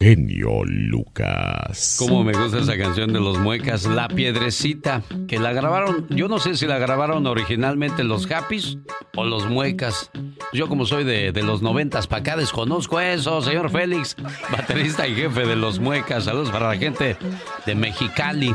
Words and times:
genio 0.00 0.62
Lucas. 0.64 1.96
Como 1.98 2.22
me 2.22 2.32
gusta 2.32 2.60
esa 2.60 2.78
canción 2.78 3.12
de 3.12 3.18
los 3.18 3.36
muecas, 3.38 3.84
La 3.84 4.06
Piedrecita, 4.06 5.02
que 5.26 5.40
la 5.40 5.52
grabaron, 5.52 6.06
yo 6.10 6.28
no 6.28 6.38
sé 6.38 6.56
si 6.56 6.66
la 6.66 6.78
grabaron 6.78 7.26
originalmente 7.26 8.04
los 8.04 8.30
Happys 8.30 8.78
o 9.16 9.24
los 9.24 9.48
muecas. 9.48 10.12
Yo 10.52 10.68
como 10.68 10.86
soy 10.86 11.02
de, 11.02 11.32
los 11.42 11.62
noventas 11.62 12.06
para 12.06 12.20
acá 12.20 12.36
desconozco 12.36 13.00
eso, 13.00 13.42
señor 13.42 13.70
Félix, 13.70 14.14
baterista 14.52 15.08
y 15.08 15.16
jefe 15.16 15.44
de 15.44 15.56
los 15.56 15.80
muecas. 15.80 16.24
Saludos 16.24 16.50
para 16.50 16.68
la 16.68 16.76
gente 16.76 17.16
de 17.66 17.74
Mexicali. 17.74 18.54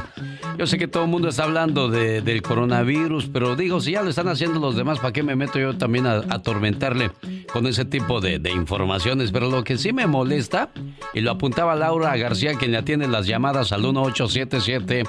Yo 0.57 0.66
sé 0.66 0.78
que 0.78 0.88
todo 0.88 1.04
el 1.04 1.10
mundo 1.10 1.28
está 1.28 1.44
hablando 1.44 1.89
del 1.89 2.41
coronavirus, 2.41 3.28
pero 3.28 3.57
digo, 3.57 3.82
si 3.82 3.91
ya 3.91 4.02
lo 4.02 4.12
están 4.12 4.30
haciendo 4.30 4.62
los 4.62 4.78
demás, 4.78 5.00
¿para 5.00 5.12
qué 5.12 5.23
me 5.23 5.36
meto 5.36 5.60
yo 5.60 5.78
también 5.78 6.07
a, 6.07 6.23
atormentarle 6.30 7.12
con 7.52 7.68
ese 7.68 7.84
tipo 7.84 8.21
de, 8.21 8.39
de 8.39 8.52
informaciones? 8.52 9.32
Pero 9.32 9.50
lo 9.50 9.64
que 9.64 9.78
sí 9.78 9.91
me 9.91 10.07
molesta, 10.07 10.70
y 11.14 11.21
lo 11.21 11.32
apuntaba 11.34 11.75
Laura 11.75 12.15
García, 12.18 12.55
quien 12.55 12.71
le 12.71 12.77
atiende 12.77 13.07
las 13.07 13.27
llamadas 13.27 13.71
al 13.71 13.82
1877 13.82 15.04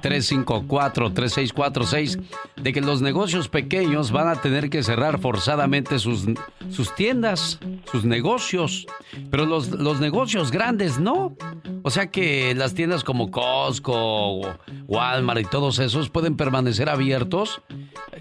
354 0.00 1.12
3646 1.12 2.18
de 2.56 2.72
que 2.72 2.80
los 2.80 3.02
negocios 3.02 3.48
pequeños 3.48 4.10
van 4.12 4.28
a 4.28 4.40
tener 4.40 4.70
que 4.70 4.82
cerrar 4.82 5.20
forzadamente 5.20 5.98
sus, 5.98 6.26
sus 6.70 6.94
tiendas, 6.94 7.58
sus 7.90 8.04
negocios, 8.04 8.86
pero 9.30 9.46
los, 9.46 9.68
los 9.70 10.00
negocios 10.00 10.50
grandes 10.50 10.98
no. 10.98 11.36
O 11.82 11.90
sea 11.90 12.10
que 12.10 12.54
las 12.54 12.74
tiendas 12.74 13.04
como 13.04 13.30
Costco, 13.30 14.40
Walmart 14.86 15.40
y 15.40 15.44
todos 15.44 15.78
esos 15.78 16.10
pueden 16.10 16.36
permanecer 16.36 16.88
abiertos. 16.88 17.62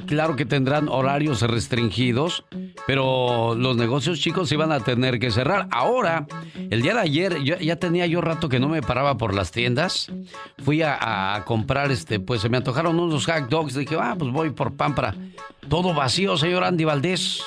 Claro 0.05 0.35
que 0.35 0.46
tendrán 0.46 0.88
horarios 0.90 1.41
restringidos, 1.41 2.46
pero 2.85 3.55
los 3.55 3.76
negocios 3.76 4.20
chicos 4.20 4.52
iban 4.52 4.72
a 4.72 4.80
tener 4.80 5.20
que 5.20 5.32
cerrar. 5.32 5.68
Ahora, 5.72 6.27
el 6.70 6.82
día 6.82 6.94
de 6.94 7.02
ayer, 7.02 7.27
ya 7.44 7.76
tenía 7.77 8.05
yo 8.05 8.22
rato 8.22 8.49
que 8.49 8.59
no 8.59 8.70
me 8.70 8.81
paraba 8.81 9.17
por 9.17 9.34
las 9.34 9.52
tiendas. 9.52 10.12
Fui 10.63 10.81
a, 10.81 11.35
a 11.35 11.46
comprar, 11.46 11.91
este, 11.91 12.20
pues 12.20 12.41
se 12.41 12.49
me 12.49 12.57
antojaron 12.57 12.99
unos 12.99 13.26
hot 13.26 13.49
dogs. 13.49 13.76
Dije, 13.76 13.96
ah, 13.99 14.15
pues 14.18 14.32
voy 14.32 14.52
por 14.52 14.76
pan 14.76 14.96
para 14.96 15.13
todo 15.70 15.93
vacío, 15.93 16.37
señor 16.37 16.63
Andy 16.63 16.85
Valdés. 16.85 17.43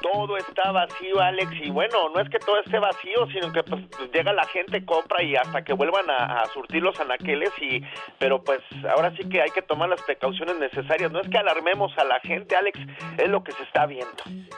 Todo 0.00 0.36
está 0.36 0.70
vacío, 0.70 1.20
Alex, 1.20 1.50
y 1.64 1.70
bueno, 1.70 2.08
no 2.14 2.20
es 2.20 2.28
que 2.30 2.38
todo 2.38 2.58
esté 2.60 2.78
vacío, 2.78 3.26
sino 3.32 3.52
que 3.52 3.62
pues 3.62 3.82
llega 4.12 4.32
la 4.32 4.46
gente, 4.46 4.84
compra 4.84 5.22
y 5.22 5.34
hasta 5.36 5.62
que 5.62 5.72
vuelvan 5.72 6.08
a, 6.08 6.44
surtir 6.54 6.82
los 6.82 6.98
anaqueles 7.00 7.50
y 7.60 7.82
pero 8.18 8.42
pues 8.42 8.60
ahora 8.94 9.12
sí 9.16 9.28
que 9.28 9.42
hay 9.42 9.50
que 9.50 9.62
tomar 9.62 9.88
las 9.88 10.00
precauciones 10.02 10.56
necesarias. 10.58 11.10
No 11.10 11.20
es 11.20 11.28
que 11.28 11.38
alarmemos 11.38 11.92
a 11.98 12.04
la 12.04 12.20
gente, 12.20 12.54
Alex, 12.56 12.78
es 13.18 13.28
lo 13.28 13.42
que 13.42 13.52
se 13.52 13.62
está 13.64 13.86
viendo. 13.86 14.06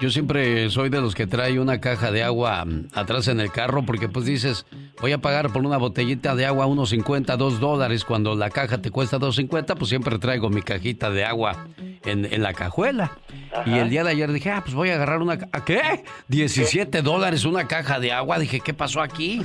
Yo 0.00 0.10
siempre 0.10 0.68
soy 0.70 0.90
de 0.90 1.00
los 1.00 1.14
que 1.14 1.26
trae 1.26 1.58
una 1.58 1.80
caja 1.80 2.10
de 2.10 2.22
agua 2.22 2.64
mm, 2.64 2.88
atrás 2.94 3.28
en 3.28 3.40
el 3.40 3.50
carro 3.50 3.82
porque 3.84 4.08
pues 4.08 4.26
dices, 4.26 4.57
voy 5.00 5.12
a 5.12 5.18
pagar 5.18 5.52
por 5.52 5.64
una 5.64 5.76
botellita 5.76 6.34
de 6.34 6.46
agua 6.46 6.66
unos 6.66 6.90
50, 6.90 7.36
2 7.36 7.60
dólares, 7.60 8.04
cuando 8.04 8.34
la 8.34 8.50
caja 8.50 8.78
te 8.78 8.90
cuesta 8.90 9.18
2.50, 9.18 9.76
pues 9.76 9.88
siempre 9.88 10.18
traigo 10.18 10.50
mi 10.50 10.62
cajita 10.62 11.10
de 11.10 11.24
agua 11.24 11.66
en, 12.04 12.24
en 12.24 12.42
la 12.42 12.52
cajuela. 12.54 13.12
Y 13.66 13.78
el 13.78 13.90
día 13.90 14.04
de 14.04 14.10
ayer 14.10 14.32
dije, 14.32 14.50
ah, 14.50 14.62
pues 14.62 14.74
voy 14.74 14.90
a 14.90 14.94
agarrar 14.94 15.22
una... 15.22 15.38
¿A 15.52 15.64
qué? 15.64 16.04
17 16.28 17.02
dólares 17.02 17.44
una 17.44 17.66
caja 17.66 17.98
de 18.00 18.12
agua. 18.12 18.38
Dije, 18.38 18.60
¿qué 18.60 18.74
pasó 18.74 19.00
aquí? 19.00 19.42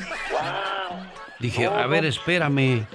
Dije, 1.39 1.66
a 1.66 1.88
ver, 1.88 2.05
espérame. 2.05 2.86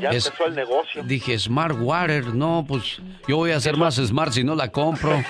Ya 0.00 0.08
empezó 0.08 0.46
el 0.46 0.54
negocio. 0.54 1.02
Dije, 1.02 1.38
Smart 1.38 1.76
Water, 1.78 2.26
no, 2.34 2.64
pues 2.66 3.00
yo 3.26 3.36
voy 3.36 3.50
a 3.52 3.60
ser 3.60 3.76
más 3.76 3.96
smart 3.96 4.32
si 4.32 4.44
no 4.44 4.54
la 4.54 4.70
compro. 4.70 5.22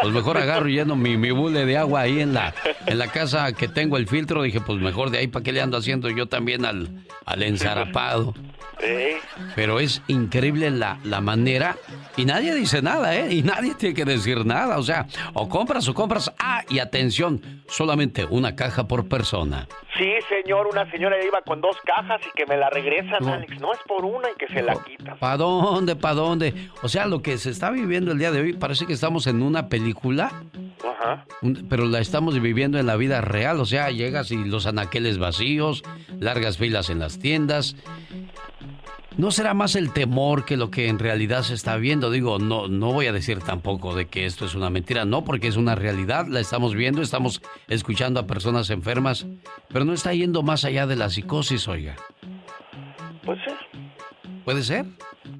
Pues 0.00 0.12
mejor 0.12 0.38
agarro 0.38 0.68
y 0.68 0.74
lleno 0.74 0.96
mi, 0.96 1.16
mi 1.16 1.30
bule 1.30 1.64
de 1.66 1.76
agua 1.78 2.00
ahí 2.02 2.20
en 2.20 2.34
la, 2.34 2.54
en 2.86 2.98
la 2.98 3.08
casa 3.08 3.52
que 3.52 3.68
tengo 3.68 3.96
el 3.96 4.06
filtro. 4.08 4.42
Dije, 4.42 4.60
pues 4.60 4.78
mejor 4.80 5.10
de 5.10 5.18
ahí, 5.18 5.26
¿para 5.28 5.42
qué 5.42 5.52
le 5.52 5.60
ando 5.60 5.76
haciendo 5.76 6.08
yo 6.10 6.26
también 6.26 6.64
al, 6.64 6.88
al 7.24 7.42
ensarapado? 7.42 8.34
Pero 9.54 9.80
es 9.80 10.02
increíble 10.08 10.70
la, 10.70 10.98
la 11.04 11.20
manera 11.20 11.76
y 12.16 12.24
nadie 12.26 12.54
dice 12.54 12.82
nada, 12.82 13.16
¿eh? 13.16 13.32
Y 13.32 13.42
nadie 13.42 13.74
tiene 13.74 13.94
que 13.94 14.04
decir 14.04 14.44
nada. 14.44 14.78
O 14.78 14.82
sea, 14.82 15.06
o 15.32 15.48
compras 15.48 15.88
o 15.88 15.94
compras. 15.94 16.32
Ah, 16.38 16.62
y 16.68 16.80
atención, 16.80 17.62
solamente 17.66 18.24
una 18.26 18.54
caja 18.56 18.86
por 18.86 19.08
persona. 19.08 19.66
Sí, 19.96 20.10
señor, 20.28 20.66
una 20.66 20.90
señora 20.90 21.16
iba 21.24 21.40
con 21.42 21.60
dos 21.60 21.76
cajas 21.84 22.20
y 22.26 22.36
que 22.36 22.46
me 22.46 22.56
la 22.56 22.68
regresan, 22.68 23.26
Alex. 23.26 23.58
No 23.60 23.72
es 23.72 23.78
por 23.86 24.04
una 24.04 24.13
y 24.22 24.38
que 24.38 24.52
se 24.52 24.62
la 24.62 24.74
quitan. 24.82 25.18
¿Para 25.18 25.36
dónde? 25.36 25.96
¿Para 25.96 26.14
dónde? 26.14 26.70
O 26.82 26.88
sea, 26.88 27.06
lo 27.06 27.22
que 27.22 27.38
se 27.38 27.50
está 27.50 27.70
viviendo 27.70 28.12
el 28.12 28.18
día 28.18 28.30
de 28.30 28.40
hoy 28.40 28.52
parece 28.52 28.86
que 28.86 28.92
estamos 28.92 29.26
en 29.26 29.42
una 29.42 29.68
película. 29.68 30.32
Ajá. 30.82 31.24
Pero 31.68 31.86
la 31.86 32.00
estamos 32.00 32.40
viviendo 32.40 32.78
en 32.78 32.86
la 32.86 32.96
vida 32.96 33.20
real. 33.20 33.60
O 33.60 33.66
sea, 33.66 33.90
llegas 33.90 34.30
y 34.30 34.36
los 34.36 34.66
anaqueles 34.66 35.18
vacíos, 35.18 35.82
largas 36.20 36.58
filas 36.58 36.90
en 36.90 36.98
las 36.98 37.18
tiendas. 37.18 37.76
¿No 39.16 39.30
será 39.30 39.54
más 39.54 39.76
el 39.76 39.92
temor 39.92 40.44
que 40.44 40.56
lo 40.56 40.72
que 40.72 40.88
en 40.88 40.98
realidad 40.98 41.42
se 41.42 41.54
está 41.54 41.76
viendo? 41.76 42.10
Digo, 42.10 42.40
no, 42.40 42.66
no 42.66 42.92
voy 42.92 43.06
a 43.06 43.12
decir 43.12 43.38
tampoco 43.38 43.94
de 43.94 44.06
que 44.06 44.26
esto 44.26 44.44
es 44.44 44.56
una 44.56 44.70
mentira, 44.70 45.04
no, 45.04 45.22
porque 45.22 45.46
es 45.46 45.56
una 45.56 45.76
realidad, 45.76 46.26
la 46.26 46.40
estamos 46.40 46.74
viendo, 46.74 47.00
estamos 47.00 47.40
escuchando 47.68 48.18
a 48.18 48.26
personas 48.26 48.70
enfermas, 48.70 49.24
pero 49.68 49.84
no 49.84 49.92
está 49.92 50.12
yendo 50.12 50.42
más 50.42 50.64
allá 50.64 50.88
de 50.88 50.96
la 50.96 51.10
psicosis, 51.10 51.68
oiga. 51.68 51.94
Puede 53.24 53.44
ser. 53.44 53.83
¿Puede 54.44 54.62
ser? 54.62 54.86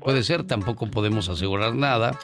Puede 0.00 0.22
ser, 0.22 0.46
tampoco 0.46 0.86
podemos 0.86 1.28
asegurar 1.28 1.74
nada, 1.74 2.18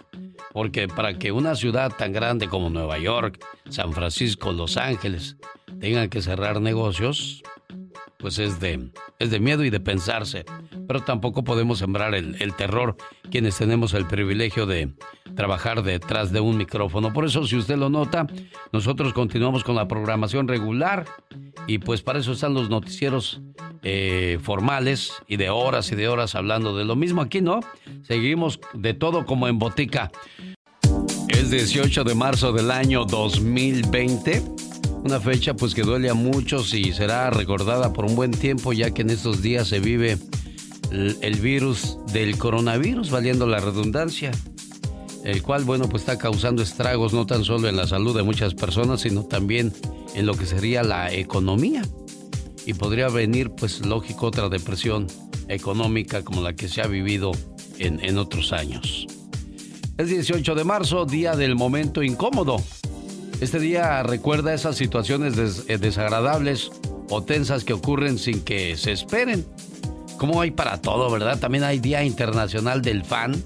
porque 0.53 0.89
para 0.89 1.19
que 1.19 1.33
una 1.33 1.55
ciudad 1.55 1.93
tan 1.97 2.12
grande 2.12 2.49
como 2.49 2.71
Nueva 2.71 2.99
York, 2.99 3.45
San 3.69 3.93
Francisco, 3.93 4.53
Los 4.53 4.77
Ángeles 4.77 5.37
tengan 5.81 6.09
que 6.09 6.23
cerrar 6.23 6.61
negocios, 6.61 7.43
pues 8.21 8.39
es 8.39 8.61
de, 8.61 8.91
es 9.19 9.31
de 9.31 9.41
miedo 9.41 9.65
y 9.65 9.71
de 9.71 9.81
pensarse. 9.81 10.45
Pero 10.87 11.00
tampoco 11.00 11.43
podemos 11.43 11.79
sembrar 11.79 12.15
el, 12.15 12.41
el, 12.41 12.55
terror 12.55 12.97
quienes 13.31 13.56
tenemos 13.56 13.95
el 13.95 14.06
privilegio 14.06 14.67
de 14.67 14.93
trabajar 15.34 15.83
detrás 15.83 16.33
de 16.33 16.41
un 16.41 16.56
micrófono. 16.56 17.12
Por 17.12 17.25
eso, 17.25 17.47
si 17.47 17.56
usted 17.56 17.77
lo 17.77 17.89
nota, 17.89 18.27
nosotros 18.73 19.12
continuamos 19.12 19.65
con 19.65 19.77
la 19.77 19.89
programación 19.89 20.49
regular 20.49 21.06
y 21.67 21.79
pues 21.79 22.03
para 22.03 22.19
eso 22.19 22.33
están 22.33 22.55
los 22.55 22.69
noticieros 22.69 23.41
eh, 23.83 24.39
formales 24.43 25.12
y 25.27 25.37
de 25.37 25.50
horas 25.50 25.91
y 25.93 25.97
de 25.97 26.09
horas 26.09 26.34
hablando 26.34 26.77
de 26.77 26.84
lo 26.84 26.97
mismo 26.97 27.23
aquí, 27.23 27.41
¿no? 27.41 27.61
Seguimos 28.03 28.61
de 28.75 28.95
todo 28.95 29.25
como 29.25 29.49
en 29.49 29.59
botica. 29.59 30.11
Es 31.33 31.51
18 31.51 32.05
de 32.05 32.15
marzo 32.15 32.53
del 32.53 32.71
año 32.71 33.05
2020 33.05 34.43
una 35.05 35.19
fecha 35.19 35.55
pues 35.55 35.75
que 35.75 35.83
duele 35.83 36.11
a 36.11 36.15
muchos 36.15 36.75
y 36.75 36.93
será 36.93 37.31
recordada 37.31 37.93
por 37.93 38.05
un 38.05 38.15
buen 38.15 38.33
tiempo 38.33 38.73
ya 38.73 38.91
que 38.91 39.03
en 39.03 39.11
estos 39.11 39.41
días 39.41 39.69
se 39.69 39.81
vive 39.81 40.19
el, 40.91 41.41
virus 41.41 41.99
del 42.13 42.37
coronavirus, 42.37 43.11
valiendo 43.11 43.47
la 43.47 43.61
redundancia, 43.61 44.31
el 45.25 45.43
cual 45.43 45.65
bueno 45.65 45.89
pues 45.89 46.03
está 46.03 46.19
causando 46.19 46.63
estragos 46.63 47.13
no 47.13 47.27
tan 47.27 47.45
solo 47.45 47.69
en 47.69 47.77
la 47.77 47.87
salud 47.87 48.15
de 48.15 48.23
muchas 48.23 48.55
personas, 48.55 49.03
sino 49.03 49.25
también 49.25 49.73
en 50.15 50.27
lo 50.27 50.35
que 50.35 50.47
sería 50.47 50.83
la 50.83 51.12
economía. 51.12 51.83
Y 52.67 52.75
podría 52.75 53.09
venir 53.09 53.51
pues 53.51 53.85
lógico 53.87 54.27
otra 54.27 54.49
depresión 54.49 55.07
económica 55.49 56.23
como 56.23 56.43
la 56.43 56.55
que 56.55 56.69
se 56.69 56.83
ha 56.83 56.87
vivido 56.87 57.33
en, 57.79 58.05
en 58.05 58.19
otros 58.19 58.53
años. 58.53 59.07
Es 60.00 60.09
18 60.09 60.55
de 60.55 60.65
marzo, 60.65 61.05
día 61.05 61.37
del 61.37 61.56
momento 61.56 62.03
incómodo. 62.03 62.56
Este 63.43 63.59
día 63.59 64.03
recuerda 64.03 64.55
esas 64.55 64.77
situaciones 64.77 65.66
eh, 65.69 65.77
desagradables 65.77 66.71
o 67.11 67.22
tensas 67.22 67.65
que 67.65 67.75
ocurren 67.75 68.19
sin 68.19 68.41
que 68.41 68.78
se 68.78 68.93
esperen. 68.93 69.44
Como 70.16 70.41
hay 70.41 70.53
para 70.53 70.81
todo, 70.81 71.11
¿verdad? 71.11 71.38
También 71.38 71.65
hay 71.65 71.81
Día 71.81 72.03
Internacional 72.03 72.81
del 72.81 73.05
Fan. 73.05 73.44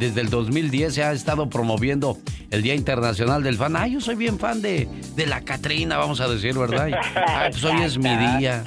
Desde 0.00 0.20
el 0.22 0.30
2010 0.30 0.94
se 0.94 1.04
ha 1.04 1.12
estado 1.12 1.48
promoviendo 1.48 2.18
el 2.50 2.62
Día 2.62 2.74
Internacional 2.74 3.44
del 3.44 3.56
Fan. 3.56 3.76
Ay, 3.76 3.92
yo 3.92 4.00
soy 4.00 4.16
bien 4.16 4.40
fan 4.40 4.62
de, 4.62 4.88
de 5.14 5.26
la 5.26 5.42
Catrina, 5.42 5.96
vamos 5.96 6.20
a 6.20 6.26
decir, 6.26 6.58
¿verdad? 6.58 6.88
Ay, 7.28 7.52
pues 7.52 7.62
hoy 7.62 7.80
es 7.82 7.98
mi 7.98 8.10
día. 8.16 8.64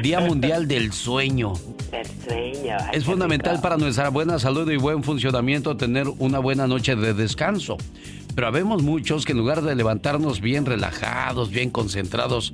Día 0.00 0.20
Mundial 0.20 0.68
del 0.68 0.92
Sueño. 0.92 1.54
Sueño. 2.24 2.76
Es 2.92 3.04
fundamental 3.04 3.60
para 3.60 3.76
nuestra 3.76 4.08
buena 4.08 4.38
salud 4.38 4.70
y 4.70 4.76
buen 4.76 5.02
funcionamiento 5.02 5.76
tener 5.76 6.08
una 6.18 6.38
buena 6.38 6.66
noche 6.66 6.96
de 6.96 7.14
descanso. 7.14 7.76
Pero 8.34 8.46
habemos 8.46 8.82
muchos 8.82 9.24
que 9.24 9.32
en 9.32 9.38
lugar 9.38 9.62
de 9.62 9.74
levantarnos 9.74 10.40
bien 10.40 10.66
relajados, 10.66 11.50
bien 11.50 11.70
concentrados, 11.70 12.52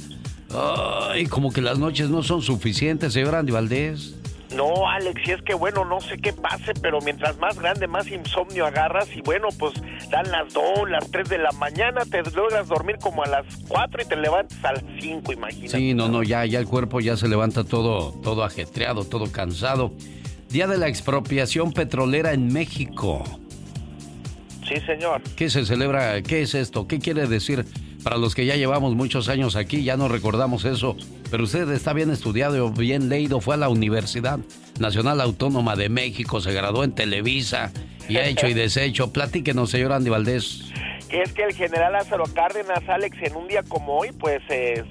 ay, 1.11 1.27
como 1.27 1.53
que 1.53 1.61
las 1.61 1.79
noches 1.79 2.09
no 2.09 2.23
son 2.23 2.43
suficientes, 2.43 3.13
señor 3.13 3.35
Andy 3.35 3.53
Valdés. 3.53 4.15
No, 4.55 4.89
Alex, 4.89 5.21
y 5.27 5.31
es 5.33 5.43
que 5.43 5.55
bueno, 5.55 5.85
no 5.85 6.01
sé 6.01 6.19
qué 6.19 6.33
pase, 6.33 6.75
pero 6.81 7.01
mientras 7.01 7.39
más 7.39 7.59
grande, 7.59 7.87
más 7.87 8.07
insomnio 8.09 8.67
agarras 8.67 9.09
y 9.15 9.21
bueno, 9.23 9.49
pues 9.59 9.75
dan 10.11 10.31
las 10.31 10.53
2, 10.53 10.91
las 10.91 11.11
3 11.11 11.29
de 11.29 11.39
la 11.39 11.53
mañana, 11.53 12.03
te 12.05 12.23
logras 12.31 12.69
dormir 12.69 12.99
como 13.01 13.23
a 13.23 13.27
las 13.27 13.47
4 13.69 14.03
y 14.03 14.05
te 14.05 14.17
levantas 14.17 14.65
a 14.65 14.73
las 14.73 14.85
5, 15.01 15.33
imagínate. 15.33 15.79
Sí, 15.79 15.95
no, 15.95 16.09
no, 16.09 16.23
ya, 16.23 16.45
ya 16.45 16.59
el 16.59 16.67
cuerpo 16.67 17.01
ya 17.01 17.17
se 17.17 17.29
levanta 17.29 17.65
todo, 17.65 18.13
todo 18.23 18.45
ajetreado, 18.45 19.05
todo 19.05 19.31
cansado. 19.33 19.93
Día 20.51 20.67
de 20.67 20.77
la 20.77 20.89
expropiación 20.89 21.73
petrolera 21.73 22.33
en 22.33 22.53
México. 22.53 23.25
Sí, 24.73 24.81
señor. 24.87 25.23
¿Qué 25.37 25.51
se 25.51 25.67
celebra? 25.67 26.23
¿Qué 26.23 26.43
es 26.43 26.55
esto? 26.55 26.87
¿Qué 26.87 26.99
quiere 26.99 27.27
decir 27.27 27.65
Para 28.03 28.17
los 28.17 28.35
que 28.35 28.47
ya 28.47 28.57
llevamos 28.57 28.95
muchos 28.95 29.29
años 29.29 29.55
aquí, 29.55 29.85
ya 29.85 29.97
no 29.97 30.09
recordamos 30.09 30.65
eso. 30.65 30.97
Pero 31.31 31.45
usted 31.45 31.71
está 31.71 31.93
bien 31.93 32.11
estudiado, 32.11 32.71
bien 32.71 33.09
leído, 33.09 33.41
fue 33.41 33.55
a 33.55 33.59
la 33.59 33.69
Universidad 33.69 34.39
Nacional 34.79 35.21
Autónoma 35.21 35.77
de 35.77 35.89
México, 35.89 36.41
se 36.41 36.53
graduó 36.53 36.85
en 36.85 36.93
Televisa 36.93 37.73
y 38.09 38.17
ha 38.17 38.27
hecho 38.27 38.49
y 38.49 38.55
deshecho. 38.55 39.13
Platíquenos, 39.13 39.71
señor 39.71 39.93
Andy 39.93 40.11
Valdés 40.11 40.72
es 41.21 41.33
que 41.33 41.45
el 41.45 41.53
general 41.53 41.93
Lázaro 41.93 42.25
Cárdenas, 42.35 42.89
Alex, 42.89 43.17
en 43.23 43.37
un 43.37 43.49
día 43.49 43.63
como 43.63 43.99
hoy, 43.99 44.13
pues 44.13 44.41
eh, 44.49 44.85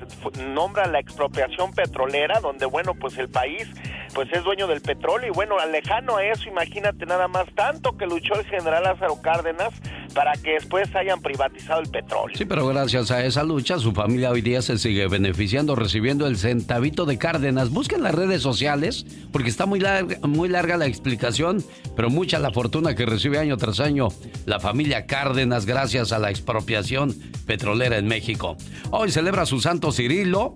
nombra 0.53 0.85
la 0.87 0.99
expropiación 0.99 1.73
petrolera, 1.73 2.39
donde, 2.39 2.65
bueno, 2.65 2.93
pues 2.93 3.17
el 3.17 3.29
país 3.29 3.67
pues 4.13 4.27
es 4.33 4.43
dueño 4.43 4.67
del 4.67 4.81
petróleo 4.81 5.29
y 5.29 5.33
bueno, 5.33 5.55
lejano 5.67 6.17
a 6.17 6.25
eso, 6.25 6.49
imagínate 6.49 7.05
nada 7.05 7.27
más 7.27 7.45
tanto 7.55 7.97
que 7.97 8.05
luchó 8.05 8.33
el 8.35 8.45
general 8.45 8.83
Lázaro 8.83 9.21
Cárdenas 9.21 9.73
para 10.13 10.33
que 10.33 10.53
después 10.53 10.93
hayan 10.95 11.21
privatizado 11.21 11.81
el 11.81 11.89
petróleo. 11.89 12.35
Sí, 12.37 12.43
pero 12.45 12.67
gracias 12.67 13.11
a 13.11 13.23
esa 13.23 13.43
lucha 13.43 13.79
su 13.79 13.93
familia 13.93 14.31
hoy 14.31 14.41
día 14.41 14.61
se 14.61 14.77
sigue 14.77 15.07
beneficiando 15.07 15.75
recibiendo 15.75 16.27
el 16.27 16.37
centavito 16.37 17.05
de 17.05 17.17
Cárdenas. 17.17 17.69
Busquen 17.69 18.03
las 18.03 18.13
redes 18.13 18.41
sociales 18.41 19.05
porque 19.31 19.49
está 19.49 19.65
muy 19.65 19.79
larga, 19.79 20.17
muy 20.27 20.49
larga 20.49 20.75
la 20.75 20.85
explicación, 20.85 21.63
pero 21.95 22.09
mucha 22.09 22.39
la 22.39 22.51
fortuna 22.51 22.95
que 22.95 23.05
recibe 23.05 23.39
año 23.39 23.55
tras 23.55 23.79
año 23.79 24.09
la 24.45 24.59
familia 24.59 25.05
Cárdenas 25.05 25.65
gracias 25.65 26.10
a 26.11 26.19
la 26.19 26.29
expropiación 26.29 27.15
petrolera 27.45 27.97
en 27.97 28.07
México. 28.07 28.57
Hoy 28.91 29.11
celebra 29.11 29.45
su 29.45 29.59
santo 29.59 29.91
Cirilo, 29.91 30.55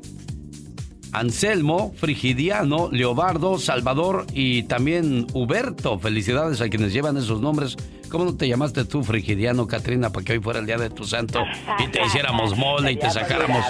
Anselmo, 1.16 1.94
Frigidiano, 1.98 2.90
Leobardo, 2.92 3.58
Salvador 3.58 4.26
y 4.34 4.64
también 4.64 5.28
Huberto. 5.34 5.98
Felicidades 5.98 6.60
a 6.60 6.68
quienes 6.68 6.92
llevan 6.92 7.16
esos 7.16 7.40
nombres. 7.40 7.78
¿Cómo 8.10 8.26
no 8.26 8.36
te 8.36 8.48
llamaste 8.48 8.84
tú, 8.84 9.04
Frigidiano, 9.04 9.66
Katrina, 9.66 10.10
para 10.10 10.26
que 10.26 10.34
hoy 10.34 10.40
fuera 10.40 10.60
el 10.60 10.66
día 10.66 10.78
de 10.78 10.90
tu 10.90 11.06
santo 11.06 11.42
y 11.80 11.88
te 11.88 12.02
hiciéramos 12.06 12.58
mole 12.58 12.92
y 12.92 12.98
te 12.98 13.10
sacáramos 13.10 13.66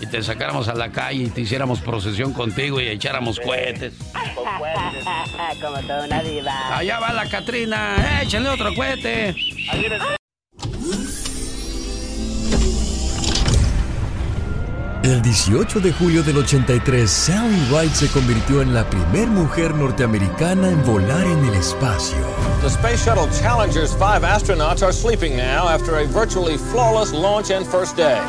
y 0.00 0.06
te 0.06 0.22
sacáramos 0.22 0.68
a 0.68 0.74
la 0.74 0.90
calle 0.90 1.24
y 1.24 1.28
te 1.28 1.42
hiciéramos 1.42 1.80
procesión 1.80 2.32
contigo 2.32 2.80
y 2.80 2.88
echáramos 2.88 3.40
cohetes? 3.40 3.94
Como 5.60 5.78
toda 5.80 6.06
una 6.06 6.22
diva. 6.22 6.76
Allá 6.76 7.00
va 7.00 7.12
la 7.12 7.28
Katrina, 7.28 8.20
échenle 8.22 8.48
otro 8.50 8.74
cohete. 8.74 9.34
El 15.02 15.20
18 15.20 15.80
de 15.80 15.92
julio 15.92 16.22
del 16.22 16.36
83, 16.36 17.10
Sally 17.10 17.56
Ride 17.72 17.92
se 17.92 18.06
convirtió 18.08 18.62
en 18.62 18.72
la 18.72 18.88
primera 18.88 19.26
mujer 19.26 19.74
norteamericana 19.74 20.68
en 20.68 20.80
volar 20.84 21.24
en 21.24 21.44
el 21.44 21.54
espacio. 21.54 22.18
The 22.60 22.68
Space 22.68 23.04
Shuttle 23.04 23.26
Challenger's 23.40 23.92
five 23.92 24.22
astronauts 24.22 24.80
are 24.80 24.92
sleeping 24.92 25.36
now 25.36 25.66
after 25.68 25.98
a 25.98 26.06
virtually 26.06 26.56
flawless 26.56 27.12
launch 27.12 27.50
and 27.50 27.66
first 27.66 27.96
day. 27.96 28.20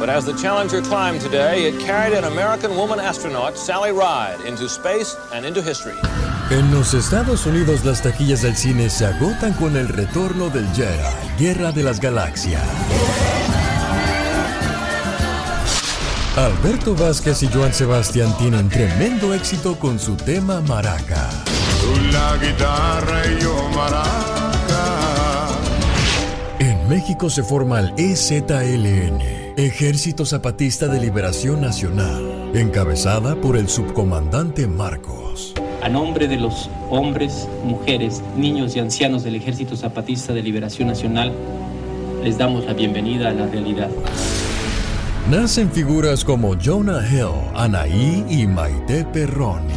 But 0.00 0.08
as 0.08 0.24
the 0.24 0.32
Challenger 0.32 0.80
climbed 0.80 1.20
today, 1.20 1.68
it 1.68 1.78
carried 1.78 2.16
an 2.16 2.24
American 2.24 2.78
woman 2.78 2.98
astronaut, 2.98 3.58
Sally 3.58 3.92
Ride, 3.92 4.40
into 4.46 4.70
space 4.70 5.14
and 5.34 5.44
into 5.44 5.60
history. 5.60 5.98
En 6.48 6.70
los 6.70 6.94
Estados 6.94 7.44
Unidos 7.44 7.84
las 7.84 8.00
taquillas 8.00 8.40
del 8.40 8.56
cine 8.56 8.88
se 8.88 9.04
agotan 9.04 9.52
con 9.52 9.76
el 9.76 9.88
retorno 9.88 10.48
del 10.48 10.66
Jedi, 10.74 11.36
Guerra 11.38 11.72
de 11.72 11.82
las 11.82 12.00
Galaxias. 12.00 12.62
Alberto 16.36 16.94
Vázquez 16.94 17.42
y 17.42 17.46
Joan 17.48 17.74
Sebastián 17.74 18.34
tienen 18.38 18.70
tremendo 18.70 19.34
éxito 19.34 19.78
con 19.78 19.98
su 19.98 20.16
tema 20.16 20.62
Maraca. 20.62 21.28
La 22.10 22.38
guitarra 22.38 23.22
y 23.26 23.42
yo 23.42 23.68
maraca. 23.68 25.48
En 26.58 26.88
México 26.88 27.28
se 27.28 27.42
forma 27.42 27.80
el 27.80 27.92
EZLN, 27.98 29.20
Ejército 29.58 30.24
Zapatista 30.24 30.88
de 30.88 31.00
Liberación 31.00 31.60
Nacional, 31.60 32.50
encabezada 32.54 33.36
por 33.36 33.58
el 33.58 33.68
subcomandante 33.68 34.66
Marcos. 34.66 35.52
A 35.82 35.90
nombre 35.90 36.28
de 36.28 36.38
los 36.38 36.70
hombres, 36.88 37.46
mujeres, 37.62 38.22
niños 38.38 38.74
y 38.74 38.78
ancianos 38.78 39.22
del 39.22 39.34
Ejército 39.34 39.76
Zapatista 39.76 40.32
de 40.32 40.42
Liberación 40.42 40.88
Nacional, 40.88 41.34
les 42.24 42.38
damos 42.38 42.64
la 42.64 42.72
bienvenida 42.72 43.28
a 43.28 43.32
la 43.34 43.46
realidad. 43.48 43.90
Nacen 45.30 45.70
figuras 45.70 46.24
como 46.24 46.56
Jonah 46.60 47.00
Hill, 47.08 47.30
Anaí 47.54 48.26
y 48.28 48.46
Maite 48.46 49.04
Perroni. 49.04 49.72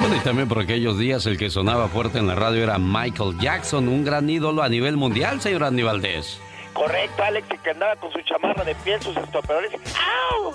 Bueno, 0.00 0.16
y 0.16 0.20
también 0.20 0.48
por 0.48 0.60
aquellos 0.60 0.98
días 0.98 1.26
el 1.26 1.36
que 1.36 1.50
sonaba 1.50 1.88
fuerte 1.88 2.18
en 2.18 2.26
la 2.26 2.34
radio 2.34 2.64
era 2.64 2.78
Michael 2.78 3.38
Jackson, 3.38 3.86
un 3.88 4.02
gran 4.02 4.28
ídolo 4.30 4.62
a 4.62 4.68
nivel 4.68 4.96
mundial, 4.96 5.42
señor 5.42 5.64
Andy 5.64 5.82
Valdés. 5.82 6.40
Correcto, 6.72 7.22
Alex, 7.22 7.46
y 7.54 7.58
que 7.58 7.70
andaba 7.70 7.96
con 7.96 8.10
su 8.12 8.20
chamarra 8.22 8.64
de 8.64 8.74
piel, 8.76 9.00
sus 9.02 9.16
estopeadores. 9.16 9.72
¡Au! 9.72 10.54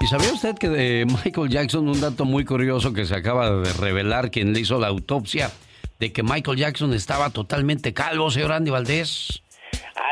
¿Y 0.00 0.06
sabía 0.06 0.32
usted 0.32 0.54
que 0.54 0.68
de 0.68 1.06
Michael 1.06 1.50
Jackson, 1.50 1.88
un 1.88 2.00
dato 2.00 2.24
muy 2.24 2.44
curioso 2.44 2.92
que 2.92 3.04
se 3.04 3.16
acaba 3.16 3.50
de 3.50 3.72
revelar 3.72 4.30
quien 4.30 4.52
le 4.52 4.60
hizo 4.60 4.78
la 4.78 4.86
autopsia, 4.86 5.50
de 5.98 6.12
que 6.12 6.22
Michael 6.22 6.56
Jackson 6.56 6.94
estaba 6.94 7.30
totalmente 7.30 7.92
calvo, 7.92 8.30
señor 8.30 8.52
Andy 8.52 8.70
Valdés? 8.70 9.43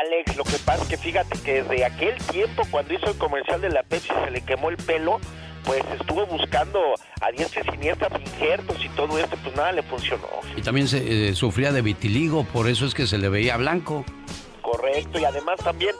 Alex, 0.05 0.35
lo 0.35 0.43
que 0.43 0.57
pasa 0.65 0.83
es 0.83 0.89
que 0.89 0.97
fíjate 0.97 1.39
que 1.39 1.63
desde 1.63 1.85
aquel 1.85 2.17
tiempo, 2.25 2.63
cuando 2.69 2.93
hizo 2.93 3.07
el 3.07 3.17
comercial 3.17 3.61
de 3.61 3.69
la 3.69 3.83
Pepsi, 3.83 4.09
se 4.25 4.31
le 4.31 4.41
quemó 4.41 4.69
el 4.69 4.77
pelo, 4.77 5.19
pues 5.63 5.81
estuvo 5.99 6.25
buscando 6.25 6.79
a 7.21 7.31
diestra 7.31 7.61
y 7.65 7.71
siniestras 7.71 8.11
injertos 8.19 8.83
y 8.83 8.89
todo 8.89 9.17
esto, 9.17 9.37
pues 9.41 9.55
nada 9.55 9.71
le 9.71 9.83
funcionó. 9.83 10.27
Y 10.57 10.61
también 10.61 10.87
se, 10.87 11.29
eh, 11.29 11.35
sufría 11.35 11.71
de 11.71 11.81
vitiligo, 11.81 12.43
por 12.43 12.67
eso 12.67 12.85
es 12.85 12.93
que 12.93 13.07
se 13.07 13.17
le 13.17 13.29
veía 13.29 13.55
blanco. 13.55 14.03
Correcto, 14.61 15.19
y 15.19 15.25
además 15.25 15.57
también 15.63 15.95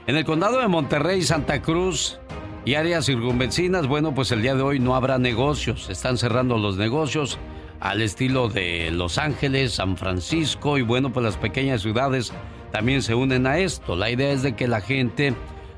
En 0.09 0.17
el 0.17 0.27
condado 0.27 0.61
de 0.61 0.69
Monterrey, 0.69 1.23
Santa 1.23 1.63
Cruz 1.63 2.21
y 2.67 2.75
áreas 2.75 3.07
circunvecinas, 3.07 3.87
bueno, 3.87 4.15
pues 4.15 4.31
el 4.31 4.43
día 4.43 4.55
de 4.55 4.61
hoy 4.61 4.79
no 4.79 4.95
habrá 4.95 5.17
negocios. 5.17 5.89
Están 5.89 6.19
cerrando 6.19 6.59
los 6.59 6.77
negocios 6.77 7.39
al 7.81 8.03
estilo 8.03 8.51
de 8.51 8.91
Los 8.91 9.17
Ángeles, 9.17 9.73
San 9.73 9.97
Francisco 9.97 10.77
y 10.77 10.83
bueno, 10.83 11.15
pues 11.15 11.25
las 11.25 11.39
pequeñas 11.39 11.81
ciudades 11.81 12.35
también 12.73 13.01
se 13.01 13.15
unen 13.15 13.47
a 13.47 13.57
esto. 13.57 13.97
La 13.97 14.11
idea 14.11 14.33
es 14.33 14.43
de 14.43 14.55
que 14.55 14.69
la 14.69 14.83
gente 14.83 15.35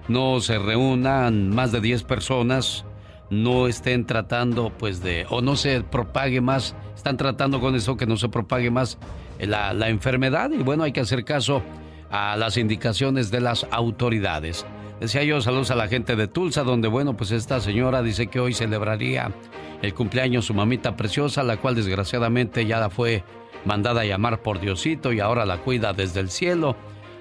no 0.09 0.41
se 0.41 0.59
reúnan 0.59 1.51
más 1.51 1.73
de 1.73 1.81
10 1.81 2.05
personas, 2.05 2.85
no 3.31 3.69
estén 3.69 4.07
tratando 4.07 4.71
pues 4.77 5.03
de, 5.03 5.27
o 5.31 5.41
no 5.41 5.57
se 5.57 5.83
propague 5.83 6.41
más, 6.41 6.75
están 6.97 7.17
tratando 7.17 7.61
con 7.61 7.75
eso 7.75 7.97
que 7.97 8.07
no 8.07 8.17
se 8.17 8.29
propague 8.29 8.71
más 8.71 8.99
la, 9.39 9.73
la 9.73 9.89
enfermedad 9.89 10.51
y 10.51 10.63
bueno, 10.63 10.83
hay 10.83 10.93
que 10.93 11.01
hacer 11.01 11.25
caso 11.25 11.63
a 12.11 12.37
las 12.37 12.57
indicaciones 12.57 13.31
de 13.31 13.41
las 13.41 13.67
autoridades. 13.71 14.67
Decía 15.01 15.25
yo, 15.25 15.41
saludos 15.41 15.71
a 15.71 15.77
la 15.77 15.89
gente 15.89 16.15
de 16.15 16.29
Tulsa, 16.29 16.63
donde 16.63 16.87
bueno, 16.87 17.17
pues 17.17 17.31
esta 17.31 17.61
señora 17.61 18.03
dice 18.03 18.27
que 18.27 18.39
hoy 18.39 18.53
celebraría 18.53 19.33
el 19.81 19.95
cumpleaños 19.95 20.45
su 20.45 20.53
mamita 20.53 20.95
preciosa, 20.95 21.43
la 21.43 21.57
cual 21.57 21.75
desgraciadamente 21.75 22.67
ya 22.67 22.81
la 22.81 22.91
fue 22.91 23.25
mandada 23.65 24.03
a 24.03 24.05
llamar 24.05 24.43
por 24.43 24.61
Diosito 24.61 25.13
y 25.13 25.21
ahora 25.21 25.47
la 25.47 25.59
cuida 25.59 25.95
desde 25.95 26.21
el 26.21 26.31
cielo. 26.31 26.77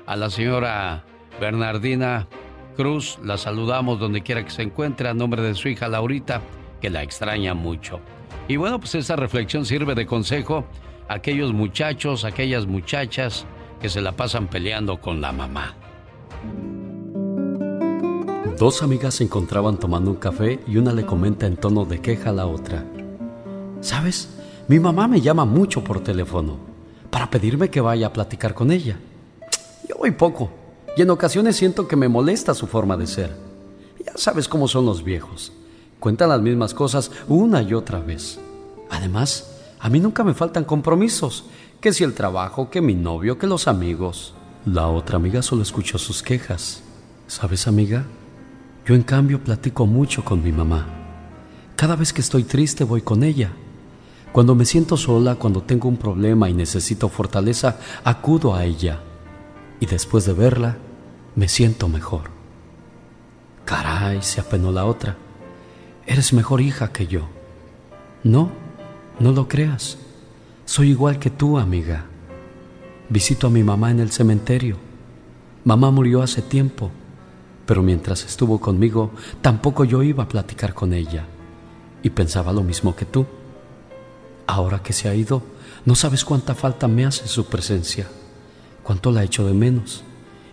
A 0.06 0.18
la 0.18 0.30
señora 0.30 1.06
Bernardina 1.40 2.28
Cruz, 2.80 3.20
la 3.26 3.38
saludamos 3.38 4.00
donde 4.00 4.24
quiera 4.24 4.46
que 4.46 4.52
se 4.52 4.62
encuentre 4.62 5.10
a 5.10 5.14
nombre 5.14 5.42
de 5.42 5.54
su 5.54 5.68
hija 5.68 5.90
Laurita, 5.90 6.42
que 6.80 6.90
la 6.90 7.04
extraña 7.04 7.54
mucho. 7.54 8.00
Y 8.48 8.56
bueno, 8.56 8.80
pues 8.80 8.96
esta 8.96 9.18
reflexión 9.18 9.66
sirve 9.66 9.96
de 9.96 10.06
consejo 10.06 10.64
a 11.10 11.16
aquellos 11.16 11.52
muchachos, 11.52 12.24
aquellas 12.24 12.68
muchachas 12.68 13.46
que 13.82 13.90
se 13.90 14.00
la 14.00 14.14
pasan 14.14 14.48
peleando 14.48 15.02
con 15.02 15.20
la 15.20 15.34
mamá. 15.34 15.76
Dos 18.58 18.82
amigas 18.82 19.16
se 19.16 19.26
encontraban 19.26 19.78
tomando 19.78 20.12
un 20.12 20.18
café 20.18 20.62
y 20.66 20.78
una 20.78 20.94
le 20.94 21.06
comenta 21.06 21.48
en 21.48 21.58
tono 21.58 21.84
de 21.84 22.00
queja 22.00 22.30
a 22.30 22.34
la 22.34 22.48
otra. 22.48 22.86
¿Sabes? 23.82 24.30
Mi 24.70 24.80
mamá 24.80 25.10
me 25.10 25.20
llama 25.20 25.44
mucho 25.44 25.84
por 25.84 26.00
teléfono 26.02 26.58
para 27.10 27.30
pedirme 27.30 27.70
que 27.70 27.82
vaya 27.82 28.08
a 28.08 28.14
platicar 28.14 28.54
con 28.54 28.72
ella. 28.72 28.98
Yo 29.86 29.98
voy 29.98 30.12
poco 30.12 30.59
y 31.00 31.02
en 31.02 31.12
ocasiones 31.12 31.56
siento 31.56 31.88
que 31.88 31.96
me 31.96 32.10
molesta 32.10 32.54
su 32.54 32.68
forma 32.68 32.98
de 32.98 33.08
ser. 33.08 33.34
Ya 34.06 34.12
sabes 34.18 34.50
cómo 34.50 34.68
son 34.68 34.86
los 34.86 35.02
viejos. 35.02 35.54
Cuentan 35.98 36.28
las 36.28 36.42
mismas 36.42 36.74
cosas 36.74 37.10
una 37.30 37.62
y 37.62 37.74
otra 37.74 38.00
vez. 38.00 38.38
Además, 38.90 39.50
a 39.80 39.90
mí 39.90 40.02
nunca 40.02 40.26
me 40.26 40.34
faltan 40.34 40.66
compromisos, 40.66 41.46
que 41.80 41.94
si 41.94 42.04
el 42.04 42.14
trabajo, 42.14 42.70
que 42.70 42.82
mi 42.82 42.96
novio, 42.96 43.38
que 43.38 43.48
los 43.48 43.70
amigos. 43.70 44.34
La 44.66 44.90
otra 44.90 45.16
amiga 45.16 45.42
solo 45.42 45.62
escuchó 45.62 45.98
sus 45.98 46.22
quejas. 46.22 46.82
¿Sabes, 47.28 47.66
amiga? 47.66 48.04
Yo 48.86 48.94
en 48.94 49.04
cambio 49.04 49.42
platico 49.42 49.86
mucho 49.86 50.26
con 50.26 50.44
mi 50.44 50.52
mamá. 50.52 50.86
Cada 51.78 51.96
vez 51.96 52.12
que 52.12 52.20
estoy 52.20 52.44
triste 52.44 52.84
voy 52.84 53.04
con 53.04 53.24
ella. 53.24 53.54
Cuando 54.34 54.54
me 54.54 54.66
siento 54.66 54.98
sola, 54.98 55.36
cuando 55.36 55.64
tengo 55.64 55.88
un 55.88 55.96
problema 55.96 56.50
y 56.50 56.54
necesito 56.54 57.08
fortaleza, 57.08 57.78
acudo 58.04 58.54
a 58.54 58.66
ella. 58.66 59.00
Y 59.80 59.86
después 59.86 60.26
de 60.26 60.34
verla, 60.34 60.78
me 61.40 61.48
siento 61.48 61.88
mejor. 61.88 62.24
Caray, 63.64 64.22
se 64.22 64.42
apenó 64.42 64.74
la 64.74 64.84
otra. 64.84 65.16
Eres 66.06 66.34
mejor 66.34 66.60
hija 66.60 66.92
que 66.92 67.08
yo. 67.08 67.30
No, 68.26 68.52
no 69.22 69.32
lo 69.32 69.48
creas. 69.48 69.98
Soy 70.66 70.90
igual 70.90 71.18
que 71.18 71.30
tú, 71.30 71.58
amiga. 71.58 72.08
Visito 73.08 73.48
a 73.48 73.50
mi 73.50 73.64
mamá 73.64 73.90
en 73.90 74.02
el 74.02 74.12
cementerio. 74.12 74.76
Mamá 75.64 75.92
murió 75.92 76.22
hace 76.22 76.42
tiempo, 76.42 76.92
pero 77.66 77.82
mientras 77.82 78.26
estuvo 78.26 78.60
conmigo, 78.60 79.12
tampoco 79.42 79.86
yo 79.86 80.04
iba 80.04 80.26
a 80.26 80.28
platicar 80.28 80.74
con 80.74 80.94
ella. 80.94 81.26
Y 82.04 82.10
pensaba 82.10 82.52
lo 82.52 82.64
mismo 82.64 82.98
que 82.98 83.06
tú. 83.06 83.26
Ahora 84.46 84.84
que 84.84 84.92
se 84.92 85.08
ha 85.08 85.16
ido, 85.16 85.42
no 85.86 85.96
sabes 85.96 86.26
cuánta 86.26 86.54
falta 86.54 86.90
me 86.90 87.06
hace 87.06 87.30
su 87.30 87.46
presencia, 87.46 88.10
cuánto 88.84 89.10
la 89.10 89.24
echo 89.24 89.48
de 89.48 89.54
menos 89.54 90.04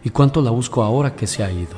y 0.06 0.10
cuánto 0.10 0.40
la 0.40 0.52
busco 0.52 0.84
ahora 0.84 1.16
que 1.16 1.26
se 1.26 1.42
ha 1.42 1.50
ido. 1.50 1.75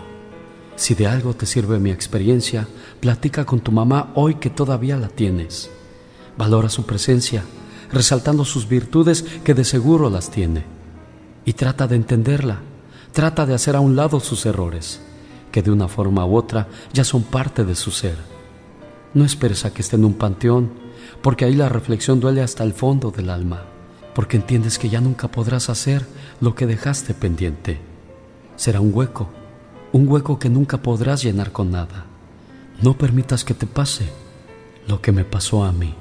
Si 0.76 0.94
de 0.94 1.06
algo 1.06 1.32
te 1.32 1.46
sirve 1.46 1.78
mi 1.78 1.90
experiencia, 1.90 2.68
platica 3.00 3.46
con 3.46 3.60
tu 3.60 3.72
mamá 3.72 4.12
hoy 4.16 4.34
que 4.34 4.50
todavía 4.50 4.98
la 4.98 5.08
tienes. 5.08 5.70
Valora 6.36 6.68
su 6.68 6.84
presencia 6.84 7.42
resaltando 7.90 8.44
sus 8.44 8.68
virtudes 8.68 9.22
que 9.22 9.54
de 9.54 9.64
seguro 9.64 10.10
las 10.10 10.30
tiene. 10.30 10.64
Y 11.46 11.54
trata 11.54 11.86
de 11.86 11.96
entenderla, 11.96 12.58
trata 13.12 13.46
de 13.46 13.54
hacer 13.54 13.74
a 13.76 13.80
un 13.80 13.96
lado 13.96 14.20
sus 14.20 14.44
errores, 14.44 15.00
que 15.50 15.62
de 15.62 15.70
una 15.70 15.88
forma 15.88 16.26
u 16.26 16.36
otra 16.36 16.68
ya 16.92 17.04
son 17.04 17.22
parte 17.22 17.64
de 17.64 17.74
su 17.74 17.92
ser. 17.92 18.18
No 19.14 19.24
esperes 19.24 19.64
a 19.64 19.72
que 19.72 19.80
esté 19.80 19.96
en 19.96 20.04
un 20.04 20.12
panteón, 20.12 20.70
porque 21.22 21.46
ahí 21.46 21.54
la 21.54 21.70
reflexión 21.70 22.20
duele 22.20 22.42
hasta 22.42 22.62
el 22.62 22.74
fondo 22.74 23.10
del 23.10 23.30
alma, 23.30 23.64
porque 24.14 24.36
entiendes 24.36 24.78
que 24.78 24.90
ya 24.90 25.00
nunca 25.00 25.28
podrás 25.28 25.70
hacer 25.70 26.04
lo 26.42 26.54
que 26.54 26.66
dejaste 26.66 27.14
pendiente. 27.14 27.87
Será 28.58 28.80
un 28.80 28.90
hueco, 28.92 29.28
un 29.92 30.08
hueco 30.08 30.40
que 30.40 30.48
nunca 30.48 30.78
podrás 30.78 31.22
llenar 31.22 31.52
con 31.52 31.70
nada. 31.70 32.06
No 32.82 32.98
permitas 32.98 33.44
que 33.44 33.54
te 33.54 33.68
pase 33.68 34.10
lo 34.88 35.00
que 35.00 35.12
me 35.12 35.24
pasó 35.24 35.62
a 35.62 35.70
mí. 35.70 35.94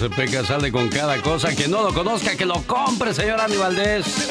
Ese 0.00 0.08
Peca 0.08 0.42
sale 0.42 0.72
con 0.72 0.88
cada 0.88 1.20
cosa. 1.20 1.54
Que 1.54 1.68
no 1.68 1.82
lo 1.82 1.92
conozca, 1.92 2.34
que 2.34 2.46
lo 2.46 2.62
compre, 2.62 3.12
señor 3.12 3.38
Andy 3.38 3.58
Valdés. 3.58 4.30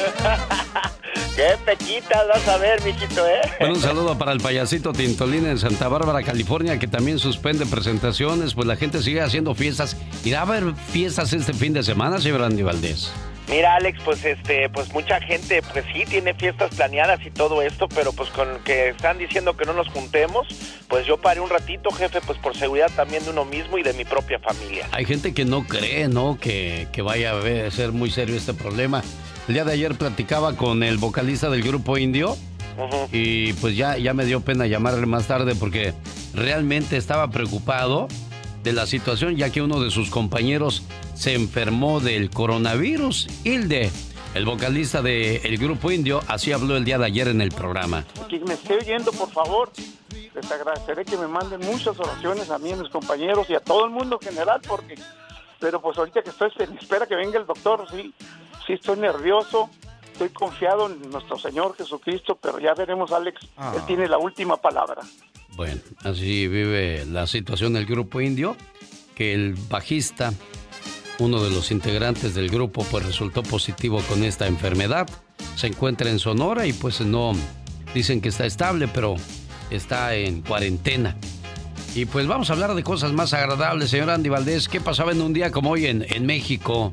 Qué 1.36 1.56
pequitas 1.64 2.26
vas 2.28 2.48
a 2.48 2.56
ver, 2.56 2.82
mijito, 2.82 3.24
¿eh? 3.26 3.40
Bueno, 3.60 3.74
un 3.74 3.80
saludo 3.80 4.18
para 4.18 4.32
el 4.32 4.40
payasito 4.40 4.92
Tintolín 4.92 5.46
en 5.46 5.58
Santa 5.58 5.86
Bárbara, 5.86 6.24
California, 6.24 6.78
que 6.80 6.88
también 6.88 7.20
suspende 7.20 7.66
presentaciones. 7.66 8.54
Pues 8.54 8.66
la 8.66 8.74
gente 8.74 9.00
sigue 9.00 9.20
haciendo 9.20 9.54
fiestas. 9.54 9.96
¿Irá 10.24 10.40
a 10.40 10.42
haber 10.42 10.74
fiestas 10.74 11.32
este 11.32 11.52
fin 11.52 11.72
de 11.72 11.84
semana, 11.84 12.20
señor 12.20 12.42
Andy 12.42 12.62
Valdés? 12.62 13.12
Mira, 13.50 13.74
Alex, 13.74 13.98
pues 14.04 14.24
este, 14.24 14.68
pues 14.70 14.92
mucha 14.92 15.20
gente, 15.20 15.60
pues 15.72 15.84
sí 15.92 16.04
tiene 16.08 16.34
fiestas 16.34 16.72
planeadas 16.72 17.18
y 17.26 17.30
todo 17.30 17.62
esto, 17.62 17.88
pero 17.88 18.12
pues 18.12 18.30
con 18.30 18.46
que 18.64 18.90
están 18.90 19.18
diciendo 19.18 19.56
que 19.56 19.64
no 19.64 19.72
nos 19.72 19.88
juntemos, 19.88 20.46
pues 20.86 21.04
yo 21.04 21.16
paré 21.16 21.40
un 21.40 21.50
ratito, 21.50 21.90
jefe, 21.90 22.20
pues 22.24 22.38
por 22.38 22.56
seguridad 22.56 22.90
también 22.94 23.24
de 23.24 23.30
uno 23.30 23.44
mismo 23.44 23.76
y 23.76 23.82
de 23.82 23.92
mi 23.94 24.04
propia 24.04 24.38
familia. 24.38 24.86
Hay 24.92 25.04
gente 25.04 25.34
que 25.34 25.44
no 25.44 25.66
cree, 25.66 26.06
¿no? 26.06 26.38
Que, 26.38 26.86
que 26.92 27.02
vaya 27.02 27.32
a 27.32 27.70
ser 27.72 27.90
muy 27.90 28.10
serio 28.10 28.36
este 28.36 28.54
problema. 28.54 29.02
El 29.48 29.54
día 29.54 29.64
de 29.64 29.72
ayer 29.72 29.96
platicaba 29.96 30.54
con 30.56 30.84
el 30.84 30.98
vocalista 30.98 31.50
del 31.50 31.62
grupo 31.62 31.98
indio 31.98 32.36
y 33.10 33.52
pues 33.54 33.76
ya, 33.76 33.98
ya 33.98 34.14
me 34.14 34.24
dio 34.24 34.40
pena 34.42 34.66
llamarle 34.66 35.06
más 35.06 35.26
tarde 35.26 35.56
porque 35.56 35.92
realmente 36.34 36.96
estaba 36.96 37.30
preocupado 37.30 38.06
de 38.62 38.72
la 38.72 38.86
situación 38.86 39.36
ya 39.36 39.50
que 39.50 39.60
uno 39.60 39.80
de 39.80 39.90
sus 39.90 40.08
compañeros 40.08 40.84
se 41.20 41.34
enfermó 41.34 42.00
del 42.00 42.30
coronavirus. 42.30 43.26
Hilde, 43.44 43.90
el 44.34 44.46
vocalista 44.46 45.02
del 45.02 45.58
grupo 45.58 45.90
indio, 45.90 46.22
así 46.28 46.50
habló 46.50 46.78
el 46.78 46.84
día 46.86 46.96
de 46.96 47.04
ayer 47.04 47.28
en 47.28 47.42
el 47.42 47.50
programa. 47.50 48.06
Que 48.30 48.38
me 48.38 48.54
esté 48.54 48.76
oyendo, 48.76 49.12
por 49.12 49.30
favor. 49.30 49.70
Les 50.34 50.50
agradeceré 50.50 51.04
que 51.04 51.18
me 51.18 51.28
manden 51.28 51.60
muchas 51.60 52.00
oraciones 52.00 52.48
a 52.48 52.58
mí, 52.58 52.72
a 52.72 52.76
mis 52.76 52.88
compañeros 52.88 53.50
y 53.50 53.54
a 53.54 53.60
todo 53.60 53.84
el 53.84 53.90
mundo 53.90 54.18
en 54.18 54.28
general, 54.30 54.62
porque, 54.66 54.94
pero 55.58 55.82
pues 55.82 55.98
ahorita 55.98 56.22
que 56.22 56.30
estoy 56.30 56.50
en 56.58 56.78
espera 56.78 57.04
que 57.04 57.16
venga 57.16 57.38
el 57.38 57.44
doctor, 57.44 57.86
sí, 57.90 58.14
sí 58.66 58.72
estoy 58.72 58.98
nervioso, 58.98 59.68
estoy 60.10 60.30
confiado 60.30 60.86
en 60.86 61.10
nuestro 61.10 61.38
Señor 61.38 61.76
Jesucristo, 61.76 62.38
pero 62.40 62.58
ya 62.60 62.72
veremos, 62.72 63.12
Alex, 63.12 63.42
Él 63.42 63.48
ah. 63.58 63.84
tiene 63.86 64.08
la 64.08 64.16
última 64.16 64.56
palabra. 64.56 65.02
Bueno, 65.54 65.82
así 66.02 66.48
vive 66.48 67.04
la 67.04 67.26
situación 67.26 67.74
del 67.74 67.84
grupo 67.84 68.22
indio, 68.22 68.56
que 69.14 69.34
el 69.34 69.52
bajista 69.68 70.32
uno 71.20 71.42
de 71.42 71.50
los 71.50 71.70
integrantes 71.70 72.34
del 72.34 72.48
grupo 72.48 72.84
pues 72.90 73.04
resultó 73.04 73.42
positivo 73.42 74.02
con 74.08 74.24
esta 74.24 74.46
enfermedad. 74.46 75.08
Se 75.54 75.68
encuentra 75.68 76.10
en 76.10 76.18
Sonora 76.18 76.66
y 76.66 76.72
pues 76.72 77.00
no 77.02 77.32
dicen 77.94 78.20
que 78.20 78.30
está 78.30 78.46
estable, 78.46 78.88
pero 78.88 79.16
está 79.70 80.14
en 80.14 80.42
cuarentena. 80.42 81.16
Y 81.94 82.06
pues 82.06 82.26
vamos 82.26 82.50
a 82.50 82.54
hablar 82.54 82.74
de 82.74 82.82
cosas 82.82 83.12
más 83.12 83.34
agradables, 83.34 83.90
señor 83.90 84.10
Andy 84.10 84.28
Valdés. 84.28 84.68
¿Qué 84.68 84.80
pasaba 84.80 85.12
en 85.12 85.20
un 85.20 85.32
día 85.32 85.50
como 85.50 85.70
hoy 85.70 85.86
en, 85.86 86.06
en 86.08 86.24
México? 86.24 86.92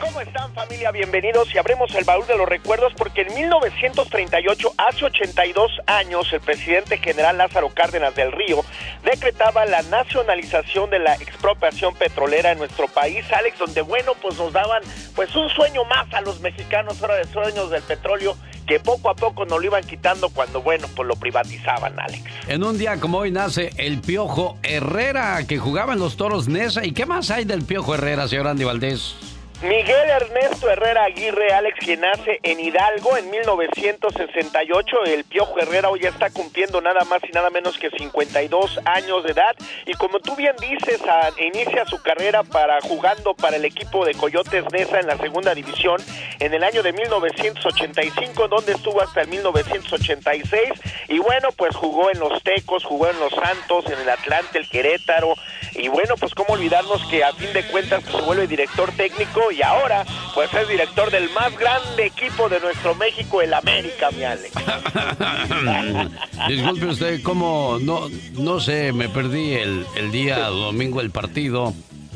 ¿Cómo 0.00 0.20
están 0.20 0.52
familia? 0.54 0.90
Bienvenidos 0.90 1.54
y 1.54 1.58
abrimos 1.58 1.94
el 1.94 2.04
baúl 2.04 2.26
de 2.26 2.36
los 2.36 2.48
recuerdos 2.48 2.92
porque 2.96 3.22
en 3.22 3.34
1938, 3.34 4.72
hace 4.76 5.04
82 5.04 5.70
años, 5.86 6.32
el 6.32 6.40
presidente 6.40 6.98
general 6.98 7.38
Lázaro 7.38 7.68
Cárdenas 7.70 8.14
del 8.14 8.32
Río 8.32 8.64
decretaba 9.04 9.64
la 9.66 9.82
nacionalización 9.82 10.90
de 10.90 10.98
la 10.98 11.14
expropiación 11.14 11.94
petrolera 11.94 12.52
en 12.52 12.58
nuestro 12.58 12.88
país, 12.88 13.24
Alex, 13.32 13.58
donde 13.58 13.82
bueno, 13.82 14.12
pues 14.20 14.36
nos 14.36 14.52
daban 14.52 14.82
pues 15.14 15.34
un 15.36 15.48
sueño 15.50 15.84
más 15.84 16.12
a 16.12 16.20
los 16.20 16.40
mexicanos, 16.40 17.00
ahora 17.00 17.16
de 17.16 17.24
sueños 17.24 17.70
del 17.70 17.82
petróleo, 17.82 18.36
que 18.66 18.80
poco 18.80 19.10
a 19.10 19.14
poco 19.14 19.44
nos 19.44 19.60
lo 19.60 19.64
iban 19.64 19.84
quitando 19.84 20.28
cuando 20.30 20.62
bueno, 20.62 20.88
pues 20.96 21.06
lo 21.06 21.16
privatizaban, 21.16 21.98
Alex. 22.00 22.24
En 22.48 22.64
un 22.64 22.78
día 22.78 22.98
como 22.98 23.18
hoy 23.18 23.30
nace 23.30 23.70
el 23.76 24.00
Piojo 24.00 24.58
Herrera, 24.62 25.46
que 25.46 25.58
jugaba 25.58 25.92
en 25.92 26.00
los 26.00 26.16
Toros 26.16 26.48
Nesa. 26.48 26.84
¿Y 26.84 26.92
qué 26.92 27.06
más 27.06 27.30
hay 27.30 27.44
del 27.44 27.62
Piojo 27.62 27.94
Herrera, 27.94 28.26
señor 28.26 28.48
Andy 28.48 28.64
Valdés? 28.64 29.33
Miguel 29.64 30.10
Ernesto 30.10 30.68
Herrera 30.68 31.04
Aguirre, 31.04 31.50
Alex, 31.54 31.78
quien 31.78 32.02
nace 32.02 32.38
en 32.42 32.60
Hidalgo 32.60 33.16
en 33.16 33.30
1968. 33.30 35.04
El 35.06 35.24
Piojo 35.24 35.58
Herrera 35.58 35.88
hoy 35.88 36.00
está 36.00 36.28
cumpliendo 36.28 36.82
nada 36.82 37.02
más 37.04 37.22
y 37.26 37.32
nada 37.32 37.48
menos 37.48 37.78
que 37.78 37.88
52 37.88 38.80
años 38.84 39.24
de 39.24 39.32
edad. 39.32 39.56
Y 39.86 39.94
como 39.94 40.20
tú 40.20 40.36
bien 40.36 40.54
dices, 40.60 41.00
inicia 41.38 41.86
su 41.86 42.02
carrera 42.02 42.42
para 42.42 42.78
jugando 42.82 43.32
para 43.32 43.56
el 43.56 43.64
equipo 43.64 44.04
de 44.04 44.12
Coyotes 44.12 44.64
Nesa 44.70 45.00
en 45.00 45.06
la 45.06 45.16
segunda 45.16 45.54
división 45.54 45.98
en 46.40 46.52
el 46.52 46.62
año 46.62 46.82
de 46.82 46.92
1985, 46.92 48.48
donde 48.48 48.72
estuvo 48.72 49.00
hasta 49.00 49.22
el 49.22 49.28
1986. 49.28 50.72
Y 51.08 51.20
bueno, 51.20 51.48
pues 51.56 51.74
jugó 51.74 52.10
en 52.10 52.18
los 52.18 52.42
Tecos, 52.42 52.84
jugó 52.84 53.08
en 53.08 53.18
los 53.18 53.32
Santos, 53.32 53.86
en 53.86 53.98
el 53.98 54.10
Atlante, 54.10 54.58
el 54.58 54.68
Querétaro. 54.68 55.34
Y 55.72 55.88
bueno, 55.88 56.16
pues 56.20 56.34
cómo 56.34 56.52
olvidarnos 56.52 57.02
que 57.06 57.24
a 57.24 57.32
fin 57.32 57.52
de 57.54 57.66
cuentas 57.68 58.04
se 58.04 58.20
vuelve 58.20 58.46
director 58.46 58.92
técnico 58.92 59.52
y 59.56 59.62
ahora 59.62 60.04
pues 60.34 60.52
es 60.54 60.68
director 60.68 61.10
del 61.10 61.30
más 61.30 61.56
grande 61.56 62.06
equipo 62.06 62.48
de 62.48 62.60
nuestro 62.60 62.94
México, 62.94 63.40
el 63.40 63.54
América, 63.54 64.10
mi 64.10 64.24
Alex. 64.24 64.52
Disculpe 66.48 66.86
usted, 66.86 67.22
¿cómo? 67.22 67.78
No, 67.80 68.08
no 68.34 68.60
sé, 68.60 68.92
me 68.92 69.08
perdí 69.08 69.54
el, 69.54 69.86
día 70.10 70.46
domingo 70.48 71.00
el 71.00 71.10
partido 71.10 71.72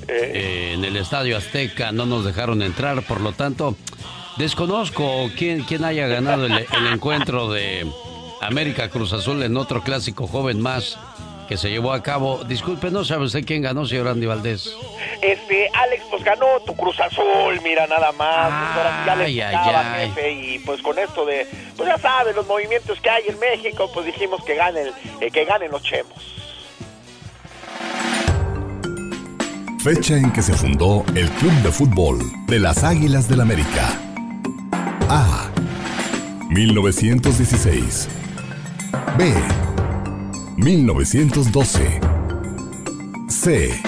eh. 0.08 0.32
Eh, 0.34 0.72
en 0.74 0.84
el 0.84 0.96
Estadio 0.96 1.36
Azteca, 1.36 1.92
no 1.92 2.06
nos 2.06 2.24
dejaron 2.24 2.62
entrar, 2.62 3.02
por 3.02 3.20
lo 3.20 3.32
tanto, 3.32 3.76
desconozco 4.36 5.30
quién, 5.36 5.62
quién 5.62 5.84
haya 5.84 6.06
ganado 6.06 6.46
el, 6.46 6.52
el 6.52 6.86
encuentro 6.92 7.50
de 7.50 7.86
América 8.40 8.88
Cruz 8.88 9.12
Azul 9.12 9.42
en 9.42 9.56
otro 9.56 9.82
clásico 9.82 10.26
joven 10.26 10.60
más 10.60 10.98
que 11.48 11.56
se 11.56 11.70
llevó 11.70 11.92
a 11.92 12.02
cabo. 12.02 12.44
Disculpe, 12.44 12.90
¿no 12.90 13.04
sabe 13.04 13.24
usted 13.24 13.44
quién 13.44 13.62
ganó, 13.62 13.86
señor 13.86 14.08
Andy 14.08 14.26
Valdés? 14.26 14.76
Este, 15.22 15.70
Alex, 15.72 16.04
pues 16.10 16.22
ganó 16.22 16.46
tu 16.66 16.76
Cruz 16.76 17.00
Azul, 17.00 17.60
mira, 17.62 17.86
nada 17.86 18.12
más. 18.12 18.52
Ay, 19.08 19.40
ay, 19.40 19.54
ay. 19.54 20.54
y 20.54 20.58
pues 20.60 20.82
con 20.82 20.98
esto 20.98 21.24
de 21.24 21.46
pues 21.78 21.88
ya 21.88 21.96
sabes, 21.98 22.34
los 22.34 22.46
movimientos 22.46 23.00
que 23.00 23.08
hay 23.08 23.22
en 23.28 23.38
México, 23.38 23.88
pues 23.94 24.04
dijimos 24.04 24.44
que 24.44 24.56
ganen, 24.56 24.88
eh, 25.20 25.30
que 25.30 25.44
ganen 25.44 25.70
los 25.70 25.82
chemos. 25.82 26.12
Fecha 29.82 30.16
en 30.16 30.32
que 30.32 30.42
se 30.42 30.54
fundó 30.54 31.04
el 31.14 31.30
Club 31.30 31.52
de 31.62 31.70
Fútbol 31.70 32.18
de 32.48 32.58
las 32.58 32.82
Águilas 32.82 33.28
del 33.28 33.40
América. 33.40 33.96
A. 35.08 35.48
1916. 36.50 38.08
B. 39.16 39.32
1912. 40.58 42.00
C. 43.28 43.80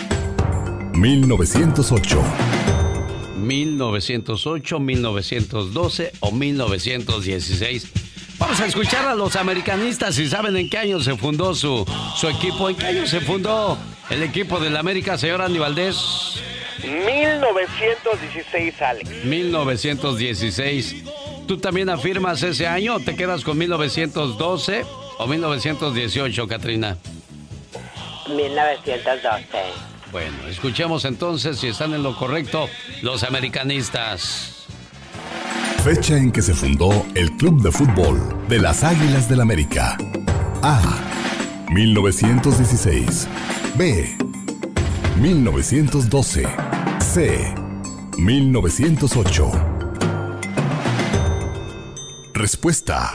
1908. 0.95 2.23
1908, 3.37 4.79
1912 4.79 6.13
o 6.21 6.31
1916. 6.31 7.89
Vamos 8.39 8.61
a 8.61 8.67
escuchar 8.67 9.05
a 9.09 9.17
los 9.17 9.35
americanistas 9.35 10.15
si 10.15 10.29
saben 10.29 10.57
en 10.57 10.71
qué 10.71 10.79
año 10.79 11.01
se 11.01 11.17
fundó 11.17 11.57
su, 11.57 11.85
su 12.15 12.29
equipo, 12.29 12.71
en 12.71 12.77
qué 12.77 12.87
año 12.87 13.05
se 13.05 13.21
fundó 13.21 13.77
el 14.09 14.23
equipo 14.23 14.61
del 14.61 14.77
América, 14.77 15.19
señor 15.19 15.43
Andy 15.43 15.59
Valdés. 15.59 16.41
1916, 16.85 18.81
Alex. 18.81 19.25
1916. 19.25 20.97
¿Tú 21.49 21.59
también 21.59 21.89
afirmas 21.91 22.45
ese 22.45 22.69
año 22.69 22.95
o 22.95 23.01
te 23.01 23.17
quedas 23.17 23.43
con 23.43 23.59
1912 23.59 24.85
o 25.21 25.27
1918, 25.27 26.49
Katrina? 26.49 26.97
1912. 28.29 29.47
Bueno, 30.11 30.47
escuchemos 30.49 31.05
entonces 31.05 31.59
si 31.59 31.69
están 31.69 31.93
en 31.93 32.03
lo 32.03 32.17
correcto 32.17 32.69
los 33.03 33.23
americanistas. 33.23 34.67
Fecha 35.85 36.17
en 36.17 36.33
que 36.33 36.41
se 36.41 36.55
fundó 36.55 37.07
el 37.15 37.31
Club 37.37 37.63
de 37.63 37.71
Fútbol 37.71 38.19
de 38.49 38.59
las 38.61 38.83
Águilas 38.83 39.29
del 39.29 39.43
América. 39.43 39.99
A. 40.63 40.81
1916. 41.71 43.29
B. 43.77 44.17
1912. 45.17 46.47
C. 46.99 47.55
1908. 48.17 49.51
Respuesta. 52.33 53.13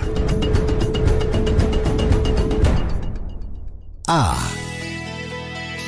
A. 4.07 4.37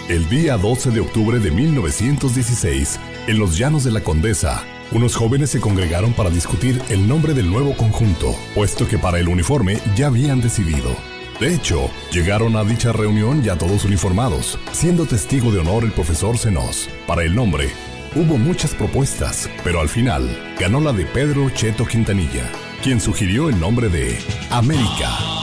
El 0.10 0.28
día 0.28 0.58
12 0.58 0.90
de 0.90 1.02
octubre 1.02 1.40
de 1.40 1.52
1916, 1.52 3.00
en 3.28 3.38
los 3.38 3.58
llanos 3.58 3.84
de 3.84 3.92
la 3.92 4.02
Condesa, 4.02 4.64
unos 4.92 5.16
jóvenes 5.16 5.52
se 5.52 5.60
congregaron 5.60 6.14
para 6.14 6.32
discutir 6.32 6.82
el 6.90 7.08
nombre 7.08 7.36
del 7.36 7.52
nuevo 7.52 7.76
conjunto, 7.76 8.36
puesto 8.56 8.88
que 8.88 8.98
para 8.98 9.20
el 9.20 9.28
uniforme 9.28 9.80
ya 9.96 10.08
habían 10.08 10.42
decidido. 10.42 10.96
De 11.40 11.54
hecho, 11.54 11.92
llegaron 12.12 12.56
a 12.56 12.64
dicha 12.64 12.92
reunión 12.92 13.44
ya 13.44 13.56
todos 13.56 13.86
uniformados, 13.86 14.58
siendo 14.72 15.06
testigo 15.06 15.52
de 15.52 15.60
honor 15.60 15.84
el 15.84 15.92
profesor 15.92 16.40
Senos. 16.40 16.90
Para 17.06 17.24
el 17.24 17.36
nombre, 17.36 17.70
hubo 18.16 18.38
muchas 18.38 18.74
propuestas, 18.74 19.48
pero 19.64 19.80
al 19.80 19.90
final 19.90 20.56
ganó 20.60 20.80
la 20.80 20.94
de 20.94 21.06
Pedro 21.06 21.52
Cheto 21.52 21.86
Quintanilla, 21.86 22.50
quien 22.82 23.00
sugirió 23.00 23.50
el 23.50 23.60
nombre 23.60 23.90
de 23.90 24.18
América. 24.50 25.37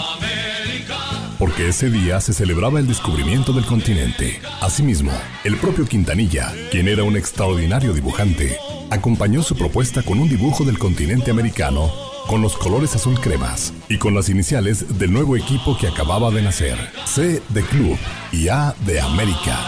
Porque 1.44 1.68
ese 1.68 1.90
día 1.90 2.22
se 2.22 2.32
celebraba 2.32 2.80
el 2.80 2.86
descubrimiento 2.86 3.52
del 3.52 3.66
continente. 3.66 4.40
Asimismo, 4.62 5.12
el 5.44 5.58
propio 5.58 5.84
Quintanilla, 5.84 6.50
quien 6.70 6.88
era 6.88 7.04
un 7.04 7.18
extraordinario 7.18 7.92
dibujante, 7.92 8.56
acompañó 8.88 9.42
su 9.42 9.54
propuesta 9.54 10.02
con 10.02 10.20
un 10.20 10.30
dibujo 10.30 10.64
del 10.64 10.78
continente 10.78 11.30
americano 11.30 11.92
con 12.28 12.40
los 12.40 12.56
colores 12.56 12.94
azul 12.94 13.20
cremas 13.20 13.74
y 13.90 13.98
con 13.98 14.14
las 14.14 14.30
iniciales 14.30 14.98
del 14.98 15.12
nuevo 15.12 15.36
equipo 15.36 15.76
que 15.76 15.86
acababa 15.86 16.30
de 16.30 16.40
nacer. 16.40 16.78
C 17.04 17.42
de 17.50 17.62
Club 17.64 17.98
y 18.32 18.48
A 18.48 18.74
de 18.86 19.02
América. 19.02 19.58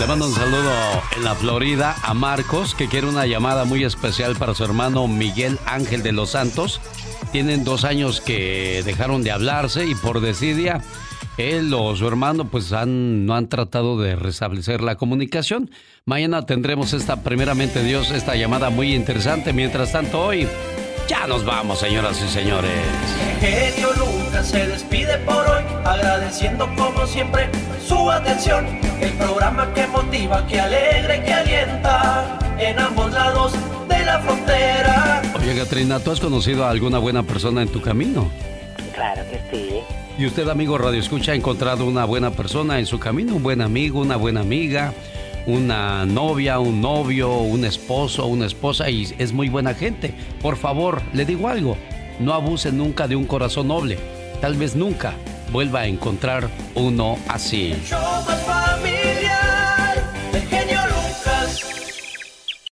Le 0.00 0.06
mando 0.06 0.26
un 0.26 0.34
saludo 0.34 0.72
en 1.16 1.22
la 1.22 1.36
Florida 1.36 1.94
a 2.02 2.12
Marcos, 2.12 2.74
que 2.74 2.88
quiere 2.88 3.06
una 3.06 3.24
llamada 3.24 3.64
muy 3.64 3.84
especial 3.84 4.34
para 4.34 4.52
su 4.54 4.64
hermano 4.64 5.06
Miguel 5.06 5.60
Ángel 5.64 6.02
de 6.02 6.10
los 6.10 6.30
Santos. 6.30 6.80
Tienen 7.32 7.64
dos 7.64 7.84
años 7.84 8.20
que 8.20 8.82
dejaron 8.84 9.22
de 9.22 9.30
hablarse 9.30 9.86
y 9.86 9.94
por 9.94 10.20
desidia 10.20 10.82
él 11.36 11.72
o 11.74 11.94
su 11.96 12.06
hermano 12.08 12.48
pues 12.48 12.72
han, 12.72 13.26
no 13.26 13.34
han 13.34 13.48
tratado 13.48 14.00
de 14.00 14.16
restablecer 14.16 14.80
la 14.80 14.96
comunicación. 14.96 15.70
Mañana 16.04 16.46
tendremos 16.46 16.92
esta, 16.92 17.22
primeramente 17.22 17.82
Dios, 17.82 18.10
esta 18.10 18.36
llamada 18.36 18.70
muy 18.70 18.94
interesante. 18.94 19.52
Mientras 19.52 19.92
tanto, 19.92 20.24
hoy 20.24 20.48
ya 21.08 21.26
nos 21.26 21.44
vamos, 21.44 21.78
señoras 21.78 22.20
y 22.22 22.28
señores. 22.28 22.70
Genio 23.40 23.90
Lucas 23.94 24.48
se 24.48 24.66
despide 24.66 25.18
por 25.18 25.46
hoy, 25.48 25.62
agradeciendo 25.84 26.68
como 26.76 27.06
siempre 27.06 27.48
su 27.86 28.10
atención. 28.10 28.66
El 29.00 29.12
programa 29.12 29.72
que 29.74 29.86
motiva, 29.86 30.46
que 30.46 30.60
alegra 30.60 31.16
y 31.16 31.20
que 31.20 31.32
alienta 31.32 32.38
en 32.58 32.78
ambos 32.78 33.12
lados 33.12 33.52
de 33.88 34.04
la 34.04 34.20
frontera. 34.20 35.22
Oye, 35.38 35.56
Katrina, 35.56 36.00
¿tú 36.00 36.10
has 36.10 36.20
conocido 36.20 36.64
a 36.64 36.70
alguna 36.70 36.98
buena 36.98 37.22
persona 37.22 37.62
en 37.62 37.68
tu 37.68 37.80
camino? 37.80 38.30
Claro 38.94 39.22
que 39.30 39.40
sí. 39.50 39.80
¿Y 40.18 40.26
usted, 40.26 40.48
amigo 40.48 40.78
Radio 40.78 40.98
Escucha, 40.98 41.32
ha 41.32 41.34
encontrado 41.34 41.84
una 41.84 42.06
buena 42.06 42.30
persona 42.30 42.78
en 42.78 42.86
su 42.86 42.98
camino? 42.98 43.36
¿Un 43.36 43.42
buen 43.42 43.60
amigo, 43.60 44.00
una 44.00 44.16
buena 44.16 44.40
amiga? 44.40 44.94
Una 45.46 46.04
novia, 46.04 46.58
un 46.58 46.80
novio, 46.80 47.38
un 47.38 47.64
esposo, 47.64 48.26
una 48.26 48.46
esposa 48.46 48.90
y 48.90 49.14
es 49.18 49.32
muy 49.32 49.48
buena 49.48 49.74
gente. 49.74 50.14
Por 50.42 50.56
favor, 50.56 51.00
le 51.12 51.24
digo 51.24 51.48
algo, 51.48 51.76
no 52.18 52.34
abuse 52.34 52.72
nunca 52.72 53.06
de 53.06 53.16
un 53.16 53.24
corazón 53.24 53.68
noble. 53.68 53.98
Tal 54.40 54.54
vez 54.54 54.74
nunca 54.74 55.14
vuelva 55.52 55.80
a 55.80 55.86
encontrar 55.86 56.48
uno 56.74 57.16
así. 57.28 57.74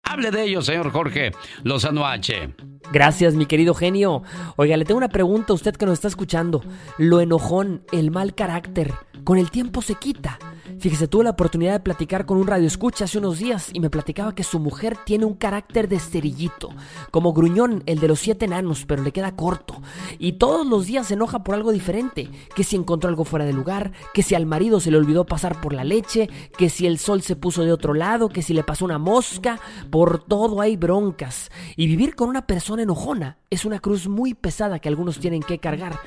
Hable 0.02 0.30
de 0.30 0.42
ello, 0.44 0.62
señor 0.62 0.90
Jorge 0.90 1.32
Lozano 1.62 2.06
H. 2.06 2.54
Gracias, 2.92 3.34
mi 3.34 3.46
querido 3.46 3.74
genio. 3.74 4.22
Oiga, 4.56 4.76
le 4.76 4.84
tengo 4.84 4.98
una 4.98 5.08
pregunta 5.08 5.52
a 5.52 5.56
usted 5.56 5.74
que 5.76 5.86
nos 5.86 5.94
está 5.94 6.08
escuchando. 6.08 6.62
Lo 6.98 7.20
enojón, 7.20 7.84
el 7.92 8.10
mal 8.10 8.34
carácter, 8.34 8.92
¿con 9.24 9.38
el 9.38 9.50
tiempo 9.50 9.80
se 9.80 9.94
quita? 9.94 10.38
Fíjese, 10.78 11.08
tuve 11.08 11.24
la 11.24 11.30
oportunidad 11.30 11.72
de 11.72 11.80
platicar 11.80 12.26
con 12.26 12.38
un 12.38 12.46
radio 12.46 12.66
escucha 12.66 13.04
hace 13.04 13.18
unos 13.18 13.38
días 13.38 13.70
y 13.72 13.80
me 13.80 13.90
platicaba 13.90 14.34
que 14.34 14.42
su 14.42 14.58
mujer 14.58 14.96
tiene 15.04 15.24
un 15.24 15.34
carácter 15.34 15.88
de 15.88 15.98
cerillito, 15.98 16.70
como 17.10 17.32
gruñón, 17.32 17.82
el 17.86 18.00
de 18.00 18.08
los 18.08 18.20
siete 18.20 18.46
enanos, 18.46 18.84
pero 18.86 19.02
le 19.02 19.12
queda 19.12 19.36
corto. 19.36 19.80
Y 20.18 20.32
todos 20.32 20.66
los 20.66 20.86
días 20.86 21.08
se 21.08 21.14
enoja 21.14 21.44
por 21.44 21.54
algo 21.54 21.72
diferente, 21.72 22.30
que 22.54 22.64
si 22.64 22.76
encontró 22.76 23.08
algo 23.08 23.24
fuera 23.24 23.44
de 23.44 23.52
lugar, 23.52 23.92
que 24.14 24.22
si 24.22 24.34
al 24.34 24.46
marido 24.46 24.80
se 24.80 24.90
le 24.90 24.96
olvidó 24.96 25.24
pasar 25.24 25.60
por 25.60 25.72
la 25.72 25.84
leche, 25.84 26.28
que 26.56 26.68
si 26.68 26.86
el 26.86 26.98
sol 26.98 27.22
se 27.22 27.36
puso 27.36 27.64
de 27.64 27.72
otro 27.72 27.94
lado, 27.94 28.28
que 28.28 28.42
si 28.42 28.52
le 28.52 28.64
pasó 28.64 28.84
una 28.84 28.98
mosca, 28.98 29.60
por 29.90 30.24
todo 30.24 30.60
hay 30.60 30.76
broncas. 30.76 31.50
Y 31.76 31.86
vivir 31.86 32.14
con 32.14 32.28
una 32.28 32.46
persona 32.46 32.82
enojona 32.82 33.38
es 33.50 33.64
una 33.64 33.80
cruz 33.80 34.08
muy 34.08 34.34
pesada 34.34 34.78
que 34.78 34.88
algunos 34.88 35.18
tienen 35.18 35.42
que 35.42 35.58
cargar. 35.58 35.98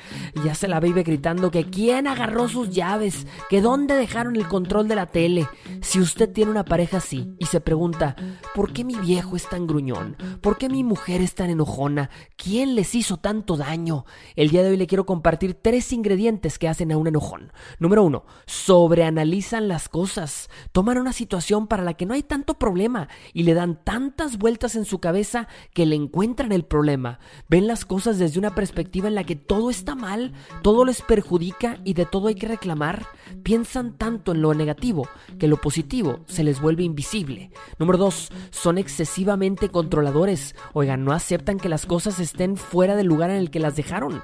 Ya 0.44 0.54
se 0.54 0.68
la 0.68 0.80
vive 0.80 1.02
gritando 1.02 1.50
que 1.50 1.64
quién 1.64 2.06
agarró 2.06 2.48
sus 2.48 2.70
llaves, 2.70 3.26
que 3.48 3.60
dónde 3.60 3.94
dejaron 3.94 4.36
el 4.36 4.48
control 4.56 4.88
de 4.88 4.94
la 4.94 5.04
tele. 5.04 5.46
Si 5.82 6.00
usted 6.00 6.32
tiene 6.32 6.50
una 6.50 6.64
pareja 6.64 6.96
así 6.96 7.34
y 7.38 7.44
se 7.44 7.60
pregunta, 7.60 8.16
¿por 8.54 8.72
qué 8.72 8.84
mi 8.84 8.94
viejo 8.94 9.36
es 9.36 9.46
tan 9.46 9.66
gruñón? 9.66 10.16
¿Por 10.40 10.56
qué 10.56 10.70
mi 10.70 10.82
mujer 10.82 11.20
es 11.20 11.34
tan 11.34 11.50
enojona? 11.50 12.08
¿Quién 12.36 12.74
les 12.74 12.94
hizo 12.94 13.18
tanto 13.18 13.58
daño? 13.58 14.06
El 14.34 14.48
día 14.48 14.62
de 14.62 14.70
hoy 14.70 14.78
le 14.78 14.86
quiero 14.86 15.04
compartir 15.04 15.52
tres 15.52 15.92
ingredientes 15.92 16.58
que 16.58 16.68
hacen 16.68 16.90
a 16.90 16.96
un 16.96 17.06
enojón. 17.06 17.52
Número 17.78 18.02
uno, 18.02 18.24
sobreanalizan 18.46 19.68
las 19.68 19.90
cosas. 19.90 20.48
Toman 20.72 20.96
una 20.96 21.12
situación 21.12 21.66
para 21.66 21.82
la 21.82 21.92
que 21.92 22.06
no 22.06 22.14
hay 22.14 22.22
tanto 22.22 22.54
problema 22.54 23.08
y 23.34 23.42
le 23.42 23.52
dan 23.52 23.84
tantas 23.84 24.38
vueltas 24.38 24.74
en 24.74 24.86
su 24.86 25.00
cabeza 25.00 25.48
que 25.74 25.84
le 25.84 25.96
encuentran 25.96 26.50
el 26.50 26.64
problema. 26.64 27.18
Ven 27.50 27.66
las 27.66 27.84
cosas 27.84 28.18
desde 28.18 28.38
una 28.38 28.54
perspectiva 28.54 29.06
en 29.08 29.16
la 29.16 29.24
que 29.24 29.36
todo 29.36 29.68
está 29.68 29.94
mal, 29.94 30.32
todo 30.62 30.86
les 30.86 31.02
perjudica 31.02 31.76
y 31.84 31.92
de 31.92 32.06
todo 32.06 32.28
hay 32.28 32.36
que 32.36 32.48
reclamar. 32.48 33.04
Piensan 33.42 33.98
tanto 33.98 34.32
en 34.32 34.35
lo 34.36 34.54
negativo 34.54 35.08
que 35.38 35.48
lo 35.48 35.56
positivo 35.56 36.20
se 36.26 36.44
les 36.44 36.60
vuelve 36.60 36.82
invisible. 36.82 37.50
Número 37.78 37.98
dos, 37.98 38.30
son 38.50 38.78
excesivamente 38.78 39.68
controladores. 39.68 40.54
Oigan, 40.72 41.04
no 41.04 41.12
aceptan 41.12 41.58
que 41.58 41.68
las 41.68 41.86
cosas 41.86 42.20
estén 42.20 42.56
fuera 42.56 42.96
del 42.96 43.06
lugar 43.06 43.30
en 43.30 43.36
el 43.36 43.50
que 43.50 43.60
las 43.60 43.76
dejaron. 43.76 44.22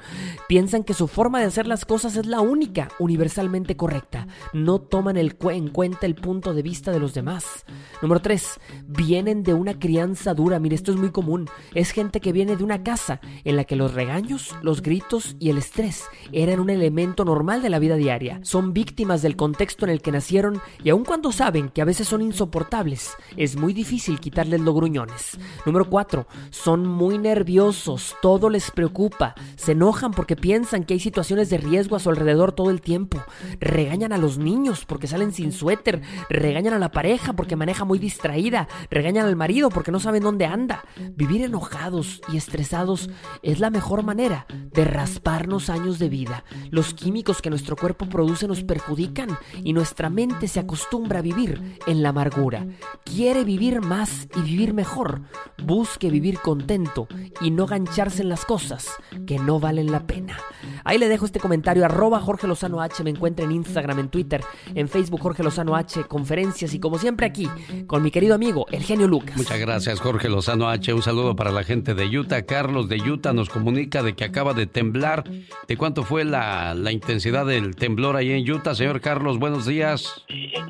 Piensan 0.49 0.85
que 0.85 0.95
su 0.95 1.09
forma 1.09 1.41
de 1.41 1.47
hacer 1.47 1.67
las 1.67 1.85
cosas 1.85 2.17
es 2.17 2.27
la 2.27 2.41
única, 2.41 2.89
universalmente 2.99 3.77
correcta. 3.77 4.27
No 4.53 4.81
toman 4.81 5.17
el 5.17 5.37
en 5.51 5.69
cuenta 5.69 6.07
el 6.07 6.15
punto 6.15 6.55
de 6.55 6.63
vista 6.63 6.93
de 6.93 7.01
los 7.01 7.15
demás. 7.15 7.65
Número 8.01 8.21
tres, 8.21 8.61
vienen 8.87 9.43
de 9.43 9.55
una 9.55 9.79
crianza 9.79 10.35
dura. 10.35 10.59
Mire, 10.59 10.77
esto 10.77 10.93
es 10.93 10.99
muy 10.99 11.11
común. 11.11 11.49
Es 11.75 11.91
gente 11.91 12.21
que 12.21 12.33
viene 12.33 12.57
de 12.57 12.65
una 12.65 12.83
casa 12.83 13.21
en 13.45 13.57
la 13.57 13.65
que 13.65 13.77
los 13.77 13.95
regaños, 13.95 14.55
los 14.63 14.83
gritos 14.83 15.37
y 15.39 15.51
el 15.51 15.59
estrés 15.59 16.05
eran 16.33 16.61
un 16.61 16.71
elemento 16.71 17.25
normal 17.25 17.63
de 17.63 17.71
la 17.71 17.79
vida 17.79 17.97
diaria. 17.97 18.41
Son 18.43 18.73
víctimas 18.73 19.23
del 19.23 19.37
contexto 19.37 19.85
en 19.85 19.91
el 19.91 20.02
que 20.03 20.13
nacieron 20.13 20.61
y 20.85 20.91
aun 20.91 21.05
cuando 21.05 21.33
saben 21.33 21.69
que 21.69 21.81
a 21.81 21.87
veces 21.87 22.09
son 22.09 22.23
insoportables, 22.23 23.17
es 23.37 23.57
muy 23.57 23.73
difícil 23.73 24.21
quitarles 24.21 24.61
los 24.61 24.75
gruñones. 24.75 25.39
Número 25.65 25.89
4. 25.89 26.27
Son 26.51 26.87
muy 26.87 27.19
nerviosos, 27.19 28.17
todo 28.21 28.51
les 28.51 28.71
preocupa, 28.71 29.35
se 29.57 29.73
enojan 29.73 30.11
porque 30.11 30.37
piensan 30.37 30.85
que 30.85 30.95
hay 30.95 31.01
situaciones 31.01 31.49
de 31.51 31.59
riesgo 31.59 31.97
a 31.97 32.01
su 32.01 32.11
alrededor 32.11 32.53
todo 32.53 32.71
el 32.71 32.81
tiempo, 32.81 33.23
regañan 33.61 34.13
a 34.13 34.19
los 34.19 34.39
niños 34.39 34.85
porque 34.85 35.07
salen 35.07 35.33
sin 35.33 35.53
suéter, 35.53 36.03
regañan 36.29 36.75
a 36.75 36.79
la 36.79 36.91
pareja 36.91 37.33
porque 37.33 37.57
maneja 37.57 37.85
muy 37.85 37.99
distraída, 37.99 38.69
regañan 38.91 39.27
al 39.27 39.37
marido 39.37 39.71
porque 39.71 39.93
no 39.93 40.01
saben 40.01 40.23
dónde 40.23 40.47
anda. 40.47 40.85
Vivir 41.15 41.43
enojados 41.43 42.21
y 42.33 42.37
estresados 42.37 43.11
es 43.43 43.61
la 43.61 43.71
mejor 43.71 44.03
manera 44.03 44.47
de 44.73 44.85
rasparnos 44.85 45.71
años 45.71 45.99
de 45.99 46.09
vida. 46.09 46.45
Los 46.71 46.95
químicos 46.95 47.41
que 47.43 47.51
nuestro 47.51 47.77
cuerpo 47.77 48.09
produce 48.09 48.49
nos 48.49 48.65
perjudican 48.65 49.39
y 49.63 49.73
nuestra 49.73 49.92
mente 50.11 50.49
se 50.49 50.61
acostumbra 50.61 51.21
a 51.21 51.23
vivir 51.23 51.79
en 51.87 52.03
la 52.03 52.11
amargura. 52.11 52.67
Quiere 53.05 53.45
vivir 53.45 53.81
más 53.81 54.29
y 54.37 54.41
vivir 54.41 54.75
mejor. 54.75 55.23
Busque 55.65 56.11
vivir 56.11 56.41
contento 56.41 57.07
y 57.41 57.51
no 57.51 57.67
gancharse 57.67 58.23
en 58.23 58.29
las 58.29 58.45
cosas 58.45 58.89
que 59.27 59.39
no 59.39 59.61
valen 59.61 59.93
la 59.93 60.07
pena. 60.07 60.37
Ahí 60.85 60.99
le 60.99 61.09
dejo 61.09 61.27
este 61.27 61.41
comentario, 61.41 61.85
arroba 61.85 62.21
Jorge 62.21 62.47
Lozano 62.47 62.81
H, 62.81 63.03
me 63.05 63.11
encuentra 63.11 63.45
en 63.45 63.53
Instagram, 63.53 63.99
en 64.01 64.09
Twitter, 64.09 64.43
en 64.75 64.89
Facebook 64.89 65.21
Jorge 65.21 65.43
Lozano 65.43 65.77
H, 65.77 66.05
conferencias 66.05 66.75
y 66.75 66.81
como 66.81 66.99
siempre 66.99 67.27
aquí, 67.27 67.49
con 67.87 68.03
mi 68.03 68.11
querido 68.11 68.35
amigo, 68.35 68.67
el 68.71 68.83
genio 68.83 69.07
Lucas. 69.07 69.37
Muchas 69.37 69.59
gracias 69.59 70.01
Jorge 70.01 70.29
Lozano 70.29 70.69
H, 70.69 70.93
un 70.93 71.03
saludo 71.03 71.37
para 71.37 71.53
la 71.53 71.65
gente 71.65 71.95
de 71.95 72.07
Utah. 72.19 72.43
Carlos 72.43 72.89
de 72.89 72.97
Utah 72.97 73.33
nos 73.33 73.49
comunica 73.49 74.03
de 74.03 74.15
que 74.15 74.25
acaba 74.25 74.55
de 74.55 74.67
temblar. 74.67 75.25
¿De 75.69 75.77
cuánto 75.77 76.03
fue 76.03 76.25
la, 76.25 76.75
la 76.75 76.93
intensidad 76.93 77.47
del 77.47 77.77
temblor 77.77 78.17
ahí 78.17 78.33
en 78.33 78.51
Utah? 78.51 78.75
Señor 78.75 79.01
Carlos, 79.01 79.39
buenos 79.39 79.67
días. 79.67 79.82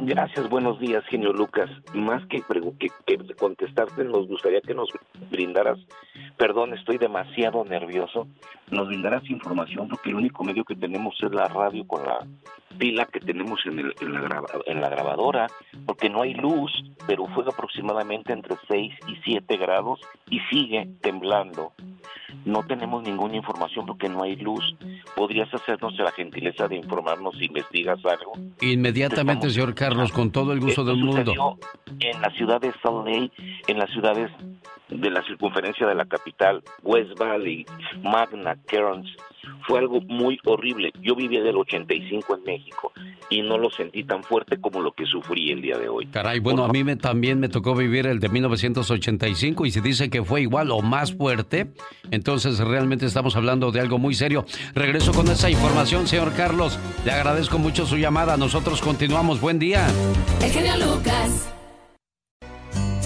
Gracias, 0.01 0.49
buenos 0.49 0.79
días, 0.81 1.05
genio 1.07 1.33
Lucas. 1.33 1.71
Más 1.95 2.25
que, 2.27 2.43
que, 2.79 2.89
que 3.07 3.35
contestarte, 3.35 4.05
nos 4.05 4.27
gustaría 4.27 4.61
que 4.61 4.75
nos 4.75 4.89
brindaras, 5.31 5.79
perdón, 6.37 6.75
estoy 6.75 6.99
demasiado 6.99 7.65
nervioso, 7.65 8.27
nos 8.71 8.89
brindaras 8.89 9.29
información 9.29 9.89
porque 9.89 10.11
el 10.11 10.17
único 10.17 10.45
medio 10.45 10.65
que 10.65 10.77
tenemos 10.77 11.15
es 11.23 11.33
la 11.33 11.47
radio 11.49 11.87
con 11.87 12.03
la 12.05 12.27
pila 12.79 13.07
que 13.07 13.21
tenemos 13.21 13.61
en, 13.67 13.79
el, 13.79 13.95
en, 14.01 14.13
la, 14.15 14.43
en 14.67 14.81
la 14.81 14.89
grabadora, 14.89 15.47
porque 15.87 16.11
no 16.11 16.23
hay 16.23 16.35
luz, 16.35 16.71
pero 17.07 17.27
fue 17.29 17.45
aproximadamente 17.45 18.33
entre 18.33 18.57
6 18.69 18.93
y 19.09 19.17
7 19.25 19.57
grados 19.57 20.01
y 20.29 20.41
sigue 20.51 20.89
temblando. 21.01 21.73
No 22.45 22.63
tenemos 22.65 23.03
ninguna 23.03 23.37
información 23.37 23.87
porque 23.87 24.09
no 24.09 24.23
hay 24.23 24.37
luz. 24.37 24.75
¿Podrías 25.15 25.53
hacernos 25.53 25.97
la 25.99 26.11
gentileza 26.13 26.67
de 26.67 26.77
informarnos 26.77 27.37
si 27.37 27.45
investigas 27.45 27.99
algo? 28.05 28.33
Inmediatamente, 28.61 29.51
señor 29.51 29.75
Carlos, 29.75 30.11
con 30.13 30.33
todo 30.33 30.53
el 30.53 30.61
gusto 30.61 30.85
del 30.85 30.97
mundo. 30.97 31.59
En 32.01 32.21
la 32.21 32.31
ciudad 32.31 32.61
de 32.61 32.73
Salt 32.83 33.07
Lake, 33.07 33.33
en 33.69 33.79
las 33.79 33.91
ciudades 33.91 34.31
de 34.89 35.11
la 35.11 35.23
circunferencia 35.23 35.87
de 35.87 35.95
la 35.95 36.05
capital, 36.05 36.63
West 36.83 37.19
Valley, 37.19 37.65
Magna, 38.03 38.57
Cairns, 38.67 39.09
fue 39.67 39.79
algo 39.79 40.01
muy 40.01 40.39
horrible. 40.45 40.93
Yo 41.01 41.15
vivía 41.15 41.43
del 41.43 41.57
85 41.57 42.37
en 42.37 42.45
México 42.45 42.93
y 43.31 43.43
no 43.43 43.59
lo 43.59 43.71
sentí 43.71 44.05
tan 44.05 44.23
fuerte 44.23 44.61
como 44.61 44.81
lo 44.81 44.93
que 44.93 45.07
sufrí 45.07 45.51
el 45.51 45.63
día 45.63 45.79
de 45.79 45.89
hoy. 45.89 46.07
Caray, 46.07 46.41
bueno, 46.41 46.65
a 46.65 46.69
mí 46.69 46.85
me, 46.85 46.97
también 46.97 47.41
me 47.41 47.49
tocó 47.49 47.75
vivir 47.75 48.07
el 48.07 48.21
de 48.21 48.29
1985 48.29 49.67
y 49.67 49.71
se 49.71 49.81
dice 49.81 50.11
que 50.11 50.23
fue 50.23 50.43
igual 50.43 50.71
o 50.71 50.83
más 50.83 51.15
fuerte, 51.15 51.73
entonces 52.11 52.59
realmente 52.59 53.07
estamos 53.07 53.37
hablando 53.37 53.73
de 53.73 53.81
algo 53.81 53.99
muy 53.99 54.15
serio. 54.15 54.45
Regreso 54.75 55.13
con 55.13 55.29
esa 55.29 55.51
información, 55.51 56.07
señor 56.07 56.33
Carlos. 56.35 56.79
Le 57.05 57.13
agradezco 57.13 57.59
mucho 57.59 57.87
su 57.87 57.97
llamada. 57.97 58.37
Nosotros 58.37 58.81
continuamos. 58.81 59.41
Buen 59.41 59.59
día. 59.59 59.87
El 60.41 60.51
genio 60.51 60.77
Lucas. 60.77 61.53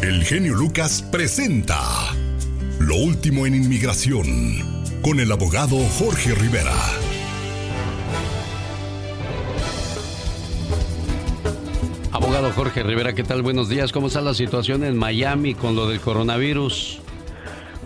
El 0.02 0.22
genio 0.24 0.54
Lucas 0.54 1.02
presenta 1.10 1.80
Lo 2.80 2.96
último 2.96 3.46
en 3.46 3.54
inmigración 3.54 4.75
con 5.06 5.20
el 5.20 5.30
abogado 5.30 5.76
Jorge 6.00 6.34
Rivera. 6.34 6.74
Abogado 12.10 12.50
Jorge 12.50 12.82
Rivera, 12.82 13.12
¿qué 13.12 13.22
tal? 13.22 13.42
Buenos 13.42 13.68
días. 13.68 13.92
¿Cómo 13.92 14.08
está 14.08 14.20
la 14.20 14.34
situación 14.34 14.82
en 14.82 14.96
Miami 14.96 15.54
con 15.54 15.76
lo 15.76 15.86
del 15.86 16.00
coronavirus? 16.00 16.98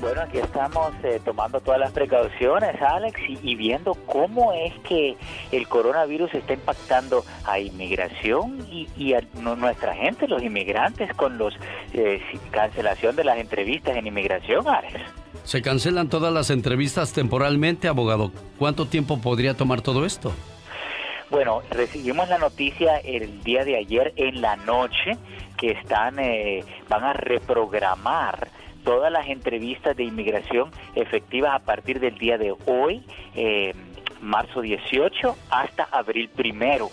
Bueno, 0.00 0.22
aquí 0.22 0.38
estamos 0.38 0.94
eh, 1.02 1.20
tomando 1.22 1.60
todas 1.60 1.78
las 1.78 1.92
precauciones, 1.92 2.80
Alex, 2.80 3.20
y, 3.42 3.54
viendo 3.54 3.92
cómo 4.06 4.54
es 4.54 4.72
que 4.80 5.16
el 5.52 5.68
coronavirus 5.68 6.32
está 6.32 6.54
impactando 6.54 7.22
a 7.44 7.58
inmigración 7.58 8.66
y, 8.70 9.12
a 9.12 9.20
nuestra 9.34 9.94
gente, 9.94 10.26
los 10.26 10.42
inmigrantes, 10.42 11.12
con 11.12 11.36
los 11.36 11.54
eh, 11.92 12.22
cancelación 12.50 13.14
de 13.14 13.24
las 13.24 13.38
entrevistas 13.38 13.94
en 13.94 14.06
inmigración, 14.06 14.66
Alex. 14.66 14.94
Se 15.44 15.60
cancelan 15.60 16.08
todas 16.08 16.32
las 16.32 16.48
entrevistas 16.48 17.12
temporalmente, 17.12 17.86
abogado. 17.86 18.32
¿Cuánto 18.58 18.86
tiempo 18.86 19.20
podría 19.20 19.54
tomar 19.54 19.82
todo 19.82 20.06
esto? 20.06 20.32
Bueno, 21.28 21.60
recibimos 21.70 22.28
la 22.30 22.38
noticia 22.38 22.96
el 22.98 23.42
día 23.42 23.64
de 23.64 23.76
ayer 23.76 24.14
en 24.16 24.40
la 24.40 24.56
noche 24.56 25.18
que 25.58 25.72
están 25.72 26.18
eh, 26.18 26.64
van 26.88 27.04
a 27.04 27.12
reprogramar 27.12 28.48
todas 28.84 29.12
las 29.12 29.28
entrevistas 29.28 29.96
de 29.96 30.04
inmigración 30.04 30.70
efectivas 30.94 31.54
a 31.54 31.60
partir 31.60 32.00
del 32.00 32.18
día 32.18 32.38
de 32.38 32.54
hoy, 32.66 33.02
eh, 33.34 33.74
marzo 34.20 34.60
18, 34.60 35.36
hasta 35.50 35.84
abril 35.84 36.28
primero. 36.28 36.90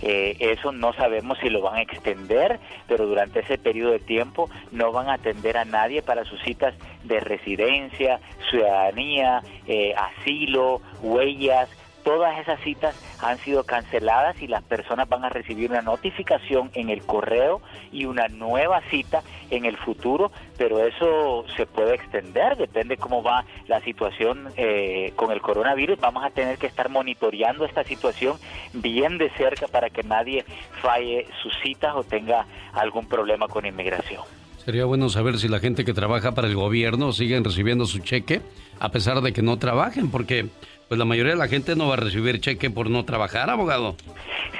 Eh, 0.00 0.36
eso 0.38 0.70
no 0.70 0.92
sabemos 0.92 1.38
si 1.38 1.50
lo 1.50 1.60
van 1.60 1.76
a 1.76 1.82
extender, 1.82 2.60
pero 2.86 3.06
durante 3.06 3.40
ese 3.40 3.58
periodo 3.58 3.92
de 3.92 3.98
tiempo 3.98 4.48
no 4.70 4.92
van 4.92 5.08
a 5.08 5.14
atender 5.14 5.56
a 5.56 5.64
nadie 5.64 6.02
para 6.02 6.24
sus 6.24 6.40
citas 6.42 6.74
de 7.02 7.18
residencia, 7.18 8.20
ciudadanía, 8.48 9.42
eh, 9.66 9.94
asilo, 9.96 10.80
huellas, 11.02 11.68
todas 12.08 12.38
esas 12.40 12.58
citas 12.62 12.96
han 13.20 13.36
sido 13.40 13.64
canceladas 13.64 14.40
y 14.40 14.46
las 14.46 14.62
personas 14.62 15.06
van 15.10 15.26
a 15.26 15.28
recibir 15.28 15.68
una 15.70 15.82
notificación 15.82 16.70
en 16.72 16.88
el 16.88 17.02
correo 17.02 17.60
y 17.92 18.06
una 18.06 18.28
nueva 18.28 18.80
cita 18.90 19.22
en 19.50 19.66
el 19.66 19.76
futuro, 19.76 20.32
pero 20.56 20.86
eso 20.86 21.44
se 21.54 21.66
puede 21.66 21.96
extender, 21.96 22.56
depende 22.56 22.96
cómo 22.96 23.22
va 23.22 23.44
la 23.66 23.82
situación 23.82 24.48
eh, 24.56 25.12
con 25.16 25.32
el 25.32 25.42
coronavirus. 25.42 26.00
Vamos 26.00 26.24
a 26.24 26.30
tener 26.30 26.56
que 26.56 26.66
estar 26.66 26.88
monitoreando 26.88 27.66
esta 27.66 27.84
situación 27.84 28.38
bien 28.72 29.18
de 29.18 29.28
cerca 29.36 29.68
para 29.68 29.90
que 29.90 30.02
nadie 30.02 30.46
falle 30.80 31.26
sus 31.42 31.52
citas 31.62 31.94
o 31.94 32.04
tenga 32.04 32.46
algún 32.72 33.06
problema 33.06 33.48
con 33.48 33.66
inmigración. 33.66 34.22
Sería 34.64 34.86
bueno 34.86 35.10
saber 35.10 35.38
si 35.38 35.48
la 35.48 35.60
gente 35.60 35.84
que 35.84 35.92
trabaja 35.92 36.32
para 36.32 36.48
el 36.48 36.54
gobierno 36.54 37.12
siguen 37.12 37.44
recibiendo 37.44 37.84
su 37.84 37.98
cheque 37.98 38.40
a 38.80 38.90
pesar 38.90 39.20
de 39.20 39.32
que 39.32 39.42
no 39.42 39.58
trabajen, 39.58 40.10
porque 40.10 40.48
pues 40.88 40.98
la 40.98 41.04
mayoría 41.04 41.32
de 41.32 41.38
la 41.38 41.48
gente 41.48 41.76
no 41.76 41.86
va 41.88 41.94
a 41.94 41.98
recibir 41.98 42.40
cheque 42.40 42.70
por 42.70 42.90
no 42.90 43.04
trabajar, 43.04 43.50
abogado. 43.50 43.94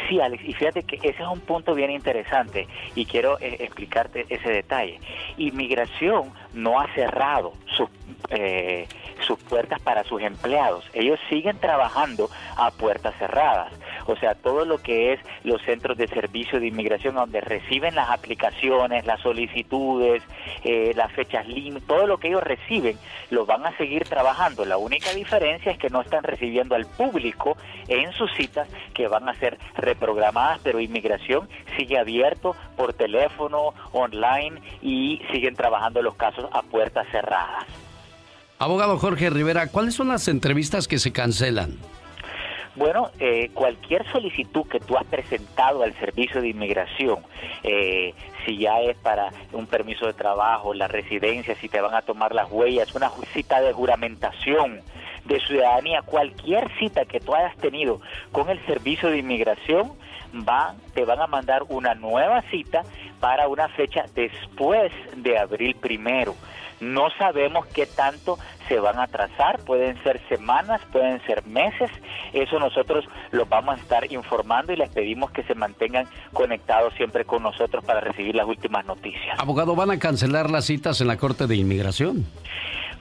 Sí, 0.08 0.20
Alex, 0.20 0.42
y 0.44 0.52
fíjate 0.52 0.82
que 0.82 0.96
ese 0.96 1.22
es 1.22 1.28
un 1.28 1.40
punto 1.40 1.74
bien 1.74 1.90
interesante 1.90 2.66
y 2.94 3.04
quiero 3.06 3.38
eh, 3.40 3.56
explicarte 3.60 4.26
ese 4.28 4.48
detalle. 4.50 5.00
Inmigración 5.36 6.32
no 6.54 6.80
ha 6.80 6.92
cerrado 6.94 7.52
sus, 7.76 7.88
eh, 8.30 8.86
sus 9.26 9.38
puertas 9.38 9.80
para 9.80 10.04
sus 10.04 10.22
empleados. 10.22 10.84
Ellos 10.92 11.18
siguen 11.28 11.58
trabajando 11.58 12.30
a 12.56 12.70
puertas 12.70 13.14
cerradas. 13.18 13.72
O 14.06 14.16
sea, 14.16 14.34
todo 14.34 14.64
lo 14.64 14.78
que 14.78 15.12
es 15.12 15.20
los 15.44 15.60
centros 15.62 15.98
de 15.98 16.08
servicio 16.08 16.60
de 16.60 16.68
inmigración 16.68 17.14
donde 17.14 17.40
reciben 17.40 17.94
las 17.94 18.10
aplicaciones, 18.10 19.04
las 19.04 19.20
solicitudes, 19.20 20.22
eh, 20.64 20.92
las 20.96 21.12
fechas 21.12 21.46
límite, 21.46 21.86
todo 21.86 22.06
lo 22.06 22.18
que 22.18 22.28
ellos 22.28 22.42
reciben, 22.42 22.98
lo 23.30 23.44
van 23.44 23.66
a 23.66 23.76
seguir 23.76 24.04
trabajando. 24.04 24.64
La 24.64 24.78
única 24.78 25.12
diferencia 25.12 25.72
es 25.72 25.78
que 25.78 25.90
no 25.90 26.00
están 26.00 26.22
recibiendo 26.22 26.74
al 26.74 26.86
público 26.86 27.56
en 27.88 28.12
sus 28.12 28.32
citas 28.34 28.68
que 28.94 29.08
van 29.08 29.28
a 29.28 29.34
ser 29.34 29.58
reprogramadas, 29.76 30.60
pero 30.62 30.80
inmigración 30.80 31.48
sigue 31.76 31.98
abierto 31.98 32.56
por 32.76 32.94
teléfono, 32.94 33.74
online 33.92 34.60
y 34.82 35.22
siguen 35.32 35.54
trabajando 35.54 36.02
los 36.02 36.14
casos 36.14 36.48
a 36.52 36.62
puertas 36.62 37.06
cerradas. 37.10 37.87
Abogado 38.60 38.98
Jorge 38.98 39.30
Rivera, 39.30 39.68
¿cuáles 39.68 39.94
son 39.94 40.08
las 40.08 40.26
entrevistas 40.26 40.88
que 40.88 40.98
se 40.98 41.12
cancelan? 41.12 41.76
Bueno, 42.74 43.10
eh, 43.20 43.50
cualquier 43.54 44.04
solicitud 44.10 44.66
que 44.68 44.80
tú 44.80 44.96
has 44.96 45.04
presentado 45.04 45.84
al 45.84 45.94
servicio 45.94 46.40
de 46.40 46.48
inmigración, 46.48 47.18
eh, 47.62 48.14
si 48.44 48.58
ya 48.58 48.80
es 48.80 48.96
para 48.98 49.30
un 49.52 49.66
permiso 49.66 50.06
de 50.06 50.12
trabajo, 50.12 50.74
la 50.74 50.88
residencia, 50.88 51.54
si 51.56 51.68
te 51.68 51.80
van 51.80 51.94
a 51.94 52.02
tomar 52.02 52.34
las 52.34 52.50
huellas, 52.50 52.94
una 52.96 53.10
cita 53.32 53.60
de 53.60 53.72
juramentación 53.72 54.80
de 55.24 55.40
ciudadanía, 55.40 56.02
cualquier 56.02 56.68
cita 56.78 57.04
que 57.04 57.20
tú 57.20 57.34
hayas 57.34 57.56
tenido 57.58 58.00
con 58.32 58.48
el 58.48 58.64
servicio 58.66 59.10
de 59.10 59.18
inmigración, 59.18 59.92
va, 60.48 60.74
te 60.94 61.04
van 61.04 61.20
a 61.20 61.26
mandar 61.26 61.62
una 61.68 61.94
nueva 61.94 62.42
cita 62.42 62.82
para 63.20 63.46
una 63.46 63.68
fecha 63.68 64.04
después 64.14 64.92
de 65.16 65.38
abril 65.38 65.76
primero. 65.76 66.34
No 66.80 67.08
sabemos 67.18 67.66
qué 67.66 67.86
tanto 67.86 68.38
se 68.68 68.78
van 68.78 68.98
a 68.98 69.04
atrasar, 69.04 69.60
pueden 69.64 70.00
ser 70.02 70.20
semanas, 70.28 70.80
pueden 70.92 71.24
ser 71.26 71.44
meses. 71.46 71.90
Eso 72.32 72.58
nosotros 72.58 73.04
los 73.30 73.48
vamos 73.48 73.78
a 73.78 73.80
estar 73.80 74.12
informando 74.12 74.72
y 74.72 74.76
les 74.76 74.90
pedimos 74.90 75.30
que 75.30 75.42
se 75.44 75.54
mantengan 75.54 76.06
conectados 76.32 76.94
siempre 76.94 77.24
con 77.24 77.42
nosotros 77.42 77.84
para 77.84 78.00
recibir 78.00 78.34
las 78.34 78.46
últimas 78.46 78.84
noticias. 78.86 79.38
Abogado, 79.38 79.74
¿van 79.74 79.90
a 79.90 79.98
cancelar 79.98 80.50
las 80.50 80.66
citas 80.66 81.00
en 81.00 81.08
la 81.08 81.16
Corte 81.16 81.46
de 81.46 81.56
Inmigración? 81.56 82.26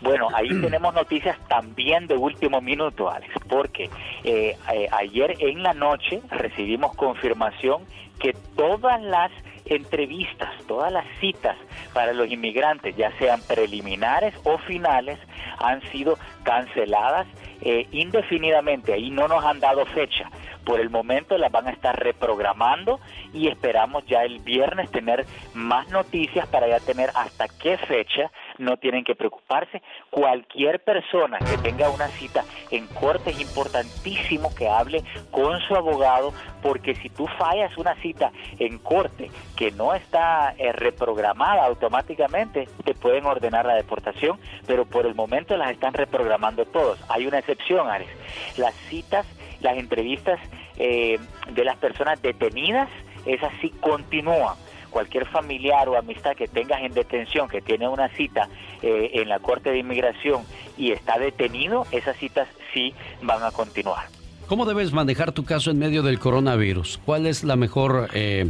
Bueno, 0.01 0.27
ahí 0.33 0.49
tenemos 0.61 0.93
noticias 0.93 1.37
también 1.47 2.07
de 2.07 2.15
último 2.15 2.61
minuto, 2.61 3.09
Alex, 3.09 3.33
porque 3.47 3.89
eh, 4.23 4.57
eh, 4.73 4.87
ayer 4.91 5.35
en 5.39 5.63
la 5.63 5.73
noche 5.73 6.21
recibimos 6.29 6.95
confirmación 6.95 7.83
que 8.19 8.33
todas 8.55 9.01
las 9.01 9.31
entrevistas, 9.69 10.49
todas 10.67 10.91
las 10.91 11.05
citas 11.19 11.57
para 11.93 12.13
los 12.13 12.29
inmigrantes, 12.29 12.95
ya 12.95 13.11
sean 13.17 13.41
preliminares 13.41 14.33
o 14.43 14.57
finales, 14.59 15.19
han 15.59 15.81
sido 15.91 16.17
canceladas 16.43 17.27
eh, 17.61 17.87
indefinidamente. 17.91 18.93
Ahí 18.93 19.09
no 19.09 19.27
nos 19.27 19.43
han 19.43 19.59
dado 19.59 19.85
fecha. 19.85 20.29
Por 20.63 20.79
el 20.81 20.89
momento 20.89 21.37
las 21.37 21.51
van 21.51 21.67
a 21.67 21.71
estar 21.71 21.97
reprogramando 21.97 22.99
y 23.33 23.47
esperamos 23.47 24.05
ya 24.05 24.23
el 24.23 24.39
viernes 24.39 24.91
tener 24.91 25.25
más 25.53 25.89
noticias 25.89 26.45
para 26.47 26.67
ya 26.67 26.79
tener 26.81 27.09
hasta 27.15 27.47
qué 27.47 27.77
fecha 27.77 28.31
no 28.57 28.77
tienen 28.77 29.03
que 29.03 29.15
preocuparse. 29.15 29.81
Cualquier 30.09 30.83
persona 30.83 31.39
que 31.39 31.57
tenga 31.57 31.89
una 31.89 32.07
cita 32.07 32.43
en 32.71 32.87
corte 32.87 33.31
es 33.31 33.41
importantísimo 33.41 34.53
que 34.55 34.67
hable 34.67 35.03
con 35.31 35.59
su 35.61 35.75
abogado 35.75 36.33
porque 36.61 36.95
si 36.95 37.09
tú 37.09 37.27
fallas 37.37 37.77
una 37.77 37.95
cita 38.01 38.31
en 38.59 38.77
corte 38.79 39.29
que 39.55 39.71
no 39.71 39.93
está 39.93 40.53
eh, 40.57 40.71
reprogramada 40.71 41.65
automáticamente, 41.65 42.67
te 42.83 42.93
pueden 42.93 43.25
ordenar 43.25 43.65
la 43.65 43.75
deportación, 43.75 44.39
pero 44.65 44.85
por 44.85 45.05
el 45.05 45.15
momento 45.15 45.55
las 45.57 45.71
están 45.71 45.93
reprogramando 45.93 46.65
todos. 46.65 46.99
Hay 47.09 47.27
una 47.27 47.39
excepción, 47.39 47.89
Alex. 47.89 48.09
Las 48.57 48.73
citas, 48.89 49.25
las 49.61 49.77
entrevistas 49.77 50.39
eh, 50.77 51.19
de 51.51 51.63
las 51.63 51.77
personas 51.77 52.21
detenidas, 52.21 52.89
esas 53.25 53.51
sí 53.61 53.69
continúan 53.81 54.55
cualquier 54.97 55.27
familiar 55.27 55.87
o 55.89 55.95
amistad 55.95 56.35
que 56.35 56.47
tengas 56.47 56.81
en 56.81 56.91
detención, 56.91 57.47
que 57.47 57.61
tiene 57.61 57.87
una 57.87 58.09
cita 58.15 58.49
eh, 58.81 59.11
en 59.13 59.29
la 59.29 59.37
Corte 59.37 59.69
de 59.69 59.77
Inmigración 59.77 60.41
y 60.75 60.91
está 60.91 61.19
detenido, 61.19 61.85
esas 61.91 62.17
citas 62.17 62.47
sí 62.73 62.95
van 63.21 63.43
a 63.43 63.51
continuar. 63.51 64.05
¿Cómo 64.47 64.65
debes 64.65 64.93
manejar 64.93 65.33
tu 65.33 65.45
caso 65.45 65.69
en 65.69 65.77
medio 65.77 66.01
del 66.01 66.17
coronavirus? 66.17 66.99
¿Cuál 67.05 67.27
es 67.27 67.43
la 67.43 67.55
mejor 67.55 68.09
eh, 68.15 68.49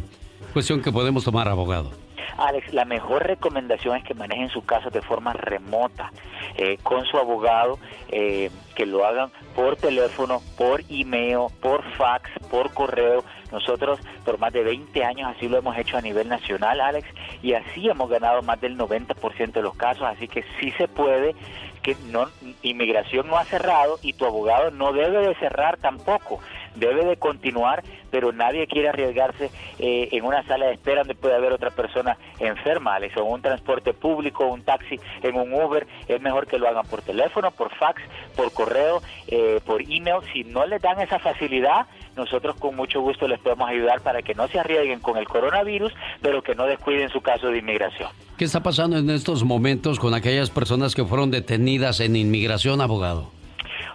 cuestión 0.54 0.82
que 0.82 0.90
podemos 0.90 1.26
tomar, 1.26 1.50
abogado? 1.50 1.92
Alex, 2.38 2.72
la 2.74 2.86
mejor 2.86 3.26
recomendación 3.26 3.98
es 3.98 4.04
que 4.04 4.14
manejen 4.14 4.50
su 4.50 4.64
caso 4.64 4.90
de 4.90 5.02
forma 5.02 5.34
remota, 5.34 6.12
eh, 6.56 6.78
con 6.84 7.04
su 7.06 7.18
abogado, 7.18 7.80
eh, 8.10 8.52
que 8.76 8.86
lo 8.86 9.06
hagan 9.06 9.32
por 9.56 9.76
teléfono, 9.76 10.42
por 10.58 10.82
email, 10.90 11.48
por 11.62 11.84
fax, 11.98 12.30
por 12.50 12.74
correo. 12.74 13.24
Nosotros 13.52 14.00
por 14.26 14.38
más 14.40 14.54
de 14.54 14.64
20 14.64 15.04
años 15.04 15.34
así 15.36 15.48
lo 15.48 15.58
hemos 15.58 15.78
hecho 15.78 15.98
a 15.98 16.02
nivel 16.02 16.28
nacional, 16.28 16.82
Alex, 16.82 17.08
y 17.42 17.54
así 17.54 17.90
hemos 17.90 18.10
ganado 18.10 18.42
más 18.42 18.60
del 18.60 18.78
90% 18.78 19.52
de 19.52 19.62
los 19.62 19.76
casos, 19.76 20.04
así 20.04 20.28
que 20.28 20.44
sí 20.60 20.72
se 20.72 20.88
puede 20.88 21.36
que 21.82 21.96
no 22.08 22.28
inmigración 22.64 23.28
no 23.28 23.38
ha 23.38 23.46
cerrado 23.46 23.98
y 24.02 24.14
tu 24.14 24.26
abogado 24.26 24.72
no 24.72 24.92
debe 24.92 25.26
de 25.26 25.36
cerrar 25.36 25.78
tampoco 25.78 26.40
debe 26.80 27.06
de 27.06 27.18
continuar, 27.18 27.84
pero 28.12 28.32
nadie 28.32 28.68
quiere 28.68 28.90
arriesgarse 28.90 29.52
eh, 29.80 30.10
en 30.12 30.24
una 30.24 30.44
sala 30.44 30.68
de 30.68 30.74
espera 30.74 31.02
donde 31.02 31.16
puede 31.16 31.36
haber 31.36 31.52
otra 31.52 31.72
persona 31.72 32.18
enferma, 32.40 32.96
Alex, 32.96 33.18
o 33.18 33.22
en 33.22 33.34
un 33.34 33.42
transporte 33.42 33.94
público, 33.94 34.46
un 34.46 34.64
taxi, 34.64 35.00
en 35.24 35.36
un 35.36 35.54
Uber, 35.54 35.88
es 36.08 36.22
mejor 36.22 36.48
que 36.48 36.60
lo 36.60 36.68
hagan 36.68 36.86
por 36.86 37.02
teléfono, 37.02 37.52
por 37.52 37.74
fax, 37.76 38.02
por 38.36 38.54
correo, 38.54 39.02
eh, 39.28 39.60
por 39.66 39.82
email. 39.82 40.22
Si 40.34 40.44
no 40.44 40.66
les 40.66 40.82
dan 40.82 41.02
esa 41.02 41.20
facilidad, 41.20 41.88
nosotros 42.18 42.56
con 42.58 42.76
mucho 42.76 43.00
gusto 43.00 43.28
les 43.28 43.40
podemos 43.40 43.70
ayudar 43.70 44.02
para 44.02 44.22
que 44.22 44.34
no 44.34 44.48
se 44.48 44.60
arriesguen 44.60 45.00
con 45.00 45.18
el 45.18 45.28
coronavirus, 45.28 45.94
pero 46.22 46.42
que 46.42 46.56
no 46.56 46.66
descuiden 46.66 47.10
su 47.10 47.22
caso 47.22 47.48
de 47.48 47.60
inmigración. 47.60 48.10
¿Qué 48.38 48.46
está 48.46 48.62
pasando 48.62 48.98
en 48.98 49.10
estos 49.10 49.44
momentos 49.44 50.00
con 50.00 50.14
aquellas 50.14 50.50
personas 50.50 50.96
que 50.96 51.06
fueron 51.06 51.32
detenidas 51.32 52.00
en 52.02 52.16
inmigración, 52.16 52.82
abogado? 52.82 53.32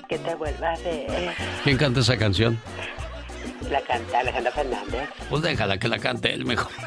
que 0.07 0.17
te 0.17 0.35
vuelva 0.35 0.73
a 0.73 0.77
ver. 0.77 1.35
¿Quién 1.63 1.77
canta 1.77 1.99
esa 1.99 2.17
canción? 2.17 2.59
La 3.69 3.81
canta 3.81 4.19
Alejandro 4.19 4.51
Fernández. 4.51 5.09
Pues 5.29 5.41
déjala 5.43 5.77
que 5.77 5.87
la 5.87 5.99
cante 5.99 6.33
él 6.33 6.45
mejor. 6.45 6.71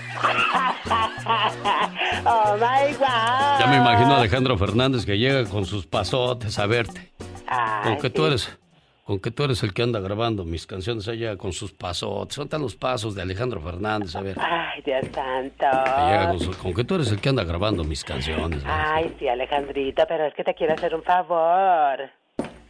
oh 2.26 2.54
my 2.56 2.92
God. 2.94 3.60
Ya 3.60 3.66
me 3.68 3.76
imagino 3.76 4.14
a 4.14 4.18
Alejandro 4.18 4.56
Fernández 4.58 5.04
que 5.06 5.16
llega 5.18 5.44
con 5.48 5.64
sus 5.64 5.86
pasotes 5.86 6.58
a 6.58 6.66
verte. 6.66 7.12
Ay, 7.46 7.84
con 7.84 7.98
que 7.98 8.10
tú 8.10 8.26
eres, 8.26 8.58
con 9.04 9.20
que 9.20 9.30
tú 9.30 9.44
eres 9.44 9.62
el 9.62 9.72
que 9.74 9.82
anda 9.82 10.00
grabando 10.00 10.44
mis 10.44 10.66
canciones 10.66 11.06
allá 11.08 11.36
con 11.36 11.52
sus 11.52 11.72
pasotes. 11.72 12.34
Son 12.34 12.48
tan 12.48 12.62
los 12.62 12.74
pasos 12.74 13.14
de 13.14 13.22
Alejandro 13.22 13.60
Fernández, 13.60 14.16
a 14.16 14.20
ver. 14.22 14.36
Ay, 14.40 14.82
Dios 14.84 15.04
santo. 15.14 15.66
Llega 16.08 16.28
con, 16.30 16.40
su- 16.40 16.56
con 16.58 16.74
que 16.74 16.84
tú 16.84 16.94
eres 16.96 17.10
el 17.12 17.20
que 17.20 17.28
anda 17.28 17.44
grabando 17.44 17.84
mis 17.84 18.02
canciones. 18.04 18.62
Ay, 18.66 19.14
sí, 19.18 19.28
Alejandrito, 19.28 20.04
pero 20.08 20.26
es 20.26 20.34
que 20.34 20.44
te 20.44 20.54
quiero 20.54 20.74
hacer 20.74 20.94
un 20.94 21.02
favor. 21.02 21.98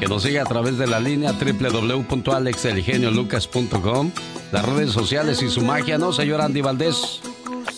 que 0.00 0.08
nos 0.08 0.24
sigue 0.24 0.40
a 0.40 0.44
través 0.46 0.78
de 0.78 0.88
la 0.88 0.98
línea 0.98 1.30
www.alexelgeniolucas.com, 1.30 4.10
las 4.50 4.66
redes 4.66 4.90
sociales 4.90 5.40
y 5.42 5.48
su 5.48 5.60
magia, 5.60 5.96
¿no, 5.96 6.12
señor 6.12 6.40
Andy 6.40 6.60
Valdés? 6.60 7.20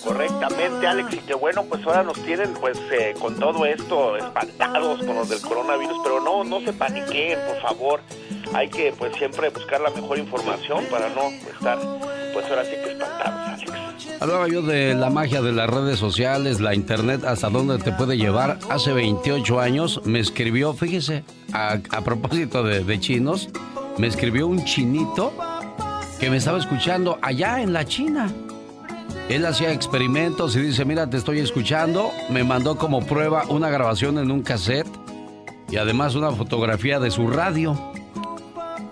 Correctamente, 0.03 0.87
Alex, 0.87 1.15
y 1.15 1.19
que 1.19 1.35
bueno, 1.35 1.65
pues 1.65 1.85
ahora 1.87 2.03
nos 2.03 2.19
tienen 2.25 2.53
pues 2.55 2.79
eh, 2.93 3.15
con 3.19 3.39
todo 3.39 3.65
esto 3.67 4.17
espantados 4.17 4.99
con 5.05 5.17
los 5.17 5.29
del 5.29 5.41
coronavirus, 5.41 5.99
pero 6.03 6.21
no, 6.21 6.45
no 6.45 6.61
se 6.61 6.73
paniqueen, 6.73 7.39
por 7.47 7.61
favor. 7.63 8.01
Hay 8.53 8.69
que 8.69 8.93
pues 8.97 9.15
siempre 9.17 9.49
buscar 9.51 9.81
la 9.81 9.91
mejor 9.91 10.19
información 10.19 10.85
para 10.91 11.09
no 11.09 11.31
estar 11.31 11.79
pues 12.33 12.47
ahora 12.51 12.65
sí 12.65 12.73
que 12.73 12.93
espantados, 12.93 13.63
Alex. 13.63 14.21
Hablaba 14.21 14.49
yo 14.49 14.63
de 14.63 14.95
la 14.95 15.11
magia 15.11 15.43
de 15.43 15.53
las 15.53 15.69
redes 15.69 15.99
sociales, 15.99 16.61
la 16.61 16.75
internet, 16.75 17.25
hasta 17.25 17.51
dónde 17.51 17.79
te 17.79 17.93
puede 17.93 18.17
llevar. 18.17 18.59
Hace 18.71 18.93
28 18.93 19.61
años 19.61 20.01
me 20.05 20.21
escribió, 20.21 20.73
fíjese, 20.73 21.25
a, 21.53 21.79
a 21.91 22.01
propósito 22.03 22.63
de, 22.63 22.85
de 22.85 23.01
chinos, 23.01 23.49
me 23.99 24.07
escribió 24.07 24.47
un 24.47 24.65
chinito 24.65 25.33
que 26.19 26.31
me 26.31 26.39
estaba 26.39 26.59
escuchando 26.59 27.19
allá 27.23 27.61
en 27.61 27.73
la 27.73 27.85
China. 27.85 28.33
Él 29.29 29.47
hacía 29.47 29.73
experimentos 29.73 30.55
y 30.55 30.61
dice, 30.61 30.85
mira, 30.85 31.09
te 31.09 31.17
estoy 31.17 31.39
escuchando. 31.39 32.13
Me 32.29 32.45
mandó 32.45 32.77
como 32.77 33.01
prueba 33.01 33.45
una 33.49 33.71
grabación 33.71 34.19
en 34.19 34.31
un 34.31 34.43
cassette 34.43 34.89
y 35.71 35.77
además 35.77 36.15
una 36.15 36.31
fotografía 36.31 37.01
de 37.01 37.11
su 37.11 37.29
radio. 37.29 37.75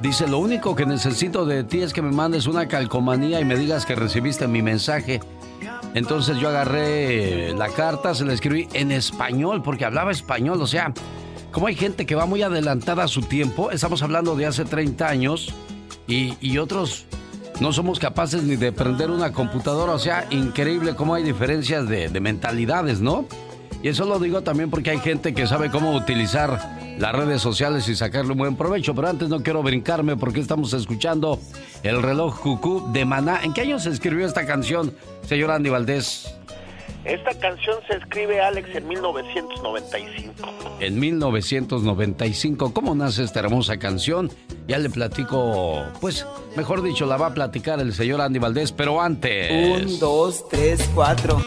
Dice, 0.00 0.26
lo 0.26 0.38
único 0.38 0.74
que 0.74 0.86
necesito 0.86 1.44
de 1.44 1.64
ti 1.64 1.82
es 1.82 1.92
que 1.92 2.00
me 2.00 2.10
mandes 2.10 2.46
una 2.46 2.66
calcomanía 2.66 3.40
y 3.40 3.44
me 3.44 3.56
digas 3.56 3.84
que 3.84 3.94
recibiste 3.94 4.48
mi 4.48 4.62
mensaje. 4.62 5.20
Entonces 5.94 6.38
yo 6.38 6.48
agarré 6.48 7.52
la 7.52 7.68
carta, 7.68 8.14
se 8.14 8.24
la 8.24 8.32
escribí 8.32 8.68
en 8.72 8.90
español, 8.90 9.62
porque 9.62 9.84
hablaba 9.84 10.10
español. 10.10 10.62
O 10.62 10.66
sea, 10.66 10.94
como 11.52 11.66
hay 11.66 11.74
gente 11.74 12.06
que 12.06 12.14
va 12.14 12.24
muy 12.24 12.42
adelantada 12.42 13.04
a 13.04 13.08
su 13.08 13.20
tiempo, 13.20 13.70
estamos 13.70 14.02
hablando 14.02 14.34
de 14.34 14.46
hace 14.46 14.64
30 14.64 15.06
años, 15.06 15.54
y, 16.08 16.34
y 16.40 16.58
otros 16.58 17.06
no 17.62 17.72
somos 17.72 18.00
capaces 18.00 18.42
ni 18.42 18.56
de 18.56 18.72
prender 18.72 19.08
una 19.08 19.32
computadora. 19.32 19.92
O 19.92 19.98
sea, 19.98 20.26
increíble 20.30 20.96
cómo 20.96 21.14
hay 21.14 21.22
diferencias 21.22 21.88
de, 21.88 22.08
de 22.08 22.20
mentalidades, 22.20 23.00
¿no? 23.00 23.24
Y 23.84 23.88
eso 23.88 24.04
lo 24.04 24.18
digo 24.18 24.42
también 24.42 24.68
porque 24.68 24.90
hay 24.90 24.98
gente 24.98 25.32
que 25.32 25.46
sabe 25.46 25.70
cómo 25.70 25.94
utilizar 25.94 26.58
las 26.98 27.12
redes 27.12 27.40
sociales 27.40 27.88
y 27.88 27.94
sacarle 27.94 28.32
un 28.32 28.38
buen 28.38 28.56
provecho. 28.56 28.96
Pero 28.96 29.08
antes 29.08 29.28
no 29.28 29.44
quiero 29.44 29.62
brincarme 29.62 30.16
porque 30.16 30.40
estamos 30.40 30.72
escuchando 30.72 31.38
el 31.84 32.02
reloj 32.02 32.40
cucú 32.40 32.92
de 32.92 33.04
Maná. 33.04 33.40
¿En 33.44 33.52
qué 33.52 33.60
año 33.60 33.78
se 33.78 33.90
escribió 33.90 34.26
esta 34.26 34.44
canción, 34.44 34.92
señor 35.28 35.52
Andy 35.52 35.70
Valdés? 35.70 36.34
Esta 37.04 37.34
canción 37.34 37.78
se 37.88 37.96
escribe, 37.96 38.40
Alex, 38.40 38.76
en 38.76 38.86
1995. 38.86 40.32
En 40.78 41.00
1995, 41.00 42.72
¿cómo 42.72 42.94
nace 42.94 43.24
esta 43.24 43.40
hermosa 43.40 43.78
canción? 43.78 44.30
Ya 44.68 44.78
le 44.78 44.88
platico, 44.88 45.82
pues, 46.00 46.24
mejor 46.56 46.80
dicho, 46.82 47.04
la 47.06 47.16
va 47.16 47.28
a 47.28 47.34
platicar 47.34 47.80
el 47.80 47.92
señor 47.92 48.20
Andy 48.20 48.38
Valdés, 48.38 48.70
pero 48.70 49.02
antes... 49.02 49.82
Un, 49.82 49.98
dos, 49.98 50.48
tres, 50.48 50.88
cuatro. 50.94 51.42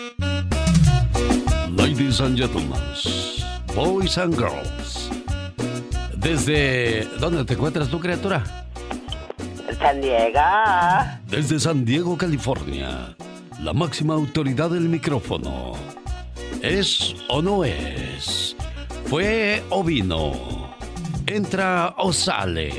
Ladies 1.72 2.20
and 2.20 2.38
gentlemen, 2.38 2.80
boys 3.74 4.18
and 4.18 4.36
girls. 4.36 5.10
Desde... 6.18 7.08
¿Dónde 7.20 7.46
te 7.46 7.54
encuentras 7.54 7.88
tu 7.88 8.02
criatura? 8.02 8.44
San 9.80 10.02
Diego. 10.02 10.40
Desde 11.30 11.60
San 11.60 11.86
Diego, 11.86 12.18
California. 12.18 13.16
La 13.62 13.74
máxima 13.74 14.14
autoridad 14.14 14.70
del 14.70 14.90
micrófono. 14.90 15.74
¿Es 16.62 17.16
o 17.30 17.42
no 17.42 17.64
es? 17.64 18.56
¿Fue 19.06 19.64
o 19.70 19.84
vino? 19.84 20.76
¿Entra 21.26 21.96
o 21.98 22.12
sale? 22.12 22.74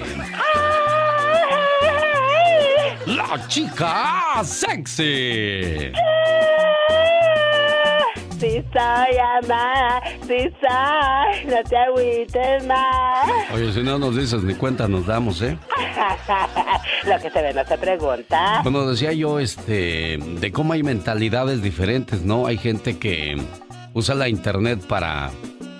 La 3.06 3.46
chica 3.48 4.42
sexy. 4.44 5.92
Sí 8.46 8.62
soy, 8.72 9.18
amada, 9.42 10.00
sí 10.22 10.36
soy, 10.60 11.46
no 11.46 11.68
te 11.68 11.76
agüites 11.76 12.64
más. 12.64 13.26
Oye, 13.52 13.72
si 13.72 13.82
no 13.82 13.98
nos 13.98 14.14
dices 14.16 14.44
ni 14.44 14.54
cuenta 14.54 14.86
nos 14.86 15.04
damos, 15.04 15.42
¿eh? 15.42 15.58
Lo 17.06 17.18
que 17.18 17.28
se 17.28 17.42
ve 17.42 17.52
no 17.52 17.64
se 17.66 17.76
pregunta. 17.76 18.60
Bueno, 18.62 18.86
decía 18.86 19.12
yo, 19.12 19.40
este, 19.40 20.18
de 20.18 20.52
cómo 20.52 20.74
hay 20.74 20.84
mentalidades 20.84 21.60
diferentes, 21.60 22.22
¿no? 22.22 22.46
Hay 22.46 22.56
gente 22.56 23.00
que 23.00 23.36
usa 23.94 24.14
la 24.14 24.28
internet 24.28 24.80
para, 24.86 25.32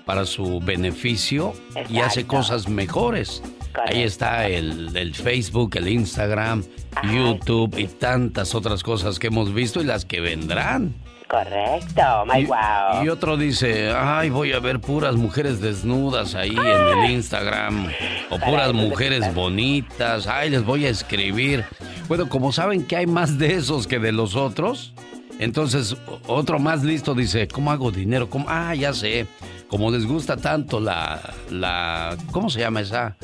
para 0.04 0.24
su 0.24 0.58
beneficio 0.58 1.52
y 1.88 2.00
hace 2.00 2.26
cosas 2.26 2.68
mejores. 2.68 3.44
Ahí 3.86 4.02
está 4.02 4.48
el, 4.48 4.96
el 4.96 5.14
Facebook, 5.14 5.76
el 5.76 5.86
Instagram, 5.86 6.64
YouTube 7.04 7.78
y 7.78 7.86
tantas 7.86 8.56
otras 8.56 8.82
cosas 8.82 9.20
que 9.20 9.28
hemos 9.28 9.54
visto 9.54 9.80
y 9.80 9.84
las 9.84 10.04
que 10.04 10.20
vendrán. 10.20 11.05
Correcto, 11.28 12.24
my 12.24 12.44
wow. 12.44 13.04
Y 13.04 13.08
otro 13.08 13.36
dice, 13.36 13.92
ay, 13.92 14.30
voy 14.30 14.52
a 14.52 14.60
ver 14.60 14.80
puras 14.80 15.16
mujeres 15.16 15.60
desnudas 15.60 16.36
ahí 16.36 16.56
en 16.56 16.98
el 16.98 17.10
Instagram. 17.10 17.88
O 18.30 18.38
puras 18.38 18.72
mujeres 18.72 19.34
bonitas. 19.34 20.28
Ay, 20.28 20.50
les 20.50 20.64
voy 20.64 20.86
a 20.86 20.90
escribir. 20.90 21.64
Bueno, 22.06 22.28
como 22.28 22.52
saben 22.52 22.86
que 22.86 22.96
hay 22.96 23.06
más 23.06 23.38
de 23.38 23.54
esos 23.54 23.88
que 23.88 23.98
de 23.98 24.12
los 24.12 24.36
otros, 24.36 24.94
entonces 25.40 25.96
otro 26.28 26.60
más 26.60 26.84
listo 26.84 27.14
dice, 27.14 27.48
¿cómo 27.48 27.72
hago 27.72 27.90
dinero? 27.90 28.30
¿Cómo? 28.30 28.46
Ah, 28.48 28.74
ya 28.76 28.94
sé. 28.94 29.26
Como 29.68 29.90
les 29.90 30.06
gusta 30.06 30.36
tanto 30.36 30.78
la, 30.78 31.20
la, 31.50 32.16
¿cómo 32.30 32.48
se 32.50 32.60
llama 32.60 32.82
esa? 32.82 33.16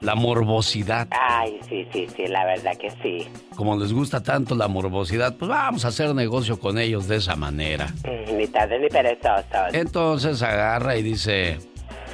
La 0.00 0.14
morbosidad. 0.14 1.08
Ay, 1.10 1.58
sí, 1.68 1.86
sí, 1.92 2.06
sí, 2.16 2.26
la 2.26 2.44
verdad 2.46 2.72
que 2.78 2.90
sí. 3.02 3.28
Como 3.54 3.76
les 3.76 3.92
gusta 3.92 4.22
tanto 4.22 4.54
la 4.54 4.66
morbosidad, 4.66 5.36
pues 5.36 5.50
vamos 5.50 5.84
a 5.84 5.88
hacer 5.88 6.14
negocio 6.14 6.58
con 6.58 6.78
ellos 6.78 7.06
de 7.06 7.16
esa 7.16 7.36
manera. 7.36 7.86
Mm, 8.04 8.36
Ni 8.38 8.46
tarde 8.46 8.78
ni 8.78 8.88
perezosos. 8.88 9.74
Entonces 9.74 10.42
agarra 10.42 10.96
y 10.96 11.02
dice, 11.02 11.58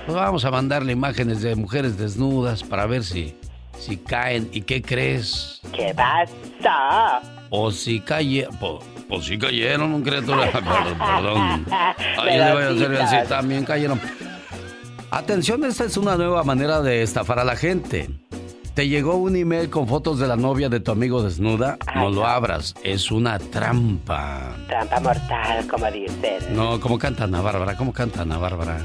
pues 0.04 0.16
vamos 0.16 0.44
a 0.44 0.50
mandarle 0.50 0.92
imágenes 0.92 1.42
de 1.42 1.54
mujeres 1.54 1.96
desnudas 1.96 2.64
para 2.64 2.86
ver 2.86 3.04
si, 3.04 3.36
si 3.78 3.96
caen. 3.98 4.48
¿Y 4.52 4.62
qué 4.62 4.82
crees? 4.82 5.60
¿Qué 5.72 5.94
pasa? 5.94 7.22
O 7.50 7.70
si 7.70 8.00
cayeron, 8.00 8.56
pues, 8.56 8.84
pues 9.08 9.24
sí 9.26 9.38
cayeron, 9.38 10.02
criatura. 10.02 10.50
Perdón, 10.52 10.98
perdón. 10.98 11.66
Ay, 11.70 12.38
le 12.38 12.52
voy 12.52 12.62
a 12.64 12.68
hacer 12.70 12.96
sí, 13.08 13.16
así, 13.16 13.28
también 13.28 13.64
cayeron. 13.64 14.00
Atención, 15.16 15.64
esta 15.64 15.84
es 15.84 15.96
una 15.96 16.14
nueva 16.16 16.44
manera 16.44 16.82
de 16.82 17.02
estafar 17.02 17.38
a 17.38 17.44
la 17.44 17.56
gente. 17.56 18.10
¿Te 18.74 18.86
llegó 18.86 19.16
un 19.16 19.34
email 19.34 19.70
con 19.70 19.88
fotos 19.88 20.18
de 20.18 20.26
la 20.26 20.36
novia 20.36 20.68
de 20.68 20.78
tu 20.78 20.92
amigo 20.92 21.22
desnuda? 21.22 21.78
No 21.94 22.10
lo 22.10 22.26
abras, 22.26 22.74
es 22.84 23.10
una 23.10 23.38
trampa. 23.38 24.54
Trampa 24.68 25.00
mortal, 25.00 25.66
como 25.68 25.90
dicen. 25.90 26.54
No, 26.54 26.78
¿cómo 26.78 26.98
canta 26.98 27.24
Ana 27.24 27.40
Bárbara? 27.40 27.78
¿Cómo 27.78 27.94
canta 27.94 28.20
Ana 28.22 28.36
Bárbara? 28.36 28.76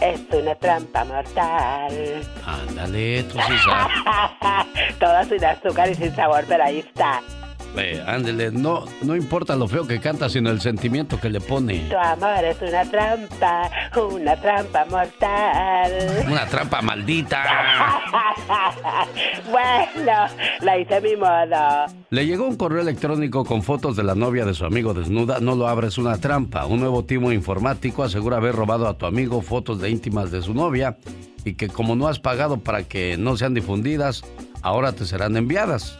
Es 0.00 0.20
una 0.32 0.54
trampa 0.54 1.04
mortal. 1.04 2.22
Ándale, 2.46 3.24
tú 3.24 3.38
sí 3.48 3.54
sabes. 3.64 4.96
Todo 5.00 5.24
sin 5.24 5.44
azúcar 5.44 5.90
y 5.90 5.96
sin 5.96 6.14
sabor, 6.14 6.44
pero 6.46 6.62
ahí 6.62 6.78
está. 6.78 7.20
Eh, 7.76 8.02
ándele, 8.04 8.50
no, 8.50 8.84
no 9.02 9.14
importa 9.14 9.54
lo 9.54 9.68
feo 9.68 9.86
que 9.86 10.00
canta, 10.00 10.28
sino 10.28 10.50
el 10.50 10.60
sentimiento 10.60 11.20
que 11.20 11.30
le 11.30 11.40
pone. 11.40 11.86
Tu 11.88 11.96
amor 11.96 12.44
es 12.44 12.60
una 12.60 12.84
trampa, 12.90 13.70
una 13.96 14.36
trampa 14.36 14.84
mortal. 14.86 15.92
Una 16.30 16.46
trampa 16.46 16.82
maldita. 16.82 17.42
bueno, 19.50 20.12
la 20.60 20.78
hice 20.78 20.96
a 20.96 21.00
mi 21.00 21.16
modo. 21.16 21.94
Le 22.10 22.26
llegó 22.26 22.46
un 22.46 22.56
correo 22.56 22.80
electrónico 22.80 23.44
con 23.44 23.62
fotos 23.62 23.96
de 23.96 24.02
la 24.02 24.14
novia 24.14 24.44
de 24.44 24.54
su 24.54 24.64
amigo 24.64 24.94
desnuda. 24.94 25.40
No 25.40 25.54
lo 25.54 25.68
abres 25.68 25.98
una 25.98 26.18
trampa. 26.18 26.66
Un 26.66 26.80
nuevo 26.80 27.04
timo 27.04 27.32
informático 27.32 28.02
asegura 28.02 28.38
haber 28.38 28.54
robado 28.54 28.88
a 28.88 28.98
tu 28.98 29.06
amigo 29.06 29.42
fotos 29.42 29.80
de 29.80 29.90
íntimas 29.90 30.30
de 30.30 30.42
su 30.42 30.54
novia 30.54 30.96
y 31.44 31.54
que 31.54 31.68
como 31.68 31.96
no 31.96 32.08
has 32.08 32.18
pagado 32.18 32.58
para 32.58 32.84
que 32.84 33.16
no 33.16 33.36
sean 33.36 33.54
difundidas, 33.54 34.22
ahora 34.62 34.92
te 34.92 35.04
serán 35.04 35.36
enviadas. 35.36 35.98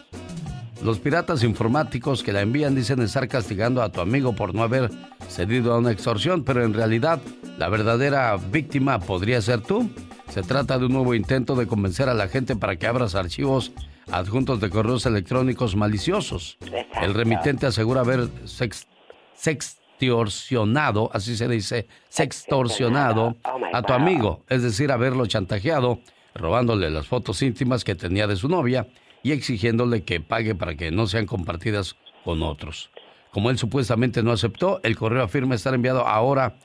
Los 0.83 0.99
piratas 0.99 1.43
informáticos 1.43 2.23
que 2.23 2.33
la 2.33 2.41
envían 2.41 2.75
dicen 2.75 3.03
estar 3.03 3.29
castigando 3.29 3.83
a 3.83 3.93
tu 3.93 4.01
amigo 4.01 4.35
por 4.35 4.55
no 4.55 4.63
haber 4.63 4.91
cedido 5.29 5.75
a 5.75 5.79
una 5.79 5.93
extorsión, 5.93 6.43
pero 6.43 6.65
en 6.65 6.73
realidad 6.73 7.21
la 7.59 7.69
verdadera 7.69 8.35
víctima 8.37 8.99
podría 8.99 9.43
ser 9.43 9.61
tú. 9.61 9.91
Se 10.31 10.43
trata 10.43 10.79
de 10.79 10.87
un 10.87 10.93
nuevo 10.93 11.15
intento 11.15 11.55
de 11.55 11.67
convencer 11.67 12.09
a 12.09 12.15
la 12.15 12.29
gente 12.29 12.57
para 12.57 12.77
que 12.77 12.87
abras 12.87 13.15
archivos 13.15 13.73
adjuntos 14.11 14.59
de 14.61 14.71
correos 14.71 15.05
electrónicos 15.05 15.77
maliciosos. 15.77 16.57
El 17.03 17.13
remitente 17.13 17.67
asegura 17.67 18.01
haber 18.01 18.29
sex, 18.47 18.87
sextorsionado, 19.35 21.11
así 21.13 21.37
se 21.37 21.47
dice, 21.47 21.89
sextorsionado 22.09 23.37
a 23.73 23.83
tu 23.83 23.93
amigo, 23.93 24.45
es 24.49 24.63
decir, 24.63 24.91
haberlo 24.93 25.27
chantajeado, 25.27 26.01
robándole 26.35 26.89
las 26.89 27.07
fotos 27.07 27.43
íntimas 27.43 27.85
que 27.85 27.95
tenía 27.95 28.27
de 28.27 28.37
su 28.37 28.49
novia 28.49 28.87
y 29.23 29.33
exigiéndole 29.33 30.03
que 30.03 30.21
pague 30.21 30.55
para 30.55 30.77
que 30.77 30.91
no 30.91 31.07
sean 31.07 31.27
compartidas 31.27 31.97
con 32.25 32.43
otros. 32.43 32.91
Como 33.31 33.51
él 33.51 33.59
supuestamente 33.59 34.23
no 34.23 34.33
aceptó, 34.33 34.81
el 34.83 34.97
correo 34.97 35.23
afirma 35.23 35.55
estar 35.55 35.75
enviado 35.75 36.07
ahora 36.07 36.57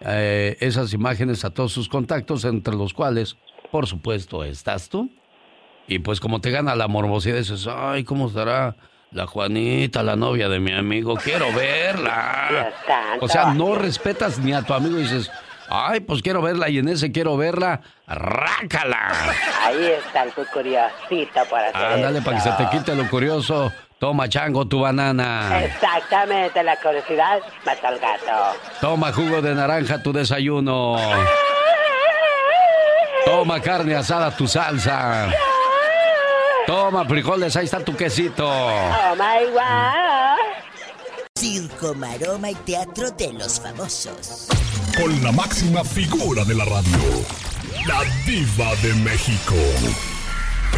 eh, 0.00 0.56
esas 0.60 0.92
imágenes 0.92 1.44
a 1.44 1.50
todos 1.50 1.72
sus 1.72 1.88
contactos, 1.88 2.44
entre 2.44 2.74
los 2.74 2.94
cuales, 2.94 3.36
por 3.70 3.86
supuesto, 3.86 4.44
estás 4.44 4.88
tú. 4.88 5.10
Y 5.86 5.98
pues 5.98 6.20
como 6.20 6.40
te 6.40 6.50
gana 6.50 6.74
la 6.74 6.88
morbosidad, 6.88 7.36
dices, 7.36 7.66
ay, 7.70 8.04
¿cómo 8.04 8.28
estará 8.28 8.76
la 9.10 9.26
Juanita, 9.26 10.02
la 10.02 10.16
novia 10.16 10.48
de 10.48 10.60
mi 10.60 10.72
amigo? 10.72 11.14
Quiero 11.16 11.52
verla. 11.52 12.72
O 13.20 13.28
sea, 13.28 13.54
no 13.54 13.76
respetas 13.76 14.40
ni 14.40 14.52
a 14.52 14.62
tu 14.62 14.74
amigo 14.74 14.98
y 14.98 15.02
dices, 15.02 15.30
ay, 15.68 16.00
pues 16.00 16.22
quiero 16.22 16.42
verla 16.42 16.68
y 16.68 16.78
en 16.78 16.88
ese 16.88 17.12
quiero 17.12 17.36
verla, 17.36 17.80
rácala. 18.06 19.12
Ahí 19.62 19.86
está 19.86 20.24
el 20.24 20.32
curiosito 20.32 21.40
para 21.50 21.68
hacer 21.68 21.82
Ándale, 21.82 22.22
para 22.22 22.36
que 22.36 22.42
se 22.42 22.52
te 22.52 22.68
quite 22.70 22.94
lo 22.94 23.08
curioso. 23.08 23.72
Toma, 23.98 24.28
chango, 24.28 24.66
tu 24.66 24.80
banana. 24.80 25.64
Exactamente, 25.64 26.62
la 26.62 26.76
curiosidad 26.76 27.38
mata 27.64 27.88
al 27.88 27.98
gato. 27.98 28.58
Toma 28.80 29.12
jugo 29.12 29.40
de 29.40 29.54
naranja, 29.54 30.02
tu 30.02 30.12
desayuno. 30.12 30.96
Toma 33.24 33.60
carne 33.60 33.94
asada, 33.94 34.30
tu 34.30 34.46
salsa. 34.46 35.30
Toma 36.66 37.04
frijoles, 37.04 37.56
ahí 37.56 37.64
está 37.64 37.80
tu 37.80 37.96
quesito. 37.96 38.46
Oh 38.46 39.14
my 39.16 39.50
God. 39.52 40.38
Circo, 41.38 41.94
maroma 41.94 42.50
y 42.50 42.54
teatro 42.54 43.10
de 43.10 43.32
los 43.32 43.60
famosos. 43.60 44.48
Con 44.96 45.22
la 45.22 45.32
máxima 45.32 45.84
figura 45.84 46.44
de 46.44 46.54
la 46.54 46.64
radio, 46.64 46.98
la 47.86 48.04
diva 48.26 48.74
de 48.76 48.94
México. 49.02 49.54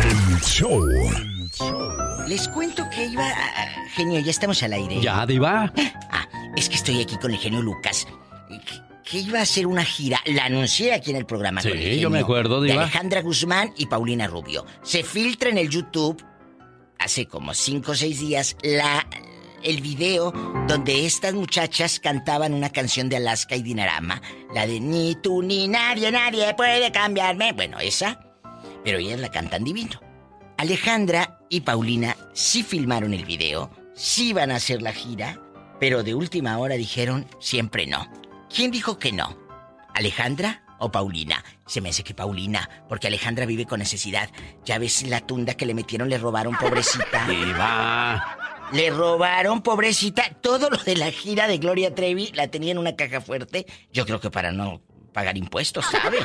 El 0.03 0.41
show. 0.41 0.83
Les 2.27 2.49
cuento 2.49 2.83
que 2.91 3.07
iba... 3.07 3.29
Genio, 3.95 4.21
ya 4.21 4.31
estamos 4.31 4.62
al 4.62 4.73
aire. 4.73 5.01
¿Ya, 5.01 5.27
diva? 5.27 5.73
Ah, 6.11 6.27
es 6.57 6.69
que 6.69 6.77
estoy 6.77 7.01
aquí 7.01 7.17
con 7.19 7.33
el 7.33 7.39
genio 7.39 7.61
Lucas. 7.61 8.07
Que 9.05 9.19
iba 9.19 9.41
a 9.41 9.43
hacer 9.43 9.67
una 9.67 9.85
gira, 9.85 10.21
la 10.25 10.47
anuncié 10.47 10.95
aquí 10.95 11.11
en 11.11 11.17
el 11.17 11.27
programa. 11.27 11.61
Sí, 11.61 11.69
con 11.69 11.79
el 11.79 11.85
genio, 11.85 12.01
yo 12.01 12.11
me 12.11 12.21
acuerdo, 12.21 12.61
de 12.62 12.71
diva. 12.71 12.85
Alejandra 12.85 13.21
Guzmán 13.21 13.75
y 13.77 13.87
Paulina 13.87 14.27
Rubio. 14.27 14.64
Se 14.83 15.03
filtra 15.03 15.51
en 15.51 15.59
el 15.59 15.69
YouTube 15.69 16.25
hace 16.99 17.27
como 17.27 17.53
5 17.53 17.93
o 17.93 17.95
6 17.95 18.19
días 18.21 18.57
la, 18.62 19.07
el 19.63 19.81
video 19.81 20.33
donde 20.67 21.07
estas 21.07 21.35
muchachas 21.35 22.01
cantaban 22.01 22.55
una 22.55 22.71
canción 22.71 23.09
de 23.09 23.17
Alaska 23.17 23.57
y 23.57 23.63
Dinarama. 23.63 24.21
La 24.55 24.67
de 24.67 24.81
Ni 24.81 25.17
tú 25.23 25.43
ni 25.43 25.69
nadie, 25.69 26.11
nadie 26.13 26.55
puede 26.55 26.93
cambiarme. 26.93 27.53
Bueno, 27.53 27.79
esa. 27.79 28.21
Pero 28.85 28.99
ellas 28.99 29.21
la 29.21 29.31
cantan 29.31 29.65
divino. 29.65 30.01
Alejandra 30.59 31.41
y 31.51 31.61
Paulina 31.61 32.17
sí 32.33 32.63
filmaron 32.63 33.13
el 33.13 33.25
video, 33.25 33.71
sí 33.95 34.33
van 34.33 34.51
a 34.51 34.57
hacer 34.57 34.81
la 34.81 34.93
gira, 34.93 35.39
pero 35.79 36.03
de 36.03 36.15
última 36.15 36.59
hora 36.59 36.77
dijeron 36.77 37.27
siempre 37.41 37.87
no. 37.87 38.09
¿Quién 38.55 38.71
dijo 38.71 38.99
que 38.99 39.13
no? 39.13 39.37
¿Alejandra 39.95 40.63
o 40.79 40.91
Paulina? 40.91 41.45
Se 41.67 41.81
me 41.81 41.91
hace 41.91 42.05
que 42.05 42.15
Paulina, 42.15 42.71
porque 42.89 43.09
Alejandra 43.09 43.45
vive 43.45 43.67
con 43.67 43.81
necesidad. 43.81 44.31
Ya 44.65 44.79
ves 44.79 45.07
la 45.07 45.21
tunda 45.21 45.55
que 45.55 45.67
le 45.67 45.75
metieron, 45.75 46.09
le 46.09 46.17
robaron, 46.17 46.57
pobrecita. 46.57 47.27
Diva. 47.29 48.56
Le 48.73 48.91
robaron, 48.91 49.62
pobrecita. 49.62 50.25
Todo 50.41 50.71
lo 50.71 50.77
de 50.79 50.97
la 50.97 51.11
gira 51.11 51.47
de 51.49 51.59
Gloria 51.59 51.95
Trevi 51.95 52.33
la 52.35 52.49
tenía 52.49 52.73
en 52.73 52.79
una 52.79 52.97
caja 52.97 53.21
fuerte. 53.21 53.67
Yo 53.93 54.05
creo 54.07 54.21
que 54.21 54.31
para 54.31 54.53
no 54.53 54.81
pagar 55.12 55.37
impuestos, 55.39 55.85
¿sabe? 55.87 56.19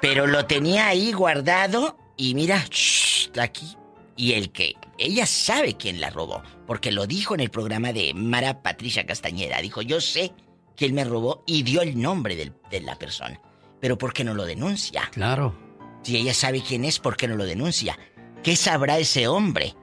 Pero 0.00 0.26
lo 0.26 0.46
tenía 0.46 0.88
ahí 0.88 1.12
guardado 1.12 1.96
y 2.16 2.34
mira, 2.34 2.64
shh, 2.70 3.30
aquí. 3.40 3.76
Y 4.16 4.32
el 4.34 4.52
que 4.52 4.74
ella 4.98 5.26
sabe 5.26 5.76
quién 5.76 6.00
la 6.00 6.10
robó, 6.10 6.42
porque 6.66 6.92
lo 6.92 7.06
dijo 7.06 7.34
en 7.34 7.40
el 7.40 7.50
programa 7.50 7.92
de 7.92 8.12
Mara 8.14 8.62
Patricia 8.62 9.06
Castañeda. 9.06 9.60
Dijo, 9.60 9.82
yo 9.82 10.00
sé 10.00 10.32
quién 10.76 10.94
me 10.94 11.04
robó 11.04 11.42
y 11.46 11.62
dio 11.62 11.82
el 11.82 12.00
nombre 12.00 12.36
del- 12.36 12.52
de 12.70 12.80
la 12.80 12.96
persona. 12.96 13.40
Pero 13.80 13.98
¿por 13.98 14.12
qué 14.12 14.22
no 14.22 14.34
lo 14.34 14.44
denuncia? 14.44 15.08
Claro. 15.12 15.56
Si 16.02 16.16
ella 16.16 16.34
sabe 16.34 16.62
quién 16.62 16.84
es, 16.84 16.98
¿por 16.98 17.16
qué 17.16 17.26
no 17.26 17.36
lo 17.36 17.44
denuncia? 17.44 17.98
¿Qué 18.42 18.54
sabrá 18.56 18.98
ese 18.98 19.28
hombre? 19.28 19.74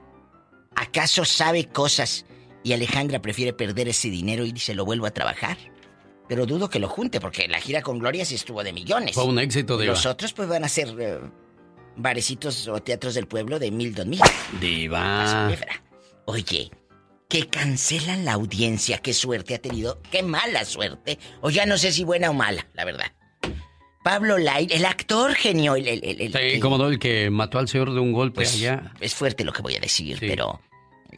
¿Acaso 0.74 1.24
sabe 1.24 1.66
cosas 1.66 2.24
y 2.62 2.72
Alejandra 2.72 3.20
prefiere 3.20 3.52
perder 3.52 3.88
ese 3.88 4.08
dinero 4.08 4.44
y 4.44 4.58
se 4.58 4.74
lo 4.74 4.84
vuelvo 4.84 5.06
a 5.06 5.10
trabajar? 5.10 5.56
Pero 6.28 6.46
dudo 6.46 6.70
que 6.70 6.78
lo 6.78 6.88
junte 6.88 7.20
porque 7.20 7.48
la 7.48 7.60
gira 7.60 7.82
con 7.82 7.98
Gloria 7.98 8.24
sí 8.24 8.36
estuvo 8.36 8.62
de 8.62 8.72
millones. 8.72 9.14
Fue 9.14 9.24
un 9.24 9.38
éxito, 9.38 9.76
Diva. 9.76 9.92
Los 9.92 10.06
otros 10.06 10.32
pues 10.32 10.48
van 10.48 10.64
a 10.64 10.68
ser 10.68 10.94
eh, 10.98 11.18
barecitos 11.96 12.68
o 12.68 12.80
teatros 12.80 13.14
del 13.14 13.26
pueblo 13.26 13.58
de 13.58 13.70
mil, 13.70 13.94
dos 13.94 14.06
mil. 14.06 14.20
Diva. 14.60 15.50
Oye, 16.26 16.70
que 17.28 17.48
cancelan 17.48 18.24
la 18.24 18.34
audiencia, 18.34 18.98
qué 18.98 19.12
suerte 19.12 19.54
ha 19.54 19.58
tenido, 19.58 20.00
qué 20.10 20.22
mala 20.22 20.64
suerte. 20.64 21.18
O 21.40 21.50
ya 21.50 21.66
no 21.66 21.78
sé 21.78 21.90
si 21.90 22.04
buena 22.04 22.30
o 22.30 22.34
mala, 22.34 22.68
la 22.74 22.84
verdad. 22.84 23.12
Pablo 24.02 24.38
Light, 24.38 24.70
el 24.72 24.84
actor 24.86 25.34
genio, 25.34 25.76
el, 25.76 25.86
el- 25.86 26.04
el- 26.04 26.20
el 26.22 26.32
Sí, 26.32 26.38
que- 26.38 26.60
como 26.60 26.84
el 26.86 26.98
que 26.98 27.28
mató 27.30 27.58
al 27.58 27.68
señor 27.68 27.92
de 27.92 28.00
un 28.00 28.12
golpe 28.12 28.36
pues, 28.36 28.54
allá. 28.54 28.92
es 29.00 29.14
fuerte 29.14 29.44
lo 29.44 29.52
que 29.52 29.60
voy 29.62 29.76
a 29.76 29.80
decir, 29.80 30.16
pero 30.20 30.60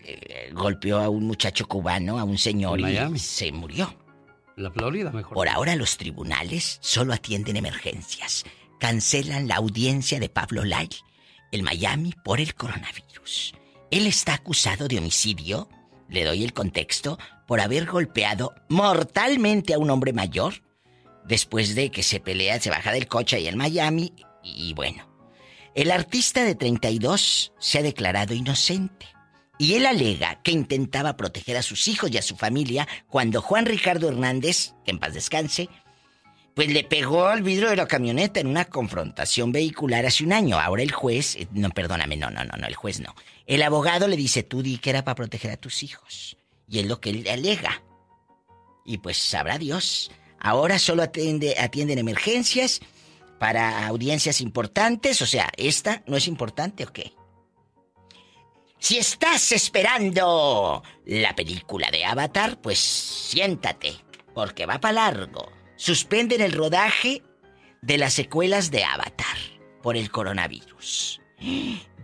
eh, 0.04 0.50
golpeó 0.52 0.98
a 0.98 1.08
un 1.08 1.24
muchacho 1.26 1.66
cubano, 1.68 2.18
a 2.18 2.24
un 2.24 2.38
señor 2.38 2.74
En 2.74 2.80
y 2.80 2.82
Miami. 2.82 3.18
se 3.18 3.52
murió. 3.52 3.94
La 4.56 4.70
Florida, 4.70 5.10
mejor. 5.12 5.34
Por 5.34 5.48
ahora 5.48 5.76
los 5.76 5.96
tribunales 5.96 6.78
solo 6.82 7.12
atienden 7.14 7.56
emergencias. 7.56 8.44
Cancelan 8.78 9.46
la 9.48 9.56
audiencia 9.56 10.18
de 10.18 10.28
Pablo 10.28 10.64
Light 10.64 10.94
en 11.52 11.62
Miami 11.64 12.12
por 12.24 12.40
el 12.40 12.54
coronavirus. 12.54 13.54
Él 13.90 14.06
está 14.06 14.34
acusado 14.34 14.88
de 14.88 14.98
homicidio, 14.98 15.68
le 16.08 16.24
doy 16.24 16.42
el 16.44 16.52
contexto, 16.52 17.18
por 17.46 17.60
haber 17.60 17.86
golpeado 17.86 18.54
mortalmente 18.68 19.72
a 19.74 19.78
un 19.78 19.88
hombre 19.90 20.12
mayor 20.12 20.54
después 21.24 21.74
de 21.74 21.90
que 21.90 22.02
se 22.02 22.20
pelea, 22.20 22.60
se 22.60 22.70
baja 22.70 22.92
del 22.92 23.08
coche 23.08 23.36
ahí 23.36 23.48
en 23.48 23.56
Miami 23.56 24.12
y 24.42 24.74
bueno. 24.74 25.12
El 25.74 25.90
artista 25.90 26.44
de 26.44 26.54
32 26.54 27.52
se 27.58 27.78
ha 27.78 27.82
declarado 27.82 28.34
inocente. 28.34 29.06
Y 29.58 29.74
él 29.74 29.86
alega 29.86 30.42
que 30.42 30.50
intentaba 30.50 31.16
proteger 31.16 31.56
a 31.56 31.62
sus 31.62 31.86
hijos 31.88 32.10
y 32.10 32.18
a 32.18 32.22
su 32.22 32.36
familia 32.36 32.88
cuando 33.06 33.40
Juan 33.40 33.64
Ricardo 33.64 34.08
Hernández, 34.08 34.74
que 34.84 34.90
en 34.90 34.98
paz 34.98 35.14
descanse, 35.14 35.68
pues 36.54 36.68
le 36.68 36.84
pegó 36.84 37.26
al 37.26 37.42
vidrio 37.42 37.70
de 37.70 37.76
la 37.76 37.86
camioneta 37.86 38.40
en 38.40 38.48
una 38.48 38.66
confrontación 38.66 39.52
vehicular 39.52 40.04
hace 40.04 40.24
un 40.24 40.32
año. 40.32 40.58
Ahora 40.58 40.82
el 40.82 40.92
juez, 40.92 41.36
eh, 41.36 41.48
no, 41.52 41.70
perdóname, 41.70 42.16
no, 42.16 42.30
no, 42.30 42.44
no, 42.44 42.56
no, 42.56 42.66
el 42.66 42.74
juez 42.74 43.00
no. 43.00 43.14
El 43.46 43.62
abogado 43.62 44.08
le 44.08 44.16
dice, 44.16 44.42
tú 44.42 44.62
di 44.62 44.78
que 44.78 44.90
era 44.90 45.04
para 45.04 45.14
proteger 45.14 45.52
a 45.52 45.56
tus 45.56 45.82
hijos. 45.82 46.36
Y 46.68 46.80
es 46.80 46.86
lo 46.86 47.00
que 47.00 47.10
él 47.10 47.26
alega. 47.28 47.82
Y 48.84 48.98
pues 48.98 49.16
sabrá 49.16 49.58
Dios. 49.58 50.10
Ahora 50.44 50.80
solo 50.80 51.04
atiende, 51.04 51.54
atienden 51.56 51.98
emergencias 51.98 52.80
para 53.38 53.86
audiencias 53.86 54.40
importantes. 54.40 55.22
O 55.22 55.26
sea, 55.26 55.48
¿esta 55.56 56.02
no 56.06 56.16
es 56.16 56.26
importante 56.26 56.84
o 56.84 56.92
qué? 56.92 57.12
Si 58.80 58.98
estás 58.98 59.52
esperando 59.52 60.82
la 61.06 61.36
película 61.36 61.88
de 61.92 62.04
Avatar, 62.04 62.60
pues 62.60 62.80
siéntate, 62.80 63.94
porque 64.34 64.66
va 64.66 64.80
para 64.80 64.94
largo. 64.94 65.52
Suspenden 65.76 66.40
el 66.40 66.50
rodaje 66.50 67.22
de 67.80 67.98
las 67.98 68.12
secuelas 68.12 68.72
de 68.72 68.82
Avatar 68.82 69.36
por 69.80 69.96
el 69.96 70.10
coronavirus. 70.10 71.20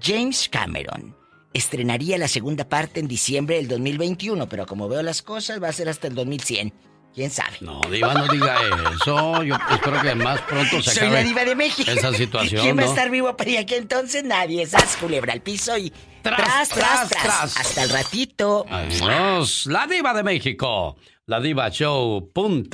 James 0.01 0.49
Cameron 0.49 1.17
estrenaría 1.53 2.19
la 2.19 2.29
segunda 2.29 2.69
parte 2.69 3.01
en 3.01 3.09
diciembre 3.09 3.57
del 3.57 3.67
2021, 3.67 4.49
pero 4.49 4.65
como 4.65 4.89
veo 4.89 5.03
las 5.03 5.23
cosas 5.23 5.61
va 5.61 5.69
a 5.69 5.73
ser 5.73 5.89
hasta 5.89 6.07
el 6.07 6.15
2100. 6.15 6.88
¿Quién 7.15 7.31
sabe? 7.31 7.57
No, 7.61 7.81
Diva, 7.91 8.15
no 8.15 8.29
diga 8.29 8.57
eso. 8.95 9.43
Yo 9.43 9.57
espero 9.71 10.01
que 10.03 10.15
más 10.15 10.41
pronto 10.43 10.83
se 10.83 10.91
Soy 10.91 10.99
acabe 11.09 11.23
la 11.23 11.29
diva 11.29 11.45
de 11.45 11.55
México. 11.57 11.91
esa 11.91 12.13
situación, 12.13 12.63
¿Quién 12.63 12.77
va 12.79 12.83
a 12.83 12.87
¿no? 12.87 12.91
estar 12.93 13.11
vivo 13.11 13.37
para 13.37 13.61
aquí 13.61 13.75
entonces? 13.75 14.23
Nadie. 14.25 14.63
Esas 14.63 14.97
culebra 14.97 15.33
al 15.33 15.41
piso 15.41 15.77
y 15.77 15.93
tras, 16.23 16.69
tras, 16.69 16.71
tras. 16.71 17.09
tras. 17.09 17.57
Hasta 17.57 17.83
el 17.83 17.91
ratito. 17.91 18.67
Adiós, 18.71 19.67
la 19.67 19.87
diva 19.87 20.15
de 20.15 20.23
México. 20.23 20.97
La 21.27 21.41
divashow.com. 21.41 22.65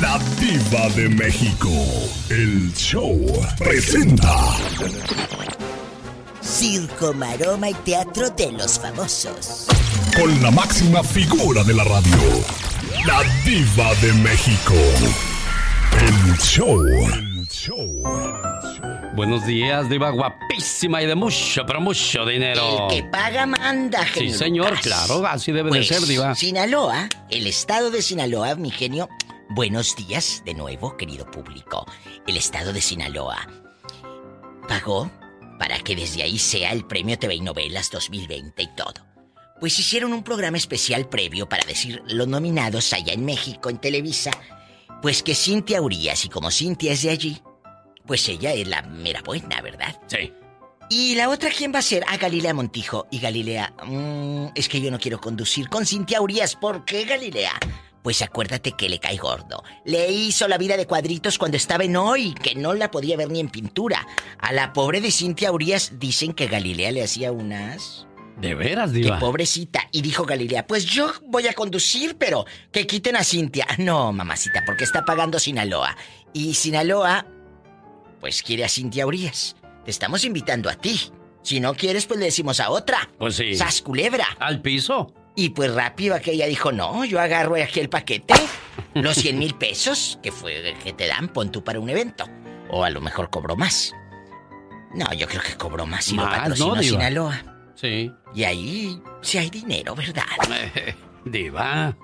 La 0.00 0.18
diva 0.40 0.88
de 0.96 1.08
México. 1.10 1.68
El 2.30 2.72
show 2.74 3.20
presenta. 3.58 4.34
Circo, 6.42 7.12
maroma 7.14 7.70
y 7.70 7.74
teatro 7.74 8.30
de 8.30 8.52
los 8.52 8.78
famosos. 8.78 9.66
Con 10.16 10.42
la 10.42 10.50
máxima 10.50 11.02
figura 11.02 11.62
de 11.64 11.74
la 11.74 11.84
radio, 11.84 12.16
la 13.06 13.22
diva 13.44 13.94
de 13.96 14.12
México. 14.14 14.74
El 16.00 16.38
show. 16.38 16.84
El 16.84 17.46
show. 17.48 18.02
Buenos 19.14 19.44
días, 19.46 19.88
diva 19.88 20.10
guapísima 20.10 21.02
y 21.02 21.06
de 21.06 21.14
mucho, 21.14 21.64
pero 21.66 21.80
mucho 21.80 22.24
dinero. 22.24 22.88
El 22.90 22.96
que 22.96 23.08
paga 23.10 23.46
manda, 23.46 24.04
Sí, 24.06 24.12
genio. 24.20 24.38
señor, 24.38 24.68
Lucas. 24.70 24.82
claro, 24.84 25.26
así 25.26 25.52
debe 25.52 25.68
Pues, 25.68 25.88
de 25.88 25.94
ser, 25.98 26.06
diva. 26.08 26.34
Sinaloa, 26.34 27.08
el 27.30 27.46
estado 27.46 27.90
de 27.90 28.02
Sinaloa, 28.02 28.54
mi 28.56 28.70
genio. 28.70 29.08
Buenos 29.50 29.94
días 29.96 30.42
de 30.46 30.54
nuevo, 30.54 30.96
querido 30.96 31.30
público. 31.30 31.86
El 32.26 32.38
estado 32.38 32.72
de 32.72 32.80
Sinaloa 32.80 33.46
pagó 34.66 35.10
para 35.62 35.78
que 35.78 35.94
desde 35.94 36.24
ahí 36.24 36.40
sea 36.40 36.72
el 36.72 36.84
premio 36.84 37.16
TV 37.16 37.36
y 37.36 37.40
Novelas 37.40 37.88
2020 37.92 38.60
y 38.64 38.66
todo. 38.74 38.94
Pues 39.60 39.78
hicieron 39.78 40.12
un 40.12 40.24
programa 40.24 40.56
especial 40.56 41.08
previo 41.08 41.48
para 41.48 41.62
decir 41.64 42.02
los 42.08 42.26
nominados 42.26 42.92
allá 42.92 43.12
en 43.12 43.24
México, 43.24 43.70
en 43.70 43.78
Televisa. 43.78 44.32
Pues 45.00 45.22
que 45.22 45.36
Cintia 45.36 45.80
Urias, 45.80 46.24
y 46.24 46.30
como 46.30 46.50
Cintia 46.50 46.90
es 46.90 47.02
de 47.02 47.10
allí, 47.10 47.40
pues 48.04 48.28
ella 48.28 48.52
es 48.54 48.66
la 48.66 48.82
mera 48.82 49.22
buena, 49.22 49.60
¿verdad? 49.60 50.00
Sí. 50.08 50.32
¿Y 50.90 51.14
la 51.14 51.28
otra 51.28 51.48
quién 51.56 51.72
va 51.72 51.78
a 51.78 51.82
ser? 51.82 52.02
A 52.08 52.16
Galilea 52.16 52.54
Montijo. 52.54 53.06
Y 53.12 53.20
Galilea, 53.20 53.72
mm, 53.86 54.46
es 54.56 54.68
que 54.68 54.80
yo 54.80 54.90
no 54.90 54.98
quiero 54.98 55.20
conducir 55.20 55.68
con 55.68 55.86
Cintia 55.86 56.20
Urias. 56.20 56.56
¿Por 56.56 56.84
qué, 56.84 57.04
Galilea? 57.04 57.52
Pues 58.02 58.20
acuérdate 58.22 58.72
que 58.72 58.88
le 58.88 58.98
cae 58.98 59.16
gordo. 59.16 59.62
Le 59.84 60.10
hizo 60.10 60.48
la 60.48 60.58
vida 60.58 60.76
de 60.76 60.86
cuadritos 60.86 61.38
cuando 61.38 61.56
estaba 61.56 61.84
en 61.84 61.96
hoy, 61.96 62.34
que 62.34 62.54
no 62.56 62.74
la 62.74 62.90
podía 62.90 63.16
ver 63.16 63.30
ni 63.30 63.38
en 63.40 63.48
pintura. 63.48 64.06
A 64.38 64.52
la 64.52 64.72
pobre 64.72 65.00
de 65.00 65.12
Cintia 65.12 65.52
Urias 65.52 65.92
dicen 66.00 66.32
que 66.32 66.48
Galilea 66.48 66.90
le 66.90 67.02
hacía 67.04 67.30
unas... 67.32 68.06
De 68.36 68.54
veras, 68.54 68.90
Qué 68.90 68.98
diva. 68.98 69.18
pobrecita. 69.20 69.88
Y 69.92 70.02
dijo 70.02 70.24
Galilea, 70.24 70.66
pues 70.66 70.84
yo 70.86 71.12
voy 71.28 71.46
a 71.46 71.52
conducir, 71.52 72.16
pero 72.16 72.44
que 72.72 72.86
quiten 72.88 73.14
a 73.14 73.22
Cintia. 73.22 73.66
No, 73.78 74.12
mamacita, 74.12 74.64
porque 74.66 74.82
está 74.84 75.04
pagando 75.04 75.38
Sinaloa. 75.38 75.96
Y 76.32 76.54
Sinaloa, 76.54 77.26
pues 78.20 78.42
quiere 78.42 78.64
a 78.64 78.68
Cintia 78.68 79.06
Urias. 79.06 79.54
Te 79.84 79.90
estamos 79.92 80.24
invitando 80.24 80.68
a 80.70 80.74
ti. 80.74 81.12
Si 81.42 81.60
no 81.60 81.74
quieres, 81.74 82.06
pues 82.06 82.18
le 82.18 82.26
decimos 82.26 82.58
a 82.58 82.70
otra. 82.70 83.08
Pues 83.18 83.36
sí. 83.36 83.54
¡Sas 83.54 83.82
culebra! 83.82 84.26
Al 84.40 84.60
piso. 84.62 85.12
Y 85.34 85.50
pues 85.50 85.72
rápido 85.74 86.14
aquella 86.14 86.46
dijo, 86.46 86.72
no, 86.72 87.04
yo 87.04 87.20
agarro 87.20 87.56
aquí 87.56 87.80
el 87.80 87.88
paquete, 87.88 88.34
los 88.94 89.16
100 89.16 89.38
mil 89.38 89.54
pesos 89.54 90.18
que 90.22 90.30
fue 90.30 90.74
que 90.82 90.92
te 90.92 91.06
dan, 91.06 91.28
pon 91.28 91.50
tú 91.50 91.64
para 91.64 91.80
un 91.80 91.88
evento. 91.88 92.26
O 92.70 92.84
a 92.84 92.90
lo 92.90 93.00
mejor 93.00 93.30
cobró 93.30 93.56
más. 93.56 93.94
No, 94.94 95.10
yo 95.14 95.26
creo 95.26 95.42
que 95.42 95.56
cobró 95.56 95.86
más 95.86 96.08
y 96.10 96.16
lo 96.16 96.24
patrocinó 96.24 96.76
¿no? 96.76 96.82
Sinaloa. 96.82 97.42
Sí. 97.74 98.12
Y 98.34 98.44
ahí 98.44 99.02
sí 99.22 99.38
hay 99.38 99.48
dinero, 99.50 99.94
¿verdad? 99.94 100.22
Diva. 101.24 101.96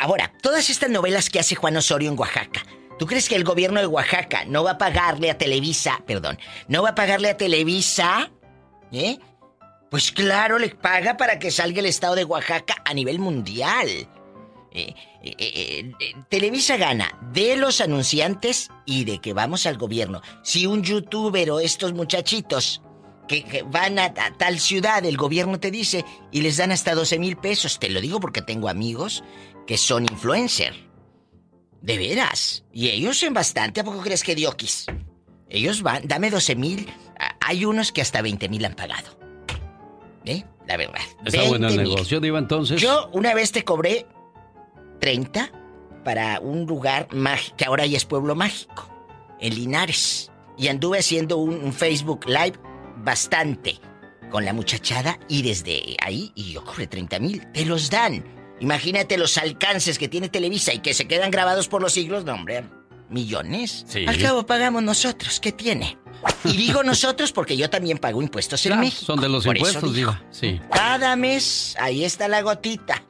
Ahora, 0.00 0.32
todas 0.42 0.70
estas 0.70 0.90
novelas 0.90 1.28
que 1.28 1.40
hace 1.40 1.54
Juan 1.54 1.76
Osorio 1.76 2.10
en 2.10 2.18
Oaxaca, 2.18 2.62
¿tú 2.98 3.06
crees 3.06 3.28
que 3.28 3.34
el 3.34 3.44
gobierno 3.44 3.80
de 3.80 3.86
Oaxaca 3.86 4.44
no 4.46 4.62
va 4.62 4.72
a 4.72 4.78
pagarle 4.78 5.30
a 5.30 5.38
Televisa, 5.38 6.02
perdón, 6.06 6.38
no 6.68 6.82
va 6.82 6.90
a 6.90 6.94
pagarle 6.94 7.30
a 7.30 7.36
Televisa? 7.36 8.30
¿Eh? 8.92 9.18
Pues 9.90 10.10
claro, 10.10 10.58
le 10.58 10.70
paga 10.70 11.16
para 11.16 11.38
que 11.38 11.50
salga 11.50 11.80
el 11.80 11.86
estado 11.86 12.16
de 12.16 12.24
Oaxaca 12.24 12.76
a 12.84 12.92
nivel 12.92 13.18
mundial. 13.18 13.88
Eh, 14.72 14.94
eh, 15.22 15.34
eh, 15.38 16.14
Televisa 16.28 16.76
gana 16.76 17.18
de 17.32 17.56
los 17.56 17.80
anunciantes 17.80 18.68
y 18.84 19.04
de 19.04 19.20
que 19.20 19.32
vamos 19.32 19.64
al 19.64 19.78
gobierno. 19.78 20.20
Si 20.42 20.66
un 20.66 20.82
youtuber 20.82 21.50
o 21.50 21.60
estos 21.60 21.94
muchachitos 21.94 22.82
que, 23.26 23.64
van 23.70 23.98
a, 23.98 24.12
tal 24.12 24.58
ciudad, 24.58 25.04
el 25.04 25.16
gobierno 25.16 25.58
te 25.58 25.70
dice 25.70 26.04
y 26.30 26.42
les 26.42 26.58
dan 26.58 26.72
hasta 26.72 26.94
12 26.94 27.18
mil 27.18 27.36
pesos. 27.36 27.78
Te 27.78 27.88
lo 27.88 28.00
digo 28.00 28.20
porque 28.20 28.42
tengo 28.42 28.68
amigos 28.68 29.24
que 29.66 29.78
son 29.78 30.04
influencer. 30.04 30.74
De 31.80 31.96
veras. 31.96 32.64
Y 32.72 32.88
ellos 32.88 33.22
en 33.22 33.34
bastante. 33.34 33.80
¿A 33.80 33.84
poco 33.84 34.02
crees 34.02 34.24
que 34.24 34.34
diokis? 34.34 34.86
Ellos 35.48 35.82
van, 35.82 36.06
dame 36.06 36.30
12 36.30 36.56
mil. 36.56 36.92
Hay 37.40 37.64
unos 37.64 37.92
que 37.92 38.02
hasta 38.02 38.20
20 38.20 38.48
mil 38.48 38.64
han 38.64 38.74
pagado. 38.74 39.25
¿Eh? 40.26 40.44
La 40.66 40.76
verdad. 40.76 41.00
Está 41.24 41.44
bueno 41.44 41.68
el 41.68 41.76
20,000. 41.76 41.88
negocio, 41.94 42.20
diva, 42.20 42.38
entonces. 42.38 42.80
Yo 42.80 43.08
una 43.12 43.32
vez 43.34 43.52
te 43.52 43.64
cobré 43.64 44.06
30 45.00 45.50
para 46.04 46.40
un 46.40 46.66
lugar 46.66 47.08
mágico, 47.14 47.56
que 47.56 47.64
ahora 47.64 47.86
ya 47.86 47.96
es 47.96 48.04
pueblo 48.04 48.34
mágico, 48.34 48.88
en 49.40 49.54
Linares. 49.54 50.30
Y 50.58 50.68
anduve 50.68 50.98
haciendo 50.98 51.38
un, 51.38 51.54
un 51.54 51.72
Facebook 51.72 52.26
Live 52.26 52.58
bastante 52.98 53.78
con 54.30 54.44
la 54.44 54.52
muchachada 54.52 55.18
y 55.28 55.42
desde 55.42 55.96
ahí, 56.02 56.32
y 56.34 56.52
yo 56.52 56.64
cobré 56.64 56.86
30 56.86 57.18
mil, 57.20 57.52
te 57.52 57.64
los 57.64 57.90
dan. 57.90 58.24
Imagínate 58.60 59.18
los 59.18 59.36
alcances 59.38 59.98
que 59.98 60.08
tiene 60.08 60.28
Televisa 60.28 60.72
y 60.72 60.78
que 60.78 60.94
se 60.94 61.06
quedan 61.06 61.30
grabados 61.30 61.68
por 61.68 61.82
los 61.82 61.92
siglos, 61.92 62.24
no 62.24 62.34
hombre, 62.34 62.64
millones. 63.10 63.84
Sí. 63.86 64.04
Al 64.06 64.18
cabo 64.18 64.46
pagamos 64.46 64.82
nosotros, 64.82 65.40
¿qué 65.40 65.52
tiene? 65.52 65.98
Y 66.44 66.56
digo 66.56 66.82
nosotros 66.82 67.32
porque 67.32 67.56
yo 67.56 67.68
también 67.70 67.98
pago 67.98 68.22
impuestos 68.22 68.64
en 68.66 68.70
Claro, 68.70 68.82
México. 68.82 69.04
Son 69.06 69.20
de 69.20 69.28
los 69.28 69.44
Por 69.44 69.56
impuestos, 69.56 69.94
digo. 69.94 70.16
Sí. 70.30 70.60
Cada 70.72 71.16
mes, 71.16 71.76
ahí 71.80 72.04
está 72.04 72.28
la 72.28 72.42
gotita, 72.42 73.02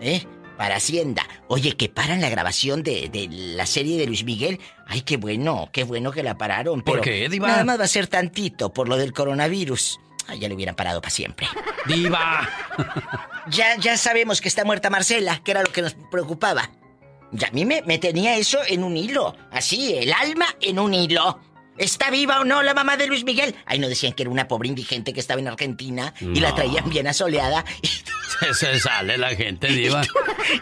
¿eh? 0.00 0.24
Para 0.56 0.76
Hacienda. 0.76 1.26
Oye, 1.48 1.72
que 1.76 1.88
paran 1.88 2.20
la 2.20 2.28
grabación 2.28 2.82
de, 2.84 3.08
de 3.08 3.28
la 3.28 3.66
serie 3.66 3.98
de 3.98 4.06
Luis 4.06 4.22
Miguel. 4.24 4.60
Ay, 4.86 5.00
qué 5.02 5.16
bueno, 5.16 5.68
qué 5.72 5.82
bueno 5.82 6.12
que 6.12 6.22
la 6.22 6.38
pararon. 6.38 6.82
¿Por 6.82 7.00
pero 7.00 7.02
qué, 7.02 7.28
diva? 7.28 7.48
Nada 7.48 7.64
más 7.64 7.80
va 7.80 7.84
a 7.84 7.88
ser 7.88 8.06
tantito 8.06 8.72
por 8.72 8.88
lo 8.88 8.96
del 8.96 9.12
coronavirus. 9.12 9.98
Ay, 10.28 10.38
ya 10.38 10.48
le 10.48 10.54
hubieran 10.54 10.76
parado 10.76 11.00
para 11.00 11.10
siempre. 11.10 11.46
Diva. 11.86 12.48
Ya, 13.48 13.76
ya 13.76 13.98
sabemos 13.98 14.40
que 14.40 14.48
está 14.48 14.64
muerta 14.64 14.88
Marcela, 14.88 15.42
que 15.44 15.50
era 15.50 15.62
lo 15.62 15.70
que 15.70 15.82
nos 15.82 15.94
preocupaba. 16.10 16.70
Ya 17.30 17.48
a 17.48 17.50
mí 17.50 17.66
me, 17.66 17.82
me 17.82 17.98
tenía 17.98 18.36
eso 18.38 18.58
en 18.66 18.82
un 18.82 18.96
hilo. 18.96 19.36
Así, 19.50 19.92
el 19.94 20.14
alma 20.14 20.46
en 20.62 20.78
un 20.78 20.94
hilo. 20.94 21.40
¿Está 21.78 22.10
viva 22.10 22.40
o 22.40 22.44
no 22.44 22.62
la 22.62 22.74
mamá 22.74 22.96
de 22.96 23.06
Luis 23.06 23.24
Miguel? 23.24 23.54
Ay, 23.66 23.78
no 23.78 23.88
decían 23.88 24.12
que 24.12 24.22
era 24.22 24.30
una 24.30 24.48
pobre 24.48 24.68
indigente 24.68 25.12
que 25.12 25.20
estaba 25.20 25.40
en 25.40 25.48
Argentina 25.48 26.14
y 26.20 26.40
la 26.40 26.54
traían 26.54 26.88
bien 26.88 27.06
asoleada. 27.06 27.64
Se, 28.40 28.54
se 28.54 28.80
sale 28.80 29.16
la 29.18 29.34
gente, 29.34 29.68
diva. 29.68 30.02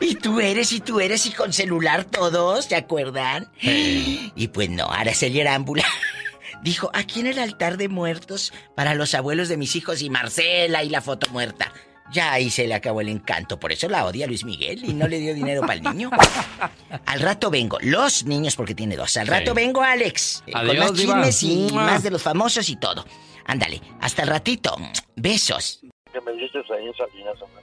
Y 0.00 0.16
tú 0.16 0.40
eres, 0.40 0.72
y 0.72 0.80
tú 0.80 1.00
eres, 1.00 1.26
y 1.26 1.32
con 1.32 1.52
celular 1.52 2.04
todos, 2.04 2.66
¿se 2.66 2.76
acuerdan? 2.76 3.50
Y 3.62 4.48
pues 4.48 4.70
no, 4.70 4.90
Araceli 4.90 5.40
Arámbula 5.40 5.84
dijo, 6.62 6.90
aquí 6.94 7.20
en 7.20 7.26
el 7.28 7.38
altar 7.38 7.76
de 7.76 7.88
muertos 7.88 8.52
para 8.74 8.94
los 8.94 9.14
abuelos 9.14 9.48
de 9.48 9.56
mis 9.56 9.74
hijos 9.76 10.02
y 10.02 10.10
Marcela 10.10 10.84
y 10.84 10.88
la 10.88 11.00
foto 11.00 11.28
muerta. 11.30 11.72
Ya 12.12 12.32
ahí 12.32 12.50
se 12.50 12.66
le 12.66 12.74
acabó 12.74 13.00
el 13.00 13.08
encanto, 13.08 13.58
por 13.58 13.72
eso 13.72 13.88
la 13.88 14.04
odia 14.04 14.26
Luis 14.26 14.44
Miguel 14.44 14.84
y 14.84 14.92
no 14.92 15.08
le 15.08 15.18
dio 15.18 15.34
dinero 15.34 15.62
para 15.62 15.74
el 15.74 15.82
niño. 15.82 16.10
Al 17.06 17.20
rato 17.20 17.50
vengo, 17.50 17.78
los 17.80 18.24
niños 18.24 18.54
porque 18.54 18.74
tiene 18.74 18.96
dos. 18.96 19.16
Al 19.16 19.26
rato 19.26 19.52
Sí. 19.52 19.56
vengo, 19.56 19.82
Alex, 19.82 20.44
eh, 20.46 20.52
con 20.52 20.66
más 20.78 20.92
diva. 20.94 21.22
chismes 21.22 21.42
y 21.42 21.72
más 21.72 22.02
de 22.02 22.10
los 22.10 22.22
famosos 22.22 22.68
y 22.68 22.76
todo. 22.76 23.04
Ándale, 23.46 23.80
hasta 24.00 24.22
el 24.22 24.28
ratito. 24.28 24.76
Besos. 25.16 25.80
que 26.12 26.20
me 26.20 26.32
diste 26.32 26.58
ahí 26.58 26.86
en 26.86 26.94
Salinas, 26.94 27.40
hombre. 27.40 27.62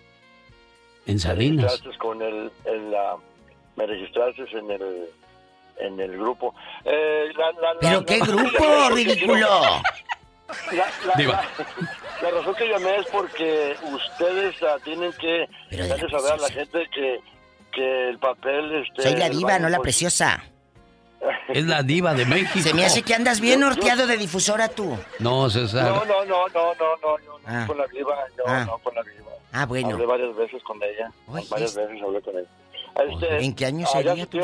En 1.06 1.16
Me 1.18 1.34
registraste 1.36 1.98
con 2.00 2.22
el, 2.22 2.52
el, 2.66 2.96
ah, 2.96 3.16
me 3.76 3.86
registraste 3.86 4.42
en 4.58 4.72
el, 4.72 5.06
en 5.80 6.00
el 6.00 6.18
grupo. 6.18 6.56
Eh, 6.86 7.26
la- 7.38 7.52
la- 7.62 7.74
la- 7.76 7.80
¿Pero 7.80 8.00
la- 8.00 8.06
qué 8.06 8.18
la- 8.18 8.26
grupo, 8.26 8.66
la- 8.66 8.90
ridículo? 8.90 9.48
La, 10.72 10.86
la- 11.06 11.14
Diva. 11.16 11.34
la- 11.34 12.30
la 12.30 12.32
razón 12.38 12.56
que 12.56 12.68
llamé 12.68 12.98
es 12.98 13.06
porque 13.08 13.76
ustedes 13.94 14.56
ah, 14.64 14.78
tienen 14.84 15.12
que 15.14 15.48
darle 15.88 16.10
saber 16.10 16.34
a 16.34 16.38
la 16.38 16.50
gente 16.50 16.88
que, 16.94 17.20
que 17.72 18.10
el 18.10 18.20
papel... 18.20 18.84
Este, 18.84 19.04
Soy 19.04 19.16
la 19.16 19.30
diva, 19.30 19.58
no 19.60 19.70
la 19.70 19.78
pues, 19.78 19.86
preciosa. 19.88 20.44
Es 21.50 21.66
la 21.66 21.84
diva 21.84 22.14
de 22.14 22.26
México. 22.26 22.60
Se 22.62 22.74
me 22.74 22.86
hace 22.86 23.02
que 23.02 23.14
andas 23.14 23.42
bien 23.42 23.60
norteado 23.60 24.08
de 24.08 24.18
difusora 24.18 24.70
tú. 24.70 24.98
No, 25.20 25.50
César. 25.50 25.84
No, 25.92 26.06
no, 26.06 26.26
no, 26.26 26.48
no, 26.48 26.74
no, 26.76 26.98
no, 27.02 27.18
no, 27.18 27.40
Ah. 27.46 27.64
con 27.68 27.78
la 27.78 27.88
diva, 27.88 28.16
no, 28.38 28.44
Ah. 28.48 28.66
no, 28.66 28.78
con 28.80 28.94
la 28.96 29.02
diva. 29.04 29.32
Ah, 29.52 29.66
bueno. 29.66 29.90
Hablé 29.92 30.06
varias 30.06 30.36
veces 30.36 30.62
con 30.64 30.78
ella, 30.84 31.12
varias 31.28 31.76
veces 31.76 32.02
hablé 32.04 32.22
con 32.22 32.38
ella. 32.38 32.48
Este, 33.12 33.44
¿En 33.46 33.56
qué 33.56 33.66
año 33.66 33.86
ah, 33.88 33.92
sería 33.92 34.14
hace 34.14 34.26
tú, 34.28 34.40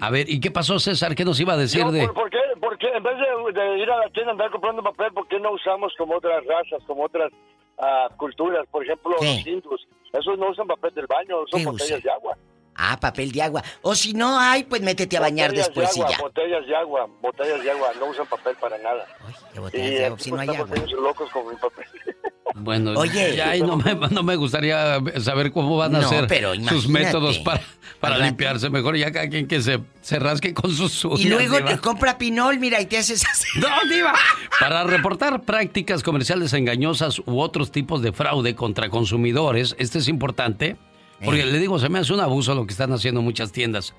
A 0.00 0.10
ver, 0.10 0.28
¿y 0.28 0.40
qué 0.40 0.50
pasó, 0.50 0.78
César? 0.78 1.14
¿Qué 1.14 1.24
nos 1.24 1.38
iba 1.40 1.54
a 1.54 1.56
decir 1.56 1.84
No, 1.84 1.92
de...? 1.92 2.06
¿por, 2.06 2.14
por 2.14 2.30
qué, 2.30 2.38
por 2.60 2.78
qué 2.78 2.88
en 2.88 3.02
vez 3.02 3.14
de, 3.18 3.60
de 3.60 3.78
ir 3.78 3.90
a 3.90 3.98
la 3.98 4.10
tienda 4.10 4.30
a 4.30 4.32
andar 4.32 4.50
comprando 4.50 4.82
papel, 4.82 5.12
por 5.12 5.26
qué 5.28 5.38
no 5.40 5.52
usamos 5.52 5.92
como 5.98 6.16
otras 6.16 6.44
razas, 6.46 6.82
como 6.86 7.04
otras 7.04 7.32
ah, 7.78 8.08
culturas? 8.16 8.66
Por 8.70 8.84
ejemplo, 8.84 9.16
¿Qué? 9.20 9.26
los 9.26 9.46
hindus. 9.46 9.88
Esos 10.12 10.38
no 10.38 10.50
usan 10.50 10.66
papel 10.66 10.94
del 10.94 11.06
baño, 11.06 11.40
usan 11.42 11.60
¿Qué 11.60 11.66
botellas 11.66 11.90
usan? 11.90 12.02
de 12.02 12.10
agua. 12.10 12.36
Ah, 12.80 12.96
papel 13.00 13.32
de 13.32 13.42
agua. 13.42 13.62
O 13.82 13.94
si 13.96 14.14
no 14.14 14.38
hay, 14.38 14.62
pues 14.62 14.80
métete 14.82 15.16
a 15.16 15.20
bañar 15.20 15.50
Botellas 15.50 15.66
después 15.66 15.94
de 15.94 16.00
y 16.00 16.02
agua, 16.02 16.16
ya. 16.16 16.22
Botellas 16.22 16.66
de 16.66 16.76
agua, 16.76 17.08
botellas 17.20 17.62
de 17.64 17.70
agua, 17.72 17.88
no 17.98 18.06
usan 18.06 18.26
papel 18.26 18.56
para 18.60 18.78
nada. 18.78 19.04
¿Qué 19.52 19.58
botellas 19.60 19.90
de 19.90 20.06
agua? 20.06 20.18
Si 20.20 20.30
no 20.30 20.38
hay 20.38 20.48
estamos 20.48 20.70
agua. 20.78 21.02
locos 21.02 21.30
con 21.30 21.48
mi 21.48 21.56
papel. 21.56 21.86
Bueno, 22.54 22.92
Oye. 22.92 23.36
ya 23.36 23.50
ahí 23.50 23.60
no 23.60 23.76
me, 23.76 23.94
no 23.94 24.22
me 24.22 24.36
gustaría 24.36 24.98
saber 25.20 25.52
cómo 25.52 25.76
van 25.76 25.94
a 25.96 26.00
No, 26.00 26.08
ser 26.08 26.28
sus 26.68 26.88
métodos 26.88 27.38
para, 27.38 27.60
para 28.00 28.18
limpiarse. 28.18 28.70
Mejor 28.70 28.96
ya 28.96 29.12
cada 29.12 29.28
quien 29.28 29.46
que 29.46 29.60
se, 29.60 29.80
se 30.00 30.18
rasque 30.18 30.54
con 30.54 30.70
sus 30.70 31.04
uñas. 31.04 31.20
Y 31.20 31.28
luego 31.28 31.56
Diva. 31.58 31.68
te 31.70 31.78
compra 31.78 32.16
pinol, 32.18 32.58
mira, 32.58 32.80
y 32.80 32.86
te 32.86 32.98
haces 32.98 33.24
así. 33.30 33.46
¡No, 33.60 33.68
Diva! 33.88 34.14
Para 34.60 34.84
reportar 34.84 35.42
prácticas 35.42 36.02
comerciales 36.02 36.52
engañosas 36.54 37.18
u 37.20 37.38
otros 37.40 37.70
tipos 37.70 38.02
de 38.02 38.12
fraude 38.12 38.54
contra 38.54 38.88
consumidores, 38.88 39.76
este 39.78 39.98
es 39.98 40.08
importante, 40.08 40.76
porque 41.24 41.44
le 41.44 41.58
digo, 41.58 41.78
se 41.78 41.88
me 41.88 41.98
hace 41.98 42.12
un 42.12 42.20
abuso 42.20 42.54
lo 42.54 42.66
que 42.66 42.72
están 42.72 42.92
haciendo 42.92 43.20
muchas 43.22 43.52
tiendas. 43.52 43.94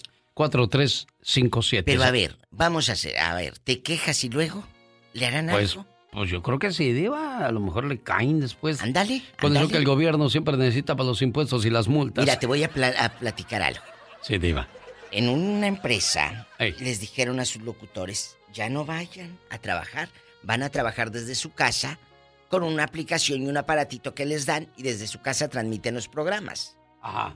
Pero 1.84 2.02
a 2.04 2.10
ver, 2.10 2.38
vamos 2.50 2.88
a 2.88 2.92
hacer, 2.92 3.18
a 3.18 3.34
ver, 3.34 3.58
¿te 3.58 3.82
quejas 3.82 4.24
y 4.24 4.28
luego 4.28 4.64
le 5.12 5.26
harán 5.26 5.48
Pues, 5.48 5.72
algo? 5.72 5.86
pues 6.12 6.30
yo 6.30 6.42
creo 6.42 6.58
que 6.58 6.72
sí, 6.72 6.92
Diva. 6.92 7.44
A 7.46 7.52
lo 7.52 7.60
mejor 7.60 7.84
le 7.84 8.00
caen 8.00 8.40
después. 8.40 8.80
Ándale. 8.82 9.22
Con 9.40 9.56
eso 9.56 9.68
que 9.68 9.76
el 9.76 9.84
gobierno 9.84 10.30
siempre 10.30 10.56
necesita 10.56 10.96
para 10.96 11.08
los 11.08 11.20
impuestos 11.22 11.64
y 11.66 11.70
las 11.70 11.88
multas. 11.88 12.24
Mira, 12.24 12.38
te 12.38 12.46
voy 12.46 12.62
a, 12.64 12.70
pla- 12.70 12.94
a 12.98 13.08
platicar 13.18 13.62
algo. 13.62 13.82
Sí, 14.22 14.38
Diva. 14.38 14.68
En 15.12 15.28
una 15.28 15.66
empresa 15.66 16.46
Ey. 16.58 16.74
les 16.78 17.00
dijeron 17.00 17.40
a 17.40 17.44
sus 17.44 17.62
locutores, 17.62 18.36
ya 18.52 18.68
no 18.68 18.84
vayan 18.84 19.38
a 19.50 19.58
trabajar, 19.58 20.08
van 20.42 20.62
a 20.62 20.68
trabajar 20.70 21.10
desde 21.10 21.34
su 21.34 21.52
casa 21.52 21.98
con 22.48 22.62
una 22.62 22.84
aplicación 22.84 23.42
y 23.42 23.48
un 23.48 23.56
aparatito 23.56 24.14
que 24.14 24.24
les 24.26 24.46
dan 24.46 24.68
y 24.76 24.82
desde 24.84 25.06
su 25.08 25.20
casa 25.20 25.48
transmiten 25.48 25.94
los 25.94 26.06
programas. 26.08 26.76
Ajá. 27.02 27.34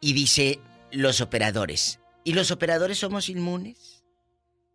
Y 0.00 0.12
dice 0.12 0.60
los 0.92 1.20
operadores, 1.20 2.00
¿y 2.24 2.32
los 2.32 2.50
operadores 2.50 2.98
somos 2.98 3.28
inmunes? 3.28 4.04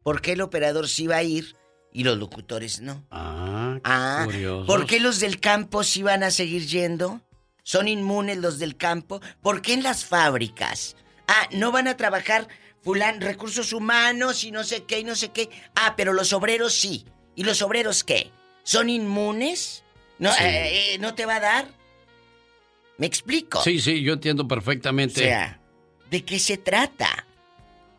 ¿Por 0.03 0.21
qué 0.21 0.33
el 0.33 0.41
operador 0.41 0.87
sí 0.89 1.07
va 1.07 1.17
a 1.17 1.23
ir 1.23 1.55
y 1.91 2.03
los 2.03 2.17
locutores 2.17 2.81
no? 2.81 3.05
Ah, 3.11 3.75
qué 3.75 3.81
Ah, 3.85 4.21
curiosos. 4.25 4.67
¿por 4.67 4.85
qué 4.85 4.99
los 4.99 5.19
del 5.19 5.39
campo 5.39 5.83
sí 5.83 6.03
van 6.03 6.23
a 6.23 6.31
seguir 6.31 6.65
yendo? 6.67 7.21
¿Son 7.63 7.87
inmunes 7.87 8.37
los 8.37 8.59
del 8.59 8.75
campo? 8.75 9.21
¿Por 9.41 9.61
qué 9.61 9.73
en 9.73 9.83
las 9.83 10.03
fábricas? 10.05 10.95
Ah, 11.27 11.47
no 11.51 11.71
van 11.71 11.87
a 11.87 11.95
trabajar 11.97 12.47
fulan 12.81 13.21
recursos 13.21 13.71
humanos 13.71 14.43
y 14.43 14.51
no 14.51 14.65
sé 14.65 14.83
qué 14.83 14.99
y 14.99 15.03
no 15.05 15.15
sé 15.15 15.29
qué. 15.29 15.49
Ah, 15.75 15.93
pero 15.95 16.11
los 16.11 16.33
obreros 16.33 16.73
sí. 16.73 17.05
¿Y 17.35 17.45
los 17.45 17.61
obreros 17.61 18.03
qué? 18.03 18.29
¿Son 18.63 18.89
inmunes? 18.89 19.83
¿No, 20.19 20.33
Sí. 20.33 20.43
eh, 20.43 20.93
eh, 20.95 20.97
¿no 20.99 21.15
te 21.15 21.25
va 21.25 21.37
a 21.37 21.39
dar? 21.39 21.67
¿Me 22.97 23.07
explico? 23.07 23.61
Sí, 23.63 23.79
sí, 23.79 24.01
yo 24.03 24.13
entiendo 24.13 24.43
O 24.43 24.47
perfectamente. 24.47 25.21
sea, 25.21 25.59
¿de 26.13 26.23
qué 26.23 26.37
se 26.37 26.57
trata? 26.57 27.25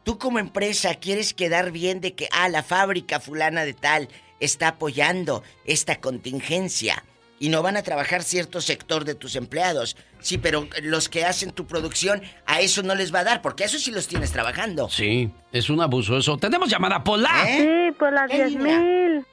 Tú 0.04 0.18
como 0.18 0.38
empresa 0.38 0.94
quieres 0.94 1.34
quedar 1.34 1.72
bien 1.72 2.00
de 2.00 2.14
que, 2.14 2.28
ah, 2.30 2.48
la 2.48 2.62
fábrica 2.62 3.18
fulana 3.18 3.64
de 3.64 3.74
tal 3.74 4.08
está 4.38 4.68
apoyando 4.68 5.42
esta 5.64 6.00
contingencia 6.00 7.02
y 7.40 7.48
no 7.48 7.60
van 7.60 7.76
a 7.76 7.82
trabajar 7.82 8.22
cierto 8.22 8.60
sector 8.60 9.04
de 9.04 9.16
tus 9.16 9.34
empleados. 9.34 9.96
Sí, 10.20 10.38
pero 10.38 10.68
los 10.84 11.08
que 11.08 11.24
hacen 11.24 11.50
tu 11.50 11.66
producción, 11.66 12.22
a 12.46 12.60
eso 12.60 12.84
no 12.84 12.94
les 12.94 13.12
va 13.12 13.18
a 13.20 13.24
dar, 13.24 13.42
porque 13.42 13.64
a 13.64 13.66
eso 13.66 13.80
sí 13.80 13.90
los 13.90 14.06
tienes 14.06 14.30
trabajando. 14.30 14.88
Sí, 14.88 15.30
es 15.50 15.68
un 15.68 15.80
abuso 15.80 16.16
eso. 16.16 16.36
Tenemos 16.36 16.70
llamada 16.70 17.02
Pola. 17.02 17.32
¿Eh? 17.48 17.88
Sí, 17.90 17.96
por 17.98 18.12
las 18.12 18.30
Qué 18.30 18.36
10 18.46 18.50
linda. 18.52 18.78
mil. 18.78 19.26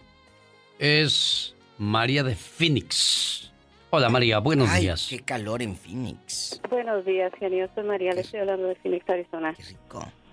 Es 0.80 1.54
María 1.78 2.24
de 2.24 2.34
Phoenix. 2.36 3.51
Hola 3.94 4.08
María, 4.08 4.40
buenos 4.40 4.70
Ay, 4.70 4.84
días. 4.84 5.08
qué 5.10 5.20
calor 5.20 5.62
en 5.62 5.76
Phoenix. 5.76 6.62
Buenos 6.70 7.04
días, 7.06 7.30
genio. 7.38 7.70
Soy 7.76 7.84
María. 7.84 8.14
Le 8.14 8.22
estoy 8.22 8.40
hablando 8.40 8.68
de 8.68 8.76
Phoenix, 8.76 9.10
Arizona. 9.10 9.54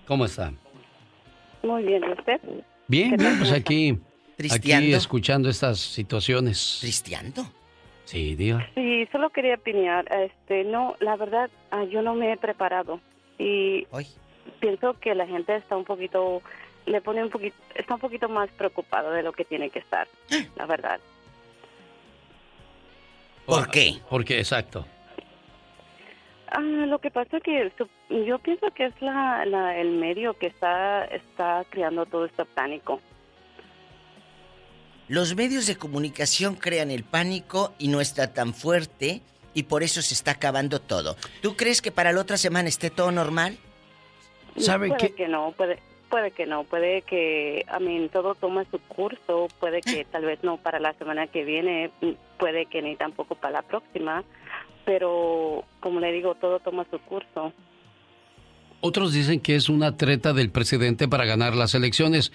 ¿Cómo 0.07 0.23
está? 0.23 0.53
Muy 1.63 1.83
bien, 1.83 2.01
¿y 2.07 2.11
usted? 2.13 2.39
Bien, 2.87 3.09
¿Qué 3.11 3.17
bien, 3.17 3.37
pues 3.37 3.51
aquí, 3.51 3.89
aquí 3.89 4.01
¿Tristeando? 4.37 4.95
escuchando 4.95 5.49
estas 5.49 5.77
situaciones. 5.77 6.77
¿Tristeando? 6.79 7.43
Sí, 8.05 8.33
diga. 8.35 8.65
Sí, 8.75 9.05
solo 9.11 9.29
quería 9.29 9.55
opinar. 9.55 10.05
Este, 10.09 10.63
no, 10.63 10.95
la 11.01 11.17
verdad, 11.17 11.49
ah, 11.71 11.83
yo 11.83 12.01
no 12.01 12.15
me 12.15 12.31
he 12.31 12.37
preparado 12.37 13.01
y 13.37 13.85
pienso 14.61 14.97
que 15.01 15.13
la 15.15 15.27
gente 15.27 15.57
está 15.57 15.75
un 15.75 15.83
poquito, 15.83 16.41
le 16.85 17.01
pone 17.01 17.21
un 17.21 17.29
poquito, 17.29 17.57
está 17.75 17.95
un 17.95 17.99
poquito 17.99 18.29
más 18.29 18.49
preocupada 18.51 19.11
de 19.11 19.21
lo 19.21 19.33
que 19.33 19.43
tiene 19.43 19.69
que 19.69 19.79
estar, 19.79 20.07
la 20.55 20.65
verdad. 20.65 21.01
¿Por 23.49 23.69
qué? 23.69 23.99
Porque, 24.09 24.37
exacto. 24.37 24.85
Ah, 26.51 26.61
lo 26.61 26.99
que 26.99 27.11
pasa 27.11 27.37
es 27.37 27.43
que 27.43 27.71
yo 28.25 28.39
pienso 28.39 28.71
que 28.71 28.85
es 28.85 29.01
la, 29.01 29.45
la, 29.45 29.77
el 29.77 29.91
medio 29.91 30.33
que 30.33 30.47
está, 30.47 31.05
está 31.05 31.63
creando 31.69 32.05
todo 32.05 32.25
este 32.25 32.45
pánico. 32.45 32.99
Los 35.07 35.35
medios 35.35 35.67
de 35.67 35.75
comunicación 35.75 36.55
crean 36.55 36.91
el 36.91 37.03
pánico 37.03 37.73
y 37.79 37.87
no 37.87 37.99
está 38.01 38.33
tan 38.33 38.53
fuerte 38.53 39.21
y 39.53 39.63
por 39.63 39.83
eso 39.83 40.01
se 40.01 40.13
está 40.13 40.31
acabando 40.31 40.79
todo. 40.79 41.15
¿Tú 41.41 41.55
crees 41.55 41.81
que 41.81 41.91
para 41.91 42.11
la 42.13 42.21
otra 42.21 42.37
semana 42.37 42.69
esté 42.69 42.89
todo 42.89 43.11
normal? 43.11 43.57
puede 44.55 45.13
que 45.15 45.27
no, 45.27 45.51
puede, 45.51 45.79
puede 46.09 46.31
que 46.31 46.45
no, 46.45 46.63
puede 46.63 47.01
que, 47.03 47.65
a 47.67 47.79
mí, 47.79 48.09
todo 48.11 48.35
toma 48.35 48.65
su 48.69 48.79
curso, 48.79 49.47
puede 49.59 49.81
que 49.81 50.05
tal 50.05 50.25
vez 50.25 50.43
no 50.43 50.57
para 50.57 50.79
la 50.79 50.93
semana 50.93 51.27
que 51.27 51.43
viene, 51.43 51.91
puede 52.39 52.65
que 52.65 52.81
ni 52.81 52.95
tampoco 52.95 53.35
para 53.35 53.53
la 53.53 53.61
próxima, 53.61 54.23
pero 54.85 55.65
como 55.79 55.99
le 55.99 56.11
digo, 56.11 56.35
todo 56.35 56.59
toma 56.59 56.85
su 56.89 56.97
curso. 56.99 57.53
Otros 58.81 59.13
dicen 59.13 59.41
que 59.41 59.55
es 59.55 59.69
una 59.69 59.97
treta 59.97 60.33
del 60.33 60.49
presidente 60.49 61.07
para 61.07 61.25
ganar 61.25 61.55
las 61.55 61.75
elecciones. 61.75 62.31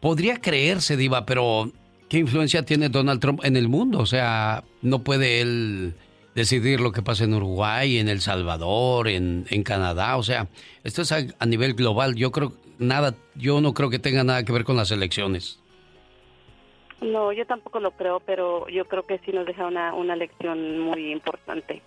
Podría 0.00 0.40
creerse, 0.40 0.96
Diva, 0.96 1.26
pero 1.26 1.70
¿qué 2.08 2.18
influencia 2.18 2.64
tiene 2.64 2.88
Donald 2.88 3.20
Trump 3.20 3.44
en 3.44 3.56
el 3.56 3.68
mundo? 3.68 4.00
O 4.00 4.06
sea, 4.06 4.64
no 4.80 5.00
puede 5.00 5.40
él 5.42 5.94
decidir 6.34 6.80
lo 6.80 6.90
que 6.90 7.02
pasa 7.02 7.24
en 7.24 7.34
Uruguay, 7.34 7.98
en 7.98 8.08
El 8.08 8.20
Salvador, 8.20 9.08
en, 9.08 9.46
en 9.50 9.62
Canadá. 9.62 10.16
O 10.16 10.22
sea, 10.22 10.48
esto 10.82 11.02
es 11.02 11.12
a, 11.12 11.18
a 11.38 11.46
nivel 11.46 11.74
global. 11.74 12.14
Yo 12.14 12.32
creo 12.32 12.54
nada, 12.78 13.14
yo 13.34 13.60
no 13.60 13.74
creo 13.74 13.90
que 13.90 13.98
tenga 13.98 14.24
nada 14.24 14.44
que 14.44 14.52
ver 14.52 14.64
con 14.64 14.76
las 14.76 14.90
elecciones. 14.90 15.60
No, 17.04 17.32
yo 17.32 17.46
tampoco 17.46 17.80
lo 17.80 17.90
creo, 17.92 18.20
pero 18.20 18.68
yo 18.68 18.86
creo 18.86 19.02
que 19.04 19.18
sí 19.24 19.32
nos 19.32 19.46
deja 19.46 19.66
una, 19.66 19.94
una 19.94 20.16
lección 20.16 20.78
muy 20.80 21.12
importante. 21.12 21.82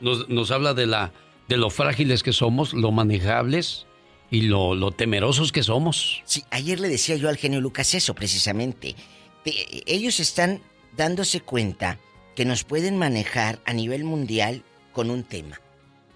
Nos, 0.00 0.28
nos 0.28 0.50
habla 0.50 0.74
de 0.74 0.86
la 0.86 1.12
de 1.48 1.56
lo 1.56 1.70
frágiles 1.70 2.22
que 2.24 2.32
somos, 2.32 2.74
lo 2.74 2.90
manejables 2.90 3.86
y 4.30 4.42
lo, 4.42 4.74
lo 4.74 4.90
temerosos 4.90 5.52
que 5.52 5.62
somos. 5.62 6.20
Sí, 6.24 6.42
ayer 6.50 6.80
le 6.80 6.88
decía 6.88 7.16
yo 7.16 7.28
al 7.28 7.36
genio 7.36 7.60
Lucas 7.60 7.94
eso 7.94 8.14
precisamente. 8.14 8.96
Te- 9.44 9.54
ellos 9.86 10.18
están 10.18 10.60
dándose 10.96 11.40
cuenta 11.40 11.98
que 12.34 12.44
nos 12.44 12.64
pueden 12.64 12.98
manejar 12.98 13.60
a 13.64 13.72
nivel 13.72 14.02
mundial 14.04 14.62
con 14.92 15.10
un 15.10 15.22
tema. 15.22 15.60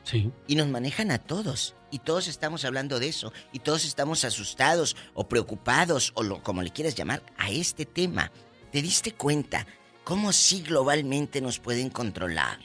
Sí. 0.02 0.30
Y 0.48 0.56
nos 0.56 0.66
manejan 0.68 1.10
a 1.12 1.18
todos. 1.18 1.76
Y 1.90 1.98
todos 2.00 2.28
estamos 2.28 2.64
hablando 2.64 2.98
de 2.98 3.08
eso. 3.08 3.32
Y 3.52 3.60
todos 3.60 3.84
estamos 3.84 4.24
asustados 4.24 4.96
o 5.14 5.28
preocupados 5.28 6.12
o 6.14 6.22
lo, 6.22 6.42
como 6.42 6.62
le 6.62 6.70
quieras 6.70 6.94
llamar 6.94 7.22
a 7.36 7.50
este 7.50 7.84
tema. 7.84 8.30
¿Te 8.70 8.82
diste 8.82 9.12
cuenta 9.12 9.66
cómo 10.04 10.32
sí 10.32 10.62
globalmente 10.62 11.40
nos 11.40 11.58
pueden 11.58 11.90
controlar? 11.90 12.58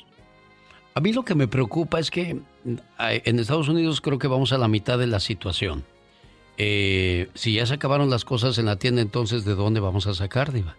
A 0.93 1.01
mí 1.01 1.11
lo 1.11 1.26
que 1.26 1.36
me 1.36 1.47
preocupa 1.47 1.99
es 1.99 2.09
que 2.09 2.39
en 2.63 3.39
Estados 3.39 3.67
Unidos 3.67 3.99
creo 3.99 4.17
que 4.17 4.28
vamos 4.28 4.53
a 4.53 4.57
la 4.57 4.67
mitad 4.67 4.97
de 4.97 5.07
la 5.07 5.19
situación. 5.19 5.84
Eh, 6.57 7.30
si 7.34 7.53
ya 7.53 7.65
se 7.65 7.73
acabaron 7.73 8.09
las 8.09 8.23
cosas 8.23 8.57
en 8.59 8.65
la 8.65 8.78
tienda, 8.78 9.01
entonces 9.01 9.43
¿de 9.43 9.55
dónde 9.55 9.82
vamos 9.82 10.07
a 10.07 10.13
sacar, 10.13 10.53
Diva? 10.53 10.78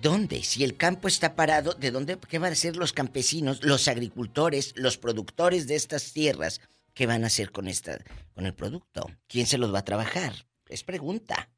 ¿Dónde? 0.00 0.42
Si 0.44 0.64
el 0.64 0.76
campo 0.76 1.08
está 1.08 1.34
parado, 1.34 1.74
¿de 1.74 1.90
dónde? 1.90 2.16
¿Qué 2.28 2.38
van 2.38 2.50
a 2.50 2.52
hacer 2.52 2.76
los 2.76 2.92
campesinos, 2.92 3.62
los 3.64 3.88
agricultores, 3.88 4.72
los 4.76 4.96
productores 4.96 5.66
de 5.66 5.74
estas 5.74 6.12
tierras? 6.12 6.60
¿Qué 7.00 7.06
van 7.06 7.24
a 7.24 7.28
hacer 7.28 7.50
con 7.50 7.66
esta, 7.66 7.96
con 8.34 8.44
el 8.44 8.52
producto? 8.52 9.06
¿Quién 9.26 9.46
se 9.46 9.56
los 9.56 9.72
va 9.72 9.78
a 9.78 9.84
trabajar? 9.86 10.34
Es 10.68 10.84
pregunta. 10.84 11.48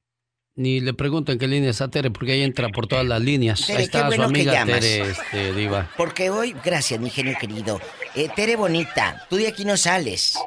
Ni 0.55 0.79
le 0.79 0.95
pregunto 0.95 1.33
en 1.33 1.41
qué 1.41 1.49
línea 1.49 1.71
está 1.71 1.91
Tere, 1.91 2.13
porque 2.13 2.31
ahí 2.31 2.43
entra 2.43 2.69
por 2.69 2.87
todas 2.87 3.05
las 3.05 3.21
líneas. 3.21 3.67
Tere, 3.67 3.79
ahí 3.79 3.85
está 3.87 4.03
qué 4.03 4.07
bueno 4.07 4.29
su 4.29 4.35
que 4.35 4.41
amiga 4.41 4.53
llamas. 4.53 4.79
Tere, 4.79 5.11
este, 5.11 5.53
Diva. 5.55 5.91
Porque 5.97 6.31
hoy, 6.31 6.55
gracias, 6.65 7.01
mi 7.01 7.11
genio 7.11 7.37
querido. 7.41 7.81
Eh, 8.15 8.29
Tere 8.37 8.55
Bonita, 8.55 9.27
tú 9.29 9.35
de 9.35 9.49
aquí 9.49 9.65
no 9.65 9.77
sales. 9.77 10.39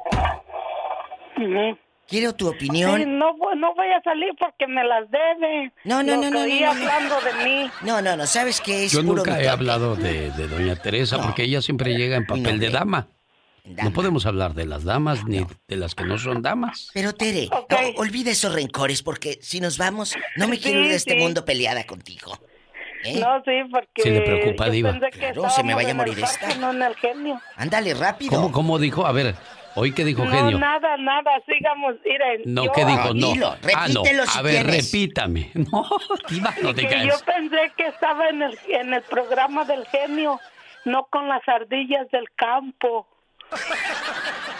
Quiero 2.07 2.33
tu 2.33 2.47
opinión. 2.47 3.19
no, 3.19 3.33
no 3.33 3.75
voy 3.75 3.87
a 3.87 4.01
salir 4.01 4.31
porque 4.39 4.65
me 4.65 4.85
las 4.85 5.11
debe. 5.11 5.73
No, 5.83 6.03
no, 6.03 6.15
no, 6.15 6.31
no, 6.31 6.47
no, 6.47 6.69
hablando 6.71 7.15
de 7.19 7.43
mí. 7.43 7.69
No, 7.81 8.01
no, 8.01 8.15
no, 8.15 8.25
¿sabes 8.25 8.61
qué 8.61 8.85
es 8.85 8.93
Yo 8.93 9.03
nunca 9.03 9.41
he 9.41 9.49
hablado 9.49 9.97
de, 9.97 10.29
doña 10.29 10.77
Teresa 10.77 11.21
porque 11.21 11.43
ella 11.43 11.61
siempre 11.61 11.97
llega 11.97 12.15
en 12.15 12.25
papel 12.25 12.59
de 12.59 12.69
dama. 12.69 13.09
No 13.65 13.91
podemos 13.91 14.25
hablar 14.25 14.53
de 14.53 14.65
las 14.65 14.83
damas 14.83 15.25
ni 15.25 15.45
de 15.67 15.75
las 15.75 15.95
que 15.95 16.03
no 16.03 16.17
son 16.17 16.41
damas. 16.41 16.91
Pero 16.93 17.13
Tere, 17.13 17.49
olvide 17.97 18.31
esos 18.31 18.53
rencores 18.53 19.01
porque 19.01 19.39
si 19.41 19.59
nos 19.59 19.77
vamos, 19.77 20.15
no 20.35 20.47
me 20.47 20.59
quiero 20.59 20.81
ir 20.81 20.89
de 20.89 20.95
este 20.95 21.15
mundo 21.15 21.45
peleada 21.45 21.83
contigo. 21.85 22.37
¿eh? 23.03 23.19
No, 23.19 23.41
sí, 23.43 23.69
porque. 23.71 24.01
Se 24.01 24.11
le 24.11 24.21
preocupa, 24.21 24.69
Diva. 24.69 24.99
Claro, 25.11 25.49
se 25.49 25.63
me 25.63 25.73
vaya 25.73 25.91
a 25.91 25.95
morir 25.95 26.19
esta. 26.19 26.55
No 26.55 26.71
en 26.71 26.81
el 26.81 26.95
genio. 26.95 27.41
Ándale, 27.55 27.93
rápido. 27.93 28.31
¿Cómo, 28.31 28.51
¿Cómo 28.51 28.79
dijo? 28.79 29.05
A 29.05 29.11
ver, 29.11 29.35
¿Hoy 29.77 29.91
qué 29.91 30.05
dijo 30.05 30.23
no, 30.23 30.31
Genio? 30.31 30.57
nada, 30.57 30.95
nada, 30.97 31.31
sigamos, 31.45 31.95
miren. 32.05 32.41
No, 32.45 32.71
¿qué 32.71 32.85
dijo? 32.85 33.13
No. 33.13 33.33
ah, 33.75 33.87
no. 33.89 34.03
a 34.35 34.41
ver, 34.41 34.65
repítame. 34.65 35.51
No, 35.55 35.85
Diva, 36.29 36.53
no 36.61 36.73
te 36.73 36.83
Yo 36.83 37.15
pensé 37.25 37.71
que 37.75 37.87
estaba 37.87 38.29
en 38.29 38.41
el, 38.41 38.57
en 38.69 38.93
el 38.93 39.01
programa 39.03 39.65
del 39.65 39.85
genio, 39.87 40.39
no 40.85 41.07
con 41.09 41.27
las 41.27 41.45
ardillas 41.47 42.09
del 42.11 42.29
campo. 42.35 43.07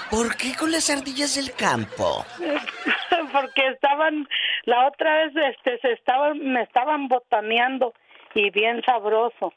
¿Por 0.10 0.36
qué 0.38 0.56
con 0.56 0.72
las 0.72 0.90
ardillas 0.90 1.36
del 1.36 1.52
campo? 1.54 2.26
Porque 3.32 3.68
estaban, 3.68 4.28
la 4.66 4.88
otra 4.88 5.26
vez 5.26 5.34
este, 5.58 5.80
se 5.80 5.92
estaban, 5.94 6.40
me 6.40 6.62
estaban 6.64 7.08
botaneando 7.08 7.94
y 8.34 8.50
bien 8.52 8.82
sabroso. 8.86 9.54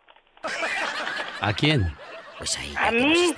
¿A 1.41 1.53
quién? 1.53 1.93
Pues 2.39 2.59
ahí. 2.59 2.74
A 2.76 2.91
mí. 2.91 3.35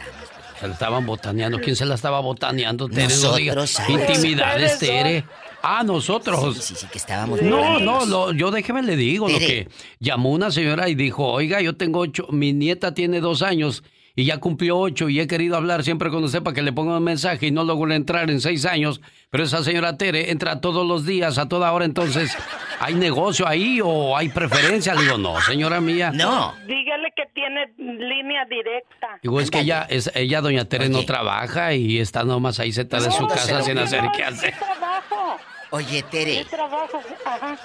Se 0.58 0.66
la 0.68 0.74
estaban 0.74 1.06
botaneando. 1.06 1.58
¿Quién 1.58 1.74
se 1.74 1.86
la 1.86 1.94
estaba 1.94 2.20
botaneando? 2.20 2.88
Tere, 2.88 3.04
nosotros. 3.04 3.80
No 3.88 4.00
Intimidades, 4.00 4.78
Tere. 4.78 5.24
Ah, 5.62 5.82
nosotros. 5.84 6.56
Sí, 6.56 6.62
sí, 6.62 6.74
sí, 6.74 6.86
que 6.90 6.98
estábamos. 6.98 7.42
No, 7.42 7.80
no, 7.80 8.32
yo 8.32 8.50
déjeme 8.50 8.82
le 8.82 8.96
digo 8.96 9.28
lo 9.28 9.38
que 9.38 9.68
llamó 9.98 10.30
una 10.30 10.50
señora 10.50 10.88
y 10.88 10.94
dijo, 10.94 11.26
oiga, 11.26 11.60
yo 11.60 11.76
tengo 11.76 12.00
ocho, 12.00 12.26
mi 12.30 12.52
nieta 12.52 12.94
tiene 12.94 13.20
dos 13.20 13.42
años 13.42 13.82
y 14.14 14.24
ya 14.24 14.38
cumplió 14.38 14.78
ocho 14.78 15.08
y 15.08 15.20
he 15.20 15.26
querido 15.26 15.56
hablar 15.56 15.84
siempre 15.84 16.10
con 16.10 16.24
usted 16.24 16.42
para 16.42 16.54
que 16.54 16.62
le 16.62 16.72
ponga 16.72 16.96
un 16.96 17.04
mensaje 17.04 17.46
y 17.46 17.50
no 17.50 17.64
logro 17.64 17.92
entrar 17.92 18.30
en 18.30 18.40
seis 18.40 18.64
años, 18.64 19.00
pero 19.30 19.44
esa 19.44 19.62
señora 19.62 19.96
Tere 19.96 20.30
entra 20.30 20.60
todos 20.60 20.86
los 20.86 21.06
días, 21.06 21.38
a 21.38 21.48
toda 21.48 21.72
hora, 21.72 21.84
entonces, 21.84 22.36
¿hay 22.80 22.94
negocio 22.94 23.46
ahí 23.46 23.80
o 23.82 24.16
hay 24.16 24.28
preferencia? 24.28 24.94
Le 24.94 25.02
digo, 25.02 25.18
no, 25.18 25.40
señora 25.40 25.80
mía. 25.80 26.10
No. 26.12 26.54
Dígale 26.66 27.12
que 27.14 27.24
tiene 27.34 27.66
línea 27.76 28.44
directa. 28.46 29.18
Digo, 29.22 29.40
es 29.40 29.50
que 29.50 29.60
ella, 29.60 29.86
es, 29.88 30.10
ella 30.14 30.40
doña 30.40 30.64
Tere, 30.64 30.88
no 30.88 31.04
trabaja 31.04 31.74
y 31.74 31.98
está 31.98 32.24
nomás 32.24 32.58
ahí 32.60 32.72
sentada 32.72 33.06
en 33.06 33.12
su 33.12 33.26
casa 33.26 33.62
sin 33.62 33.78
hacer 33.78 34.02
qué 34.16 34.24
hacer. 34.24 34.54
trabajo. 34.56 35.36
Oye, 35.70 36.02
Tere. 36.10 36.44
trabajo, 36.46 37.00
ajá. 37.24 37.58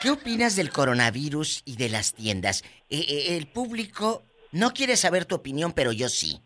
¿Qué 0.00 0.10
opinas 0.10 0.56
del 0.56 0.70
coronavirus 0.70 1.62
y 1.64 1.76
de 1.76 1.88
las 1.88 2.12
tiendas? 2.12 2.64
Eh, 2.90 3.06
eh, 3.08 3.36
el 3.36 3.46
público 3.46 4.24
no 4.52 4.70
quiere 4.72 4.96
saber 4.96 5.24
tu 5.24 5.34
opinión, 5.34 5.72
pero 5.72 5.92
yo 5.92 6.08
sí. 6.08 6.40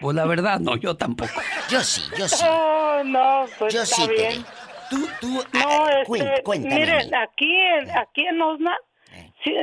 Pues 0.00 0.16
la 0.16 0.24
verdad, 0.24 0.60
no, 0.60 0.76
yo 0.76 0.96
tampoco. 0.96 1.40
Yo 1.68 1.80
sí, 1.80 2.02
yo 2.18 2.26
sí. 2.26 2.44
Oh, 2.48 3.02
no, 3.04 3.44
pues 3.58 3.74
yo 3.74 3.84
sí, 3.84 4.08
bien. 4.08 4.44
Tú, 4.88 5.06
tú, 5.20 5.44
no, 5.52 5.88
este, 5.88 6.42
cuéntame. 6.42 6.74
Miren, 6.74 7.14
aquí 7.14 7.54
en, 7.54 7.90
aquí 7.90 8.26
en 8.26 8.40
Osna 8.42 8.76
eh. 9.12 9.30
sí, 9.44 9.54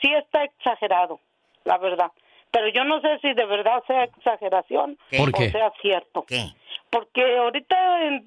sí, 0.00 0.12
está 0.14 0.44
exagerado, 0.44 1.20
la 1.64 1.78
verdad. 1.78 2.10
Pero 2.50 2.68
yo 2.68 2.84
no 2.84 3.00
sé 3.00 3.18
si 3.20 3.32
de 3.32 3.46
verdad 3.46 3.82
sea 3.86 4.04
exageración 4.04 4.98
o 5.18 5.36
sea 5.36 5.72
cierto. 5.80 6.24
¿Qué? 6.26 6.46
Porque 6.90 7.38
ahorita 7.38 8.02
en, 8.02 8.26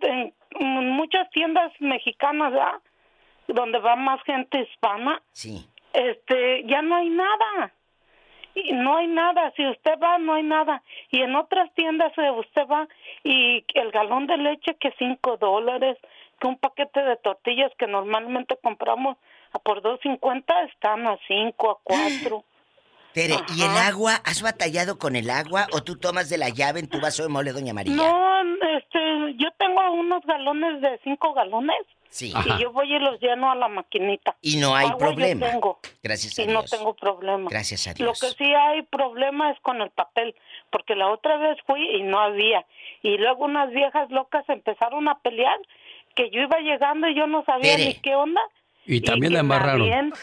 en 0.60 0.90
muchas 0.92 1.30
tiendas 1.32 1.72
mexicanas, 1.80 2.52
¿verdad? 2.52 2.82
donde 3.48 3.80
va 3.80 3.96
más 3.96 4.22
gente 4.24 4.62
hispana, 4.62 5.22
sí. 5.32 5.66
este, 5.94 6.64
ya 6.66 6.82
no 6.82 6.96
hay 6.96 7.10
nada 7.10 7.74
y 8.56 8.72
no 8.72 8.98
hay 8.98 9.08
nada. 9.08 9.52
Si 9.56 9.68
usted 9.68 10.00
va, 10.02 10.18
no 10.18 10.34
hay 10.34 10.44
nada. 10.44 10.82
Y 11.12 11.22
en 11.22 11.36
otras 11.36 11.72
tiendas 11.76 12.12
eh, 12.18 12.32
usted 12.32 12.66
va 12.68 12.88
y 13.24 13.64
el 13.74 13.92
galón 13.92 14.28
de 14.28 14.38
leche 14.38 14.76
que 14.80 14.94
cinco 14.98 15.38
dólares, 15.38 15.98
que 16.40 16.48
un 16.48 16.58
paquete 16.58 17.02
de 17.02 17.18
tortillas 17.18 17.72
que 17.78 17.88
normalmente 17.88 18.58
compramos 18.62 19.18
a 19.52 19.60
por 19.60 19.82
dos 19.82 20.00
cincuenta 20.02 20.54
están 20.64 21.06
a 21.06 21.18
cinco, 21.28 21.70
a 21.72 21.78
cuatro. 21.84 22.44
Tere, 23.14 23.36
¿y 23.56 23.62
el 23.62 23.78
agua? 23.78 24.16
¿Has 24.26 24.42
batallado 24.42 24.98
con 24.98 25.16
el 25.16 25.30
agua 25.30 25.68
o 25.72 25.82
tú 25.84 25.98
tomas 25.98 26.30
de 26.30 26.38
la 26.38 26.50
llave 26.50 26.82
en 26.82 26.90
tu 26.90 27.00
vaso 27.00 27.24
de 27.24 27.30
mole, 27.30 27.54
doña 27.54 27.74
María? 27.74 27.96
No, 27.96 28.42
este, 28.78 29.36
yo 29.38 29.48
tengo 29.58 29.90
unos 29.94 30.22
galones 30.26 30.82
de 30.82 31.00
cinco 31.04 31.34
galones 31.34 31.78
Sí. 32.16 32.32
Y 32.34 32.62
yo 32.62 32.72
voy 32.72 32.96
y 32.96 32.98
los 32.98 33.20
lleno 33.20 33.52
a 33.52 33.56
la 33.56 33.68
maquinita. 33.68 34.38
Y 34.42 34.56
no 34.56 34.74
hay 34.74 34.90
problema. 34.98 35.48
Gracias 36.02 36.40
a 36.40 36.44
y 36.44 36.48
Dios. 36.48 36.54
no 36.54 36.64
tengo 36.64 36.94
problema. 36.94 37.50
Gracias 37.50 37.88
a 37.88 37.94
Dios. 37.94 38.08
Lo 38.08 38.14
que 38.14 38.34
sí 38.38 38.54
hay 38.54 38.84
problema 38.84 39.52
es 39.52 39.60
con 39.60 39.82
el 39.82 39.90
papel, 39.90 40.34
porque 40.70 40.96
la 40.96 41.10
otra 41.10 41.36
vez 41.36 41.58
fui 41.68 41.82
y 41.98 42.04
no 42.04 42.18
había. 42.22 42.66
Y 43.02 43.18
luego 43.18 43.44
unas 43.44 43.70
viejas 43.72 44.10
locas 44.12 44.48
empezaron 44.48 45.10
a 45.10 45.20
pelear, 45.20 45.58
que 46.16 46.30
yo 46.30 46.40
iba 46.40 46.58
llegando 46.60 47.10
y 47.10 47.16
yo 47.16 47.28
no 47.28 47.44
sabía 47.44 47.76
ni 47.76 47.96
qué 47.96 48.16
onda. 48.16 48.40
Y 48.86 49.02
también 49.02 49.34
la 49.34 49.40
embarraron. 49.42 50.14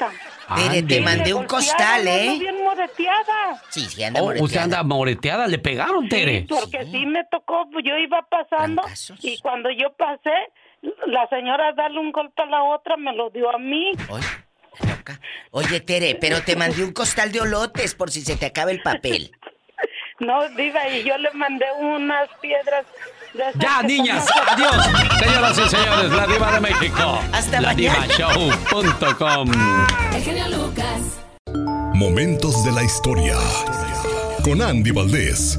Tere, 0.56 0.82
te 0.84 1.00
mandé 1.02 1.34
un 1.34 1.44
costal, 1.44 2.08
¿eh? 2.08 2.38
bien 2.38 2.64
moreteada. 2.64 3.62
Sí, 3.68 3.80
sí, 3.80 4.02
anda 4.02 4.22
oh, 4.22 4.24
moreteada. 4.24 4.46
Usted 4.46 4.60
anda 4.60 4.82
moreteada, 4.82 5.46
le 5.46 5.58
pegaron, 5.58 6.08
Tere. 6.08 6.40
Sí, 6.40 6.46
porque 6.48 6.86
sí, 6.86 7.04
me 7.04 7.22
tocó, 7.30 7.68
yo 7.84 7.98
iba 7.98 8.22
pasando 8.30 8.82
y 9.20 9.38
cuando 9.40 9.68
yo 9.70 9.92
pasé, 9.92 10.32
la 11.06 11.28
señora 11.28 11.72
darle 11.72 12.00
un 12.00 12.12
golpe 12.12 12.42
a 12.42 12.46
la 12.46 12.62
otra 12.64 12.96
me 12.96 13.14
lo 13.14 13.30
dio 13.30 13.54
a 13.54 13.58
mí. 13.58 13.92
Oye, 14.08 14.26
loca. 14.88 15.20
Oye, 15.50 15.80
Tere, 15.80 16.16
pero 16.20 16.42
te 16.42 16.56
mandé 16.56 16.84
un 16.84 16.92
costal 16.92 17.30
de 17.32 17.40
olotes 17.40 17.94
por 17.94 18.10
si 18.10 18.22
se 18.22 18.36
te 18.36 18.46
acaba 18.46 18.70
el 18.70 18.82
papel. 18.82 19.32
No, 20.20 20.48
diva, 20.50 20.88
y 20.88 21.02
yo 21.02 21.18
le 21.18 21.30
mandé 21.32 21.66
unas 21.80 22.28
piedras. 22.40 22.86
Ya, 23.54 23.82
niñas, 23.82 24.28
adiós. 24.50 24.86
Señoras 25.18 25.58
y 25.58 25.68
señores, 25.68 26.10
la 26.12 26.26
diva 26.26 26.52
de 26.52 26.60
México. 26.60 27.20
Hasta 27.32 27.60
la 27.60 27.72
mañana. 27.72 28.06
Divashow.com. 28.06 29.50
Lucas. 30.50 31.20
Momentos 31.94 32.64
de 32.64 32.72
la 32.72 32.84
historia. 32.84 33.36
Con 34.44 34.60
Andy 34.60 34.90
Valdés. 34.90 35.58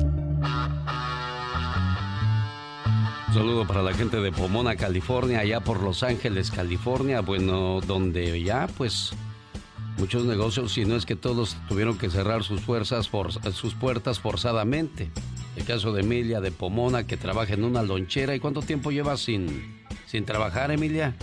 Un 3.34 3.40
saludo 3.40 3.66
para 3.66 3.82
la 3.82 3.96
gente 3.96 4.18
de 4.18 4.32
Pomona, 4.32 4.76
California, 4.76 5.40
allá 5.40 5.60
por 5.60 5.82
Los 5.82 6.04
Ángeles, 6.04 6.52
California, 6.52 7.22
bueno, 7.22 7.82
donde 7.82 8.44
ya 8.44 8.68
pues 8.78 9.12
muchos 9.98 10.26
negocios, 10.26 10.74
si 10.74 10.86
no 10.86 10.96
es 10.96 11.08
que 11.08 11.16
todos 11.16 11.58
tuvieron 11.68 11.98
que 11.98 12.12
cerrar 12.12 12.44
sus 12.44 12.62
fuerzas, 12.62 13.10
sus 13.54 13.74
puertas 13.74 14.20
forzadamente. 14.20 15.10
El 15.56 15.66
caso 15.66 15.94
de 15.94 16.02
Emilia 16.02 16.42
de 16.42 16.52
Pomona, 16.52 17.08
que 17.08 17.18
trabaja 17.18 17.56
en 17.56 17.64
una 17.64 17.82
lonchera. 17.82 18.36
¿Y 18.36 18.40
cuánto 18.40 18.62
tiempo 18.62 18.92
lleva 18.92 19.18
sin, 19.18 19.84
sin 20.06 20.26
trabajar, 20.26 20.70
Emilia? 20.70 21.16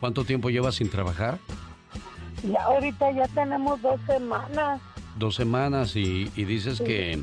¿Cuánto 0.00 0.22
tiempo 0.26 0.50
lleva 0.50 0.70
sin 0.70 0.90
trabajar? 0.90 1.38
Ya 2.46 2.62
ahorita 2.64 3.10
ya 3.10 3.26
tenemos 3.28 3.80
dos 3.80 3.98
semanas. 4.06 4.82
Dos 5.16 5.34
semanas 5.34 5.96
y, 5.96 6.24
dices 6.36 6.82
que 6.82 7.22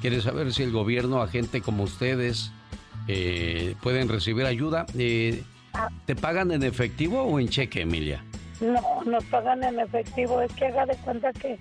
¿Quieres 0.00 0.24
saber 0.24 0.52
si 0.52 0.62
el 0.62 0.72
gobierno, 0.72 1.20
a 1.22 1.28
gente 1.28 1.60
como 1.60 1.82
ustedes, 1.82 2.52
eh, 3.08 3.74
pueden 3.82 4.08
recibir 4.08 4.46
ayuda? 4.46 4.86
Eh, 4.96 5.42
¿Te 6.06 6.14
pagan 6.14 6.52
en 6.52 6.62
efectivo 6.62 7.22
o 7.22 7.40
en 7.40 7.48
cheque, 7.48 7.82
Emilia? 7.82 8.24
No, 8.60 9.02
nos 9.04 9.24
pagan 9.24 9.64
en 9.64 9.80
efectivo. 9.80 10.40
Es 10.40 10.52
que 10.52 10.66
haga 10.66 10.86
de 10.86 10.96
cuenta 10.98 11.32
que 11.32 11.58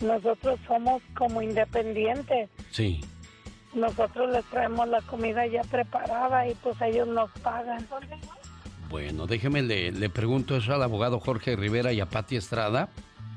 nosotros 0.00 0.58
somos 0.66 1.02
como 1.16 1.42
independientes. 1.42 2.48
Sí. 2.70 3.00
Nosotros 3.74 4.30
les 4.32 4.44
traemos 4.46 4.88
la 4.88 5.02
comida 5.02 5.46
ya 5.46 5.62
preparada 5.62 6.48
y 6.48 6.54
pues 6.54 6.80
ellos 6.80 7.08
nos 7.08 7.30
pagan. 7.40 7.86
Bueno, 8.88 9.26
déjeme, 9.26 9.62
le, 9.62 9.92
le 9.92 10.08
pregunto 10.08 10.56
eso 10.56 10.74
al 10.74 10.82
abogado 10.82 11.20
Jorge 11.20 11.56
Rivera 11.56 11.92
y 11.92 12.00
a 12.00 12.06
Pati 12.06 12.36
Estrada, 12.36 12.88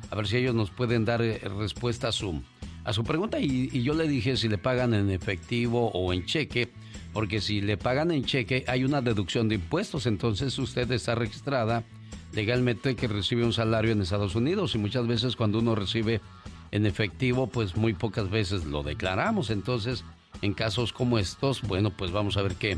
a 0.10 0.16
ver 0.16 0.28
si 0.28 0.38
ellos 0.38 0.56
nos 0.56 0.72
pueden 0.72 1.06
dar 1.06 1.22
eh, 1.22 1.40
respuesta 1.58 2.10
a 2.10 2.12
su 2.12 2.42
a 2.90 2.94
su 2.94 3.04
pregunta 3.04 3.40
y, 3.40 3.84
yo 3.84 3.94
le 3.94 4.08
dije 4.08 4.36
si 4.36 4.50
le 4.50 4.58
pagan 4.58 4.96
en 4.96 5.12
efectivo 5.12 5.92
o 5.94 6.12
en 6.12 6.26
cheque, 6.26 6.70
porque 7.14 7.40
si 7.40 7.62
le 7.62 7.78
pagan 7.78 8.10
en 8.10 8.26
cheque 8.26 8.66
hay 8.68 8.84
una 8.84 9.00
deducción 9.02 9.48
de 9.48 9.56
impuestos, 9.56 10.08
entonces 10.08 10.58
usted 10.58 10.92
está 10.92 11.14
registrada 11.14 11.84
legalmente 12.34 12.96
que 12.96 13.08
recibe 13.08 13.46
un 13.46 13.54
salario 13.54 13.92
en 13.92 14.02
Estados 14.02 14.34
Unidos 14.34 14.74
y 14.74 14.80
muchas 14.80 15.06
veces 15.06 15.36
cuando 15.36 15.60
uno 15.60 15.76
recibe 15.76 16.20
en 16.72 16.88
efectivo, 16.88 17.46
pues 17.46 17.78
muy 17.78 17.94
pocas 17.94 18.32
veces 18.32 18.66
lo 18.66 18.82
declaramos, 18.82 19.52
entonces 19.52 20.04
en 20.42 20.56
casos 20.56 20.92
como 20.92 21.20
estos, 21.20 21.62
bueno, 21.62 21.92
pues 21.92 22.12
vamos 22.12 22.38
a 22.38 22.42
ver 22.42 22.56
qué, 22.56 22.76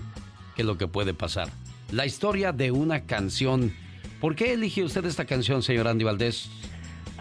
qué 0.57 0.63
es 0.63 0.65
lo 0.65 0.77
que 0.77 0.87
puede 0.87 1.13
pasar. 1.13 1.49
La 1.89 2.05
historia 2.05 2.51
de 2.51 2.71
una 2.71 3.05
canción. 3.05 3.73
¿Por 4.19 4.35
qué 4.35 4.53
elige 4.53 4.83
usted 4.83 5.05
esta 5.05 5.23
canción, 5.23 5.63
señor 5.63 5.87
Andy 5.87 6.03
Valdés? 6.03 6.49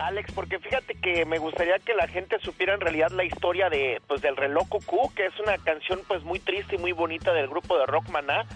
Alex, 0.07 0.33
porque 0.33 0.59
fíjate 0.59 0.95
que 0.95 1.25
me 1.25 1.39
gustaría 1.39 1.79
que 1.79 1.95
la 1.95 2.09
gente 2.09 2.39
supiera 2.41 2.75
en 2.75 2.81
realidad 2.81 3.11
la 3.11 3.25
historia 3.25 3.69
de 3.69 4.01
pues 4.07 4.23
del 4.23 4.37
reloj 4.37 4.69
cucú, 4.69 5.13
que 5.15 5.27
es 5.27 5.39
una 5.41 5.59
canción 5.59 6.01
pues 6.09 6.23
muy 6.25 6.39
triste 6.39 6.77
y 6.77 6.79
muy 6.79 6.93
bonita 6.93 7.33
del 7.33 7.49
grupo 7.49 7.79
de 7.79 7.87
rock 7.87 8.09
Maná, 8.09 8.47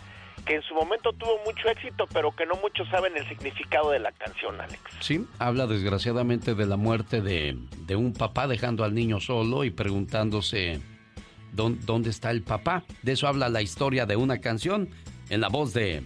que 0.45 0.57
en 0.57 0.63
su 0.63 0.75
momento 0.75 1.13
tuvo 1.13 1.39
mucho 1.45 1.69
éxito, 1.69 2.07
pero 2.13 2.33
que 2.33 2.47
no 2.47 2.55
muchos 2.57 2.89
saben 2.89 3.17
el 3.17 3.27
significado 3.29 3.91
de 3.91 3.99
la 3.99 4.13
canción, 4.13 4.61
Alex. 4.61 4.81
Sí, 5.01 5.27
habla 5.39 5.67
desgraciadamente 5.67 6.55
de 6.55 6.67
la 6.67 6.77
muerte 6.77 7.21
de, 7.21 7.57
de 7.79 7.97
un 7.97 8.13
papá 8.13 8.47
dejando 8.47 8.85
al 8.85 8.95
niño 8.95 9.21
solo 9.21 9.65
y 9.65 9.71
preguntándose 9.71 10.81
dónde 11.53 12.11
está 12.11 12.31
el 12.31 12.43
papá. 12.43 12.85
De 13.03 13.13
eso 13.13 13.29
habla 13.29 13.49
la 13.49 13.63
historia 13.63 14.07
de 14.07 14.17
una 14.17 14.41
canción 14.41 14.91
en 15.31 15.41
la 15.41 15.49
voz 15.49 15.73
de 15.73 16.03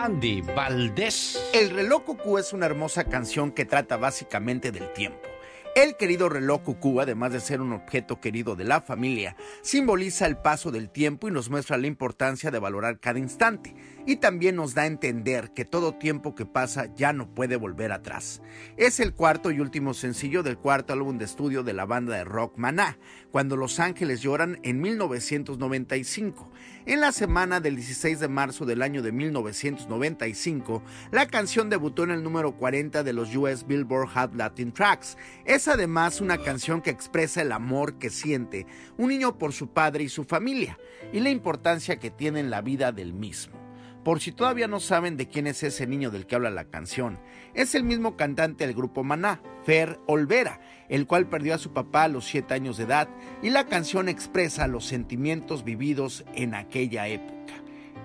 Andy 0.00 0.42
Valdés. 0.42 1.50
El 1.52 1.70
reloj 1.70 2.04
cucú 2.04 2.38
es 2.38 2.52
una 2.52 2.66
hermosa 2.66 3.02
canción 3.02 3.50
que 3.50 3.64
trata 3.64 3.96
básicamente 3.96 4.70
del 4.70 4.92
tiempo. 4.92 5.28
El 5.74 5.96
querido 5.96 6.28
reloj 6.28 6.62
cucú, 6.62 7.00
además 7.00 7.32
de 7.32 7.40
ser 7.40 7.60
un 7.60 7.72
objeto 7.72 8.20
querido 8.20 8.54
de 8.54 8.62
la 8.62 8.80
familia, 8.80 9.36
simboliza 9.60 10.26
el 10.26 10.36
paso 10.36 10.70
del 10.70 10.88
tiempo 10.88 11.26
y 11.26 11.32
nos 11.32 11.50
muestra 11.50 11.78
la 11.78 11.88
importancia 11.88 12.52
de 12.52 12.60
valorar 12.60 13.00
cada 13.00 13.18
instante. 13.18 13.74
Y 14.08 14.16
también 14.16 14.56
nos 14.56 14.72
da 14.72 14.84
a 14.84 14.86
entender 14.86 15.50
que 15.52 15.66
todo 15.66 15.92
tiempo 15.92 16.34
que 16.34 16.46
pasa 16.46 16.86
ya 16.94 17.12
no 17.12 17.28
puede 17.34 17.56
volver 17.56 17.92
atrás. 17.92 18.40
Es 18.78 19.00
el 19.00 19.12
cuarto 19.12 19.50
y 19.50 19.60
último 19.60 19.92
sencillo 19.92 20.42
del 20.42 20.56
cuarto 20.56 20.94
álbum 20.94 21.18
de 21.18 21.26
estudio 21.26 21.62
de 21.62 21.74
la 21.74 21.84
banda 21.84 22.16
de 22.16 22.24
rock 22.24 22.56
Maná, 22.56 22.96
Cuando 23.30 23.54
Los 23.54 23.78
Ángeles 23.80 24.22
Lloran 24.22 24.60
en 24.62 24.80
1995 24.80 26.50
en 26.86 27.02
la 27.02 27.12
semana 27.12 27.60
del 27.60 27.76
16 27.76 28.18
de 28.18 28.28
marzo 28.28 28.64
del 28.64 28.80
año 28.80 29.02
de 29.02 29.12
1995, 29.12 30.82
la 31.10 31.26
canción 31.26 31.68
debutó 31.68 32.04
en 32.04 32.12
el 32.12 32.22
número 32.22 32.56
40 32.56 33.02
de 33.02 33.12
los 33.12 33.36
US 33.36 33.66
Billboard 33.66 34.08
Hot 34.08 34.34
Latin 34.34 34.72
Tracks. 34.72 35.18
Es 35.44 35.68
además 35.68 36.22
una 36.22 36.38
canción 36.38 36.80
que 36.80 36.88
expresa 36.88 37.42
el 37.42 37.52
amor 37.52 37.98
que 37.98 38.08
siente 38.08 38.64
un 38.96 39.10
niño 39.10 39.36
por 39.36 39.52
su 39.52 39.68
padre 39.68 40.04
y 40.04 40.08
su 40.08 40.24
familia 40.24 40.78
y 41.12 41.20
la 41.20 41.28
importancia 41.28 41.98
que 41.98 42.10
tiene 42.10 42.40
en 42.40 42.48
la 42.48 42.62
vida 42.62 42.90
del 42.90 43.12
mismo. 43.12 43.67
Por 44.08 44.20
si 44.20 44.32
todavía 44.32 44.68
no 44.68 44.80
saben 44.80 45.18
de 45.18 45.28
quién 45.28 45.46
es 45.46 45.62
ese 45.62 45.86
niño 45.86 46.10
del 46.10 46.26
que 46.26 46.34
habla 46.34 46.48
la 46.48 46.64
canción, 46.64 47.20
es 47.52 47.74
el 47.74 47.84
mismo 47.84 48.16
cantante 48.16 48.66
del 48.66 48.74
grupo 48.74 49.04
Maná, 49.04 49.42
Fer 49.66 50.00
Olvera, 50.06 50.62
el 50.88 51.06
cual 51.06 51.28
perdió 51.28 51.54
a 51.54 51.58
su 51.58 51.74
papá 51.74 52.04
a 52.04 52.08
los 52.08 52.24
7 52.24 52.54
años 52.54 52.78
de 52.78 52.84
edad 52.84 53.10
y 53.42 53.50
la 53.50 53.66
canción 53.66 54.08
expresa 54.08 54.66
los 54.66 54.86
sentimientos 54.86 55.62
vividos 55.62 56.24
en 56.34 56.54
aquella 56.54 57.06
época. 57.06 57.52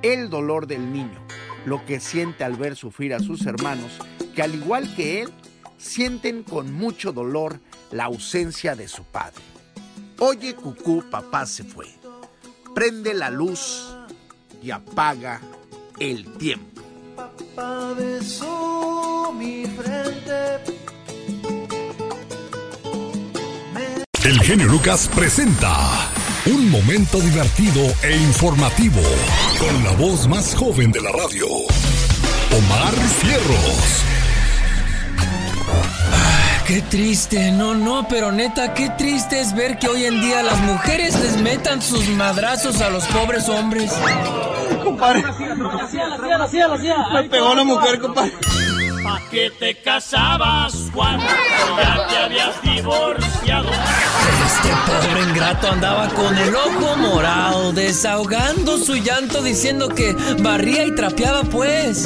El 0.02 0.30
dolor 0.30 0.68
del 0.68 0.92
niño, 0.92 1.26
lo 1.66 1.86
que 1.86 2.02
siente 2.02 2.44
al 2.44 2.58
ver 2.58 2.76
sufrir 2.76 3.14
a 3.14 3.20
sus 3.20 3.46
hermanos, 3.46 3.98
que 4.36 4.42
al 4.42 4.56
igual 4.56 4.94
que 4.98 5.22
él, 5.22 5.30
sienten 5.78 6.44
con 6.44 6.74
mucho 6.74 7.14
dolor 7.14 7.62
la 7.92 8.04
ausencia 8.04 8.76
de 8.76 8.90
su 8.90 9.06
padre. 9.06 9.42
Oye, 10.20 10.54
cucú, 10.54 11.06
papá 11.10 11.46
se 11.46 11.64
fue. 11.64 11.88
Prende 12.76 13.14
la 13.14 13.30
luz 13.30 13.96
y 14.62 14.72
apaga 14.72 15.40
el 16.00 16.26
tiempo. 16.38 16.82
El 24.24 24.40
genio 24.42 24.68
Lucas 24.68 25.10
presenta 25.14 26.12
un 26.46 26.70
momento 26.70 27.20
divertido 27.20 27.82
e 28.04 28.16
informativo 28.16 29.02
con 29.60 29.84
la 29.84 29.92
voz 29.92 30.28
más 30.28 30.56
joven 30.56 30.92
de 30.92 31.02
la 31.02 31.12
radio, 31.12 31.46
Omar 31.48 32.94
Fierros. 32.94 34.13
Qué 36.68 36.82
triste, 36.82 37.52
no, 37.52 37.74
no, 37.74 38.08
pero 38.08 38.32
neta, 38.32 38.74
qué 38.74 38.90
triste 38.98 39.42
es 39.42 39.54
ver 39.54 39.78
que 39.78 39.90
hoy 39.90 40.06
en 40.06 40.22
día 40.22 40.42
las 40.44 40.60
mujeres 40.62 41.20
les 41.20 41.36
metan 41.42 41.82
sus 41.82 42.08
madrazos 42.10 42.80
a 42.80 42.90
los 42.90 43.04
pobres 43.08 43.50
hombres. 43.50 43.92
Compadre. 44.82 45.24
Me 47.12 47.24
pegó 47.26 47.54
la 47.54 47.64
mujer, 47.66 48.00
compadre. 48.00 48.32
¿Pa 49.04 49.22
qué 49.30 49.52
te 49.60 49.82
casabas, 49.82 50.90
Juan? 50.94 51.20
Ya 51.20 52.08
te 52.08 52.18
habías 52.18 52.62
divorciado. 52.62 53.70
Este 53.70 54.70
pobre 54.86 55.22
ingrato 55.30 55.68
andaba 55.68 56.08
con 56.10 56.38
el 56.38 56.56
ojo 56.56 56.96
morado, 56.96 57.74
desahogando 57.74 58.78
su 58.78 58.96
llanto 58.96 59.42
diciendo 59.42 59.90
que 59.90 60.14
barría 60.40 60.86
y 60.86 60.96
trapeaba, 60.96 61.44
pues. 61.44 62.06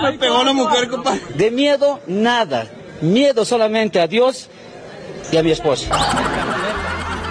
Me 0.00 0.12
pegó 0.14 0.44
la 0.44 0.54
mujer, 0.54 0.88
compadre. 0.88 1.20
De 1.34 1.50
miedo, 1.50 2.00
nada. 2.06 2.66
Miedo 3.00 3.44
solamente 3.44 4.00
a 4.00 4.06
Dios 4.06 4.48
y 5.30 5.36
a 5.36 5.42
mi 5.42 5.50
esposa. 5.50 5.88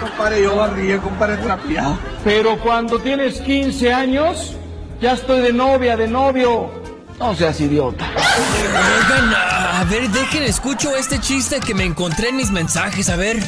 Compadre, 0.00 0.42
yo 0.42 0.56
barría, 0.56 0.98
compadre, 0.98 1.36
trapeado. 1.38 1.98
Pero 2.22 2.58
cuando 2.60 2.98
tienes 2.98 3.40
15 3.40 3.92
años, 3.92 4.54
ya 5.00 5.12
estoy 5.12 5.40
de 5.40 5.52
novia, 5.52 5.96
de 5.96 6.08
novio. 6.08 6.70
No 7.18 7.34
seas 7.34 7.60
idiota. 7.60 8.04
Oigan, 8.06 9.34
a 9.34 9.84
ver, 9.88 10.08
dejen, 10.10 10.42
escucho 10.42 10.94
este 10.96 11.20
chiste 11.20 11.60
que 11.60 11.74
me 11.74 11.84
encontré 11.84 12.28
en 12.28 12.36
mis 12.36 12.50
mensajes, 12.50 13.08
a 13.08 13.16
ver. 13.16 13.38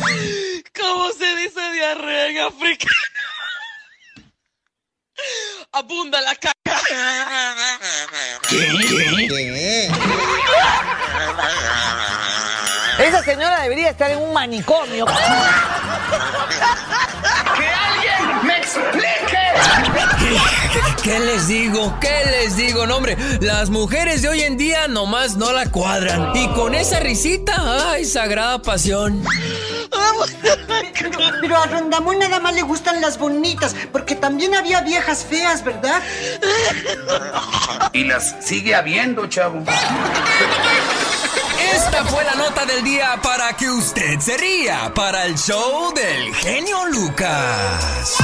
¿Cómo 0.79 1.11
se 1.13 1.37
dice 1.37 1.61
diarrea 1.73 2.29
en 2.29 2.39
africano? 2.39 2.93
Abunda 5.77 6.19
la 6.23 6.35
caca. 6.35 6.55
¿Qué? 8.49 8.57
¿Qué? 9.29 9.91
Esa 12.99 13.23
señora 13.23 13.61
debería 13.61 13.91
estar 13.91 14.11
en 14.11 14.17
un 14.17 14.33
manicomio. 14.33 15.05
¡Que 15.05 15.13
alguien 17.69 18.16
explique! 18.77 19.37
¿Qué, 20.73 21.03
qué 21.03 21.19
les 21.21 21.49
digo? 21.49 21.97
¿Qué 22.01 22.25
les 22.31 22.57
digo? 22.57 22.87
No, 22.87 22.97
hombre, 22.97 23.17
las 23.41 23.71
mujeres 23.71 24.23
de 24.23 24.29
hoy 24.29 24.43
en 24.43 24.57
día 24.57 24.89
nomás 24.89 25.37
no 25.37 25.53
la 25.53 25.71
cuadran. 25.71 26.35
Y 26.37 26.49
con 26.49 26.75
esa 26.75 27.01
risita, 27.01 27.91
¡ay, 27.91 28.05
sagrada 28.05 28.61
pasión! 28.61 29.23
Pero, 30.99 31.19
pero 31.41 31.57
a 31.57 31.67
Rondamón 31.67 32.19
nada 32.19 32.41
más 32.41 32.55
le 32.55 32.63
gustan 32.63 33.01
las 33.01 33.19
bonitas, 33.19 33.75
porque 33.93 34.15
también 34.15 34.55
había 34.55 34.81
viejas 34.81 35.25
feas, 35.25 35.63
¿verdad? 35.63 36.03
Y 37.93 38.05
las 38.05 38.37
sigue 38.41 38.75
habiendo, 38.75 39.27
chavo. 39.27 39.63
Esta 41.59 42.05
fue 42.05 42.25
la 42.25 42.35
nota 42.35 42.67
del 42.67 42.85
día 42.85 43.19
para 43.23 43.57
que 43.57 43.71
usted 43.71 44.19
se 44.21 44.37
ría 44.37 44.93
para 44.95 45.27
el 45.27 45.37
show 45.37 45.93
del 45.95 46.35
genio 46.35 46.87
Lucas. 46.87 48.17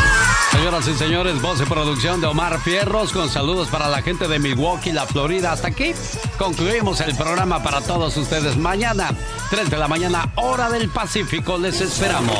Señoras 0.50 0.86
y 0.88 0.94
señores, 0.94 1.40
voz 1.40 1.60
y 1.60 1.64
producción 1.64 2.20
de 2.20 2.26
Omar 2.26 2.60
Fierros 2.60 3.12
con 3.12 3.30
saludos 3.30 3.68
para 3.68 3.88
la 3.88 4.02
gente 4.02 4.28
de 4.28 4.38
Milwaukee, 4.38 4.92
la 4.92 5.06
Florida. 5.06 5.52
Hasta 5.52 5.68
aquí 5.68 5.94
concluimos 6.38 7.00
el 7.00 7.14
programa 7.16 7.62
para 7.62 7.80
todos 7.80 8.16
ustedes. 8.16 8.56
Mañana, 8.56 9.10
3 9.50 9.70
de 9.70 9.78
la 9.78 9.88
mañana, 9.88 10.30
hora 10.36 10.68
del 10.68 10.90
Pacífico, 10.90 11.56
les 11.56 11.80
esperamos. 11.80 12.36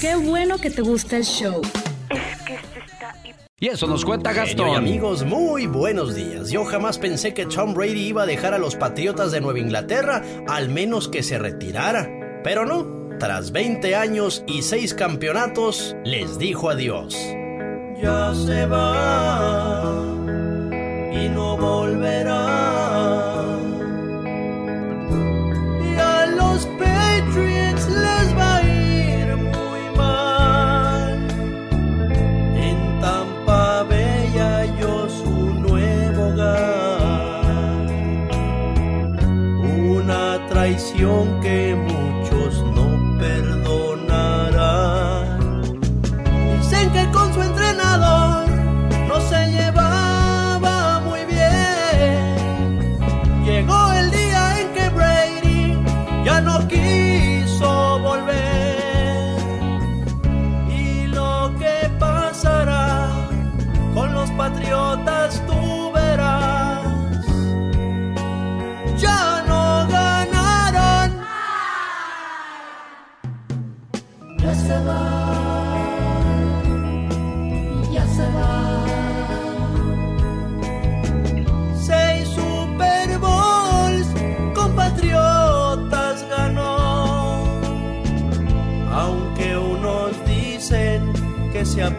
Qué 0.00 0.16
bueno 0.16 0.58
que 0.58 0.70
te 0.70 0.82
gusta 0.82 1.16
el 1.16 1.24
show. 1.24 1.62
Y 3.62 3.68
eso 3.68 3.86
nos 3.86 4.06
cuenta 4.06 4.32
Gastón. 4.32 4.68
Genio 4.68 4.72
y 4.72 4.88
amigos, 4.88 5.22
muy 5.22 5.66
buenos 5.66 6.14
días. 6.14 6.48
Yo 6.48 6.64
jamás 6.64 6.96
pensé 6.96 7.34
que 7.34 7.44
Tom 7.44 7.74
Brady 7.74 8.06
iba 8.06 8.22
a 8.22 8.26
dejar 8.26 8.54
a 8.54 8.58
los 8.58 8.74
Patriotas 8.74 9.32
de 9.32 9.42
Nueva 9.42 9.58
Inglaterra, 9.58 10.22
al 10.48 10.70
menos 10.70 11.08
que 11.08 11.22
se 11.22 11.38
retirara. 11.38 12.40
Pero 12.42 12.64
no, 12.64 13.18
tras 13.18 13.52
20 13.52 13.94
años 13.96 14.44
y 14.46 14.62
6 14.62 14.94
campeonatos, 14.94 15.94
les 16.04 16.38
dijo 16.38 16.70
adiós. 16.70 17.14
Ya 18.02 18.32
se 18.34 18.64
va 18.64 19.82
y 21.12 21.28
no 21.28 21.58
volverá. 21.58 22.59
Traición 41.00 41.40
que 41.40 41.69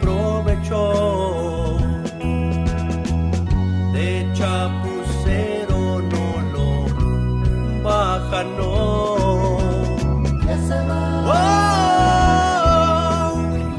aprovechó. 0.02 1.78
De 3.94 4.28
chapucero 4.34 6.02
no 6.02 6.26
lo 6.54 7.84
baja, 7.84 8.44
no. 8.58 9.58
Ya 10.46 10.58
se 10.68 10.80
va. 10.88 11.32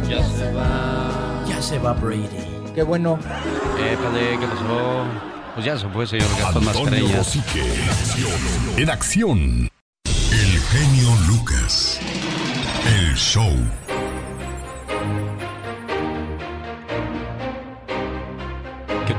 Ya 0.08 0.24
se 0.24 0.52
va. 0.52 1.44
Ya 1.48 1.62
se 1.62 1.78
va 1.78 1.92
Brady. 1.94 2.28
Qué 2.74 2.82
bueno. 2.82 3.18
Épale, 3.78 4.38
¿qué 4.38 4.46
pasó? 4.46 5.04
Pues 5.54 5.66
ya 5.66 5.76
se 5.76 5.86
fue, 5.88 6.06
señor 6.06 6.28
Gastón 6.38 6.64
Mascareñas. 6.64 7.16
Rosique, 7.18 7.60
en 7.60 7.90
acción. 7.90 8.78
En 8.78 8.90
acción. 8.90 9.68
El 10.30 10.60
genio 10.70 11.10
Lucas. 11.28 12.00
El 12.86 13.14
show. 13.14 13.52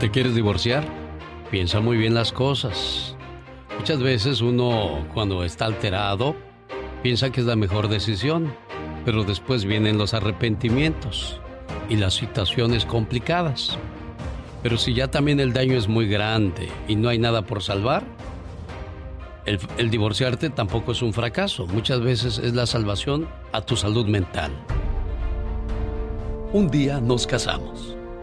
Te 0.04 0.12
quieres 0.12 0.36
divorciar? 0.36 0.84
Piensa 1.50 1.80
muy 1.80 1.96
bien 1.96 2.14
las 2.14 2.34
cosas. 2.34 3.16
Muchas 3.80 4.00
veces 4.04 4.42
uno, 4.42 5.08
cuando 5.14 5.46
está 5.46 5.64
alterado, 5.64 6.36
piensa 7.02 7.30
que 7.30 7.40
es 7.40 7.48
la 7.48 7.56
mejor 7.56 7.88
decisión, 7.88 8.54
pero 9.06 9.24
después 9.24 9.64
vienen 9.64 9.98
los 9.98 10.14
arrepentimientos 10.14 11.40
y 11.88 11.96
las 11.96 12.16
situaciones 12.16 12.84
complicadas. 12.84 13.78
Pero 14.62 14.76
si 14.76 14.94
ya 14.94 15.10
también 15.10 15.40
el 15.40 15.54
daño 15.54 15.78
es 15.78 15.88
muy 15.88 16.10
grande 16.10 16.68
y 16.90 16.98
no 16.98 17.08
hay 17.08 17.18
nada 17.18 17.44
por 17.44 17.64
salvar, 17.64 18.04
el, 19.46 19.58
el 19.78 19.90
divorciarte 19.90 20.50
tampoco 20.50 20.92
es 20.92 21.02
un 21.02 21.14
fracaso. 21.14 21.66
Muchas 21.66 22.02
veces 22.02 22.40
es 22.40 22.54
la 22.54 22.66
salvación 22.66 23.26
a 23.54 23.62
tu 23.62 23.78
salud 23.78 24.06
mental. 24.06 24.52
Un 26.52 26.70
día 26.70 27.00
nos 27.00 27.26
casamos, 27.26 27.96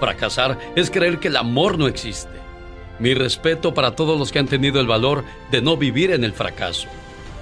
Fracasar 0.00 0.58
es 0.76 0.90
creer 0.90 1.18
que 1.18 1.28
el 1.28 1.36
amor 1.36 1.78
no 1.78 1.86
existe. 1.86 2.36
Mi 2.98 3.14
respeto 3.14 3.74
para 3.74 3.94
todos 3.94 4.18
los 4.18 4.32
que 4.32 4.38
han 4.38 4.46
tenido 4.46 4.80
el 4.80 4.86
valor 4.86 5.24
de 5.50 5.60
no 5.62 5.76
vivir 5.76 6.10
en 6.10 6.24
el 6.24 6.32
fracaso. 6.32 6.88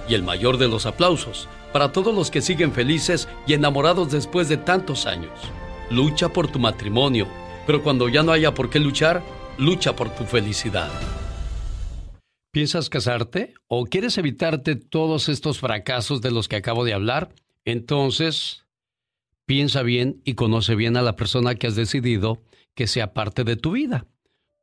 Y 0.07 0.13
el 0.13 0.23
mayor 0.23 0.57
de 0.57 0.67
los 0.67 0.85
aplausos 0.85 1.47
para 1.71 1.91
todos 1.91 2.15
los 2.15 2.31
que 2.31 2.41
siguen 2.41 2.71
felices 2.71 3.27
y 3.45 3.53
enamorados 3.53 4.11
después 4.11 4.47
de 4.47 4.57
tantos 4.57 5.05
años. 5.05 5.31
Lucha 5.89 6.29
por 6.29 6.47
tu 6.47 6.59
matrimonio, 6.59 7.27
pero 7.67 7.83
cuando 7.83 8.07
ya 8.07 8.23
no 8.23 8.31
haya 8.31 8.53
por 8.53 8.69
qué 8.69 8.79
luchar, 8.79 9.21
lucha 9.57 9.95
por 9.95 10.09
tu 10.09 10.23
felicidad. 10.23 10.89
¿Piensas 12.51 12.89
casarte 12.89 13.53
o 13.67 13.85
quieres 13.85 14.17
evitarte 14.17 14.77
todos 14.77 15.27
estos 15.27 15.59
fracasos 15.59 16.21
de 16.21 16.31
los 16.31 16.47
que 16.47 16.55
acabo 16.55 16.85
de 16.85 16.93
hablar? 16.93 17.33
Entonces, 17.65 18.64
piensa 19.45 19.83
bien 19.83 20.21
y 20.25 20.33
conoce 20.33 20.75
bien 20.75 20.97
a 20.97 21.01
la 21.01 21.15
persona 21.15 21.55
que 21.55 21.67
has 21.67 21.75
decidido 21.75 22.41
que 22.73 22.87
sea 22.87 23.13
parte 23.13 23.43
de 23.43 23.55
tu 23.55 23.71
vida. 23.71 24.05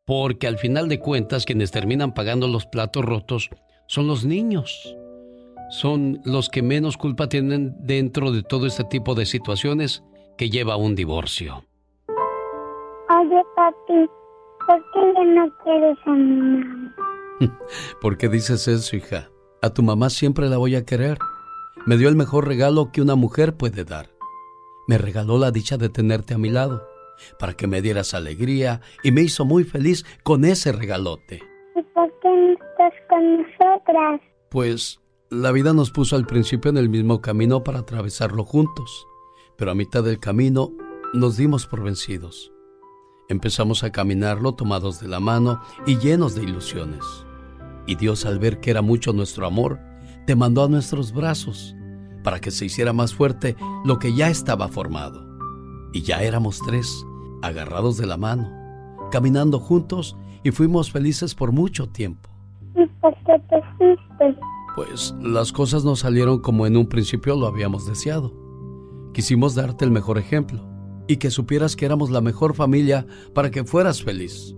Porque 0.05 0.47
al 0.47 0.59
final 0.59 0.89
de 0.89 0.99
cuentas 0.99 1.45
quienes 1.45 1.71
terminan 1.71 2.13
pagando 2.13 2.49
los 2.49 2.67
platos 2.67 3.05
rotos 3.05 3.51
son 3.87 4.07
los 4.07 4.25
niños. 4.25 4.97
Son 5.71 6.21
los 6.25 6.49
que 6.49 6.63
menos 6.63 6.97
culpa 6.97 7.29
tienen 7.29 7.75
dentro 7.79 8.33
de 8.33 8.43
todo 8.43 8.67
este 8.67 8.85
tipo 8.85 9.15
de 9.15 9.27
situaciones 9.27 10.03
que 10.37 10.51
lleva 10.51 10.75
a 10.75 10.77
un 10.77 10.95
divorcio. 10.95 11.65
Oye, 13.09 13.43
papi, 13.57 14.09
¿por 14.67 14.79
qué 14.93 15.13
ya 15.15 15.25
no 15.25 15.59
quieres 15.63 15.99
a 16.05 16.11
mi 16.11 16.37
mamá? 16.37 16.95
¿Por 18.01 18.19
qué 18.19 18.29
dices 18.29 18.69
eso, 18.69 18.97
hija? 18.97 19.31
A 19.63 19.71
tu 19.71 19.83
mamá 19.83 20.11
siempre 20.11 20.49
la 20.49 20.59
voy 20.59 20.75
a 20.75 20.85
querer. 20.85 21.19
Me 21.87 21.97
dio 21.97 22.09
el 22.09 22.17
mejor 22.17 22.47
regalo 22.47 22.91
que 22.93 23.01
una 23.01 23.15
mujer 23.15 23.55
puede 23.57 23.85
dar. 23.85 24.12
Me 24.89 24.99
regaló 24.99 25.39
la 25.39 25.51
dicha 25.51 25.77
de 25.77 25.89
tenerte 25.89 26.35
a 26.35 26.39
mi 26.39 26.51
lado, 26.51 26.87
para 27.39 27.55
que 27.55 27.67
me 27.67 27.83
dieras 27.83 28.15
alegría 28.15 28.81
y 29.03 29.13
me 29.13 29.23
hizo 29.23 29.45
muy 29.45 29.65
feliz 29.65 30.05
con 30.23 30.45
ese 30.45 30.73
regalote. 30.73 31.41
¿Y 31.77 31.83
por 31.95 32.13
qué 32.21 32.29
no 32.29 32.53
estás 32.53 32.93
con 33.09 33.37
nosotras? 33.39 34.21
Pues 34.51 35.01
la 35.31 35.53
vida 35.53 35.73
nos 35.73 35.91
puso 35.91 36.17
al 36.17 36.27
principio 36.27 36.71
en 36.71 36.77
el 36.77 36.89
mismo 36.89 37.21
camino 37.21 37.63
para 37.63 37.81
atravesarlo 37.81 38.45
juntos, 38.45 39.07
pero 39.57 39.71
a 39.71 39.75
mitad 39.75 40.03
del 40.03 40.19
camino 40.19 40.73
nos 41.15 41.37
dimos 41.37 41.67
por 41.67 41.83
vencidos. 41.83 42.53
Empezamos 43.29 43.85
a 43.85 43.93
caminarlo 43.93 44.55
tomados 44.55 45.01
de 45.01 45.09
la 45.09 45.21
mano 45.21 45.63
y 45.87 45.97
llenos 45.99 46.35
de 46.35 46.43
ilusiones. 46.43 47.05
Y 47.87 47.95
Dios 47.95 48.27
al 48.27 48.39
ver 48.39 48.61
que 48.61 48.71
era 48.71 48.83
mucho 48.83 49.13
nuestro 49.13 49.47
amor, 49.47 49.81
te 50.27 50.37
mandó 50.37 50.65
a 50.65 50.69
nuestros 50.69 51.13
brazos 51.13 51.75
para 52.23 52.41
que 52.41 52.51
se 52.51 52.65
hiciera 52.65 52.93
más 52.93 53.15
fuerte 53.15 53.57
lo 53.85 53.99
que 53.99 54.15
ya 54.15 54.29
estaba 54.29 54.69
formado. 54.69 55.27
Y 55.93 56.03
ya 56.03 56.23
éramos 56.23 56.61
tres, 56.65 57.05
agarrados 57.43 57.97
de 57.97 58.07
la 58.07 58.17
mano, 58.17 58.51
caminando 59.11 59.59
juntos 59.59 60.17
y 60.43 60.51
fuimos 60.51 60.91
felices 60.91 61.35
por 61.35 61.53
mucho 61.53 61.89
tiempo. 61.89 62.31
¿Y 62.75 62.87
por 63.01 63.15
qué 63.25 63.39
te 63.51 63.63
fuiste? 63.77 64.41
Pues 64.75 65.15
las 65.21 65.53
cosas 65.53 65.85
no 65.85 65.97
salieron 65.97 66.41
como 66.41 66.67
en 66.67 66.77
un 66.77 66.87
principio 66.87 67.37
lo 67.37 67.47
habíamos 67.47 67.87
deseado. 67.87 68.33
Quisimos 69.13 69.55
darte 69.55 69.85
el 69.85 69.91
mejor 69.91 70.17
ejemplo 70.17 70.67
y 71.07 71.17
que 71.17 71.31
supieras 71.31 71.77
que 71.77 71.85
éramos 71.85 72.11
la 72.11 72.23
mejor 72.23 72.55
familia 72.55 73.07
para 73.35 73.51
que 73.51 73.65
fueras 73.65 74.03
feliz. 74.03 74.55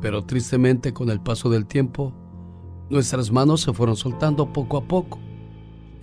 Pero 0.00 0.24
tristemente 0.24 0.94
con 0.94 1.10
el 1.10 1.20
paso 1.20 1.50
del 1.50 1.66
tiempo, 1.66 2.14
nuestras 2.88 3.30
manos 3.30 3.60
se 3.60 3.72
fueron 3.72 3.96
soltando 3.96 4.52
poco 4.52 4.78
a 4.78 4.84
poco. 4.84 5.18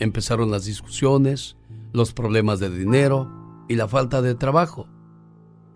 Empezaron 0.01 0.49
las 0.49 0.65
discusiones, 0.65 1.55
los 1.93 2.11
problemas 2.11 2.59
de 2.59 2.71
dinero 2.71 3.31
y 3.67 3.75
la 3.75 3.87
falta 3.87 4.23
de 4.23 4.33
trabajo. 4.33 4.87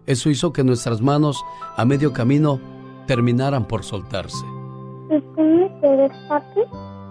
Eso 0.08 0.32
hizo 0.32 0.52
que 0.52 0.64
nuestras 0.64 1.00
manos 1.00 1.46
a 1.78 1.86
medio 1.86 2.12
camino 2.12 2.60
terminaran 3.06 3.68
por 3.68 3.84
soltarse. 3.84 4.44
¿Y 5.16 5.22
tú 5.36 5.42
me 5.42 5.80
quieres, 5.80 6.12
papi? 6.28 6.62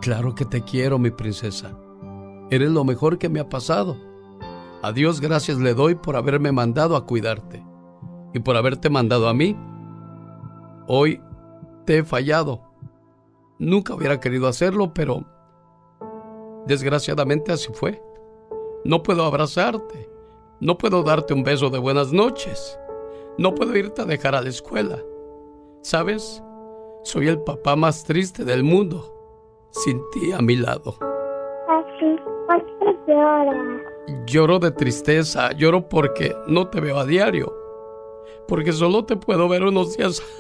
Claro 0.01 0.35
que 0.35 0.45
te 0.45 0.63
quiero, 0.63 0.99
mi 0.99 1.13
princesa. 1.13 1.79
Eres 2.51 2.73
lo 2.73 2.83
mejor 2.83 3.17
que 3.17 3.29
me 3.29 3.39
ha 3.39 3.49
pasado. 3.49 3.97
A 4.83 4.91
Dios 4.91 5.21
gracias 5.21 5.59
le 5.59 5.73
doy 5.73 5.95
por 5.95 6.17
haberme 6.17 6.51
mandado 6.51 6.97
a 6.97 7.07
cuidarte 7.07 7.65
y 8.33 8.41
por 8.41 8.57
haberte 8.57 8.91
mandado 8.91 9.29
a 9.29 9.35
mí. 9.35 9.57
Hoy 10.89 11.21
te 11.87 11.99
he 11.99 12.03
fallado. 12.03 12.61
Nunca 13.61 13.95
hubiera 13.95 14.19
querido 14.19 14.49
hacerlo, 14.49 14.93
pero 14.93 15.33
desgraciadamente 16.67 17.53
así 17.53 17.73
fue. 17.73 18.03
No 18.85 19.03
puedo 19.03 19.25
abrazarte. 19.25 20.09
No 20.61 20.79
puedo 20.79 21.03
darte 21.03 21.35
un 21.35 21.43
beso 21.43 21.71
de 21.71 21.79
buenas 21.79 22.13
noches. 22.13 22.79
No 23.39 23.55
puedo 23.55 23.77
irte 23.77 24.03
a 24.03 24.05
dejar 24.05 24.35
a 24.35 24.43
la 24.43 24.49
escuela. 24.49 25.03
¿Sabes? 25.83 26.43
Soy 27.03 27.29
el 27.29 27.39
papá 27.41 27.77
más 27.77 28.05
triste 28.05 28.45
del 28.45 28.63
mundo. 28.63 29.11
Sin 29.71 30.01
ti 30.13 30.33
a 30.33 30.39
mi 30.41 30.57
lado. 30.57 30.97
Papi, 31.01 32.17
¿por 32.47 32.65
qué 32.67 33.13
lloras? 33.13 33.83
Lloro 34.27 34.59
de 34.59 34.71
tristeza, 34.71 35.53
lloro 35.53 35.89
porque 35.89 36.35
no 36.47 36.69
te 36.69 36.81
veo 36.81 36.99
a 36.99 37.05
diario. 37.05 37.53
Porque 38.47 38.73
solo 38.73 39.05
te 39.05 39.17
puedo 39.17 39.49
ver 39.49 39.65
unos 39.65 39.97
días. 39.97 40.23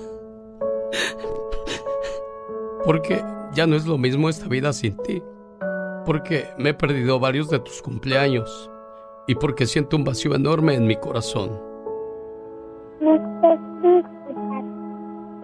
Porque 2.84 3.24
ya 3.54 3.66
no 3.66 3.76
es 3.76 3.86
lo 3.86 3.96
mismo 3.96 4.28
esta 4.28 4.46
vida 4.46 4.72
sin 4.74 4.96
ti. 4.98 5.22
Porque 6.04 6.48
me 6.58 6.70
he 6.70 6.74
perdido 6.74 7.18
varios 7.18 7.48
de 7.50 7.58
tus 7.58 7.80
cumpleaños. 7.82 8.70
Y 9.26 9.34
porque 9.34 9.66
siento 9.66 9.96
un 9.96 10.04
vacío 10.04 10.34
enorme 10.34 10.74
en 10.74 10.86
mi 10.86 10.96
corazón. 10.96 11.58
No. 13.00 13.34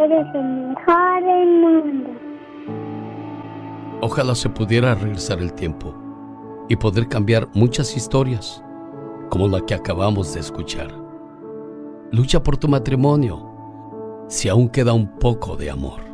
Eres 0.01 0.27
el 0.35 0.45
mejor 0.45 1.25
del 1.25 1.61
mundo. 1.61 2.11
Ojalá 4.01 4.35
se 4.35 4.49
pudiera 4.49 4.95
regresar 4.95 5.41
el 5.41 5.53
tiempo 5.53 5.95
y 6.71 6.77
poder 6.77 7.07
cambiar 7.07 7.49
muchas 7.53 7.95
historias, 7.95 8.65
como 9.29 9.47
la 9.47 9.61
que 9.67 9.75
acabamos 9.75 10.33
de 10.33 10.41
escuchar. 10.41 10.91
Lucha 12.13 12.43
por 12.43 12.57
tu 12.57 12.67
matrimonio, 12.67 13.47
si 14.29 14.49
aún 14.49 14.71
queda 14.71 14.95
un 14.95 15.19
poco 15.19 15.55
de 15.57 15.69
amor. 15.69 16.10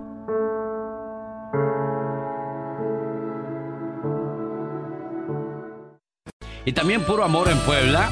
Y 6.67 6.73
también 6.73 7.03
puro 7.03 7.25
amor 7.25 7.49
en 7.49 7.59
Puebla 7.61 8.11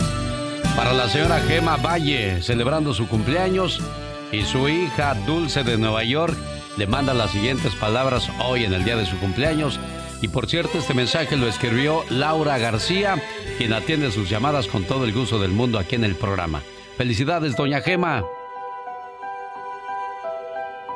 para 0.76 0.92
la 0.92 1.08
señora 1.08 1.40
Gema 1.40 1.76
Valle, 1.76 2.40
celebrando 2.40 2.94
su 2.94 3.08
cumpleaños, 3.08 3.82
y 4.32 4.42
su 4.42 4.68
hija 4.68 5.14
Dulce 5.26 5.62
de 5.62 5.76
Nueva 5.76 6.02
York 6.04 6.36
le 6.76 6.86
manda 6.86 7.14
las 7.14 7.30
siguientes 7.30 7.74
palabras 7.74 8.28
hoy 8.44 8.64
en 8.64 8.72
el 8.72 8.84
día 8.84 8.96
de 8.96 9.06
su 9.06 9.18
cumpleaños. 9.18 9.78
Y 10.22 10.28
por 10.28 10.48
cierto, 10.48 10.78
este 10.78 10.94
mensaje 10.94 11.36
lo 11.36 11.46
escribió 11.46 12.04
Laura 12.10 12.58
García, 12.58 13.16
quien 13.58 13.72
atiende 13.72 14.10
sus 14.10 14.30
llamadas 14.30 14.66
con 14.66 14.84
todo 14.84 15.04
el 15.04 15.12
gusto 15.12 15.38
del 15.38 15.50
mundo 15.50 15.78
aquí 15.78 15.96
en 15.96 16.04
el 16.04 16.16
programa. 16.16 16.62
Felicidades, 16.96 17.56
doña 17.56 17.80
Gema. 17.80 18.24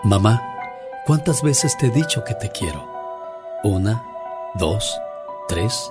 Mamá, 0.04 0.42
¿cuántas 1.06 1.42
veces 1.42 1.76
te 1.76 1.86
he 1.86 1.90
dicho 1.90 2.24
que 2.24 2.34
te 2.34 2.50
quiero? 2.50 2.88
Una, 3.64 4.02
dos, 4.54 4.98
tres, 5.48 5.90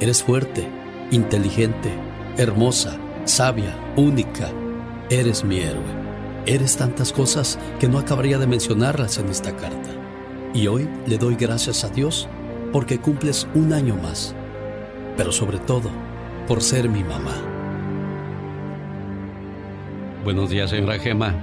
eres 0.00 0.22
fuerte, 0.22 0.68
inteligente, 1.10 1.90
hermosa, 2.36 2.98
sabia, 3.24 3.74
única. 3.96 4.48
Eres 5.10 5.44
mi 5.44 5.60
héroe. 5.60 6.06
Eres 6.46 6.76
tantas 6.76 7.12
cosas 7.12 7.58
que 7.80 7.88
no 7.88 7.98
acabaría 7.98 8.38
de 8.38 8.46
mencionarlas 8.46 9.18
en 9.18 9.28
esta 9.28 9.56
carta. 9.56 9.90
Y 10.52 10.66
hoy 10.68 10.88
le 11.06 11.18
doy 11.18 11.34
gracias 11.34 11.84
a 11.84 11.88
Dios 11.88 12.28
porque 12.72 12.98
cumples 12.98 13.48
un 13.54 13.72
año 13.72 13.96
más. 13.96 14.34
Pero 15.16 15.32
sobre 15.32 15.58
todo, 15.58 15.90
por 16.46 16.60
ser 16.62 16.88
mi 16.88 17.02
mamá. 17.02 17.34
Buenos 20.24 20.50
días, 20.50 20.70
señora 20.70 20.98
Gema. 20.98 21.34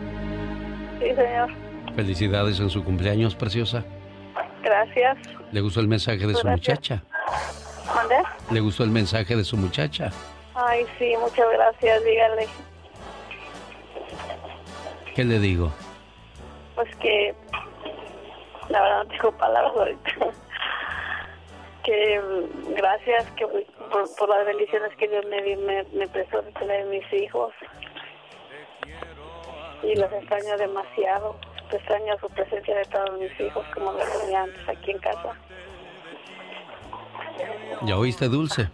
Sí, 0.99 1.07
señor. 1.15 1.49
Felicidades 1.95 2.59
en 2.59 2.69
su 2.69 2.83
cumpleaños, 2.83 3.35
preciosa. 3.35 3.83
Gracias. 4.63 5.17
¿Le 5.51 5.61
gustó 5.61 5.79
el 5.79 5.87
mensaje 5.87 6.25
de 6.25 6.35
su 6.35 6.47
muchacha? 6.47 7.03
¿Dónde? 7.93 8.15
¿Le 8.51 8.59
gustó 8.59 8.83
el 8.83 8.89
mensaje 8.89 9.35
de 9.35 9.43
su 9.43 9.57
muchacha? 9.57 10.11
Ay, 10.55 10.85
sí, 10.99 11.13
muchas 11.19 11.47
gracias, 11.51 12.03
dígale. 12.03 12.47
¿Qué 15.15 15.23
le 15.23 15.39
digo? 15.39 15.71
Pues 16.75 16.95
que 16.97 17.35
la 18.69 18.81
verdad 18.81 19.03
no 19.03 19.09
tengo 19.09 19.31
palabras 19.37 19.73
ahorita. 19.75 20.11
que 21.83 22.21
gracias 22.75 23.25
que 23.31 23.45
por, 23.47 24.29
las 24.29 24.45
bendiciones 24.45 24.95
que 24.97 25.07
Dios 25.07 25.25
me, 25.25 25.55
me, 25.57 25.83
me 25.93 26.07
prestó 26.07 26.41
de 26.41 26.51
tener 26.53 26.85
mis 26.85 27.11
hijos. 27.13 27.53
Y 29.83 29.95
los 29.95 30.11
extraño 30.11 30.57
demasiado 30.57 31.37
extraño 31.75 32.17
su 32.19 32.29
presencia 32.29 32.75
de 32.75 32.85
todos 32.85 33.19
mis 33.19 33.39
hijos 33.39 33.65
como 33.73 33.91
lo 33.93 33.99
tenía 34.21 34.43
antes 34.43 34.69
aquí 34.69 34.91
en 34.91 34.99
casa. 34.99 35.35
¿Ya 37.85 37.97
oíste, 37.97 38.29
Dulce? 38.29 38.69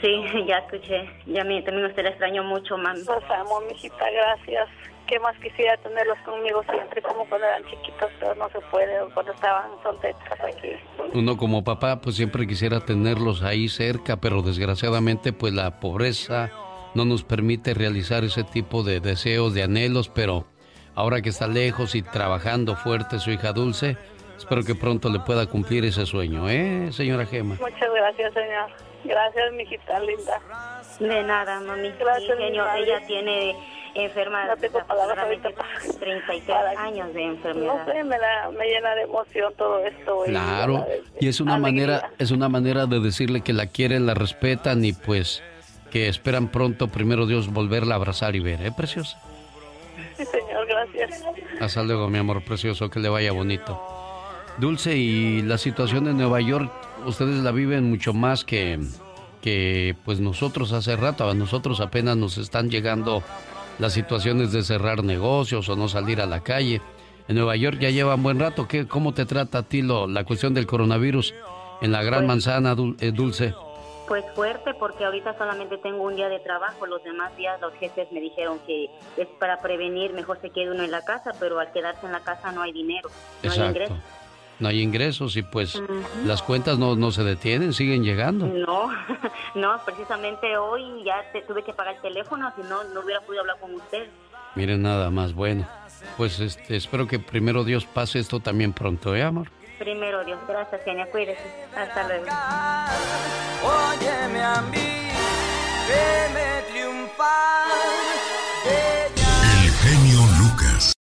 Sí, 0.00 0.24
ya 0.46 0.58
escuché. 0.58 1.08
Ya 1.26 1.44
mí 1.44 1.62
también 1.62 1.86
usted 1.86 2.02
la 2.02 2.10
extraño 2.10 2.42
mucho, 2.44 2.76
mami. 2.76 3.00
Los 3.00 3.30
amo, 3.30 3.60
mijita, 3.68 4.04
gracias. 4.10 4.68
¿Qué 5.06 5.20
más 5.20 5.36
quisiera 5.36 5.76
tenerlos 5.78 6.16
conmigo 6.24 6.62
siempre, 6.62 7.02
como 7.02 7.26
cuando 7.28 7.46
eran 7.46 7.62
chiquitos, 7.64 8.10
pero 8.18 8.34
no 8.36 8.48
se 8.48 8.58
puede, 8.70 9.04
cuando 9.12 9.32
estaban 9.32 9.70
solteros 9.82 10.18
aquí. 10.42 10.70
Uno 11.12 11.36
como 11.36 11.62
papá, 11.62 12.00
pues 12.00 12.16
siempre 12.16 12.46
quisiera 12.46 12.80
tenerlos 12.80 13.42
ahí 13.42 13.68
cerca, 13.68 14.16
pero 14.16 14.40
desgraciadamente, 14.40 15.34
pues 15.34 15.52
la 15.52 15.78
pobreza 15.78 16.50
no 16.94 17.04
nos 17.04 17.22
permite 17.22 17.74
realizar 17.74 18.24
ese 18.24 18.44
tipo 18.44 18.82
de 18.82 19.00
deseos, 19.00 19.52
de 19.52 19.64
anhelos, 19.64 20.08
pero 20.08 20.46
ahora 20.94 21.20
que 21.20 21.28
está 21.28 21.48
lejos 21.48 21.94
y 21.94 22.02
trabajando 22.02 22.74
fuerte 22.74 23.18
su 23.18 23.30
hija 23.30 23.52
Dulce, 23.52 23.98
espero 24.36 24.62
que 24.64 24.74
pronto 24.74 25.08
le 25.08 25.20
pueda 25.20 25.46
cumplir 25.46 25.84
ese 25.84 26.06
sueño, 26.06 26.48
¿eh, 26.48 26.90
señora 26.92 27.26
Gema? 27.26 27.56
Muchas 27.60 27.92
gracias, 27.94 28.34
señor. 28.34 28.70
Gracias, 29.04 29.52
mijita 29.52 30.00
linda. 30.00 30.40
De 30.98 31.22
nada, 31.24 31.60
mami. 31.60 31.90
Gracias, 31.98 32.38
genio. 32.38 32.64
Ella 32.74 33.06
tiene 33.06 33.54
enferma 33.94 34.44
no 34.46 34.56
tengo 34.56 34.84
palabras 34.84 35.18
ahorita 35.18 35.50
33 36.00 36.78
años 36.78 37.14
de 37.14 37.22
enfermedad. 37.22 37.86
No 37.86 37.92
sé, 37.92 38.04
me, 38.04 38.16
me, 38.58 38.66
llena 38.66 38.94
de 38.94 39.02
emoción 39.02 39.52
todo 39.56 39.78
esto. 39.86 40.22
Claro, 40.26 40.86
y 41.20 41.28
es 41.28 41.40
una 41.40 41.58
manera 41.58 42.10
es 42.18 42.30
una 42.30 42.48
manera 42.48 42.86
de 42.86 43.00
decirle 43.00 43.42
que 43.42 43.52
la 43.52 43.66
quieren, 43.66 44.06
la 44.06 44.14
respetan 44.14 44.84
y 44.84 44.92
pues 44.92 45.42
que 45.90 46.08
esperan 46.08 46.48
pronto, 46.48 46.88
primero 46.88 47.26
Dios, 47.26 47.52
volverla 47.52 47.94
a 47.94 47.98
abrazar 47.98 48.34
y 48.34 48.40
ver, 48.40 48.60
¿eh, 48.66 48.72
preciosa? 48.76 49.20
Sí, 50.16 50.24
señor, 50.24 50.66
gracias. 50.66 51.22
Hasta 51.60 51.84
luego, 51.84 52.08
mi 52.08 52.18
amor 52.18 52.42
precioso, 52.44 52.90
que 52.90 52.98
le 52.98 53.08
vaya 53.08 53.30
bonito. 53.30 53.93
Dulce, 54.58 54.96
y 54.96 55.42
la 55.42 55.58
situación 55.58 56.06
en 56.08 56.18
Nueva 56.18 56.40
York, 56.40 56.70
ustedes 57.06 57.42
la 57.42 57.50
viven 57.50 57.90
mucho 57.90 58.12
más 58.12 58.44
que, 58.44 58.78
que 59.42 59.96
pues 60.04 60.20
nosotros 60.20 60.72
hace 60.72 60.96
rato. 60.96 61.28
A 61.28 61.34
nosotros 61.34 61.80
apenas 61.80 62.16
nos 62.16 62.38
están 62.38 62.70
llegando 62.70 63.22
las 63.78 63.92
situaciones 63.92 64.52
de 64.52 64.62
cerrar 64.62 65.02
negocios 65.02 65.68
o 65.68 65.76
no 65.76 65.88
salir 65.88 66.20
a 66.20 66.26
la 66.26 66.40
calle. 66.40 66.80
En 67.26 67.36
Nueva 67.36 67.56
York 67.56 67.78
ya 67.80 67.90
llevan 67.90 68.22
buen 68.22 68.38
rato. 68.38 68.68
¿Qué, 68.68 68.86
¿Cómo 68.86 69.12
te 69.14 69.26
trata 69.26 69.58
a 69.58 69.62
ti 69.62 69.82
lo, 69.82 70.06
la 70.06 70.24
cuestión 70.24 70.54
del 70.54 70.66
coronavirus 70.66 71.34
en 71.80 71.92
la 71.92 72.02
Gran 72.02 72.20
pues 72.20 72.28
Manzana, 72.28 72.76
eh, 73.00 73.12
Dulce? 73.12 73.54
Pues 74.06 74.22
fuerte 74.34 74.74
porque 74.74 75.04
ahorita 75.04 75.36
solamente 75.38 75.78
tengo 75.78 76.02
un 76.02 76.14
día 76.14 76.28
de 76.28 76.38
trabajo, 76.40 76.84
los 76.84 77.02
demás 77.02 77.34
días 77.38 77.58
los 77.62 77.72
jefes 77.74 78.12
me 78.12 78.20
dijeron 78.20 78.58
que 78.66 78.90
es 79.16 79.26
para 79.40 79.60
prevenir, 79.60 80.12
mejor 80.12 80.38
se 80.42 80.50
quede 80.50 80.70
uno 80.70 80.82
en 80.84 80.90
la 80.90 81.02
casa, 81.02 81.32
pero 81.40 81.58
al 81.58 81.72
quedarse 81.72 82.04
en 82.04 82.12
la 82.12 82.20
casa 82.20 82.52
no 82.52 82.60
hay 82.60 82.72
dinero, 82.72 83.08
no 83.42 83.50
hay 83.50 83.60
ingresos. 83.60 83.96
No 84.60 84.68
hay 84.68 84.80
ingresos 84.80 85.36
y 85.36 85.42
pues 85.42 85.82
las 86.24 86.42
cuentas 86.42 86.78
no, 86.78 86.94
no 86.96 87.10
se 87.10 87.24
detienen, 87.24 87.72
siguen 87.72 88.04
llegando. 88.04 88.46
No, 88.46 88.88
no, 89.54 89.80
precisamente 89.84 90.56
hoy 90.56 91.02
ya 91.04 91.24
tuve 91.46 91.62
que 91.62 91.72
pagar 91.72 91.96
el 91.96 92.00
teléfono, 92.00 92.52
si 92.56 92.62
no, 92.62 92.84
no 92.84 93.00
hubiera 93.00 93.20
podido 93.20 93.42
hablar 93.42 93.58
con 93.60 93.74
usted. 93.74 94.08
Miren 94.54 94.82
nada 94.82 95.10
más, 95.10 95.34
bueno, 95.34 95.66
pues 96.16 96.38
este, 96.38 96.76
espero 96.76 97.08
que 97.08 97.18
primero 97.18 97.64
Dios 97.64 97.84
pase 97.86 98.20
esto 98.20 98.38
también 98.40 98.72
pronto, 98.72 99.16
¿eh, 99.16 99.22
amor? 99.22 99.50
Primero 99.78 100.24
Dios, 100.24 100.38
gracias, 100.46 100.82
genia, 100.84 101.06
cuídese. 101.10 101.42
Hasta 101.76 102.06
luego. 102.06 102.26
Óyeme 103.64 104.42
a 104.42 104.62
mí, 104.62 105.08
veme 105.88 106.62
triunfar. 106.70 107.64
El 109.64 109.70
genio 109.72 110.20
Lucas. 110.38 110.92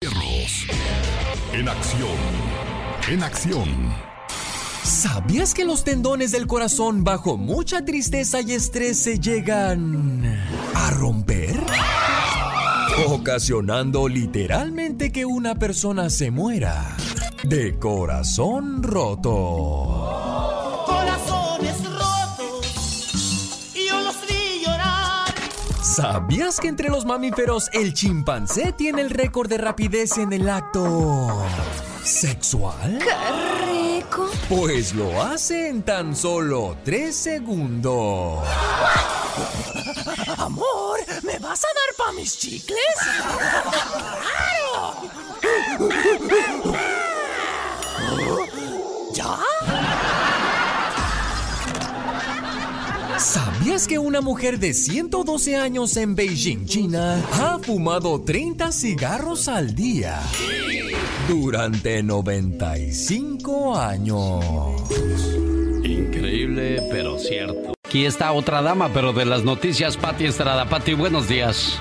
En 1.53 1.69
acción. 1.69 2.42
En 3.09 3.21
acción. 3.21 3.67
¿Sabías 4.83 5.53
que 5.53 5.65
los 5.65 5.83
tendones 5.83 6.31
del 6.31 6.47
corazón 6.47 7.03
bajo 7.03 7.37
mucha 7.37 7.83
tristeza 7.83 8.39
y 8.39 8.53
estrés 8.53 8.97
se 8.97 9.19
llegan 9.19 10.23
a 10.73 10.89
romper? 10.91 11.59
¿O 13.05 13.15
ocasionando 13.15 14.07
literalmente 14.07 15.11
que 15.11 15.25
una 15.25 15.55
persona 15.55 16.09
se 16.09 16.31
muera 16.31 16.95
de 17.43 17.77
corazón 17.77 18.81
roto. 18.83 19.25
Corazones 20.85 21.83
rotos, 21.83 23.71
y 23.75 23.89
yo 23.89 23.99
los 24.01 24.15
vi 24.21 24.63
llorar. 24.65 25.33
¿Sabías 25.81 26.61
que 26.61 26.69
entre 26.69 26.87
los 26.89 27.05
mamíferos 27.05 27.69
el 27.73 27.93
chimpancé 27.93 28.71
tiene 28.71 29.01
el 29.01 29.09
récord 29.09 29.49
de 29.49 29.57
rapidez 29.57 30.17
en 30.17 30.31
el 30.31 30.47
acto 30.47 31.43
sexual? 32.03 32.99
¡Qué 32.99 34.01
rico! 34.01 34.29
Pues 34.49 34.93
lo 34.93 35.21
hace 35.21 35.69
en 35.69 35.83
tan 35.83 36.15
solo 36.15 36.77
tres 36.83 37.15
segundos. 37.15 38.45
Amor, 40.37 40.99
¿me 41.23 41.39
vas 41.39 41.63
a 41.63 41.67
dar 41.67 41.95
pa' 41.97 42.11
mis 42.13 42.37
chicles? 42.37 42.79
¡Claro! 44.21 45.09
¿Ya? 49.13 49.39
¿Sabías 53.17 53.87
que 53.87 53.99
una 53.99 54.21
mujer 54.21 54.57
de 54.59 54.73
112 54.73 55.55
años 55.55 55.97
en 55.97 56.15
Beijing, 56.15 56.65
China, 56.65 57.23
ha 57.33 57.59
fumado 57.59 58.21
30 58.21 58.71
cigarros 58.71 59.47
al 59.47 59.75
día 59.75 60.19
durante 61.27 62.01
95 62.01 63.75
años? 63.75 64.43
Increíble, 65.83 66.81
pero 66.91 67.19
cierto. 67.19 67.73
Aquí 67.83 68.05
está 68.05 68.31
otra 68.31 68.61
dama, 68.61 68.89
pero 68.93 69.13
de 69.13 69.25
las 69.25 69.43
noticias, 69.43 69.95
Pati 69.95 70.25
Estrada. 70.25 70.65
Pati, 70.67 70.95
buenos 70.95 71.27
días. 71.27 71.79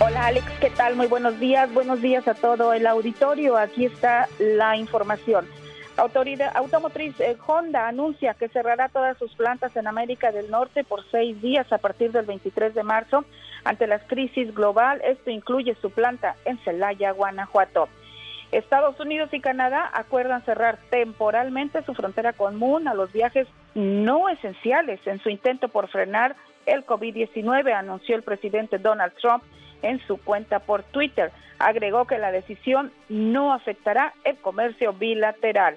Hola 0.00 0.26
Alex, 0.26 0.46
¿qué 0.60 0.70
tal? 0.70 0.94
Muy 0.96 1.06
buenos 1.06 1.40
días. 1.40 1.72
Buenos 1.72 2.02
días 2.02 2.28
a 2.28 2.34
todo 2.34 2.72
el 2.72 2.86
auditorio. 2.86 3.56
Aquí 3.56 3.86
está 3.86 4.28
la 4.38 4.76
información. 4.76 5.46
Autoridad 5.98 6.56
Automotriz 6.56 7.18
eh, 7.18 7.36
Honda 7.44 7.88
anuncia 7.88 8.34
que 8.34 8.48
cerrará 8.48 8.88
todas 8.88 9.18
sus 9.18 9.34
plantas 9.34 9.74
en 9.76 9.88
América 9.88 10.30
del 10.30 10.48
Norte 10.48 10.84
por 10.84 11.04
seis 11.10 11.42
días 11.42 11.72
a 11.72 11.78
partir 11.78 12.12
del 12.12 12.24
23 12.24 12.72
de 12.72 12.84
marzo 12.84 13.24
ante 13.64 13.88
la 13.88 13.98
crisis 13.98 14.54
global. 14.54 15.00
Esto 15.04 15.30
incluye 15.30 15.76
su 15.82 15.90
planta 15.90 16.36
en 16.44 16.56
Celaya, 16.58 17.10
Guanajuato. 17.10 17.88
Estados 18.52 19.00
Unidos 19.00 19.30
y 19.32 19.40
Canadá 19.40 19.90
acuerdan 19.92 20.44
cerrar 20.44 20.78
temporalmente 20.88 21.82
su 21.82 21.94
frontera 21.94 22.32
común 22.32 22.86
a 22.86 22.94
los 22.94 23.12
viajes 23.12 23.48
no 23.74 24.28
esenciales 24.28 25.04
en 25.04 25.18
su 25.18 25.30
intento 25.30 25.68
por 25.68 25.88
frenar 25.88 26.36
el 26.66 26.86
COVID-19, 26.86 27.74
anunció 27.74 28.14
el 28.14 28.22
presidente 28.22 28.78
Donald 28.78 29.14
Trump 29.20 29.42
en 29.82 29.98
su 30.06 30.18
cuenta 30.18 30.60
por 30.60 30.84
Twitter. 30.84 31.32
Agregó 31.58 32.06
que 32.06 32.18
la 32.18 32.30
decisión 32.30 32.92
no 33.08 33.52
afectará 33.52 34.14
el 34.22 34.36
comercio 34.36 34.92
bilateral. 34.92 35.76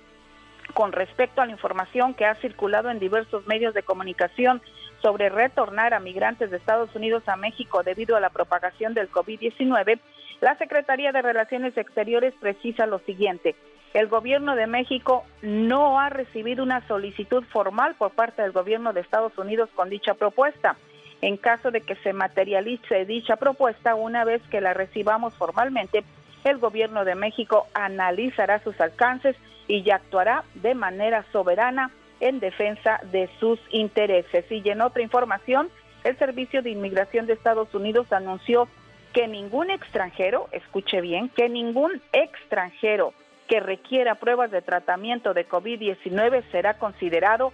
Con 0.74 0.92
respecto 0.92 1.42
a 1.42 1.46
la 1.46 1.52
información 1.52 2.14
que 2.14 2.24
ha 2.24 2.34
circulado 2.36 2.90
en 2.90 2.98
diversos 2.98 3.46
medios 3.46 3.74
de 3.74 3.82
comunicación 3.82 4.62
sobre 5.00 5.28
retornar 5.28 5.94
a 5.94 6.00
migrantes 6.00 6.50
de 6.50 6.56
Estados 6.56 6.94
Unidos 6.94 7.28
a 7.28 7.36
México 7.36 7.82
debido 7.82 8.16
a 8.16 8.20
la 8.20 8.30
propagación 8.30 8.94
del 8.94 9.10
COVID-19, 9.10 10.00
la 10.40 10.56
Secretaría 10.58 11.12
de 11.12 11.22
Relaciones 11.22 11.76
Exteriores 11.76 12.34
precisa 12.40 12.86
lo 12.86 12.98
siguiente. 13.00 13.54
El 13.96 14.08
gobierno 14.08 14.56
de 14.56 14.66
México 14.66 15.24
no 15.40 15.98
ha 15.98 16.10
recibido 16.10 16.62
una 16.62 16.86
solicitud 16.86 17.42
formal 17.44 17.94
por 17.94 18.10
parte 18.10 18.42
del 18.42 18.52
gobierno 18.52 18.92
de 18.92 19.00
Estados 19.00 19.38
Unidos 19.38 19.70
con 19.74 19.88
dicha 19.88 20.12
propuesta. 20.12 20.76
En 21.22 21.38
caso 21.38 21.70
de 21.70 21.80
que 21.80 21.96
se 21.96 22.12
materialice 22.12 23.06
dicha 23.06 23.36
propuesta, 23.36 23.94
una 23.94 24.26
vez 24.26 24.42
que 24.50 24.60
la 24.60 24.74
recibamos 24.74 25.32
formalmente, 25.36 26.04
el 26.44 26.58
gobierno 26.58 27.06
de 27.06 27.14
México 27.14 27.68
analizará 27.72 28.62
sus 28.62 28.78
alcances 28.82 29.34
y 29.66 29.88
actuará 29.88 30.44
de 30.56 30.74
manera 30.74 31.24
soberana 31.32 31.90
en 32.20 32.38
defensa 32.38 33.00
de 33.10 33.30
sus 33.40 33.58
intereses. 33.70 34.44
Y 34.50 34.68
en 34.68 34.82
otra 34.82 35.00
información, 35.00 35.70
el 36.04 36.18
Servicio 36.18 36.60
de 36.60 36.68
Inmigración 36.68 37.24
de 37.24 37.32
Estados 37.32 37.74
Unidos 37.74 38.12
anunció 38.12 38.68
que 39.14 39.26
ningún 39.26 39.70
extranjero, 39.70 40.48
escuche 40.52 41.00
bien, 41.00 41.30
que 41.30 41.48
ningún 41.48 42.02
extranjero 42.12 43.14
que 43.48 43.60
requiera 43.60 44.16
pruebas 44.16 44.50
de 44.50 44.62
tratamiento 44.62 45.34
de 45.34 45.48
COVID-19 45.48 46.44
será 46.50 46.74
considerado 46.74 47.52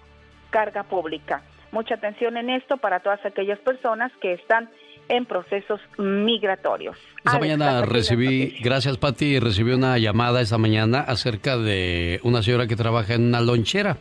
carga 0.50 0.84
pública. 0.84 1.42
Mucha 1.70 1.94
atención 1.94 2.36
en 2.36 2.50
esto 2.50 2.76
para 2.76 3.00
todas 3.00 3.24
aquellas 3.24 3.58
personas 3.60 4.12
que 4.20 4.34
están 4.34 4.68
en 5.08 5.24
procesos 5.24 5.80
migratorios. 5.98 6.96
Esta 7.24 7.38
mañana 7.38 7.82
recibí, 7.82 8.56
gracias 8.60 8.98
Pati, 8.98 9.38
recibí 9.40 9.72
una 9.72 9.98
llamada 9.98 10.40
esta 10.40 10.58
mañana 10.58 11.00
acerca 11.00 11.56
de 11.56 12.20
una 12.22 12.42
señora 12.42 12.66
que 12.66 12.76
trabaja 12.76 13.14
en 13.14 13.26
una 13.28 13.40
lonchera. 13.40 13.96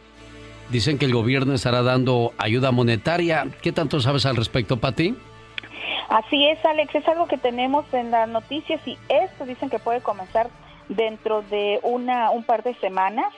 Dicen 0.70 0.98
que 0.98 1.06
el 1.06 1.14
gobierno 1.14 1.54
estará 1.54 1.82
dando 1.82 2.34
ayuda 2.38 2.72
monetaria. 2.72 3.46
¿Qué 3.62 3.72
tanto 3.72 4.00
sabes 4.00 4.26
al 4.26 4.38
respecto, 4.38 4.78
Pati? 4.78 5.16
Así 6.10 6.48
es, 6.48 6.64
Alex, 6.66 6.94
es 6.96 7.08
algo 7.08 7.28
que 7.28 7.38
tenemos 7.38 7.86
en 7.94 8.12
las 8.12 8.28
noticias 8.28 8.86
y 8.86 8.98
esto 9.10 9.46
dicen 9.46 9.70
que 9.70 9.80
puede 9.80 10.02
comenzar 10.02 10.50
dentro 10.92 11.42
de 11.44 11.80
una 11.84 12.32
un 12.32 12.44
par 12.44 12.64
de 12.64 12.74
semanas, 12.76 13.34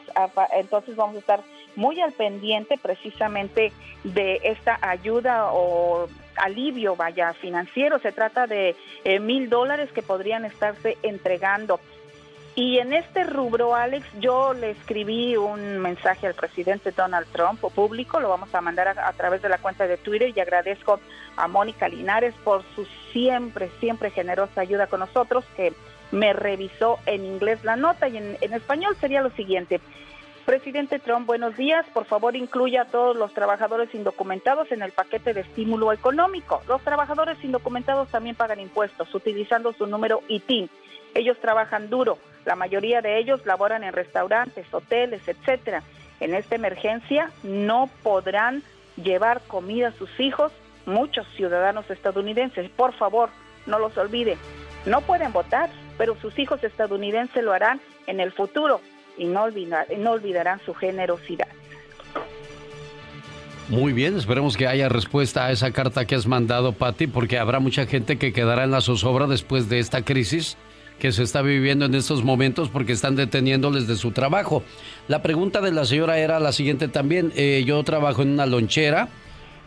entonces 0.54 0.96
vamos 0.96 1.16
a 1.16 1.20
estar 1.20 1.44
muy 1.76 2.00
al 2.02 2.12
pendiente 2.12 2.78
precisamente 2.82 3.72
de 4.04 4.40
esta 4.44 4.78
ayuda 4.82 5.52
o 5.52 6.08
alivio, 6.36 6.96
vaya, 6.96 7.34
financiero. 7.34 8.00
Se 8.00 8.12
trata 8.12 8.48
de 8.48 8.76
eh, 9.04 9.20
mil 9.20 9.50
dólares 9.50 9.92
que 9.92 10.02
podrían 10.02 10.46
estarse 10.46 10.98
entregando. 11.04 11.80
Y 12.56 12.78
en 12.78 12.94
este 12.94 13.24
rubro, 13.24 13.76
Alex, 13.76 14.06
yo 14.20 14.54
le 14.54 14.72
escribí 14.72 15.36
un 15.36 15.80
mensaje 15.80 16.28
al 16.28 16.36
presidente 16.36 16.92
Donald 16.92 17.26
Trump 17.32 17.60
público, 17.74 18.20
lo 18.20 18.30
vamos 18.30 18.54
a 18.54 18.62
mandar 18.62 18.90
a, 18.90 19.08
a, 19.08 19.14
través 19.14 19.42
de 19.42 19.50
la 19.50 19.58
cuenta 19.58 19.88
de 19.88 19.98
Twitter 19.98 20.32
y 20.36 20.40
agradezco 20.40 21.00
a 21.36 21.48
Mónica 21.48 21.88
Linares 21.88 22.36
por 22.44 22.64
su 22.76 22.86
siempre, 23.12 23.72
siempre 23.80 24.12
generosa 24.12 24.62
ayuda 24.62 24.86
con 24.86 25.00
nosotros, 25.00 25.44
que 25.56 25.74
me 26.14 26.32
revisó 26.32 27.00
en 27.08 27.26
inglés 27.26 27.64
la 27.64 27.76
nota 27.76 28.08
y 28.08 28.18
en, 28.18 28.54
español 28.54 28.96
sería 29.02 29.22
lo 29.22 29.32
siguiente. 29.32 29.82
Presidente 30.46 31.00
Trump, 31.00 31.26
buenos 31.26 31.58
días. 31.58 31.86
Por 31.92 32.06
favor, 32.06 32.36
incluya 32.36 32.84
a 32.84 32.86
todos 32.86 33.16
los 33.16 33.34
trabajadores 33.34 33.94
indocumentados 33.96 34.72
en 34.72 34.84
el 34.84 34.92
paquete 34.92 35.34
de 35.34 35.42
estímulo 35.42 35.92
económico. 35.92 36.62
Los 36.68 36.82
trabajadores 36.84 37.44
indocumentados 37.44 38.10
también 38.10 38.36
pagan 38.36 38.60
impuestos 38.60 39.14
utilizando 39.16 39.74
su 39.74 39.88
número 39.88 40.22
ITIN. 40.28 40.70
Ellos 41.16 41.38
trabajan 41.42 41.90
duro. 41.90 42.20
La 42.46 42.56
mayoría 42.56 43.02
de 43.02 43.18
ellos 43.18 43.44
laboran 43.46 43.84
en 43.84 43.94
restaurantes, 43.94 44.72
hoteles, 44.72 45.28
etcétera. 45.28 45.82
En 46.20 46.36
esta 46.36 46.56
emergencia 46.56 47.32
no 47.42 47.90
podrán 48.04 48.62
llevar 48.98 49.42
comida 49.48 49.88
a 49.88 49.94
sus 49.94 50.20
hijos 50.20 50.52
muchos 50.86 51.26
ciudadanos 51.36 51.90
estadounidenses. 51.90 52.70
Por 52.70 52.94
favor, 52.94 53.30
no 53.66 53.80
los 53.80 53.98
olvide. 53.98 54.38
No 54.86 55.02
pueden 55.02 55.32
votar, 55.32 55.70
pero 55.98 56.16
sus 56.22 56.38
hijos 56.40 56.64
estadounidenses 56.64 57.44
lo 57.44 57.54
harán 57.54 57.82
en 58.08 58.20
el 58.20 58.32
futuro 58.32 58.82
y 59.18 59.26
no, 59.26 59.44
olvidar, 59.44 59.88
no 59.98 60.12
olvidarán 60.12 60.60
su 60.66 60.74
generosidad. 60.74 61.48
Muy 63.70 63.94
bien, 63.94 64.18
esperemos 64.18 64.58
que 64.58 64.68
haya 64.68 64.90
respuesta 64.90 65.46
a 65.46 65.52
esa 65.52 65.72
carta 65.72 66.06
que 66.06 66.16
has 66.16 66.28
mandado, 66.28 66.74
Patti, 66.74 67.08
porque 67.08 67.40
habrá 67.40 67.60
mucha 67.60 67.86
gente 67.86 68.18
que 68.18 68.34
quedará 68.34 68.66
en 68.66 68.72
la 68.72 68.82
zozobra 68.82 69.26
después 69.26 69.70
de 69.70 69.80
esta 69.80 70.04
crisis 70.04 70.58
que 71.00 71.12
se 71.12 71.24
está 71.24 71.42
viviendo 71.42 71.86
en 71.86 71.96
estos 71.96 72.24
momentos 72.24 72.70
porque 72.70 72.94
están 72.94 73.16
deteniéndoles 73.16 73.88
de 73.88 73.96
su 73.96 74.12
trabajo. 74.12 74.64
La 75.08 75.22
pregunta 75.22 75.62
de 75.62 75.72
la 75.72 75.86
señora 75.86 76.20
era 76.20 76.40
la 76.40 76.52
siguiente 76.52 76.88
también. 76.88 77.32
Eh, 77.36 77.64
yo 77.66 77.82
trabajo 77.84 78.22
en 78.22 78.30
una 78.30 78.46
lonchera, 78.46 79.10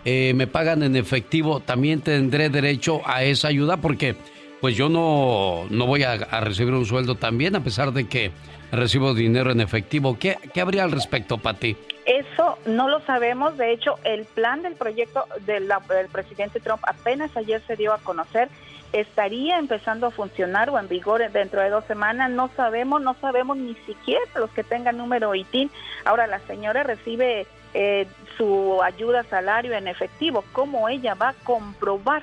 eh, 0.04 0.32
me 0.34 0.46
pagan 0.46 0.82
en 0.82 0.94
efectivo, 0.94 1.60
¿también 1.60 2.00
tendré 2.00 2.48
derecho 2.48 3.00
a 3.04 3.24
esa 3.24 3.48
ayuda? 3.48 3.78
Porque 3.78 4.14
pues 4.60 4.76
yo 4.76 4.88
no, 4.88 5.66
no 5.70 5.86
voy 5.86 6.02
a, 6.02 6.16
recibir 6.40 6.74
un 6.74 6.86
sueldo 6.86 7.14
también, 7.14 7.56
a 7.56 7.60
pesar 7.60 7.92
de 7.92 8.08
que 8.08 8.32
recibo 8.72 9.14
dinero 9.14 9.50
en 9.50 9.60
efectivo. 9.60 10.18
¿Qué, 10.18 10.36
qué 10.52 10.60
habría 10.60 10.84
al 10.84 10.92
respecto, 10.92 11.38
Pati? 11.38 11.76
Eso 12.06 12.58
no 12.66 12.88
lo 12.88 13.00
sabemos. 13.00 13.56
De 13.58 13.72
hecho, 13.72 13.98
el 14.04 14.24
plan 14.24 14.62
del 14.62 14.74
proyecto 14.74 15.24
del 15.44 15.68
presidente 16.12 16.60
Trump 16.60 16.82
apenas 16.86 17.36
ayer 17.36 17.62
se 17.66 17.76
dio 17.76 17.92
a 17.92 17.98
conocer. 17.98 18.48
Estaría 18.92 19.58
empezando 19.58 20.06
a 20.06 20.10
funcionar 20.10 20.70
o 20.70 20.78
en 20.78 20.88
vigor 20.88 21.20
dentro 21.32 21.60
de 21.60 21.68
dos 21.68 21.84
semanas. 21.86 22.30
No 22.30 22.48
sabemos, 22.56 23.02
no 23.02 23.14
sabemos 23.20 23.56
ni 23.56 23.74
siquiera 23.86 24.24
los 24.36 24.50
que 24.50 24.62
tengan 24.62 24.96
número 24.96 25.34
ITIN. 25.34 25.70
Ahora 26.04 26.28
la 26.28 26.38
señora 26.40 26.84
recibe 26.84 27.46
eh, 27.74 28.06
su 28.38 28.80
ayuda 28.82 29.24
salario 29.24 29.74
en 29.74 29.88
efectivo. 29.88 30.44
¿Cómo 30.52 30.88
ella 30.88 31.14
va 31.14 31.30
a 31.30 31.34
comprobar 31.44 32.22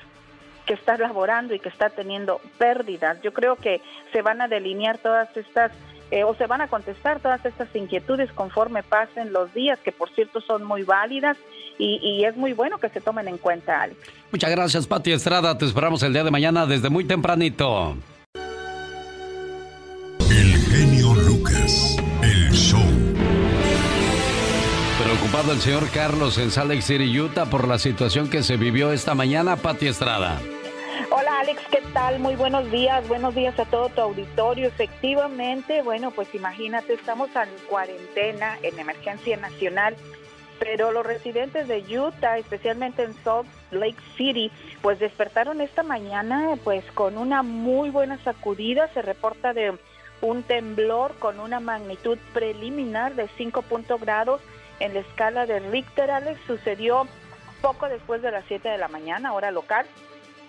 que 0.66 0.74
está 0.74 0.96
laborando 0.96 1.54
y 1.54 1.58
que 1.58 1.68
está 1.68 1.90
teniendo 1.90 2.40
pérdidas? 2.58 3.20
Yo 3.22 3.32
creo 3.32 3.56
que 3.56 3.80
se 4.12 4.22
van 4.22 4.40
a 4.40 4.48
delinear 4.48 4.98
todas 4.98 5.34
estas 5.36 5.72
eh, 6.10 6.22
o 6.22 6.34
se 6.34 6.46
van 6.46 6.60
a 6.60 6.68
contestar 6.68 7.18
todas 7.20 7.44
estas 7.44 7.74
inquietudes 7.74 8.30
conforme 8.32 8.82
pasen 8.82 9.32
los 9.32 9.52
días, 9.54 9.78
que 9.80 9.90
por 9.90 10.10
cierto 10.10 10.40
son 10.40 10.62
muy 10.62 10.82
válidas 10.82 11.36
y, 11.76 12.24
es 12.24 12.36
muy 12.36 12.52
bueno 12.52 12.78
que 12.78 12.88
se 12.88 13.00
tomen 13.00 13.26
en 13.26 13.36
cuenta, 13.36 13.82
Alex. 13.82 13.98
Muchas 14.30 14.50
gracias, 14.50 14.86
Pati 14.86 15.10
Estrada. 15.10 15.58
Te 15.58 15.64
esperamos 15.64 16.02
el 16.04 16.12
día 16.12 16.22
de 16.22 16.30
mañana 16.30 16.66
desde 16.66 16.88
muy 16.88 17.04
tempranito. 17.04 17.96
El 20.20 20.56
genio 20.70 21.14
Lucas, 21.14 21.96
el 22.22 22.52
show. 22.52 22.80
Preocupado 25.02 25.52
el 25.52 25.58
señor 25.58 25.90
Carlos 25.90 26.38
en 26.38 26.52
Salt 26.52 26.70
Lake 26.70 26.82
City, 26.82 27.18
Utah, 27.18 27.46
por 27.46 27.66
la 27.66 27.78
situación 27.78 28.30
que 28.30 28.44
se 28.44 28.56
vivió 28.56 28.92
esta 28.92 29.14
mañana, 29.14 29.56
Pati 29.56 29.88
Estrada. 29.88 30.40
Hola 31.10 31.40
Alex, 31.40 31.60
¿qué 31.70 31.82
tal? 31.92 32.18
Muy 32.18 32.34
buenos 32.34 32.70
días, 32.70 33.06
buenos 33.08 33.34
días 33.34 33.58
a 33.58 33.66
todo 33.66 33.88
tu 33.90 34.00
auditorio. 34.00 34.68
Efectivamente, 34.68 35.82
bueno, 35.82 36.10
pues 36.10 36.34
imagínate, 36.34 36.94
estamos 36.94 37.28
en 37.36 37.48
cuarentena, 37.68 38.58
en 38.62 38.78
emergencia 38.78 39.36
nacional, 39.36 39.96
pero 40.58 40.92
los 40.92 41.04
residentes 41.04 41.68
de 41.68 41.84
Utah, 41.98 42.38
especialmente 42.38 43.02
en 43.02 43.12
Salt 43.22 43.46
Lake 43.70 44.00
City, 44.16 44.50
pues 44.82 44.98
despertaron 44.98 45.60
esta 45.60 45.82
mañana 45.82 46.56
pues 46.64 46.84
con 46.92 47.18
una 47.18 47.42
muy 47.42 47.90
buena 47.90 48.16
sacudida. 48.24 48.88
Se 48.94 49.02
reporta 49.02 49.52
de 49.52 49.76
un 50.22 50.42
temblor 50.42 51.14
con 51.18 51.38
una 51.38 51.60
magnitud 51.60 52.18
preliminar 52.32 53.14
de 53.14 53.28
5 53.36 53.64
grados 54.00 54.40
en 54.80 54.94
la 54.94 55.00
escala 55.00 55.44
de 55.44 55.60
Richter. 55.60 56.10
Alex 56.10 56.40
sucedió 56.46 57.06
poco 57.60 57.88
después 57.88 58.22
de 58.22 58.30
las 58.30 58.44
7 58.46 58.68
de 58.68 58.78
la 58.78 58.88
mañana, 58.88 59.34
hora 59.34 59.50
local 59.50 59.86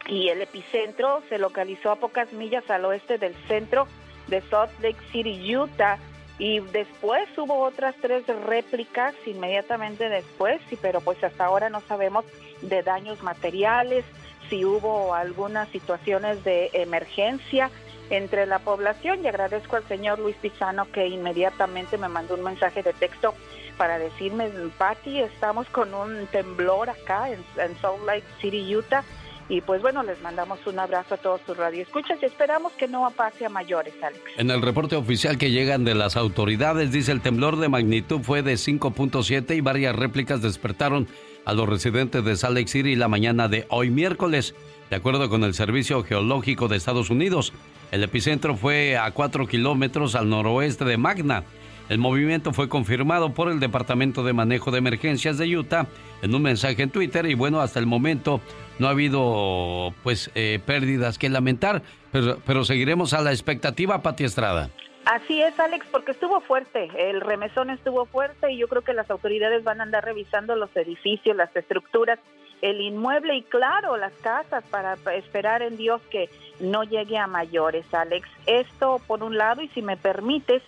y 0.07 0.29
el 0.29 0.41
epicentro 0.41 1.21
se 1.29 1.37
localizó 1.37 1.91
a 1.91 1.95
pocas 1.95 2.31
millas 2.33 2.69
al 2.69 2.85
oeste 2.85 3.17
del 3.17 3.35
centro 3.47 3.87
de 4.27 4.41
Salt 4.41 4.71
Lake 4.81 4.99
City, 5.11 5.55
Utah. 5.55 5.97
Y 6.37 6.59
después 6.59 7.29
hubo 7.37 7.63
otras 7.63 7.95
tres 8.01 8.25
réplicas 8.27 9.15
inmediatamente 9.25 10.09
después, 10.09 10.59
pero 10.81 10.99
pues 10.99 11.23
hasta 11.23 11.45
ahora 11.45 11.69
no 11.69 11.79
sabemos 11.81 12.25
de 12.61 12.83
daños 12.83 13.23
materiales, 13.23 14.03
si 14.49 14.65
hubo 14.65 15.15
algunas 15.15 15.69
situaciones 15.69 16.43
de 16.43 16.69
emergencia 16.73 17.71
entre 18.09 18.45
la 18.45 18.59
población. 18.59 19.23
Y 19.23 19.27
agradezco 19.27 19.77
al 19.77 19.87
señor 19.87 20.19
Luis 20.19 20.35
Pizano 20.35 20.91
que 20.91 21.07
inmediatamente 21.07 21.97
me 21.97 22.09
mandó 22.09 22.35
un 22.35 22.43
mensaje 22.43 22.83
de 22.83 22.93
texto 22.93 23.33
para 23.77 23.97
decirme, 23.97 24.49
Patti, 24.77 25.21
estamos 25.21 25.67
con 25.69 25.93
un 25.93 26.27
temblor 26.27 26.89
acá 26.89 27.29
en 27.29 27.43
Salt 27.81 28.05
Lake 28.05 28.25
City, 28.41 28.75
Utah 28.75 29.03
y 29.47 29.61
pues 29.61 29.81
bueno, 29.81 30.01
les 30.03 30.21
mandamos 30.21 30.59
un 30.65 30.79
abrazo 30.79 31.15
a 31.15 31.17
todos 31.17 31.41
sus 31.45 31.55
radioescuchas 31.55 32.17
y 32.21 32.25
esperamos 32.25 32.73
que 32.73 32.87
no 32.87 33.09
pase 33.11 33.45
a 33.45 33.49
mayores, 33.49 33.93
Alex. 34.01 34.21
En 34.37 34.49
el 34.49 34.61
reporte 34.61 34.95
oficial 34.95 35.37
que 35.37 35.51
llegan 35.51 35.83
de 35.83 35.93
las 35.93 36.17
autoridades, 36.17 36.91
dice 36.91 37.11
el 37.11 37.21
temblor 37.21 37.57
de 37.57 37.69
magnitud 37.69 38.21
fue 38.21 38.41
de 38.41 38.53
5.7 38.53 39.55
y 39.55 39.61
varias 39.61 39.95
réplicas 39.95 40.41
despertaron 40.41 41.07
a 41.45 41.53
los 41.53 41.69
residentes 41.69 42.25
de 42.25 42.35
Salt 42.35 42.55
Lake 42.55 42.67
City 42.67 42.95
la 42.95 43.07
mañana 43.07 43.47
de 43.47 43.65
hoy 43.69 43.91
miércoles. 43.91 44.55
De 44.89 44.95
acuerdo 44.95 45.29
con 45.29 45.43
el 45.43 45.53
Servicio 45.53 46.03
Geológico 46.03 46.67
de 46.67 46.77
Estados 46.77 47.09
Unidos, 47.09 47.53
el 47.91 48.03
epicentro 48.03 48.55
fue 48.55 48.97
a 48.97 49.11
4 49.11 49.47
kilómetros 49.47 50.15
al 50.15 50.29
noroeste 50.29 50.85
de 50.85 50.97
Magna. 50.97 51.43
El 51.87 51.99
movimiento 51.99 52.51
fue 52.51 52.67
confirmado 52.67 53.33
por 53.33 53.51
el 53.51 53.59
Departamento 53.59 54.23
de 54.23 54.33
Manejo 54.33 54.71
de 54.71 54.79
Emergencias 54.79 55.37
de 55.37 55.55
Utah 55.55 55.85
en 56.23 56.33
un 56.33 56.41
mensaje 56.41 56.81
en 56.81 56.89
Twitter 56.89 57.27
y 57.27 57.35
bueno, 57.35 57.61
hasta 57.61 57.79
el 57.79 57.85
momento 57.85 58.41
no 58.79 58.87
ha 58.87 58.91
habido 58.91 59.93
pues 60.03 60.31
eh, 60.35 60.59
pérdidas 60.65 61.17
que 61.17 61.29
lamentar, 61.29 61.81
pero, 62.11 62.39
pero 62.45 62.63
seguiremos 62.63 63.13
a 63.13 63.21
la 63.21 63.31
expectativa, 63.31 64.01
Pati 64.01 64.23
Estrada. 64.23 64.69
Así 65.05 65.39
es, 65.39 65.59
Alex, 65.59 65.85
porque 65.91 66.11
estuvo 66.11 66.41
fuerte, 66.41 66.89
el 66.97 67.21
remesón 67.21 67.69
estuvo 67.69 68.05
fuerte 68.05 68.51
y 68.51 68.57
yo 68.57 68.67
creo 68.67 68.81
que 68.81 68.93
las 68.93 69.09
autoridades 69.11 69.63
van 69.63 69.79
a 69.79 69.83
andar 69.83 70.03
revisando 70.03 70.55
los 70.55 70.75
edificios, 70.75 71.35
las 71.35 71.55
estructuras, 71.55 72.17
el 72.61 72.81
inmueble 72.81 73.35
y 73.35 73.43
claro, 73.43 73.97
las 73.97 74.13
casas 74.13 74.63
para 74.71 74.97
esperar 75.13 75.61
en 75.61 75.77
Dios 75.77 76.01
que 76.09 76.29
no 76.59 76.83
llegue 76.83 77.19
a 77.19 77.27
mayores, 77.27 77.85
Alex. 77.93 78.27
Esto 78.47 78.99
por 79.05 79.21
un 79.21 79.37
lado 79.37 79.61
y 79.61 79.67
si 79.69 79.83
me 79.83 79.95
permites, 79.95 80.63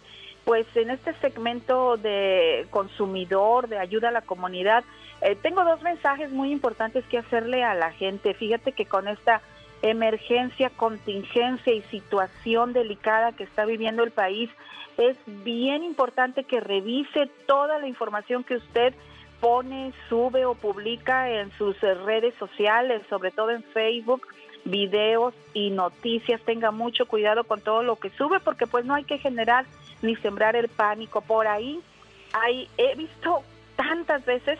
pues 0.45 0.67
en 0.75 0.91
este 0.91 1.13
segmento 1.15 1.97
de 1.97 2.67
consumidor, 2.69 3.67
de 3.67 3.79
ayuda 3.79 4.09
a 4.09 4.11
la 4.11 4.21
comunidad, 4.21 4.83
eh, 5.21 5.35
tengo 5.35 5.63
dos 5.63 5.81
mensajes 5.81 6.31
muy 6.31 6.51
importantes 6.51 7.05
que 7.05 7.17
hacerle 7.17 7.63
a 7.63 7.73
la 7.73 7.91
gente. 7.91 8.33
Fíjate 8.33 8.71
que 8.71 8.85
con 8.85 9.07
esta 9.07 9.41
emergencia, 9.81 10.69
contingencia 10.71 11.73
y 11.73 11.81
situación 11.83 12.73
delicada 12.73 13.31
que 13.31 13.43
está 13.43 13.65
viviendo 13.65 14.03
el 14.03 14.11
país, 14.11 14.49
es 14.97 15.17
bien 15.43 15.83
importante 15.83 16.43
que 16.43 16.59
revise 16.59 17.29
toda 17.45 17.77
la 17.77 17.87
información 17.87 18.43
que 18.43 18.55
usted 18.55 18.93
pone, 19.39 19.93
sube 20.09 20.45
o 20.45 20.55
publica 20.55 21.29
en 21.29 21.51
sus 21.57 21.79
redes 21.81 22.33
sociales, 22.35 23.03
sobre 23.07 23.29
todo 23.31 23.51
en 23.51 23.63
Facebook, 23.63 24.27
videos 24.65 25.33
y 25.53 25.69
noticias. 25.69 26.41
Tenga 26.41 26.71
mucho 26.71 27.05
cuidado 27.05 27.43
con 27.43 27.61
todo 27.61 27.83
lo 27.83 27.97
que 27.97 28.09
sube 28.11 28.39
porque 28.39 28.65
pues 28.65 28.85
no 28.85 28.95
hay 28.95 29.03
que 29.03 29.19
generar 29.19 29.65
ni 30.01 30.15
sembrar 30.17 30.55
el 30.55 30.69
pánico. 30.69 31.21
Por 31.21 31.47
ahí 31.47 31.79
hay, 32.33 32.67
he 32.77 32.95
visto 32.95 33.43
tantas 33.75 34.25
veces 34.25 34.59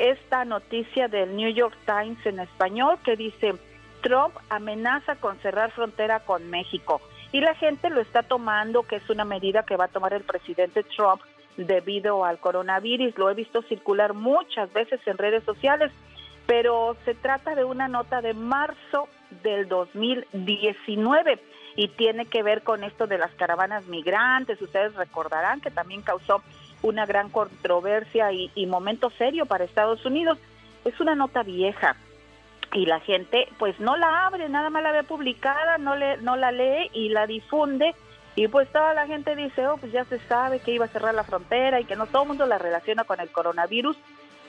esta 0.00 0.46
noticia 0.46 1.08
del 1.08 1.36
New 1.36 1.50
York 1.52 1.76
Times 1.84 2.24
en 2.24 2.40
español 2.40 2.98
que 3.04 3.16
dice, 3.16 3.54
Trump 4.02 4.34
amenaza 4.48 5.16
con 5.16 5.38
cerrar 5.40 5.70
frontera 5.72 6.20
con 6.20 6.48
México. 6.48 7.00
Y 7.32 7.40
la 7.40 7.54
gente 7.54 7.90
lo 7.90 8.00
está 8.00 8.22
tomando, 8.22 8.82
que 8.82 8.96
es 8.96 9.10
una 9.10 9.24
medida 9.24 9.62
que 9.64 9.76
va 9.76 9.84
a 9.84 9.88
tomar 9.88 10.14
el 10.14 10.22
presidente 10.22 10.82
Trump 10.84 11.20
debido 11.56 12.24
al 12.24 12.38
coronavirus. 12.38 13.16
Lo 13.18 13.30
he 13.30 13.34
visto 13.34 13.62
circular 13.62 14.14
muchas 14.14 14.72
veces 14.72 15.00
en 15.06 15.18
redes 15.18 15.44
sociales, 15.44 15.92
pero 16.46 16.96
se 17.04 17.14
trata 17.14 17.54
de 17.54 17.64
una 17.64 17.86
nota 17.86 18.22
de 18.22 18.34
marzo 18.34 19.08
del 19.42 19.68
2019 19.68 21.40
y 21.76 21.88
tiene 21.88 22.26
que 22.26 22.42
ver 22.42 22.62
con 22.62 22.82
esto 22.84 23.06
de 23.06 23.18
las 23.18 23.32
caravanas 23.34 23.86
migrantes. 23.86 24.60
Ustedes 24.60 24.94
recordarán 24.94 25.60
que 25.60 25.70
también 25.70 26.02
causó 26.02 26.42
una 26.82 27.06
gran 27.06 27.28
controversia 27.30 28.32
y, 28.32 28.66
momento 28.66 29.10
serio 29.10 29.46
para 29.46 29.64
Estados 29.64 30.04
Unidos. 30.04 30.38
Es 30.84 30.98
una 31.00 31.14
nota 31.14 31.42
vieja 31.42 31.96
y 32.72 32.86
la 32.86 33.00
gente 33.00 33.48
pues 33.58 33.78
no 33.80 33.96
la 33.96 34.26
abre, 34.26 34.48
nada 34.48 34.70
más 34.70 34.82
la 34.82 34.92
ve 34.92 35.02
publicada, 35.02 35.78
no, 35.78 35.96
le, 35.96 36.16
no 36.18 36.36
la 36.36 36.52
lee 36.52 36.90
y 36.92 37.08
la 37.08 37.26
difunde 37.26 37.94
y 38.36 38.48
pues 38.48 38.70
toda 38.72 38.94
la 38.94 39.06
gente 39.06 39.34
dice, 39.34 39.66
oh, 39.66 39.76
pues 39.76 39.92
ya 39.92 40.04
se 40.04 40.18
sabe 40.20 40.60
que 40.60 40.72
iba 40.72 40.84
a 40.84 40.88
cerrar 40.88 41.14
la 41.14 41.24
frontera 41.24 41.80
y 41.80 41.84
que 41.84 41.96
no 41.96 42.06
todo 42.06 42.22
el 42.22 42.28
mundo 42.28 42.46
la 42.46 42.58
relaciona 42.58 43.04
con 43.04 43.20
el 43.20 43.28
coronavirus. 43.28 43.96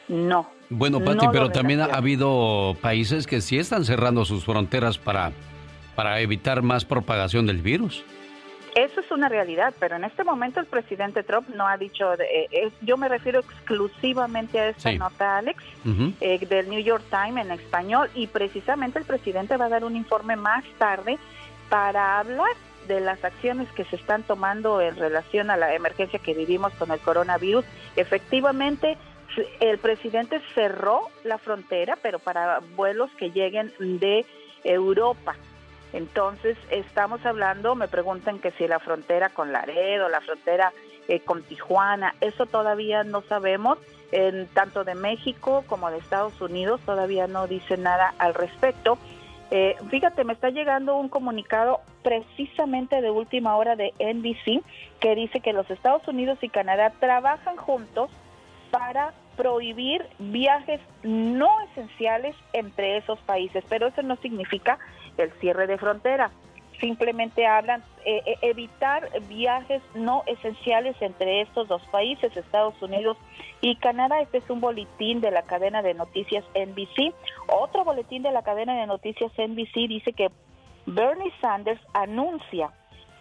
No. 0.07 0.47
Bueno, 0.69 0.99
Pati, 0.99 1.27
pero 1.31 1.49
también 1.49 1.81
ha 1.81 1.85
habido 1.85 2.75
países 2.81 3.27
que 3.27 3.41
sí 3.41 3.57
están 3.57 3.85
cerrando 3.85 4.25
sus 4.25 4.45
fronteras 4.45 4.97
para, 4.97 5.31
para 5.95 6.19
evitar 6.21 6.61
más 6.61 6.85
propagación 6.85 7.45
del 7.47 7.61
virus. 7.61 8.03
Eso 8.76 9.02
es 9.02 9.11
una 9.11 9.27
realidad, 9.27 9.73
pero 9.80 9.98
en 9.98 10.06
este 10.06 10.23
momento 10.23 10.60
el 10.60 10.65
presidente 10.65 11.23
Trump 11.23 11.49
no 11.49 11.68
ha 11.68 11.77
dicho, 11.77 12.14
eh, 12.14 12.72
yo 12.81 12.95
me 12.95 13.10
refiero 13.10 13.41
exclusivamente 13.41 14.60
a 14.60 14.69
esta 14.69 14.93
nota, 14.93 15.38
Alex, 15.39 15.61
eh, 16.22 16.45
del 16.45 16.69
New 16.69 16.80
York 16.80 17.03
Times 17.10 17.45
en 17.45 17.52
español, 17.52 18.10
y 18.15 18.27
precisamente 18.27 18.99
el 18.99 19.06
presidente 19.06 19.57
va 19.57 19.65
a 19.65 19.69
dar 19.69 19.84
un 19.84 19.98
informe 19.98 20.38
más 20.38 20.64
tarde 20.77 21.18
para 21.69 22.19
hablar 22.19 22.52
de 22.88 23.02
las 23.02 23.23
acciones 23.23 23.69
que 23.73 23.84
se 23.85 23.98
están 23.98 24.23
tomando 24.23 24.80
en 24.81 24.95
relación 24.95 25.49
a 25.49 25.57
la 25.57 25.76
emergencia 25.76 26.19
que 26.19 26.34
vivimos 26.34 26.73
con 26.73 26.91
el 26.91 26.99
coronavirus. 26.99 27.65
Efectivamente, 27.95 28.98
el 29.60 29.77
presidente 29.80 30.41
cerró 30.56 31.02
la 31.23 31.38
frontera, 31.38 31.98
pero 32.02 32.19
para 32.19 32.60
vuelos 32.76 33.11
que 33.18 33.31
lleguen 33.31 33.72
de 33.80 34.26
Europa. 34.64 35.35
Entonces, 35.93 36.57
estamos 36.69 37.26
hablando, 37.26 37.76
me 37.76 37.88
preguntan 37.88 38.39
que 38.39 38.51
si 38.51 38.68
la 38.68 38.80
frontera 38.80 39.30
con 39.30 39.51
Laredo, 39.51 40.07
la 40.09 40.22
frontera 40.22 40.72
eh, 41.07 41.19
con 41.19 41.43
Tijuana, 41.43 42.15
eso 42.22 42.45
todavía 42.45 43.03
no 43.03 43.22
sabemos, 43.22 43.77
en, 44.11 44.47
tanto 44.47 44.84
de 44.84 44.95
México 44.95 45.63
como 45.68 45.91
de 45.91 45.97
Estados 45.97 46.39
Unidos, 46.41 46.81
todavía 46.85 47.27
no 47.27 47.47
dice 47.47 47.77
nada 47.77 48.13
al 48.18 48.34
respecto. 48.34 48.97
Eh, 49.49 49.76
fíjate, 49.89 50.23
me 50.23 50.31
está 50.31 50.49
llegando 50.49 50.95
un 50.95 51.09
comunicado 51.09 51.81
precisamente 52.03 53.01
de 53.01 53.09
última 53.09 53.57
hora 53.57 53.76
de 53.76 53.93
NBC 53.99 54.63
que 55.01 55.15
dice 55.15 55.41
que 55.41 55.51
los 55.51 55.69
Estados 55.69 56.07
Unidos 56.07 56.39
y 56.41 56.47
Canadá 56.47 56.93
trabajan 56.99 57.57
juntos 57.57 58.09
para 58.72 59.13
prohibir 59.35 60.05
viajes 60.19 60.80
no 61.03 61.49
esenciales 61.72 62.35
entre 62.53 62.97
esos 62.97 63.19
países, 63.19 63.63
pero 63.68 63.88
eso 63.88 64.01
no 64.03 64.15
significa 64.18 64.80
el 65.17 65.31
cierre 65.39 65.67
de 65.67 65.77
frontera. 65.77 66.31
Simplemente 66.79 67.45
hablan 67.45 67.83
eh, 68.05 68.23
eh, 68.25 68.38
evitar 68.41 69.09
viajes 69.27 69.83
no 69.93 70.23
esenciales 70.25 70.95
entre 70.99 71.41
estos 71.41 71.67
dos 71.67 71.81
países, 71.91 72.35
Estados 72.35 72.81
Unidos 72.81 73.17
y 73.61 73.75
Canadá. 73.75 74.21
Este 74.21 74.39
es 74.39 74.49
un 74.49 74.61
boletín 74.61 75.21
de 75.21 75.29
la 75.29 75.43
cadena 75.43 75.83
de 75.83 75.93
noticias 75.93 76.43
NBC. 76.55 77.13
Otro 77.47 77.83
boletín 77.83 78.23
de 78.23 78.31
la 78.31 78.41
cadena 78.41 78.79
de 78.79 78.88
noticias 78.88 79.31
NBC 79.38 79.88
dice 79.88 80.13
que 80.13 80.29
Bernie 80.88 81.31
Sanders 81.39 81.81
anuncia 81.93 82.71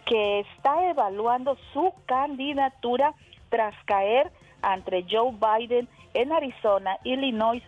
que 0.05 0.39
está 0.39 0.89
evaluando 0.89 1.55
su 1.73 1.93
candidatura 2.07 3.13
tras 3.49 3.75
caer 3.85 4.31
entre 4.63 5.05
Joe 5.09 5.33
Biden 5.33 5.87
en 6.13 6.31
Arizona, 6.31 6.97
Illinois 7.03 7.63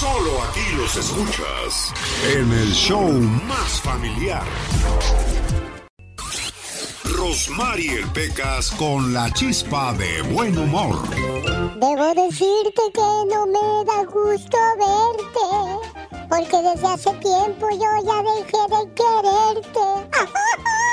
Solo 0.00 0.42
aquí 0.48 0.74
los 0.78 0.96
escuchas 0.96 1.92
en 2.34 2.50
el 2.50 2.72
show 2.72 3.06
más 3.46 3.82
familiar. 3.82 4.46
Rosmarie 7.04 8.06
Pecas 8.14 8.70
con 8.78 9.12
la 9.12 9.30
chispa 9.34 9.92
de 9.92 10.22
buen 10.22 10.56
humor. 10.56 11.06
Debo 11.78 12.14
decirte 12.14 12.80
que 12.94 13.10
no 13.30 13.44
me 13.44 13.84
da 13.84 14.04
gusto 14.04 14.56
verte, 14.78 16.09
porque 16.30 16.62
desde 16.62 16.86
hace 16.86 17.10
tiempo 17.14 17.68
yo 17.72 17.90
ya 18.06 18.22
dejé 18.22 18.60
de 18.70 18.94
quererte. 18.94 20.08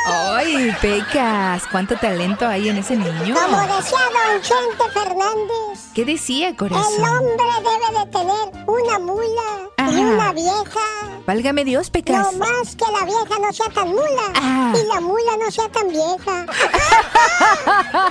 ¡Ay, 0.08 0.76
Pecas! 0.82 1.64
¿Cuánto 1.72 1.96
talento 1.98 2.48
hay 2.48 2.70
en 2.70 2.78
ese 2.78 2.96
niño? 2.96 3.36
Como 3.36 3.62
decía 3.62 4.00
don 4.14 4.42
Chente 4.42 4.92
Fernández. 4.94 5.92
¿Qué 5.94 6.06
decía, 6.06 6.56
corazón? 6.56 6.86
El 6.98 7.04
hombre 7.04 7.46
debe 7.62 8.00
de 8.00 8.12
tener 8.12 8.66
una 8.68 9.00
mula 9.00 9.70
y 9.92 9.96
una 10.04 10.34
vieja. 10.34 10.80
Válgame 11.26 11.66
Dios, 11.66 11.90
Pecas. 11.90 12.32
No 12.34 12.40
más 12.40 12.76
que 12.76 12.86
la 12.92 13.04
vieja 13.06 13.40
no 13.42 13.52
sea 13.52 13.70
tan 13.74 13.90
mula 13.90 14.32
Ah. 14.36 14.74
y 14.82 14.88
la 14.88 15.02
mula 15.02 15.32
no 15.44 15.52
sea 15.52 15.68
tan 15.70 15.88
vieja. 15.90 16.46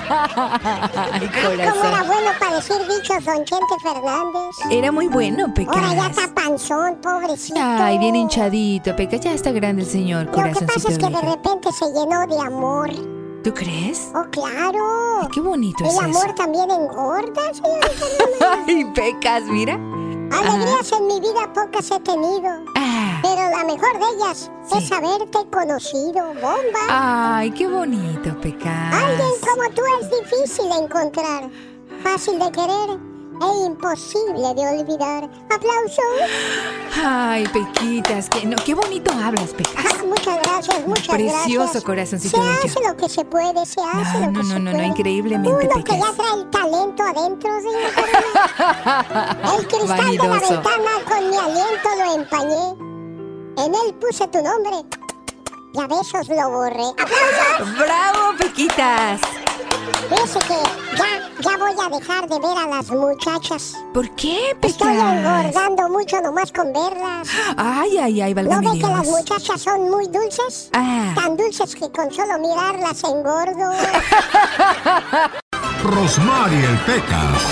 Ay, 1.13 1.29
¿Cómo 1.29 1.53
era 1.53 1.73
corazón. 1.73 2.07
bueno 2.09 2.31
para 2.39 2.57
decir 2.57 2.77
dichos 2.89 3.25
don 3.25 3.45
Chente 3.45 3.75
Fernández? 3.83 4.55
Era 4.71 4.93
muy 4.93 5.09
bueno, 5.09 5.53
Pecas. 5.55 5.77
Ahora 5.77 5.95
ya 5.95 6.07
está 6.09 6.35
panzón, 6.35 6.97
pobrecito. 7.03 7.59
Ay, 7.61 7.99
bien 7.99 8.17
hinchadito, 8.17 8.95
Pecas. 8.97 9.21
Ya 9.21 9.33
está 9.33 9.51
grande 9.53 9.83
el 9.83 9.89
señor, 9.89 10.27
Lo 10.27 10.33
que 10.33 10.65
pasa 10.67 10.89
es 10.91 10.99
que 10.99 11.09
de 11.09 11.21
repente 11.21 11.71
se 11.73 11.87
llenó 11.87 12.27
de 12.27 12.39
amor. 12.47 12.91
¿Tú 13.43 13.55
crees? 13.55 14.09
Oh, 14.15 14.25
claro. 14.31 15.21
Ay, 15.23 15.29
qué 15.33 15.41
bonito 15.41 15.85
El 15.85 15.91
es 15.91 15.99
amor 16.01 16.27
eso. 16.27 16.35
también 16.35 16.71
engorda, 16.71 17.55
señorita. 17.55 18.07
Ay, 18.67 18.85
Pecas, 18.95 19.45
mira. 19.45 19.79
Alegrías 20.31 20.93
en 20.93 21.07
mi 21.07 21.21
vida 21.21 21.53
pocas 21.55 21.91
he 21.91 22.01
tenido. 22.01 22.65
Ah. 22.77 23.21
Pero 23.23 23.51
la 23.51 23.65
mejor 23.65 23.99
de 23.99 24.07
ellas 24.17 24.51
es 24.77 24.93
haberte 24.93 25.39
conocido, 25.51 26.27
bomba. 26.35 26.81
Ay, 26.89 27.51
qué 27.51 27.67
bonito, 27.67 28.39
Pecas. 28.41 28.95
Alguien 28.95 29.31
como 29.41 29.71
tú 29.75 29.83
es 30.01 30.11
difícil 30.11 30.69
de 30.69 30.77
encontrar, 30.77 31.51
fácil 32.03 32.39
de 32.39 32.53
querer 32.53 33.06
e 33.41 33.67
imposible 33.67 34.55
de 34.55 34.81
olvidar. 34.81 35.25
¡Aplausos! 35.51 36.05
Ay, 37.05 37.47
Pequitas, 37.49 38.29
que 38.31 38.47
no, 38.47 38.57
qué 38.65 38.75
bonito 38.75 39.11
hablas, 39.13 39.51
Pecas. 39.53 39.75
Ah, 39.77 40.05
muchas 40.07 40.39
gracias, 40.43 40.87
muchas 40.87 41.09
Precioso 41.09 41.61
gracias. 41.65 41.85
corazoncito 41.85 42.37
Se 42.37 42.43
bello. 42.43 42.59
hace 42.65 42.81
lo 42.89 42.97
que 42.97 43.09
se 43.09 43.25
puede, 43.25 43.67
se 43.67 43.81
hace 43.81 44.21
No, 44.21 44.27
lo 44.27 44.27
no, 44.27 44.33
que 44.33 44.39
no, 44.39 44.45
se 44.45 44.53
no, 44.55 44.59
no, 44.59 44.71
puede. 44.73 44.87
increíblemente, 44.87 45.69
Uno 45.75 45.85
que 45.85 45.99
ya 45.99 46.13
trae 46.13 46.35
el 46.41 46.51
talento 46.51 47.03
adentro, 47.03 47.51
señor. 47.61 47.93
El 49.59 49.67
cristal 49.67 49.87
de 50.11 50.17
la 50.19 50.27
Vanidoso. 50.29 50.51
ventana 50.55 50.91
con 51.09 51.31
mi 51.31 51.37
aliento 51.37 51.89
lo 51.99 52.15
empañé. 52.15 52.87
En 53.59 53.75
él 53.75 53.95
puse 54.01 54.27
tu 54.29 54.43
nombre 54.43 54.77
y 55.75 55.81
a 55.81 55.87
besos 55.87 56.29
lo 56.29 56.51
borré. 56.51 56.85
¡Aplausos! 56.91 57.79
¡Bravo, 57.79 58.37
Pequitas! 58.39 59.21
Fíjese 60.09 60.39
que 60.41 60.97
ya, 60.97 61.07
ya 61.41 61.57
voy 61.57 61.73
a 61.85 61.89
dejar 61.99 62.29
de 62.29 62.39
ver 62.39 62.59
a 62.59 62.67
las 62.67 62.91
muchachas. 62.91 63.75
¿Por 63.93 64.09
qué, 64.15 64.57
Pecas? 64.61 64.73
Estoy 64.73 64.95
engordando 64.97 65.89
mucho 65.89 66.21
nomás 66.21 66.53
con 66.53 66.73
verlas. 66.73 67.29
Ay, 67.57 67.99
ay, 67.99 68.21
ay, 68.21 68.35
¿No 68.35 68.43
válgame 68.43 68.73
ve 68.73 68.79
que 68.79 68.87
las 68.87 69.07
muchachas 69.07 69.61
son 69.61 69.91
muy 69.91 70.07
dulces? 70.09 70.71
Ah. 70.73 71.13
Tan 71.15 71.37
dulces 71.37 71.75
que 71.75 71.91
con 71.91 72.13
solo 72.13 72.39
mirarlas 72.39 73.03
engordo. 73.05 73.73
Rosmarie 75.83 76.69
Pecas. 76.87 77.43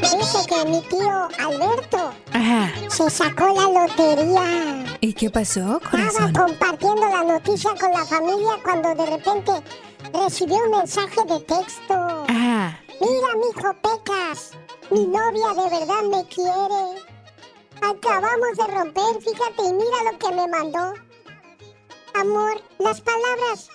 Dice 0.00 0.46
que 0.48 0.64
mi 0.66 0.80
tío 0.82 1.28
Alberto 1.38 2.12
Ajá. 2.40 2.72
se 2.88 3.10
sacó 3.10 3.48
la 3.54 3.86
lotería. 3.86 4.96
¿Y 5.00 5.12
qué 5.12 5.30
pasó, 5.30 5.76
Estaba 5.76 5.90
corazón? 5.90 6.32
compartiendo 6.32 7.08
la 7.08 7.24
noticia 7.24 7.70
con 7.78 7.90
la 7.92 8.04
familia 8.04 8.52
cuando 8.64 8.94
de 8.94 9.06
repente 9.10 9.52
recibió 10.12 10.56
un 10.64 10.70
mensaje 10.70 11.20
de 11.26 11.40
texto. 11.40 11.94
Ajá. 12.28 12.80
Mira, 13.00 13.28
mijo 13.36 13.74
Pecas, 13.82 14.52
mi 14.90 15.06
novia 15.06 15.48
de 15.54 15.78
verdad 15.78 16.02
me 16.10 16.24
quiere. 16.28 17.02
Acabamos 17.82 18.56
de 18.56 18.66
romper, 18.66 19.22
fíjate, 19.22 19.62
y 19.68 19.72
mira 19.72 20.12
lo 20.12 20.18
que 20.18 20.34
me 20.34 20.48
mandó. 20.48 20.94
Amor, 22.14 22.60
las 22.78 23.00
palabras 23.00 23.68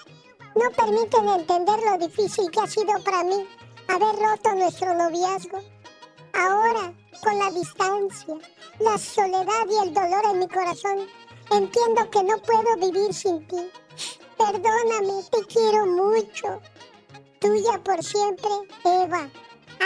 no 0.55 0.69
permiten 0.71 1.27
entender 1.29 1.79
lo 1.89 1.97
difícil 2.05 2.51
que 2.51 2.59
ha 2.61 2.67
sido 2.67 2.93
para 3.03 3.23
mí 3.23 3.47
haber 3.87 4.15
roto 4.15 4.53
nuestro 4.55 4.93
noviazgo. 4.93 5.59
Ahora, 6.33 6.93
con 7.21 7.37
la 7.39 7.51
distancia, 7.51 8.35
la 8.79 8.97
soledad 8.97 9.65
y 9.69 9.87
el 9.87 9.93
dolor 9.93 10.23
en 10.31 10.39
mi 10.39 10.47
corazón, 10.47 11.07
entiendo 11.51 12.09
que 12.09 12.23
no 12.23 12.37
puedo 12.39 12.75
vivir 12.77 13.13
sin 13.13 13.47
ti. 13.47 13.69
Perdóname, 14.37 15.23
te 15.31 15.45
quiero 15.45 15.85
mucho. 15.85 16.61
Tuya 17.39 17.81
por 17.83 18.03
siempre, 18.03 18.49
Eva. 18.83 19.29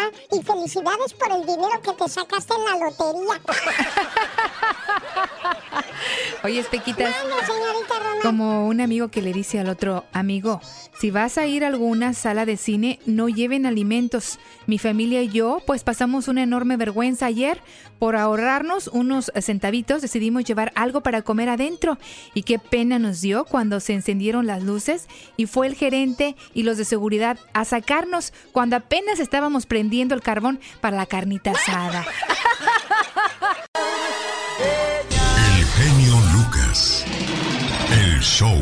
Ah, 0.01 0.09
y 0.31 0.41
felicidades 0.41 1.13
por 1.13 1.29
el 1.31 1.41
dinero 1.45 1.81
que 1.83 1.91
te 1.91 2.07
sacaste 2.09 2.53
en 2.53 2.63
la 2.63 2.85
lotería. 2.85 3.41
Oye, 6.43 6.63
Pequitas, 6.63 7.11
Mande, 7.11 7.45
señorita 7.45 7.99
Román. 7.99 8.21
como 8.21 8.67
un 8.67 8.79
amigo 8.79 9.09
que 9.09 9.21
le 9.21 9.33
dice 9.33 9.59
al 9.59 9.67
otro 9.67 10.05
amigo, 10.13 10.61
si 10.99 11.11
vas 11.11 11.37
a 11.37 11.45
ir 11.47 11.65
a 11.65 11.67
alguna 11.67 12.13
sala 12.13 12.45
de 12.45 12.55
cine, 12.55 12.99
no 13.05 13.27
lleven 13.27 13.65
alimentos. 13.65 14.39
Mi 14.65 14.79
familia 14.79 15.21
y 15.21 15.27
yo, 15.29 15.61
pues 15.65 15.83
pasamos 15.83 16.29
una 16.29 16.43
enorme 16.43 16.77
vergüenza 16.77 17.25
ayer 17.25 17.61
por 17.99 18.15
ahorrarnos 18.15 18.87
unos 18.87 19.31
centavitos 19.41 20.01
decidimos 20.01 20.45
llevar 20.45 20.71
algo 20.75 21.01
para 21.01 21.21
comer 21.21 21.49
adentro 21.49 21.97
y 22.33 22.43
qué 22.43 22.57
pena 22.57 22.97
nos 22.97 23.21
dio 23.21 23.45
cuando 23.45 23.79
se 23.81 23.93
encendieron 23.93 24.47
las 24.47 24.63
luces 24.63 25.07
y 25.37 25.45
fue 25.45 25.67
el 25.67 25.75
gerente 25.75 26.35
y 26.53 26.63
los 26.63 26.77
de 26.77 26.85
seguridad 26.85 27.37
a 27.53 27.65
sacarnos 27.65 28.33
cuando 28.51 28.77
apenas 28.77 29.19
estábamos 29.19 29.65
prendiendo 29.65 30.15
el 30.15 30.21
carbón 30.21 30.59
para 30.81 30.97
la 30.97 31.05
carnita 31.05 31.51
asada. 31.51 32.05
El 35.57 35.65
genio 35.65 36.15
Lucas. 36.33 37.05
El 37.91 38.19
show. 38.21 38.57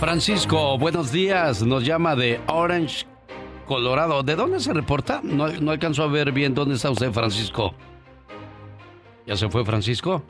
Francisco, 0.00 0.76
buenos 0.76 1.12
días. 1.12 1.62
Nos 1.62 1.84
llama 1.84 2.16
de 2.16 2.40
Orange, 2.48 3.06
Colorado. 3.66 4.22
¿De 4.22 4.34
dónde 4.34 4.60
se 4.60 4.72
reporta? 4.72 5.20
No, 5.22 5.48
no 5.48 5.70
alcanzó 5.70 6.02
a 6.02 6.08
ver 6.08 6.32
bien 6.32 6.54
dónde 6.54 6.74
está 6.74 6.90
usted, 6.90 7.12
Francisco. 7.12 7.74
¿Ya 9.26 9.36
se 9.36 9.48
fue 9.48 9.64
Francisco? 9.64 10.22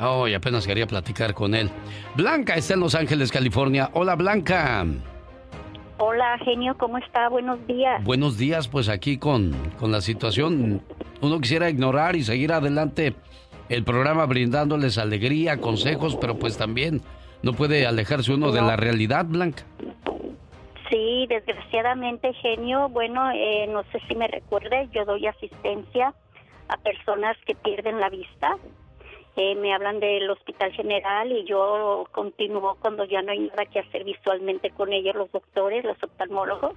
Oh, 0.00 0.28
y 0.28 0.34
apenas 0.34 0.66
quería 0.66 0.86
platicar 0.86 1.34
con 1.34 1.54
él. 1.54 1.70
Blanca 2.14 2.54
está 2.54 2.74
en 2.74 2.80
Los 2.80 2.94
Ángeles, 2.94 3.32
California. 3.32 3.90
Hola, 3.92 4.14
Blanca. 4.14 4.86
Hola, 5.98 6.38
genio, 6.44 6.76
¿cómo 6.78 6.98
está? 6.98 7.28
Buenos 7.28 7.66
días. 7.66 8.02
Buenos 8.04 8.38
días, 8.38 8.68
pues 8.68 8.88
aquí 8.88 9.18
con, 9.18 9.52
con 9.78 9.90
la 9.90 10.00
situación. 10.00 10.80
Uno 11.20 11.40
quisiera 11.40 11.68
ignorar 11.68 12.14
y 12.14 12.22
seguir 12.22 12.52
adelante 12.52 13.14
el 13.68 13.82
programa 13.82 14.24
brindándoles 14.26 14.96
alegría, 14.96 15.60
consejos, 15.60 16.16
pero 16.16 16.38
pues 16.38 16.56
también 16.56 17.02
no 17.42 17.52
puede 17.52 17.86
alejarse 17.86 18.32
uno 18.32 18.52
de 18.52 18.62
la 18.62 18.76
realidad, 18.76 19.26
Blanca. 19.26 19.64
Sí, 20.88 21.26
desgraciadamente, 21.28 22.32
genio. 22.34 22.88
Bueno, 22.88 23.30
eh, 23.32 23.66
no 23.68 23.82
sé 23.92 24.00
si 24.06 24.14
me 24.14 24.28
recuerde, 24.28 24.88
yo 24.94 25.04
doy 25.04 25.26
asistencia 25.26 26.14
a 26.68 26.76
personas 26.76 27.36
que 27.46 27.54
pierden 27.54 28.00
la 28.00 28.08
vista. 28.10 28.56
Eh, 29.36 29.54
me 29.54 29.72
hablan 29.72 30.00
del 30.00 30.28
Hospital 30.30 30.72
General 30.72 31.30
y 31.30 31.44
yo 31.44 32.06
continúo 32.12 32.76
cuando 32.80 33.04
ya 33.04 33.22
no 33.22 33.32
hay 33.32 33.40
nada 33.40 33.66
que 33.66 33.78
hacer 33.78 34.04
visualmente 34.04 34.70
con 34.70 34.92
ellos, 34.92 35.14
los 35.14 35.30
doctores, 35.30 35.84
los 35.84 36.02
oftalmólogos. 36.02 36.74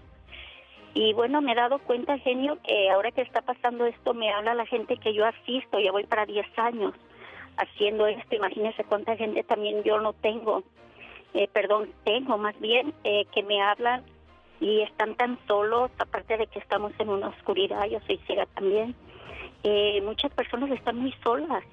Y 0.94 1.14
bueno, 1.14 1.42
me 1.42 1.54
he 1.54 1.56
dado 1.56 1.80
cuenta, 1.80 2.18
genio, 2.20 2.58
que 2.64 2.90
ahora 2.90 3.12
que 3.12 3.22
está 3.22 3.42
pasando 3.42 3.86
esto, 3.86 4.14
me 4.14 4.32
habla 4.32 4.54
la 4.54 4.66
gente 4.66 4.98
que 4.98 5.14
yo 5.14 5.26
asisto, 5.26 5.80
ya 5.80 5.92
voy 5.92 6.06
para 6.06 6.26
10 6.26 6.46
años 6.58 6.94
haciendo 7.58 8.08
esto. 8.08 8.36
Imagínense 8.36 8.84
cuánta 8.84 9.16
gente 9.16 9.44
también 9.44 9.84
yo 9.84 10.00
no 10.00 10.14
tengo, 10.14 10.64
eh, 11.34 11.48
perdón, 11.48 11.90
tengo 12.04 12.38
más 12.38 12.60
bien, 12.60 12.94
eh, 13.04 13.26
que 13.34 13.42
me 13.44 13.62
hablan 13.62 14.04
y 14.60 14.82
están 14.82 15.16
tan 15.16 15.40
solos, 15.48 15.90
aparte 15.98 16.38
de 16.38 16.48
que 16.48 16.60
estamos 16.60 16.92
en 17.00 17.10
una 17.10 17.30
oscuridad, 17.30 17.86
yo 17.88 18.00
soy 18.06 18.18
ciega 18.28 18.46
también. 18.54 18.96
Eh, 19.64 20.02
muchas 20.04 20.32
personas 20.32 20.72
están 20.72 20.98
muy 20.98 21.14
solas 21.24 21.64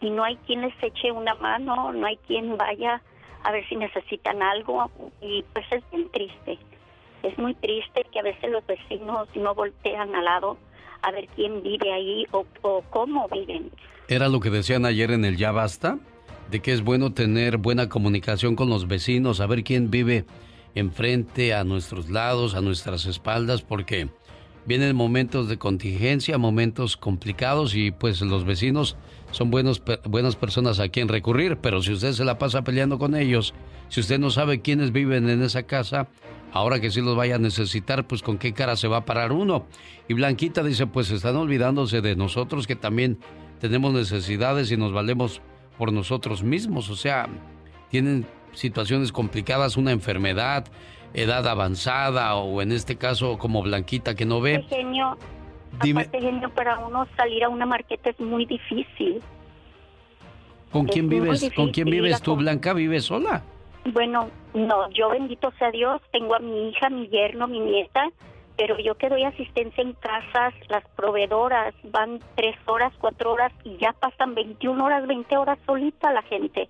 y 0.00 0.10
no 0.10 0.24
hay 0.24 0.36
quien 0.46 0.62
les 0.62 0.74
eche 0.82 1.12
una 1.12 1.34
mano, 1.34 1.92
no 1.92 2.06
hay 2.06 2.16
quien 2.26 2.56
vaya 2.56 3.00
a 3.42 3.52
ver 3.52 3.66
si 3.68 3.76
necesitan 3.76 4.42
algo 4.42 4.90
y 5.20 5.44
pues 5.52 5.64
es 5.70 5.82
bien 5.90 6.10
triste. 6.10 6.58
Es 7.22 7.38
muy 7.38 7.54
triste 7.54 8.04
que 8.12 8.18
a 8.18 8.22
veces 8.22 8.50
los 8.50 8.66
vecinos 8.66 9.28
no 9.34 9.54
voltean 9.54 10.14
al 10.14 10.24
lado 10.24 10.58
a 11.02 11.10
ver 11.10 11.28
quién 11.34 11.62
vive 11.62 11.92
ahí 11.92 12.26
o, 12.32 12.44
o 12.62 12.82
cómo 12.90 13.28
viven. 13.28 13.70
Era 14.08 14.28
lo 14.28 14.40
que 14.40 14.50
decían 14.50 14.84
ayer 14.84 15.10
en 15.10 15.24
el 15.24 15.36
Ya 15.36 15.52
Basta, 15.52 15.98
de 16.50 16.60
que 16.60 16.72
es 16.72 16.82
bueno 16.82 17.12
tener 17.12 17.58
buena 17.58 17.88
comunicación 17.88 18.56
con 18.56 18.68
los 18.68 18.88
vecinos, 18.88 19.38
saber 19.38 19.64
quién 19.64 19.90
vive 19.90 20.24
enfrente, 20.74 21.54
a 21.54 21.64
nuestros 21.64 22.10
lados, 22.10 22.54
a 22.54 22.60
nuestras 22.60 23.06
espaldas, 23.06 23.62
porque 23.62 24.08
vienen 24.66 24.96
momentos 24.96 25.48
de 25.48 25.58
contingencia, 25.58 26.38
momentos 26.38 26.96
complicados 26.96 27.74
y 27.74 27.90
pues 27.90 28.20
los 28.20 28.44
vecinos 28.44 28.96
son 29.30 29.50
buenas 29.50 30.36
personas 30.36 30.80
a 30.80 30.88
quien 30.88 31.08
recurrir, 31.08 31.58
pero 31.58 31.82
si 31.82 31.92
usted 31.92 32.12
se 32.12 32.24
la 32.24 32.38
pasa 32.38 32.62
peleando 32.62 32.98
con 32.98 33.14
ellos, 33.16 33.52
si 33.88 34.00
usted 34.00 34.18
no 34.18 34.30
sabe 34.30 34.60
quiénes 34.60 34.92
viven 34.92 35.28
en 35.28 35.42
esa 35.42 35.64
casa, 35.64 36.08
ahora 36.52 36.80
que 36.80 36.90
sí 36.90 37.00
los 37.00 37.16
vaya 37.16 37.34
a 37.34 37.38
necesitar, 37.38 38.06
pues 38.06 38.22
con 38.22 38.38
qué 38.38 38.52
cara 38.52 38.76
se 38.76 38.88
va 38.88 38.98
a 38.98 39.04
parar 39.04 39.32
uno. 39.32 39.66
Y 40.08 40.14
Blanquita 40.14 40.62
dice, 40.62 40.86
pues 40.86 41.10
están 41.10 41.36
olvidándose 41.36 42.00
de 42.00 42.14
nosotros 42.14 42.66
que 42.66 42.76
también 42.76 43.18
tenemos 43.60 43.92
necesidades 43.92 44.70
y 44.70 44.76
nos 44.76 44.92
valemos 44.92 45.42
por 45.78 45.92
nosotros 45.92 46.44
mismos, 46.44 46.88
o 46.88 46.96
sea, 46.96 47.28
tienen 47.90 48.26
situaciones 48.52 49.10
complicadas, 49.10 49.76
una 49.76 49.90
enfermedad, 49.90 50.66
edad 51.14 51.46
avanzada 51.46 52.34
o 52.34 52.60
en 52.60 52.72
este 52.72 52.96
caso 52.96 53.38
como 53.38 53.62
Blanquita 53.62 54.14
que 54.14 54.26
no 54.26 54.40
ve. 54.40 54.64
Genio, 54.68 55.16
Dime. 55.82 56.08
genio, 56.10 56.50
para 56.50 56.78
uno 56.78 57.06
salir 57.16 57.44
a 57.44 57.48
una 57.48 57.66
marqueta 57.66 58.10
es 58.10 58.20
muy 58.20 58.44
difícil. 58.44 59.22
¿Con 60.70 60.86
quién 60.86 61.08
vives? 61.08 61.50
¿Con 61.54 61.70
quién 61.70 61.88
vives 61.88 62.20
tú, 62.20 62.34
Blanca? 62.36 62.72
¿Vives 62.72 63.04
sola? 63.04 63.42
Bueno, 63.92 64.28
no, 64.54 64.90
yo 64.90 65.10
bendito 65.10 65.52
sea 65.58 65.70
Dios, 65.70 66.00
tengo 66.10 66.34
a 66.34 66.38
mi 66.38 66.70
hija, 66.70 66.88
mi 66.90 67.06
yerno, 67.08 67.46
mi 67.46 67.60
nieta, 67.60 68.08
pero 68.56 68.78
yo 68.78 68.96
que 68.96 69.08
doy 69.08 69.24
asistencia 69.24 69.82
en 69.82 69.92
casas, 69.92 70.54
las 70.68 70.84
proveedoras 70.96 71.74
van 71.84 72.18
tres 72.34 72.56
horas, 72.66 72.92
cuatro 72.98 73.32
horas 73.32 73.52
y 73.62 73.76
ya 73.76 73.92
pasan 73.92 74.34
21 74.34 74.82
horas, 74.82 75.06
20 75.06 75.36
horas 75.36 75.58
solita 75.66 76.12
la 76.12 76.22
gente. 76.22 76.68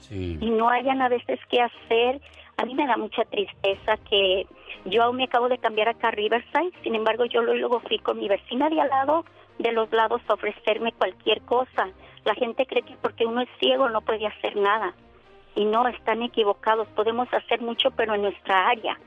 Sí. 0.00 0.36
Y 0.40 0.50
no 0.50 0.68
hayan 0.68 1.00
a 1.00 1.08
veces 1.08 1.40
qué 1.50 1.62
hacer 1.62 2.20
a 2.58 2.64
mí 2.64 2.74
me 2.74 2.86
da 2.86 2.96
mucha 2.96 3.24
tristeza 3.24 3.96
que 4.08 4.46
yo 4.86 5.02
aún 5.02 5.16
me 5.16 5.24
acabo 5.24 5.48
de 5.48 5.58
cambiar 5.58 5.88
acá 5.88 6.08
a 6.08 6.12
Riverside, 6.12 6.72
sin 6.82 6.94
embargo 6.94 7.26
yo 7.26 7.42
luego 7.42 7.80
fui 7.80 7.98
con 7.98 8.18
mi 8.18 8.28
vecina 8.28 8.70
de 8.70 8.80
al 8.80 8.88
lado, 8.88 9.24
de 9.58 9.72
los 9.72 9.92
lados 9.92 10.22
a 10.28 10.34
ofrecerme 10.34 10.92
cualquier 10.92 11.42
cosa. 11.42 11.88
La 12.24 12.34
gente 12.34 12.66
cree 12.66 12.82
que 12.82 12.96
porque 13.00 13.26
uno 13.26 13.42
es 13.42 13.48
ciego 13.60 13.88
no 13.90 14.00
puede 14.00 14.26
hacer 14.26 14.56
nada. 14.56 14.94
Y 15.54 15.64
no, 15.64 15.86
están 15.88 16.22
equivocados. 16.22 16.88
Podemos 16.88 17.32
hacer 17.32 17.62
mucho, 17.62 17.90
pero 17.90 18.14
en 18.14 18.22
nuestra 18.22 18.68
área, 18.68 18.98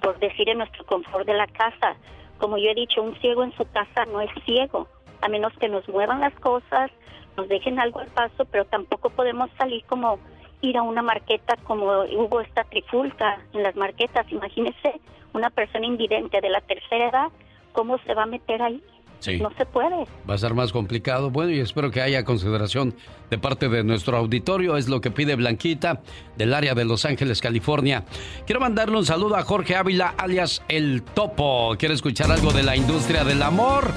por 0.00 0.18
decir 0.18 0.48
en 0.48 0.58
nuestro 0.58 0.84
confort 0.84 1.26
de 1.26 1.34
la 1.34 1.46
casa. 1.46 1.96
Como 2.38 2.58
yo 2.58 2.70
he 2.70 2.74
dicho, 2.74 3.02
un 3.02 3.16
ciego 3.20 3.42
en 3.42 3.52
su 3.56 3.64
casa 3.70 4.04
no 4.06 4.20
es 4.20 4.30
ciego, 4.44 4.88
a 5.20 5.28
menos 5.28 5.52
que 5.58 5.68
nos 5.68 5.88
muevan 5.88 6.20
las 6.20 6.34
cosas, 6.34 6.90
nos 7.36 7.48
dejen 7.48 7.78
algo 7.78 8.00
al 8.00 8.08
paso, 8.08 8.44
pero 8.46 8.64
tampoco 8.64 9.10
podemos 9.10 9.50
salir 9.58 9.84
como 9.84 10.18
ir 10.62 10.76
a 10.76 10.82
una 10.82 11.02
marqueta 11.02 11.56
como 11.64 11.84
hubo 11.84 12.40
esta 12.40 12.64
trifulca 12.64 13.40
en 13.52 13.62
las 13.62 13.76
marquetas. 13.76 14.30
Imagínese 14.30 15.00
una 15.32 15.50
persona 15.50 15.86
invidente 15.86 16.40
de 16.40 16.50
la 16.50 16.60
tercera 16.60 17.08
edad, 17.08 17.28
¿cómo 17.72 17.98
se 17.98 18.14
va 18.14 18.24
a 18.24 18.26
meter 18.26 18.62
ahí? 18.62 18.82
Sí. 19.20 19.38
No 19.38 19.50
se 19.56 19.66
puede. 19.66 20.06
Va 20.28 20.34
a 20.34 20.38
ser 20.38 20.54
más 20.54 20.72
complicado. 20.72 21.30
Bueno, 21.30 21.50
y 21.50 21.60
espero 21.60 21.90
que 21.90 22.00
haya 22.00 22.24
consideración 22.24 22.94
de 23.28 23.36
parte 23.36 23.68
de 23.68 23.84
nuestro 23.84 24.16
auditorio. 24.16 24.78
Es 24.78 24.88
lo 24.88 25.02
que 25.02 25.10
pide 25.10 25.36
Blanquita 25.36 26.00
del 26.38 26.54
área 26.54 26.74
de 26.74 26.86
Los 26.86 27.04
Ángeles, 27.04 27.42
California. 27.42 28.04
Quiero 28.46 28.60
mandarle 28.60 28.96
un 28.96 29.04
saludo 29.04 29.36
a 29.36 29.42
Jorge 29.42 29.76
Ávila, 29.76 30.14
alias 30.16 30.62
El 30.68 31.02
Topo. 31.02 31.76
¿Quiere 31.78 31.94
escuchar 31.94 32.32
algo 32.32 32.50
de 32.52 32.62
la 32.62 32.76
industria 32.76 33.22
del 33.22 33.42
amor? 33.42 33.90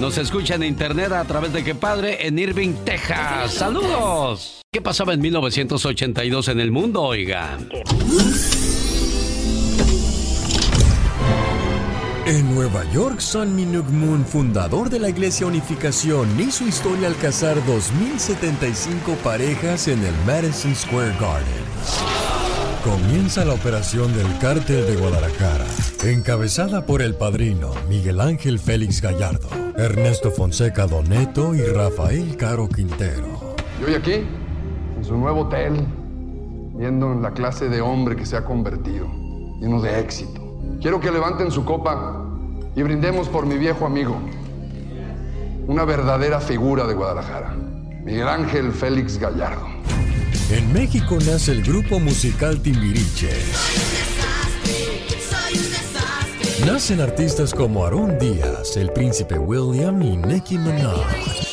Nos 0.00 0.16
escucha 0.16 0.54
en 0.54 0.62
internet 0.62 1.12
a 1.12 1.24
través 1.24 1.52
de 1.52 1.62
qué 1.62 1.74
padre 1.74 2.26
en 2.26 2.38
Irving, 2.38 2.72
Texas. 2.84 3.52
¡Saludos! 3.52 4.61
¿Qué 4.74 4.80
pasaba 4.80 5.12
en 5.12 5.20
1982 5.20 6.48
en 6.48 6.58
el 6.58 6.70
mundo, 6.70 7.02
oiga? 7.02 7.58
En 12.24 12.54
Nueva 12.54 12.90
York, 12.90 13.20
San 13.20 13.54
Minuk 13.54 13.86
Moon, 13.90 14.24
fundador 14.24 14.88
de 14.88 14.98
la 14.98 15.10
Iglesia 15.10 15.46
Unificación, 15.46 16.26
hizo 16.40 16.66
historia 16.66 17.08
al 17.08 17.16
casar 17.18 17.58
2.075 17.66 19.14
parejas 19.22 19.88
en 19.88 20.02
el 20.02 20.14
Madison 20.26 20.74
Square 20.74 21.16
Garden. 21.20 21.64
Comienza 22.82 23.44
la 23.44 23.52
operación 23.52 24.16
del 24.16 24.38
Cártel 24.38 24.86
de 24.86 24.96
Guadalajara, 24.96 25.66
encabezada 26.02 26.86
por 26.86 27.02
el 27.02 27.14
padrino 27.14 27.74
Miguel 27.90 28.22
Ángel 28.22 28.58
Félix 28.58 29.02
Gallardo, 29.02 29.50
Ernesto 29.76 30.30
Fonseca 30.30 30.86
Doneto 30.86 31.54
y 31.54 31.60
Rafael 31.60 32.38
Caro 32.38 32.70
Quintero. 32.70 33.54
Y 33.78 33.84
hoy 33.84 33.94
aquí, 33.96 34.24
en 35.02 35.08
su 35.08 35.16
nuevo 35.16 35.40
hotel, 35.40 35.84
viendo 36.76 37.12
la 37.16 37.32
clase 37.32 37.68
de 37.68 37.80
hombre 37.80 38.14
que 38.14 38.24
se 38.24 38.36
ha 38.36 38.44
convertido, 38.44 39.08
lleno 39.60 39.82
de 39.82 39.98
éxito. 39.98 40.40
Quiero 40.80 41.00
que 41.00 41.10
levanten 41.10 41.50
su 41.50 41.64
copa 41.64 42.24
y 42.76 42.82
brindemos 42.84 43.28
por 43.28 43.44
mi 43.44 43.58
viejo 43.58 43.84
amigo, 43.84 44.16
una 45.66 45.84
verdadera 45.84 46.38
figura 46.38 46.86
de 46.86 46.94
Guadalajara, 46.94 47.56
Miguel 48.04 48.28
Ángel 48.28 48.70
Félix 48.70 49.18
Gallardo. 49.18 49.66
En 50.52 50.72
México 50.72 51.16
nace 51.26 51.50
el 51.50 51.64
grupo 51.64 51.98
musical 51.98 52.60
Timbiriche. 52.62 53.30
Nacen 56.64 57.00
artistas 57.00 57.52
como 57.52 57.84
Aaron 57.84 58.20
Díaz, 58.20 58.76
el 58.76 58.92
príncipe 58.92 59.36
William 59.36 60.00
y 60.00 60.16
Nicki 60.16 60.58
Minaj. 60.58 61.51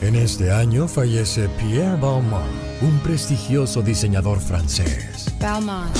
En 0.00 0.14
este 0.14 0.52
año 0.52 0.86
fallece 0.86 1.48
Pierre 1.58 1.96
Balmain, 2.00 2.46
un 2.80 2.98
prestigioso 3.00 3.82
diseñador 3.82 4.40
francés. 4.40 5.32
Balmain. 5.40 5.90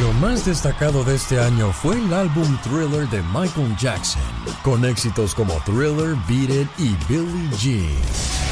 Lo 0.00 0.12
más 0.14 0.46
destacado 0.46 1.04
de 1.04 1.16
este 1.16 1.40
año 1.40 1.72
fue 1.72 1.96
el 1.96 2.14
álbum 2.14 2.56
Thriller 2.62 3.08
de 3.10 3.22
Michael 3.34 3.76
Jackson, 3.78 4.22
con 4.62 4.84
éxitos 4.84 5.34
como 5.34 5.52
Thriller, 5.66 6.16
Beat 6.28 6.50
It 6.50 6.68
y 6.78 6.96
Billie 7.08 7.50
Jean. 7.58 8.49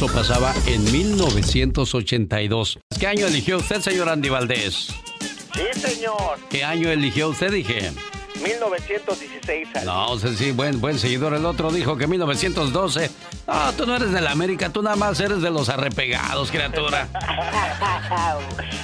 Eso 0.00 0.10
pasaba 0.14 0.54
en 0.64 0.82
1982. 0.90 2.78
¿qué 2.98 3.06
año 3.06 3.26
eligió 3.26 3.58
usted, 3.58 3.82
señor 3.82 4.08
Andy 4.08 4.30
Valdés? 4.30 4.94
Sí, 5.52 5.78
señor. 5.78 6.38
¿Qué 6.48 6.64
año 6.64 6.88
eligió 6.88 7.28
usted, 7.28 7.52
dije? 7.52 7.92
1916. 8.42 9.84
No, 9.84 10.18
sé 10.18 10.34
sí, 10.38 10.52
buen, 10.52 10.80
buen 10.80 10.98
seguidor. 10.98 11.34
El 11.34 11.44
otro 11.44 11.70
dijo 11.70 11.98
que 11.98 12.06
1912. 12.06 13.10
No, 13.46 13.72
tú 13.74 13.84
no 13.84 13.94
eres 13.94 14.10
de 14.10 14.22
la 14.22 14.30
América, 14.30 14.70
tú 14.70 14.80
nada 14.80 14.96
más 14.96 15.20
eres 15.20 15.42
de 15.42 15.50
los 15.50 15.68
arrepegados, 15.68 16.50
criatura. 16.50 17.06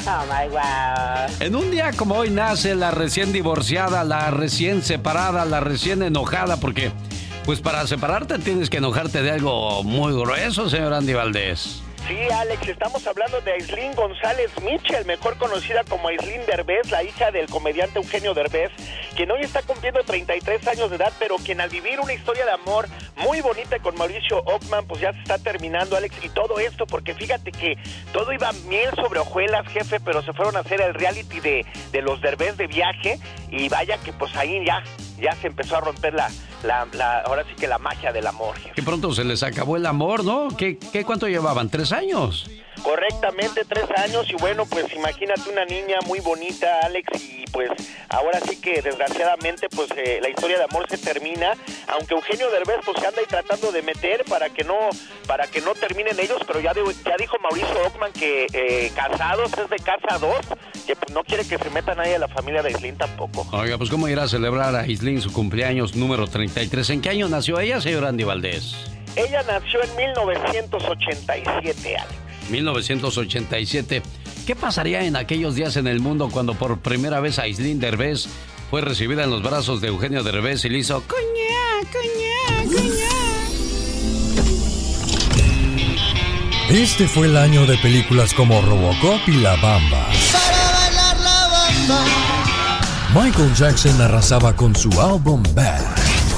oh 0.07 0.27
my 0.27 0.51
wow. 0.51 1.35
En 1.41 1.57
un 1.57 1.71
día 1.71 1.93
como 1.93 2.17
hoy 2.17 2.29
nace 2.29 2.75
la 2.75 2.91
recién 2.91 3.33
divorciada, 3.33 4.05
la 4.05 4.31
recién 4.31 4.83
separada, 4.83 5.47
la 5.47 5.61
recién 5.61 6.03
enojada, 6.03 6.59
porque 6.59 6.93
pues 7.47 7.61
para 7.61 7.87
separarte 7.87 8.41
tienes 8.41 8.69
que 8.69 8.79
enojarte 8.79 9.23
de 9.23 9.31
algo 9.31 9.85
muy 9.85 10.13
grueso, 10.13 10.69
señor 10.69 10.93
Andy 10.93 11.15
Valdés. 11.15 11.86
Sí, 12.07 12.17
Alex, 12.33 12.69
estamos 12.69 13.05
hablando 13.09 13.41
de 13.41 13.53
Aislinn 13.53 13.93
González 13.95 14.53
Mitchell, 14.63 15.05
mejor 15.07 15.37
conocida 15.39 15.83
como 15.83 16.07
Aislinn 16.07 16.47
Derbez, 16.47 16.89
la 16.93 17.03
hija 17.03 17.33
del 17.33 17.47
comediante 17.47 17.99
Eugenio 17.99 18.33
Derbez, 18.33 18.71
quien 19.17 19.29
hoy 19.33 19.41
está 19.41 19.63
cumpliendo 19.63 20.05
33 20.05 20.69
años 20.69 20.91
de 20.91 20.97
edad, 20.97 21.13
pero 21.19 21.35
quien 21.37 21.61
al 21.61 21.69
vivir 21.69 21.99
una 21.99 22.13
historia 22.13 22.45
de 22.45 22.53
amor 22.53 22.87
muy 23.17 23.41
bonita 23.41 23.81
con 23.81 23.97
Mauricio 23.97 24.39
Ockman, 24.45 24.87
pues 24.87 25.01
ya 25.01 25.13
se 25.15 25.19
está 25.19 25.39
terminando, 25.39 25.97
Alex, 25.97 26.15
y 26.23 26.29
todo 26.29 26.61
esto 26.61 26.87
porque 26.87 27.13
fíjate 27.13 27.51
que 27.51 27.77
todo 28.13 28.33
iba 28.33 28.53
miel 28.69 28.91
sobre 28.95 29.19
hojuelas, 29.19 29.67
jefe, 29.67 29.99
pero 29.99 30.23
se 30.23 30.33
fueron 30.33 30.57
a 30.57 30.61
hacer 30.61 30.81
el 30.81 30.95
reality 30.95 31.41
de, 31.41 31.67
de 31.91 32.03
los 32.03 32.21
Derbez 32.21 32.57
de 32.57 32.69
viaje, 32.69 33.19
y 33.51 33.69
vaya 33.69 33.99
que 33.99 34.13
pues 34.13 34.35
ahí 34.37 34.65
ya, 34.65 34.83
ya 35.19 35.33
se 35.41 35.49
empezó 35.49 35.77
a 35.77 35.81
romper 35.81 36.15
la, 36.15 36.29
la, 36.63 36.87
la 36.93 37.21
ahora 37.21 37.45
sí 37.45 37.55
que 37.59 37.67
la 37.67 37.79
magia 37.79 38.13
del 38.13 38.27
amor. 38.27 38.57
Que 38.75 38.83
pronto 38.83 39.13
se 39.13 39.25
les 39.25 39.43
acabó 39.43 39.77
el 39.77 39.87
amor, 39.87 40.25
¿no? 40.25 40.49
¿Qué, 40.57 40.79
qué 40.79 41.05
cuánto 41.05 41.27
llevaban? 41.29 41.71
¿Tres 41.71 41.93
años? 41.97 42.49
Correctamente, 42.83 43.63
tres 43.67 43.87
años 43.97 44.27
y 44.31 44.35
bueno, 44.35 44.65
pues 44.67 44.87
imagínate 44.95 45.49
una 45.51 45.65
niña 45.65 45.97
muy 46.07 46.21
bonita, 46.21 46.81
Alex, 46.85 47.09
y 47.21 47.45
pues 47.51 47.71
ahora 48.11 48.39
sí 48.49 48.61
que 48.61 48.81
desgraciadamente 48.83 49.69
pues 49.75 49.89
eh, 49.97 50.19
la 50.23 50.29
historia 50.29 50.59
de 50.59 50.65
amor 50.65 50.87
se 50.89 50.99
termina, 50.99 51.55
aunque 51.89 52.15
Eugenio 52.15 52.51
Derbez 52.51 52.77
pues 52.85 52.99
se 53.01 53.07
anda 53.07 53.21
ahí 53.21 53.27
tratando 53.27 53.73
de 53.73 53.83
meter 53.83 54.25
para 54.29 54.51
que 54.51 54.63
no 54.63 54.77
para 55.27 55.47
que 55.49 55.61
no 55.63 55.75
terminen 55.75 56.21
ellos, 56.21 56.39
pero 56.47 56.61
ya, 56.61 56.75
de- 56.75 56.83
ya 57.05 57.17
dijo 57.19 57.37
Mauricio 57.43 57.87
Ockman 57.87 58.13
que 58.13 58.47
eh, 58.53 58.93
casados 58.95 59.51
es 59.59 59.69
de 59.71 59.77
casa 59.79 60.19
dos, 60.21 60.39
que 60.87 60.95
pues 60.95 61.13
no 61.13 61.25
quiere 61.25 61.49
que 61.49 61.59
se 61.59 61.71
meta 61.71 61.95
nadie 61.95 62.15
a 62.17 62.19
la 62.21 62.29
familia 62.29 62.63
de 62.63 62.71
Islín 62.71 62.97
tampoco. 62.97 63.49
Oiga, 63.53 63.79
pues 63.79 63.91
¿cómo 63.91 64.07
irá 64.07 64.25
a 64.25 64.29
celebrar 64.29 64.77
a 64.77 64.87
Islín 64.87 65.21
su 65.23 65.33
cumpleaños 65.33 65.97
número 65.97 66.29
33? 66.29 66.91
¿En 66.91 67.01
qué 67.01 67.09
año 67.09 67.29
nació 67.29 67.59
ella, 67.59 67.81
señor 67.81 68.05
Andy 68.05 68.23
Valdés? 68.25 68.77
Ella 69.17 69.43
nació 69.47 69.83
en 69.83 69.97
1987, 69.97 71.97
Alex. 71.97 72.15
1987. 72.51 74.03
¿Qué 74.47 74.55
pasaría 74.55 75.05
en 75.05 75.17
aquellos 75.17 75.55
días 75.55 75.77
en 75.77 75.87
el 75.87 76.01
mundo 76.01 76.29
cuando 76.31 76.55
por 76.55 76.79
primera 76.79 77.21
vez 77.21 77.39
Aislinn 77.39 77.81
Derbez 77.81 78.29
fue 78.71 78.81
recibida 78.81 79.25
en 79.25 79.31
los 79.31 79.43
brazos 79.43 79.81
de 79.81 79.89
Eugenio 79.89 80.23
Derbez 80.23 80.65
y 80.65 80.69
le 80.69 80.79
hizo 80.79 81.03
coña, 81.03 81.91
coña, 81.93 82.77
coña? 82.77 83.07
Este 86.69 87.07
fue 87.07 87.29
el 87.29 87.37
año 87.37 87.65
de 87.65 87.79
películas 87.79 88.35
como 88.35 88.61
Robocop 88.61 89.21
y 89.29 89.41
La 89.41 89.55
Bamba. 89.57 90.09
Para 90.33 90.73
bailar 90.73 91.17
la 91.21 91.49
bamba. 91.49 92.05
Michael 93.15 93.55
Jackson 93.55 94.01
arrasaba 94.01 94.55
con 94.55 94.75
su 94.75 94.91
álbum 95.01 95.43
Bad, 95.55 95.81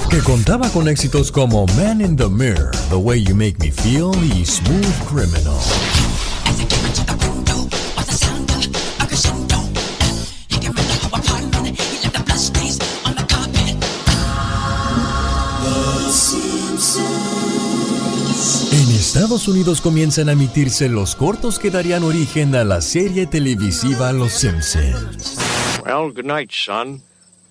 que 0.08 0.20
contaba 0.20 0.70
con 0.70 0.88
éxitos 0.88 1.30
como 1.30 1.66
Man 1.76 2.00
in 2.00 2.16
the 2.16 2.28
Mirror, 2.28 2.70
The 2.88 2.96
Way 2.96 3.24
You 3.24 3.34
Make 3.34 3.56
Me 3.58 3.70
Feel 3.70 4.10
y 4.24 4.44
Smooth 4.44 5.04
Criminal. 5.06 5.58
En 18.72 18.88
Estados 18.94 19.48
Unidos 19.48 19.80
comienzan 19.80 20.28
a 20.28 20.32
emitirse 20.32 20.88
los 20.88 21.14
cortos 21.16 21.58
que 21.58 21.70
darían 21.70 22.02
origen 22.04 22.54
a 22.54 22.64
la 22.64 22.80
serie 22.80 23.26
televisiva 23.26 24.12
Los 24.12 24.32
Simpsons. 24.32 25.36
Well, 25.84 26.12
good 26.12 26.24
night, 26.24 26.50
son. 26.52 27.02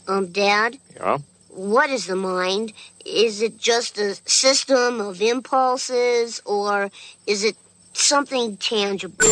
Um, 0.08 0.32
Dad, 0.32 0.74
Yeah? 0.96 1.18
What 1.58 1.90
is 1.90 2.06
the 2.06 2.16
mind? 2.16 2.74
Is 3.06 3.42
it 3.42 3.58
just 3.58 3.98
a 3.98 4.16
system 4.26 5.02
of 5.02 5.22
impulses 5.22 6.42
or 6.46 6.90
is 7.26 7.44
it 7.44 7.56
something 7.94 8.58
tangible? 8.58 9.28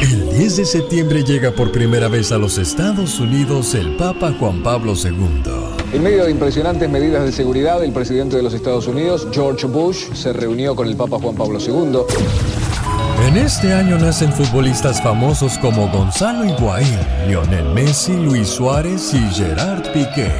El 0.00 0.38
10 0.38 0.56
de 0.56 0.64
septiembre 0.64 1.24
llega 1.24 1.50
por 1.50 1.72
primera 1.72 2.08
vez 2.08 2.30
a 2.30 2.38
los 2.38 2.58
Estados 2.58 3.18
Unidos 3.18 3.74
el 3.74 3.96
Papa 3.96 4.32
Juan 4.38 4.62
Pablo 4.62 4.94
II. 4.94 5.42
En 5.92 6.02
medio 6.02 6.24
de 6.24 6.30
impresionantes 6.30 6.88
medidas 6.88 7.24
de 7.24 7.32
seguridad, 7.32 7.82
el 7.82 7.92
presidente 7.92 8.36
de 8.36 8.42
los 8.42 8.54
Estados 8.54 8.86
Unidos, 8.86 9.26
George 9.32 9.66
Bush, 9.66 10.12
se 10.12 10.32
reunió 10.32 10.76
con 10.76 10.86
el 10.86 10.96
Papa 10.96 11.18
Juan 11.18 11.34
Pablo 11.34 11.58
II. 11.58 12.00
En 13.26 13.36
este 13.38 13.72
año 13.72 13.98
nacen 13.98 14.32
futbolistas 14.32 15.02
famosos 15.02 15.58
como 15.58 15.88
Gonzalo 15.90 16.44
Higuaín, 16.44 16.98
Lionel 17.26 17.72
Messi, 17.72 18.12
Luis 18.12 18.48
Suárez 18.48 19.14
y 19.14 19.20
Gerard 19.34 19.90
Piqué. 19.92 20.30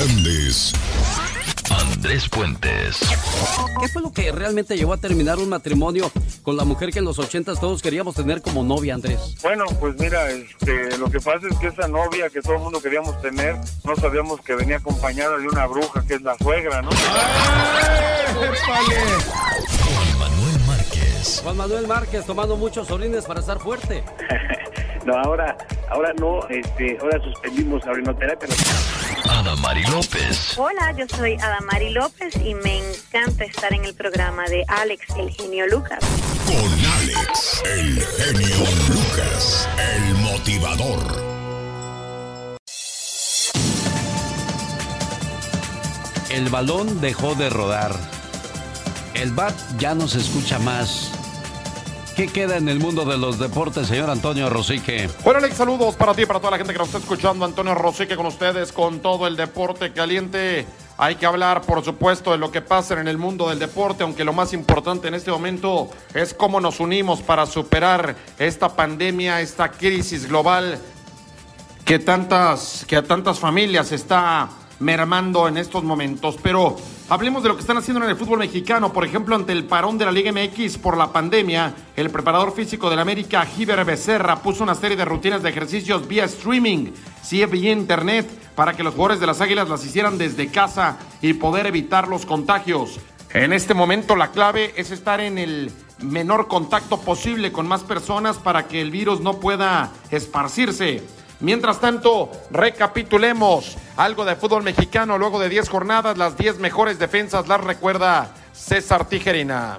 Grandes. 0.00 0.72
Andrés 1.70 2.26
Puentes. 2.30 3.00
¿Qué 3.80 3.88
fue 3.88 4.00
lo 4.00 4.10
que 4.10 4.32
realmente 4.32 4.78
llevó 4.78 4.94
a 4.94 4.96
terminar 4.96 5.38
un 5.38 5.50
matrimonio 5.50 6.10
con 6.42 6.56
la 6.56 6.64
mujer 6.64 6.90
que 6.90 7.00
en 7.00 7.04
los 7.04 7.18
ochentas 7.18 7.60
todos 7.60 7.82
queríamos 7.82 8.14
tener 8.14 8.40
como 8.40 8.64
novia, 8.64 8.94
Andrés? 8.94 9.34
Bueno, 9.42 9.66
pues 9.78 9.96
mira, 9.98 10.30
este, 10.30 10.96
lo 10.96 11.10
que 11.10 11.20
pasa 11.20 11.46
es 11.50 11.58
que 11.58 11.66
esa 11.66 11.86
novia 11.86 12.30
que 12.30 12.40
todo 12.40 12.54
el 12.54 12.60
mundo 12.60 12.80
queríamos 12.80 13.20
tener, 13.20 13.56
no 13.84 13.94
sabíamos 13.94 14.40
que 14.40 14.54
venía 14.54 14.78
acompañada 14.78 15.36
de 15.36 15.46
una 15.46 15.66
bruja 15.66 16.02
que 16.06 16.14
es 16.14 16.22
la 16.22 16.34
suegra, 16.38 16.80
¿no? 16.80 16.88
Juan 16.90 17.02
Manuel 20.18 20.60
Márquez. 20.66 21.40
Juan 21.42 21.58
Manuel 21.58 21.86
Márquez 21.86 22.24
tomando 22.24 22.56
muchos 22.56 22.90
orines 22.90 23.26
para 23.26 23.40
estar 23.40 23.58
fuerte. 23.58 24.02
No, 25.04 25.16
ahora, 25.16 25.56
ahora 25.88 26.12
no, 26.18 26.46
este, 26.48 26.98
ahora 27.00 27.18
suspendimos 27.22 27.84
la 27.86 27.92
orinoterapia. 27.92 28.48
Adamari 29.30 29.82
López. 29.86 30.58
Hola, 30.58 30.92
yo 30.96 31.06
soy 31.16 31.34
Adamari 31.34 31.90
López 31.90 32.34
y 32.36 32.54
me 32.54 32.78
encanta 32.78 33.44
estar 33.44 33.72
en 33.72 33.84
el 33.84 33.94
programa 33.94 34.44
de 34.44 34.64
Alex, 34.68 35.06
el 35.16 35.30
genio 35.30 35.66
Lucas. 35.68 36.00
Con 36.46 36.56
Alex, 36.56 37.62
el 37.64 38.04
genio 38.04 38.56
Lucas, 38.88 39.68
el 39.94 40.14
motivador. 40.16 41.30
El 46.30 46.48
balón 46.50 47.00
dejó 47.00 47.34
de 47.34 47.48
rodar. 47.48 47.92
El 49.14 49.32
bat 49.32 49.54
ya 49.78 49.94
no 49.94 50.06
se 50.06 50.18
escucha 50.18 50.58
más. 50.58 51.10
¿Qué 52.20 52.26
queda 52.26 52.58
en 52.58 52.68
el 52.68 52.80
mundo 52.80 53.06
de 53.06 53.16
los 53.16 53.38
deportes, 53.38 53.86
señor 53.86 54.10
Antonio 54.10 54.50
Rosique? 54.50 55.08
Bueno, 55.24 55.38
Alex, 55.38 55.56
saludos 55.56 55.94
para 55.94 56.12
ti 56.12 56.20
y 56.20 56.26
para 56.26 56.38
toda 56.38 56.50
la 56.50 56.58
gente 56.58 56.74
que 56.74 56.78
nos 56.78 56.88
está 56.88 56.98
escuchando. 56.98 57.46
Antonio 57.46 57.74
Rosique 57.74 58.14
con 58.14 58.26
ustedes 58.26 58.72
con 58.72 59.00
todo 59.00 59.26
el 59.26 59.36
deporte 59.36 59.94
caliente. 59.94 60.66
Hay 60.98 61.14
que 61.14 61.24
hablar, 61.24 61.62
por 61.62 61.82
supuesto, 61.82 62.32
de 62.32 62.36
lo 62.36 62.52
que 62.52 62.60
pasa 62.60 63.00
en 63.00 63.08
el 63.08 63.16
mundo 63.16 63.48
del 63.48 63.58
deporte, 63.58 64.02
aunque 64.02 64.22
lo 64.24 64.34
más 64.34 64.52
importante 64.52 65.08
en 65.08 65.14
este 65.14 65.30
momento 65.30 65.88
es 66.12 66.34
cómo 66.34 66.60
nos 66.60 66.78
unimos 66.78 67.22
para 67.22 67.46
superar 67.46 68.14
esta 68.38 68.76
pandemia, 68.76 69.40
esta 69.40 69.70
crisis 69.70 70.28
global 70.28 70.78
que 71.86 71.98
tantas, 72.00 72.84
que 72.86 72.96
a 72.96 73.02
tantas 73.02 73.38
familias 73.38 73.92
está 73.92 74.50
mermando 74.78 75.48
en 75.48 75.56
estos 75.56 75.84
momentos. 75.84 76.36
Pero 76.42 76.76
hablemos 77.10 77.42
de 77.42 77.48
lo 77.48 77.56
que 77.56 77.60
están 77.60 77.76
haciendo 77.76 78.02
en 78.02 78.08
el 78.08 78.16
fútbol 78.16 78.38
mexicano. 78.38 78.92
Por 78.92 79.04
ejemplo, 79.04 79.34
ante 79.34 79.52
el 79.52 79.64
parón 79.64 79.98
de 79.98 80.04
la 80.06 80.12
Liga 80.12 80.32
MX 80.32 80.78
por 80.78 80.96
la 80.96 81.12
pandemia, 81.12 81.74
el 81.96 82.08
preparador 82.08 82.52
físico 82.52 82.88
del 82.88 83.00
América, 83.00 83.44
Giver 83.44 83.84
Becerra, 83.84 84.40
puso 84.40 84.62
una 84.62 84.76
serie 84.76 84.96
de 84.96 85.04
rutinas 85.04 85.42
de 85.42 85.50
ejercicios 85.50 86.06
vía 86.06 86.24
streaming, 86.24 86.92
sí, 87.22 87.44
vía 87.44 87.72
internet, 87.72 88.30
para 88.54 88.74
que 88.74 88.84
los 88.84 88.94
jugadores 88.94 89.20
de 89.20 89.26
las 89.26 89.40
Águilas 89.40 89.68
las 89.68 89.84
hicieran 89.84 90.18
desde 90.18 90.50
casa 90.50 90.98
y 91.20 91.34
poder 91.34 91.66
evitar 91.66 92.08
los 92.08 92.24
contagios. 92.24 93.00
En 93.34 93.52
este 93.52 93.74
momento 93.74 94.16
la 94.16 94.30
clave 94.30 94.72
es 94.76 94.90
estar 94.90 95.20
en 95.20 95.38
el 95.38 95.72
menor 96.02 96.48
contacto 96.48 97.00
posible 97.00 97.52
con 97.52 97.66
más 97.66 97.82
personas 97.82 98.38
para 98.38 98.66
que 98.66 98.80
el 98.80 98.90
virus 98.90 99.20
no 99.20 99.40
pueda 99.40 99.92
esparcirse. 100.10 101.02
Mientras 101.40 101.80
tanto, 101.80 102.30
recapitulemos 102.50 103.76
algo 103.96 104.26
de 104.26 104.36
fútbol 104.36 104.62
mexicano. 104.62 105.16
Luego 105.16 105.40
de 105.40 105.48
10 105.48 105.68
jornadas, 105.70 106.18
las 106.18 106.36
10 106.36 106.58
mejores 106.58 106.98
defensas 106.98 107.48
las 107.48 107.62
recuerda 107.62 108.34
César 108.52 109.08
Tijerina. 109.08 109.78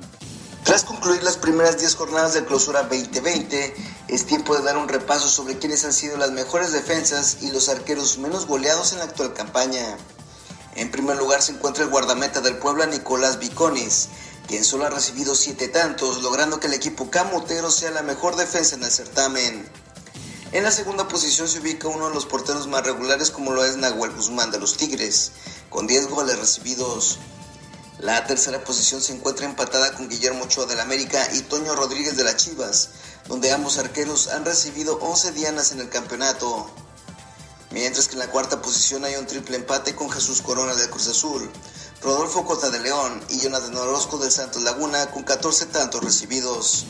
Tras 0.63 0.83
concluir 0.83 1.23
las 1.23 1.37
primeras 1.37 1.79
10 1.79 1.95
jornadas 1.95 2.33
de 2.33 2.45
clausura 2.45 2.83
2020, 2.83 3.75
es 4.07 4.25
tiempo 4.25 4.55
de 4.55 4.63
dar 4.63 4.77
un 4.77 4.87
repaso 4.87 5.27
sobre 5.27 5.57
quiénes 5.57 5.85
han 5.85 5.93
sido 5.93 6.17
las 6.17 6.31
mejores 6.31 6.71
defensas 6.71 7.37
y 7.41 7.51
los 7.51 7.69
arqueros 7.69 8.17
menos 8.17 8.47
goleados 8.47 8.93
en 8.93 8.99
la 8.99 9.05
actual 9.05 9.33
campaña. 9.33 9.97
En 10.75 10.89
primer 10.89 11.17
lugar 11.17 11.41
se 11.41 11.51
encuentra 11.51 11.83
el 11.83 11.89
guardameta 11.89 12.41
del 12.41 12.57
Puebla, 12.57 12.85
Nicolás 12.85 13.39
Viconis, 13.39 14.09
quien 14.47 14.63
solo 14.63 14.85
ha 14.85 14.89
recibido 14.89 15.35
siete 15.35 15.67
tantos, 15.67 16.21
logrando 16.23 16.59
que 16.59 16.67
el 16.67 16.73
equipo 16.73 17.09
camotero 17.09 17.69
sea 17.69 17.91
la 17.91 18.01
mejor 18.01 18.35
defensa 18.35 18.75
en 18.75 18.83
el 18.83 18.91
certamen. 18.91 19.69
En 20.53 20.65
la 20.65 20.71
segunda 20.71 21.07
posición 21.07 21.47
se 21.47 21.59
ubica 21.59 21.87
uno 21.87 22.09
de 22.09 22.13
los 22.13 22.25
porteros 22.25 22.67
más 22.67 22.85
regulares 22.85 23.31
como 23.31 23.53
lo 23.53 23.63
es 23.63 23.77
Nahuel 23.77 24.11
Guzmán 24.11 24.51
de 24.51 24.59
los 24.59 24.75
Tigres, 24.75 25.31
con 25.69 25.87
10 25.87 26.09
goles 26.09 26.37
recibidos. 26.37 27.19
La 27.99 28.25
tercera 28.27 28.61
posición 28.61 29.01
se 29.01 29.13
encuentra 29.13 29.45
empatada 29.45 29.93
con 29.93 30.09
Guillermo 30.09 30.43
Ochoa 30.43 30.65
del 30.65 30.81
América 30.81 31.25
y 31.35 31.39
Toño 31.43 31.73
Rodríguez 31.73 32.17
de 32.17 32.25
las 32.25 32.35
Chivas, 32.35 32.89
donde 33.29 33.53
ambos 33.53 33.77
arqueros 33.77 34.27
han 34.27 34.43
recibido 34.43 34.99
11 34.99 35.31
dianas 35.31 35.71
en 35.71 35.79
el 35.79 35.87
campeonato. 35.87 36.69
Mientras 37.69 38.09
que 38.09 38.13
en 38.13 38.19
la 38.19 38.29
cuarta 38.29 38.61
posición 38.61 39.05
hay 39.05 39.15
un 39.15 39.27
triple 39.27 39.55
empate 39.55 39.95
con 39.95 40.11
Jesús 40.11 40.41
Corona 40.41 40.75
del 40.75 40.89
Cruz 40.89 41.07
Azul, 41.07 41.49
Rodolfo 42.01 42.43
Cota 42.43 42.69
de 42.69 42.81
León 42.81 43.23
y 43.29 43.39
Jonathan 43.39 43.77
Orozco 43.77 44.17
del 44.17 44.31
Santos 44.31 44.63
Laguna 44.63 45.11
con 45.11 45.23
14 45.23 45.67
tantos 45.67 46.03
recibidos. 46.03 46.85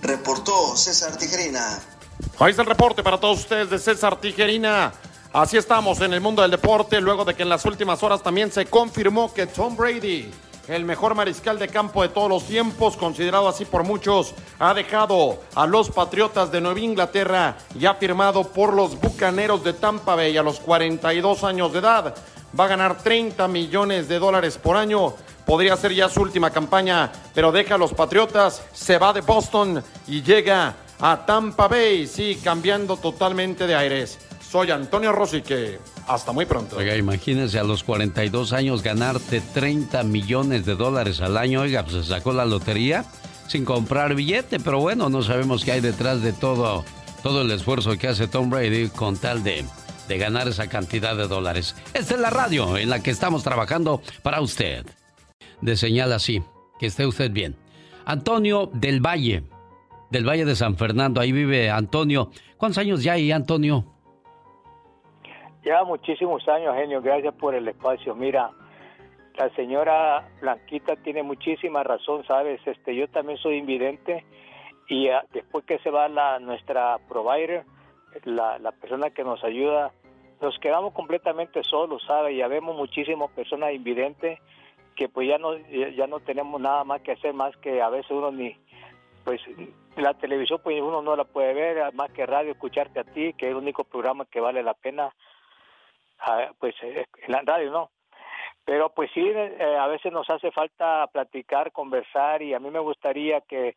Reportó 0.00 0.74
César 0.74 1.18
Tijerina. 1.18 1.97
Ahí 2.38 2.50
está 2.50 2.62
el 2.62 2.68
reporte 2.68 3.02
para 3.02 3.18
todos 3.18 3.40
ustedes 3.40 3.70
de 3.70 3.78
César 3.78 4.16
Tijerina. 4.20 4.92
Así 5.32 5.56
estamos 5.56 6.00
en 6.00 6.12
el 6.12 6.20
mundo 6.20 6.42
del 6.42 6.50
deporte, 6.50 7.00
luego 7.00 7.24
de 7.24 7.34
que 7.34 7.42
en 7.42 7.48
las 7.48 7.64
últimas 7.64 8.02
horas 8.02 8.22
también 8.22 8.50
se 8.50 8.66
confirmó 8.66 9.34
que 9.34 9.46
Tom 9.46 9.76
Brady, 9.76 10.30
el 10.68 10.84
mejor 10.84 11.14
mariscal 11.14 11.58
de 11.58 11.68
campo 11.68 12.02
de 12.02 12.08
todos 12.08 12.28
los 12.28 12.44
tiempos, 12.44 12.96
considerado 12.96 13.48
así 13.48 13.64
por 13.64 13.84
muchos, 13.84 14.34
ha 14.58 14.72
dejado 14.72 15.40
a 15.54 15.66
los 15.66 15.90
Patriotas 15.90 16.50
de 16.50 16.60
Nueva 16.60 16.80
Inglaterra 16.80 17.56
y 17.78 17.86
ha 17.86 17.94
firmado 17.94 18.44
por 18.44 18.72
los 18.72 18.98
Bucaneros 19.00 19.64
de 19.64 19.72
Tampa 19.72 20.14
Bay 20.14 20.36
a 20.36 20.42
los 20.42 20.60
42 20.60 21.44
años 21.44 21.72
de 21.72 21.78
edad. 21.80 22.14
Va 22.58 22.64
a 22.64 22.68
ganar 22.68 22.98
30 22.98 23.48
millones 23.48 24.08
de 24.08 24.18
dólares 24.18 24.58
por 24.58 24.76
año. 24.76 25.14
Podría 25.44 25.76
ser 25.76 25.92
ya 25.92 26.08
su 26.08 26.22
última 26.22 26.50
campaña, 26.50 27.10
pero 27.34 27.52
deja 27.52 27.74
a 27.74 27.78
los 27.78 27.94
Patriotas, 27.94 28.62
se 28.72 28.98
va 28.98 29.12
de 29.12 29.20
Boston 29.22 29.82
y 30.06 30.22
llega 30.22 30.74
a 31.00 31.24
Tampa 31.24 31.68
Bay, 31.68 32.06
sí, 32.06 32.38
cambiando 32.42 32.96
totalmente 32.96 33.66
de 33.66 33.74
aires. 33.74 34.18
Soy 34.40 34.70
Antonio 34.70 35.12
Rosique. 35.12 35.78
Hasta 36.06 36.32
muy 36.32 36.46
pronto. 36.46 36.76
Oiga, 36.76 36.96
imagínense 36.96 37.58
a 37.58 37.64
los 37.64 37.84
42 37.84 38.52
años 38.54 38.82
ganarte 38.82 39.42
30 39.52 40.02
millones 40.04 40.64
de 40.64 40.74
dólares 40.74 41.20
al 41.20 41.36
año. 41.36 41.60
Oiga, 41.60 41.82
pues 41.84 41.96
se 41.96 42.04
sacó 42.04 42.32
la 42.32 42.46
lotería 42.46 43.04
sin 43.46 43.64
comprar 43.64 44.14
billete, 44.14 44.58
pero 44.60 44.80
bueno, 44.80 45.08
no 45.08 45.22
sabemos 45.22 45.64
qué 45.64 45.72
hay 45.72 45.80
detrás 45.80 46.22
de 46.22 46.32
todo, 46.32 46.84
todo 47.22 47.42
el 47.42 47.50
esfuerzo 47.50 47.96
que 47.98 48.08
hace 48.08 48.26
Tom 48.26 48.50
Brady 48.50 48.88
con 48.88 49.16
tal 49.16 49.42
de, 49.42 49.64
de 50.06 50.18
ganar 50.18 50.48
esa 50.48 50.68
cantidad 50.68 51.16
de 51.16 51.28
dólares. 51.28 51.74
Esta 51.94 52.14
es 52.14 52.20
la 52.20 52.30
radio 52.30 52.76
en 52.76 52.90
la 52.90 53.02
que 53.02 53.10
estamos 53.10 53.42
trabajando 53.42 54.02
para 54.22 54.40
usted. 54.40 54.86
De 55.60 55.76
señal 55.76 56.12
así, 56.12 56.42
que 56.78 56.86
esté 56.86 57.06
usted 57.06 57.30
bien. 57.30 57.56
Antonio 58.04 58.70
del 58.72 59.00
Valle, 59.04 59.44
del 60.10 60.26
Valle 60.26 60.44
de 60.44 60.56
San 60.56 60.76
Fernando, 60.76 61.20
ahí 61.20 61.32
vive 61.32 61.70
Antonio. 61.70 62.30
¿Cuántos 62.56 62.78
años 62.78 63.02
ya 63.02 63.12
hay, 63.14 63.30
Antonio? 63.32 63.84
Ya 65.64 65.84
muchísimos 65.84 66.46
años, 66.48 66.74
genio, 66.76 67.02
gracias 67.02 67.34
por 67.34 67.54
el 67.54 67.68
espacio. 67.68 68.14
Mira, 68.14 68.50
la 69.36 69.50
señora 69.50 70.28
Blanquita 70.40 70.96
tiene 70.96 71.22
muchísima 71.22 71.82
razón, 71.82 72.24
¿sabes? 72.26 72.60
Este, 72.66 72.94
yo 72.94 73.08
también 73.08 73.38
soy 73.38 73.56
invidente 73.56 74.24
y 74.88 75.08
ah, 75.08 75.24
después 75.32 75.64
que 75.64 75.78
se 75.80 75.90
va 75.90 76.08
la 76.08 76.38
nuestra 76.38 76.98
provider, 77.08 77.64
la, 78.24 78.58
la 78.58 78.72
persona 78.72 79.10
que 79.10 79.24
nos 79.24 79.44
ayuda, 79.44 79.92
nos 80.40 80.58
quedamos 80.58 80.92
completamente 80.94 81.62
solos, 81.64 82.02
¿sabes? 82.06 82.36
Ya 82.36 82.48
vemos 82.48 82.76
muchísimas 82.76 83.30
personas 83.32 83.74
invidentes 83.74 84.38
que 84.96 85.08
pues 85.08 85.28
ya 85.28 85.38
no 85.38 85.56
ya 85.56 86.08
no 86.08 86.18
tenemos 86.18 86.60
nada 86.60 86.82
más 86.82 87.00
que 87.02 87.12
hacer 87.12 87.32
más 87.32 87.56
que 87.58 87.80
a 87.80 87.88
veces 87.88 88.10
uno 88.10 88.32
ni 88.32 88.56
pues 89.28 89.42
la 89.96 90.14
televisión 90.14 90.58
pues 90.64 90.80
uno 90.80 91.02
no 91.02 91.14
la 91.14 91.24
puede 91.24 91.52
ver 91.52 91.92
más 91.92 92.10
que 92.12 92.24
radio 92.24 92.52
escucharte 92.52 93.00
a 93.00 93.04
ti 93.04 93.34
que 93.34 93.46
es 93.46 93.50
el 93.50 93.56
único 93.56 93.84
programa 93.84 94.24
que 94.24 94.40
vale 94.40 94.62
la 94.62 94.72
pena 94.72 95.14
pues 96.58 96.74
eh, 96.82 97.04
en 97.26 97.32
la 97.32 97.42
radio 97.42 97.70
no 97.70 97.90
pero 98.64 98.88
pues 98.94 99.10
sí 99.12 99.20
eh, 99.20 99.76
a 99.78 99.86
veces 99.86 100.12
nos 100.12 100.30
hace 100.30 100.50
falta 100.50 101.06
platicar 101.12 101.72
conversar 101.72 102.40
y 102.40 102.54
a 102.54 102.58
mí 102.58 102.70
me 102.70 102.78
gustaría 102.78 103.42
que 103.42 103.76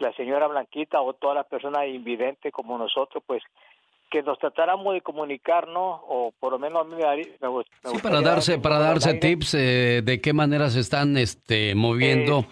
la 0.00 0.12
señora 0.14 0.48
Blanquita 0.48 1.00
o 1.00 1.12
todas 1.12 1.36
las 1.36 1.46
personas 1.46 1.86
invidentes 1.86 2.52
como 2.52 2.76
nosotros 2.76 3.22
pues 3.24 3.44
que 4.10 4.22
nos 4.22 4.38
tratáramos 4.38 4.94
de 4.94 5.00
comunicarnos 5.00 6.00
o 6.08 6.32
por 6.38 6.52
lo 6.52 6.58
menos 6.58 6.82
a 6.82 6.84
mí 6.84 6.96
me, 6.96 7.04
me, 7.04 7.64
sí, 7.92 7.98
para 8.02 8.20
darse 8.20 8.58
para 8.58 8.78
darse 8.78 9.14
tips 9.14 9.54
eh, 9.54 10.02
de 10.04 10.20
qué 10.20 10.32
manera 10.32 10.70
se 10.70 10.80
están 10.80 11.16
este 11.16 11.74
moviendo 11.74 12.46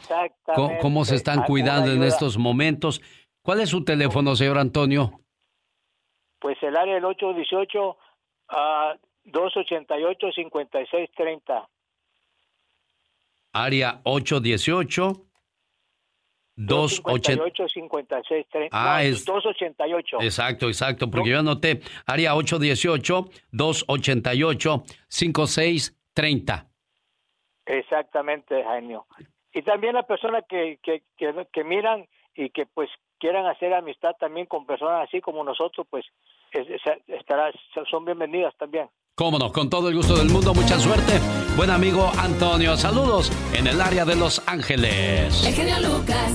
cómo, 0.54 0.78
cómo, 0.80 1.04
se 1.04 1.16
están 1.16 1.44
cuidando 1.44 1.92
en 1.92 2.02
estos 2.02 2.38
momentos. 2.38 3.00
¿cuál 3.42 3.60
es 3.60 3.70
su 3.70 3.84
teléfono 3.84 4.36
señor 4.36 4.58
Antonio? 4.58 5.20
pues 6.38 6.62
el 6.62 6.76
área 6.76 6.94
del 6.94 7.04
818 7.04 7.96
a 8.48 8.96
288 9.24 10.32
5630 10.34 11.68
área 13.52 14.00
818 14.04 15.26
288 16.56 17.68
56 17.68 18.46
30. 18.50 18.68
Ah, 18.72 18.96
no, 18.96 19.08
es 19.08 19.24
288. 19.24 20.18
Exacto, 20.20 20.68
exacto, 20.68 21.10
porque 21.10 21.30
yo 21.30 21.38
anoté 21.38 21.80
área 22.06 22.34
818 22.34 23.28
288 23.52 24.82
5630. 25.08 26.66
Exactamente, 27.66 28.64
genio. 28.64 29.06
Y 29.52 29.62
también 29.62 29.94
las 29.94 30.06
personas 30.06 30.44
que, 30.48 30.78
que, 30.82 31.02
que, 31.16 31.46
que, 31.52 31.64
miran 31.64 32.06
y 32.34 32.50
que 32.50 32.66
pues 32.66 32.88
quieran 33.18 33.46
hacer 33.46 33.74
amistad 33.74 34.12
también 34.18 34.46
con 34.46 34.66
personas 34.66 35.08
así 35.08 35.20
como 35.20 35.42
nosotros, 35.42 35.86
pues 35.90 36.04
es, 36.52 36.68
es, 36.68 36.80
estará, 37.08 37.50
son 37.90 38.04
bienvenidas 38.04 38.54
también. 38.56 38.88
Cómo 39.14 39.38
no, 39.38 39.50
con 39.50 39.70
todo 39.70 39.88
el 39.88 39.94
gusto 39.96 40.14
del 40.14 40.28
mundo, 40.28 40.52
mucha 40.52 40.78
suerte. 40.78 41.18
Buen 41.56 41.70
amigo 41.70 42.10
Antonio, 42.18 42.76
saludos 42.76 43.32
en 43.54 43.66
el 43.66 43.80
área 43.80 44.04
de 44.04 44.14
Los 44.14 44.46
Ángeles. 44.46 45.42
El 45.46 45.54
genio 45.54 45.80
Lucas. 45.80 46.34